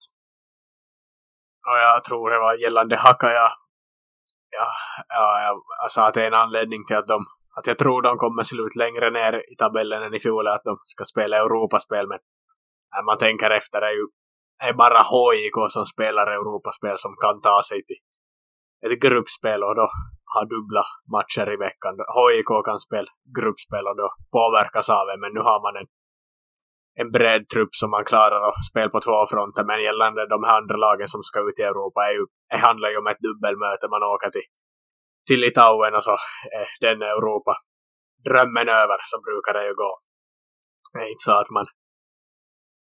Och 1.67 1.79
jag 1.79 2.05
tror 2.05 2.31
det 2.31 2.39
var 2.39 2.55
gällande 2.55 2.97
Hakaja. 2.97 3.49
Ja, 4.51 4.69
ja, 5.09 5.61
jag 5.83 5.91
sa 5.91 6.09
att 6.09 6.15
det 6.15 6.23
är 6.23 6.27
en 6.27 6.35
anledning 6.35 6.87
till 6.87 6.97
att 6.97 7.09
de 7.09 7.27
att 7.57 7.67
jag 7.67 7.79
tror 7.79 8.03
de 8.03 8.17
kommer 8.17 8.43
slut 8.43 8.77
längre 8.77 9.11
ner 9.11 9.53
i 9.53 9.57
tabellen 9.57 10.03
än 10.03 10.15
i 10.15 10.21
fjol 10.21 10.49
att 10.49 10.65
de 10.65 10.79
ska 10.85 11.05
spela 11.05 11.37
Europaspel 11.37 12.07
men 12.09 12.19
när 12.95 13.03
man 13.03 13.19
tänker 13.19 13.51
efter 13.51 13.81
är 13.83 13.95
ju 13.99 14.07
är 14.69 14.73
bara 14.73 15.03
HIK 15.13 15.57
som 15.69 15.85
spelar 15.87 16.27
Europaspel 16.27 16.99
som 16.99 17.13
kan 17.25 17.41
ta 17.41 17.63
sig 17.69 17.81
till 17.87 18.01
ett 18.85 19.01
gruppspel 19.05 19.61
och 19.65 19.75
då 19.81 19.87
ha 20.35 20.43
dubbla 20.55 20.85
matcher 21.15 21.47
i 21.55 21.57
veckan. 21.67 21.95
HIK 22.19 22.51
kan 22.69 22.79
spela 22.89 23.11
gruppspel 23.37 23.85
och 23.91 23.97
då 23.97 24.09
påverkas 24.37 24.89
av 24.99 25.05
det 25.07 25.19
men 25.23 25.33
nu 25.37 25.41
har 25.49 25.59
man 25.67 25.75
en 25.81 25.89
en 26.95 27.11
bred 27.11 27.49
trupp 27.55 27.75
som 27.75 27.91
man 27.91 28.05
klarar 28.05 28.49
att 28.49 28.65
spela 28.71 28.89
på 28.89 29.01
två 29.01 29.27
fronter. 29.33 29.65
Men 29.65 29.83
gällande 29.83 30.29
de 30.29 30.45
här 30.45 30.57
andra 30.61 30.77
lagen 30.77 31.09
som 31.09 31.23
ska 31.23 31.39
ut 31.49 31.59
i 31.59 31.63
Europa 31.63 32.01
är 32.09 32.13
ju, 32.13 32.27
det 32.51 32.57
handlar 32.57 32.89
ju 32.91 32.97
om 32.97 33.07
ett 33.07 33.25
dubbelmöte. 33.27 33.89
Man 33.89 34.03
åker 34.03 34.31
till, 34.31 34.49
till 35.27 35.41
Litauen 35.41 35.95
och 35.95 36.05
så 36.05 36.17
är 36.59 36.67
den 36.87 37.03
Europa 37.03 37.55
drömmen 38.25 38.69
över 38.69 38.99
så 39.05 39.17
brukar 39.29 39.53
det 39.55 39.67
ju 39.67 39.75
gå. 39.75 39.93
Det 40.93 40.99
är 40.99 41.11
inte 41.15 41.27
så 41.29 41.33
att 41.33 41.51
man 41.51 41.67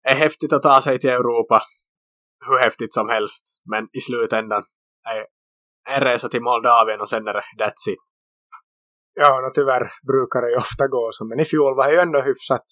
är 0.04 0.16
häftigt 0.16 0.54
att 0.54 0.62
ta 0.62 0.82
sig 0.82 1.00
till 1.00 1.10
Europa 1.10 1.62
hur 2.48 2.58
häftigt 2.58 2.94
som 2.94 3.10
helst. 3.10 3.44
Men 3.72 3.84
i 3.94 4.00
slutändan 4.00 4.64
är 5.10 5.26
en 5.96 6.02
resa 6.02 6.30
till 6.30 6.42
Moldavien 6.42 7.02
och 7.02 7.10
sen 7.10 7.28
är 7.28 7.34
det 7.34 7.44
that's 7.60 7.86
it. 7.94 8.00
Ja, 9.14 9.42
no, 9.42 9.52
tyvärr 9.54 9.92
brukar 10.08 10.42
det 10.42 10.50
ju 10.50 10.58
ofta 10.58 10.88
gå 10.88 11.10
så. 11.12 11.26
Men 11.26 11.40
i 11.40 11.46
fjol 11.46 11.76
var 11.76 11.88
det 11.88 11.94
ju 11.94 12.00
ändå 12.00 12.20
hyfsat 12.22 12.64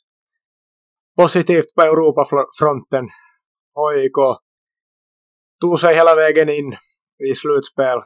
positivt 1.22 1.76
på 1.76 1.82
Europafronten. 1.82 3.06
HIK 3.80 4.20
tog 5.62 5.80
sig 5.80 5.96
hela 5.96 6.16
vägen 6.16 6.50
in 6.50 6.74
i 7.30 7.36
slutspel. 7.36 8.00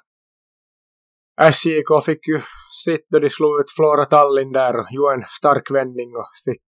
SJK 1.51 2.05
fick 2.05 2.27
ju 2.27 2.41
sitt 2.85 3.05
då 3.09 3.19
de 3.19 3.29
slog 3.29 3.59
ut 3.59 3.71
Flora 3.77 4.05
Tallinn 4.05 4.51
där 4.51 4.79
och 4.79 4.87
gjorde 4.91 5.13
en 5.13 5.25
stark 5.29 5.71
vändning 5.71 6.09
och 6.15 6.29
fick 6.45 6.67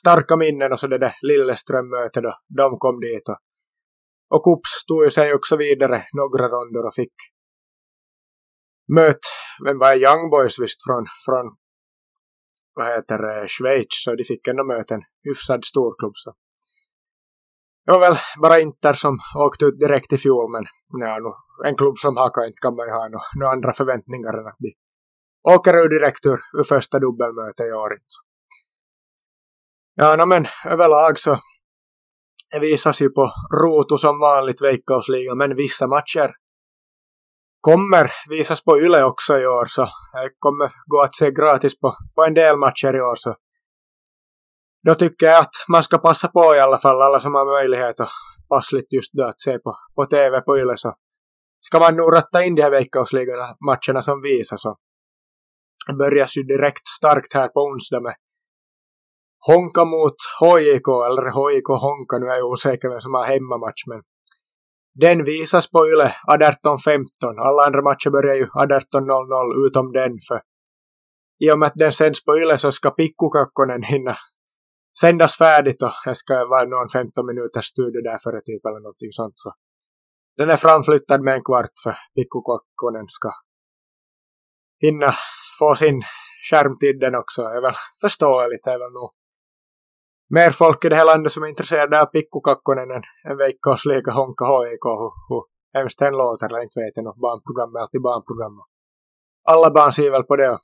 starka 0.00 0.36
minnen 0.36 0.72
och 0.72 0.80
så 0.80 0.86
det 0.86 0.98
där 0.98 1.14
Lilleström-mötet 1.22 2.22
då 2.22 2.32
de 2.48 2.78
kom 2.78 3.00
dit. 3.00 3.28
Och, 3.28 3.40
och 4.34 4.44
Kups 4.44 4.84
tog 4.88 5.04
ju 5.04 5.10
sig 5.10 5.34
också 5.34 5.56
vidare 5.56 6.04
några 6.12 6.48
ronder 6.48 6.86
och 6.86 6.94
fick 6.94 7.14
möt, 8.94 9.24
vem 9.64 9.78
var 9.78 9.94
Young 9.96 10.30
Boys 10.30 10.60
visst 10.60 10.84
från, 10.86 11.06
från 11.26 11.46
vad 12.78 12.86
heter 12.86 13.18
det, 13.18 13.48
Schweiz 13.48 14.02
så 14.04 14.14
de 14.14 14.24
fick 14.24 14.48
ändå 14.48 14.64
möta 14.64 14.94
en 14.94 15.04
hyfsad 15.24 15.64
storklubb. 15.64 16.12
Så. 16.14 16.30
Det 17.84 17.92
var 17.92 18.00
väl 18.00 18.16
bara 18.42 18.60
Inter 18.60 18.92
som 18.92 19.18
åkte 19.46 19.64
ut 19.64 19.80
direkt 19.80 20.12
i 20.12 20.18
fjol 20.18 20.52
men 20.52 20.64
ja, 21.06 21.18
nu, 21.18 21.30
en 21.68 21.76
klubb 21.76 21.98
som 21.98 22.16
Haka 22.16 22.46
inte 22.46 22.60
kan 22.60 22.76
man 22.76 22.86
ju 22.86 22.92
ha 22.92 23.08
några 23.38 23.52
andra 23.52 23.72
förväntningar 23.72 24.32
än 24.38 24.46
att 24.46 24.56
de 24.58 24.70
åker 25.54 25.74
ur 25.76 25.88
direkt 25.98 26.26
ur, 26.26 26.40
ur 26.58 26.64
första 26.64 26.98
dubbelmötet 26.98 27.66
i 27.66 27.72
år. 27.72 27.90
Ja, 29.94 30.16
no, 30.16 30.26
men 30.26 30.44
överlag 30.64 31.18
så 31.18 31.38
visas 32.60 33.02
ju 33.02 33.08
på 33.10 33.32
Roto 33.62 33.98
som 33.98 34.20
vanligt 34.20 34.62
Veikkausliga, 34.62 35.34
men 35.34 35.56
vissa 35.56 35.86
matcher 35.86 36.30
kommer 37.60 38.10
visas 38.28 38.64
på 38.64 38.78
Yle 38.78 39.04
också 39.04 39.38
i 39.38 39.46
år 39.46 39.66
så 39.66 39.82
det 40.12 40.30
kommer 40.38 40.70
gå 40.86 41.02
att 41.02 41.14
se 41.14 41.30
gratis 41.30 41.80
på, 41.80 41.94
på 42.14 42.24
en 42.24 42.34
del 42.34 42.56
matcher 42.56 42.96
i 42.96 43.00
år 43.00 43.14
så 43.14 43.34
då 44.86 44.94
tycker 44.94 45.26
jag 45.26 45.38
att 45.40 45.54
man 45.68 45.82
ska 45.82 45.98
passa 45.98 46.28
på 46.28 46.54
i 46.54 46.60
alla 46.60 46.78
fall 46.78 47.02
alla 47.02 47.20
som 47.20 47.34
har 47.34 47.60
möjlighet 47.60 48.00
och 48.00 48.08
passligt 48.48 48.92
just 48.92 49.12
då 49.12 49.24
att 49.24 49.40
se 49.40 49.58
på, 49.58 49.76
på 49.94 50.06
TV 50.06 50.40
på 50.40 50.58
Yle 50.58 50.76
så 50.76 50.94
ska 51.60 51.78
man 51.78 51.96
nog 51.96 52.12
ratta 52.14 52.44
in 52.44 52.54
de 52.54 52.62
här 52.62 52.70
veckosliga 52.70 53.32
matcherna 53.66 54.02
som 54.02 54.22
visas 54.22 54.62
så 54.62 54.76
börjas 55.98 56.36
ju 56.36 56.42
direkt 56.42 56.86
starkt 56.98 57.34
här 57.34 57.48
på 57.48 57.60
onsdag 57.60 58.00
med 58.00 58.14
Honka 59.46 59.84
mot 59.84 60.18
HJK, 60.40 60.88
eller 61.08 61.26
HJK 61.36 61.68
Honka, 61.84 62.18
nu 62.18 62.26
är 62.26 62.36
jag 62.36 62.50
osäker 62.50 62.88
vem 62.88 63.00
som 63.00 63.14
har 63.14 63.24
hemmamatch 63.24 63.82
men 63.86 64.02
den 65.00 65.24
visas 65.24 65.70
på 65.70 65.78
Yle 65.88 66.08
18.15. 66.28 67.40
Alla 67.48 67.66
andra 67.66 67.82
matcher 67.82 68.10
börjar 68.10 68.34
ju 68.34 68.46
18.00 68.46 69.66
utom 69.66 69.92
den 69.92 70.12
för 70.28 70.40
i 71.44 71.50
och 71.50 71.58
med 71.58 71.66
att 71.66 71.74
den 71.82 71.92
sänds 71.92 72.24
på 72.24 72.38
Yle 72.38 72.58
så 72.58 72.72
ska 72.72 72.90
Pikkukakkonen 72.90 73.82
hinna 73.82 74.16
sändas 75.00 75.38
färdigt 75.38 75.82
och 75.82 75.92
jag 76.04 76.16
ska 76.16 76.34
vara 76.34 76.64
någon 76.64 76.88
15 76.88 77.26
minuters 77.26 77.64
studio 77.64 78.00
där 78.02 78.18
före 78.24 78.40
typ 78.40 78.66
eller 78.66 78.80
någonting 78.80 79.12
sånt 79.12 79.32
så 79.36 79.52
den 80.36 80.50
är 80.50 80.56
framflyttad 80.56 81.20
med 81.22 81.34
en 81.34 81.44
kvart 81.44 81.74
för 81.84 81.96
Pikkukakkonen 82.14 83.06
ska 83.08 83.30
hinna 84.80 85.12
få 85.58 85.74
sin 85.74 86.02
skärmtid 86.50 87.00
den 87.00 87.14
också. 87.14 87.42
Det 87.42 87.56
är 87.56 87.62
väl 87.62 87.74
förståeligt, 88.00 88.64
det 88.64 88.70
är 88.70 88.78
väl 88.78 88.92
nog 88.92 89.10
mer 90.36 90.50
folk 90.50 90.84
i 90.84 90.88
det 90.88 90.96
här 90.96 91.04
landet 91.04 91.32
som 91.32 91.42
är 91.42 91.48
intresserade 91.48 92.00
av 92.02 92.06
Pikkukakkonen 92.06 92.90
än, 92.90 93.02
än 93.30 93.36
Veikkaus 93.36 93.84
Liga 93.84 94.12
Honka 94.12 94.44
HIK. 94.44 94.84
Hur, 95.00 95.12
hur 95.28 95.42
hemskt 95.78 95.98
den 95.98 96.12
låter, 96.12 96.46
eller 96.46 96.62
inte 96.62 96.80
vet 96.80 96.96
jag 96.96 97.04
något 97.04 97.24
barnprogram 97.26 97.76
är 97.76 97.80
alltid 97.80 98.02
barnprogram. 98.02 98.56
Alla 99.52 99.70
barn 99.70 99.92
ser 99.92 100.10
väl 100.10 100.22
på 100.22 100.36
det. 100.36 100.58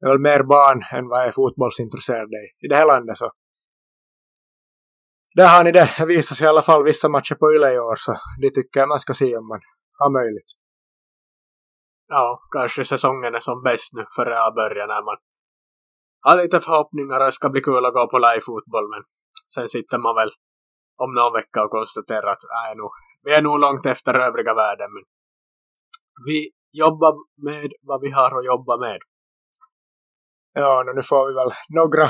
Det 0.00 0.06
är 0.06 0.10
väl 0.10 0.18
mer 0.18 0.42
barn 0.42 0.82
än 0.92 1.08
vad 1.08 1.26
är 1.26 1.30
fotbollsintresserade 1.30 2.36
i, 2.44 2.64
i 2.64 2.68
det 2.68 2.76
här 2.76 2.86
landet. 2.86 3.18
Så. 3.18 3.30
Där 5.34 5.48
har 5.56 5.64
ni 5.64 5.72
det. 5.72 5.88
Det 5.98 6.06
visas 6.06 6.40
i 6.40 6.46
alla 6.46 6.62
fall 6.62 6.84
vissa 6.84 7.08
matcher 7.08 7.34
på 7.34 7.52
Yle 7.54 7.72
i 7.74 7.78
år 7.78 7.96
så 7.96 8.16
det 8.40 8.50
tycker 8.50 8.80
jag 8.80 8.88
man 8.88 8.98
ska 8.98 9.14
se 9.14 9.36
om 9.36 9.48
man 9.48 9.60
har 9.98 10.10
möjligt. 10.10 10.50
Ja, 12.08 12.40
kanske 12.52 12.84
säsongen 12.84 13.34
är 13.34 13.40
som 13.40 13.62
bäst 13.62 13.92
nu 13.92 14.04
före 14.16 14.46
att 14.46 14.54
när 14.54 15.04
man 15.04 15.16
har 16.20 16.42
lite 16.42 16.60
förhoppningar 16.60 17.20
att 17.20 17.28
det 17.28 17.32
ska 17.32 17.48
bli 17.48 17.60
kul 17.60 17.84
att 17.86 17.94
gå 17.94 18.04
på 18.10 18.18
live-fotboll 18.18 18.86
men 18.92 19.02
sen 19.54 19.68
sitter 19.68 19.98
man 19.98 20.14
väl 20.20 20.32
om 21.02 21.14
någon 21.14 21.32
vecka 21.32 21.64
och 21.64 21.70
konstaterar 21.70 22.28
att 22.32 22.44
är 22.68 22.74
nu, 22.74 22.86
vi 23.24 23.30
är 23.34 23.42
nog 23.42 23.58
långt 23.60 23.86
efter 23.86 24.14
övriga 24.14 24.54
världen 24.54 24.90
men 24.94 25.04
vi 26.26 26.50
jobbar 26.72 27.14
med 27.46 27.70
vad 27.82 28.00
vi 28.00 28.10
har 28.10 28.38
att 28.38 28.44
jobba 28.44 28.76
med. 28.76 29.00
Ja, 30.52 30.82
nu 30.96 31.02
får 31.02 31.28
vi 31.28 31.34
väl 31.34 31.52
några 31.68 32.08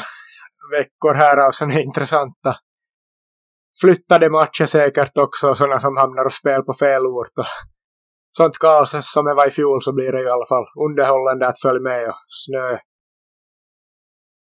veckor 0.77 1.15
här 1.15 1.37
av 1.47 1.51
sådana 1.53 1.81
intressanta 1.81 2.57
flyttade 3.81 4.31
matcher 4.31 4.66
säkert 4.66 5.19
också, 5.19 5.55
sådana 5.55 5.81
som 5.81 5.97
hamnar 5.97 6.24
och 6.24 6.32
spelar 6.32 6.62
på 6.62 6.73
fel 6.73 7.07
ort 7.07 7.39
och 7.39 7.51
sånt 8.37 8.59
kaos 8.59 9.12
som 9.12 9.24
det 9.24 9.35
var 9.35 9.49
i 9.49 9.51
fjol 9.51 9.82
så 9.82 9.93
blir 9.93 10.12
det 10.12 10.23
i 10.23 10.31
alla 10.31 10.47
fall 10.47 10.66
underhållande 10.87 11.49
att 11.49 11.61
följa 11.61 11.82
med 11.82 12.09
och 12.09 12.15
snö 12.27 12.78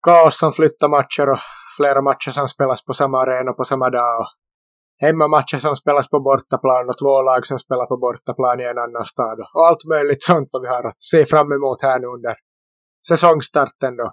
kaos 0.07 0.39
som 0.39 0.53
flyttar 0.53 0.89
matcher 0.89 1.27
och 1.33 1.43
flera 1.77 2.01
matcher 2.09 2.31
som 2.39 2.49
spelas 2.49 2.85
på 2.85 2.93
samma 2.93 3.19
arena 3.23 3.53
på 3.53 3.65
samma 3.65 3.91
dag. 3.91 4.21
Och 4.21 4.29
hemmamatcher 5.05 5.59
som 5.59 5.77
spelas 5.77 6.09
på 6.09 6.19
bortaplan 6.21 6.89
och 6.91 6.99
två 7.03 7.23
lag 7.29 7.47
som 7.47 7.59
spelar 7.59 7.87
på 7.87 7.97
bortaplan 7.97 8.61
i 8.61 8.65
en 8.65 8.79
annan 8.85 9.07
stad. 9.13 9.39
Och 9.55 9.67
allt 9.69 9.85
möjligt 9.95 10.23
sånt 10.23 10.49
vad 10.53 10.63
vi 10.63 10.69
har 10.69 10.85
att 10.89 11.03
se 11.13 11.25
fram 11.33 11.53
emot 11.53 11.83
här 11.83 11.99
nu 12.01 12.07
under 12.07 12.35
säsongstarten 13.09 13.97
då. 13.97 14.13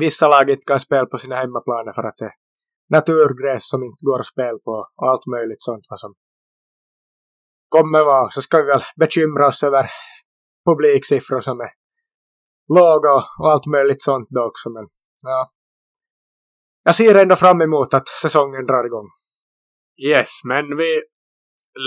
Vissa 0.00 0.28
lag 0.28 0.50
inte 0.50 0.66
kan 0.66 0.80
spela 0.80 1.06
på 1.06 1.18
sina 1.18 1.36
hemmaplaner 1.36 1.92
för 1.92 2.04
att 2.08 2.18
det 2.18 2.24
är 2.24 2.36
naturgräs 2.96 3.68
som 3.68 3.82
inte 3.82 4.04
går 4.08 4.20
att 4.20 4.26
spela 4.34 4.58
på 4.64 4.74
och 4.96 5.08
allt 5.08 5.26
möjligt 5.26 5.62
sånt 5.62 5.84
vad 5.90 6.00
som 6.00 6.14
kommer 7.68 8.04
vara. 8.04 8.30
Så 8.30 8.42
ska 8.42 8.58
vi 8.58 8.66
väl 8.66 8.82
bekymra 8.96 9.48
oss 9.48 9.62
över 9.62 9.86
publiksiffror 10.68 11.40
som 11.40 11.60
är 11.60 11.70
låga 12.68 13.12
och 13.38 13.50
allt 13.52 13.66
möjligt 13.66 14.02
sånt 14.02 14.28
då 14.30 14.44
också. 14.44 14.70
Men 14.70 14.88
ja. 15.24 15.52
Jag 16.82 16.94
ser 16.94 17.14
ändå 17.14 17.36
fram 17.36 17.62
emot 17.62 17.94
att 17.94 18.08
säsongen 18.08 18.66
drar 18.66 18.84
igång. 18.84 19.08
Yes, 20.08 20.30
men 20.44 20.76
vi 20.76 21.02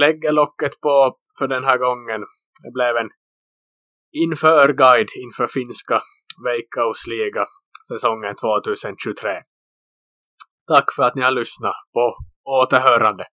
lägger 0.02 0.32
locket 0.32 0.82
på 0.82 1.18
för 1.40 1.48
den 1.48 1.64
här 1.64 1.78
gången. 1.78 2.22
Det 2.64 2.72
blev 2.74 2.96
en 2.96 3.10
inför-guide 4.12 5.10
inför 5.24 5.48
finska 5.48 6.02
Veikkausliga 6.46 7.46
säsongen 7.90 8.36
2023. 8.36 9.42
Tack 10.68 10.86
för 10.96 11.04
att 11.04 11.16
ni 11.16 11.22
har 11.22 11.32
lyssnat 11.32 11.76
på 11.94 12.18
återhörande. 12.44 13.26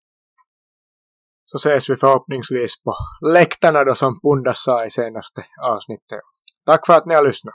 Så 1.44 1.56
ses 1.56 1.90
vi 1.90 1.96
förhoppningsvis 1.96 2.82
på 2.82 2.94
läktarna 3.32 3.84
då 3.84 3.94
som 3.94 4.20
Pundas 4.20 4.62
sa 4.62 4.86
i 4.86 4.90
senaste 4.90 5.46
avsnittet. 5.62 6.20
Nakładnie, 6.66 7.16
ale 7.16 7.32
śno. 7.32 7.52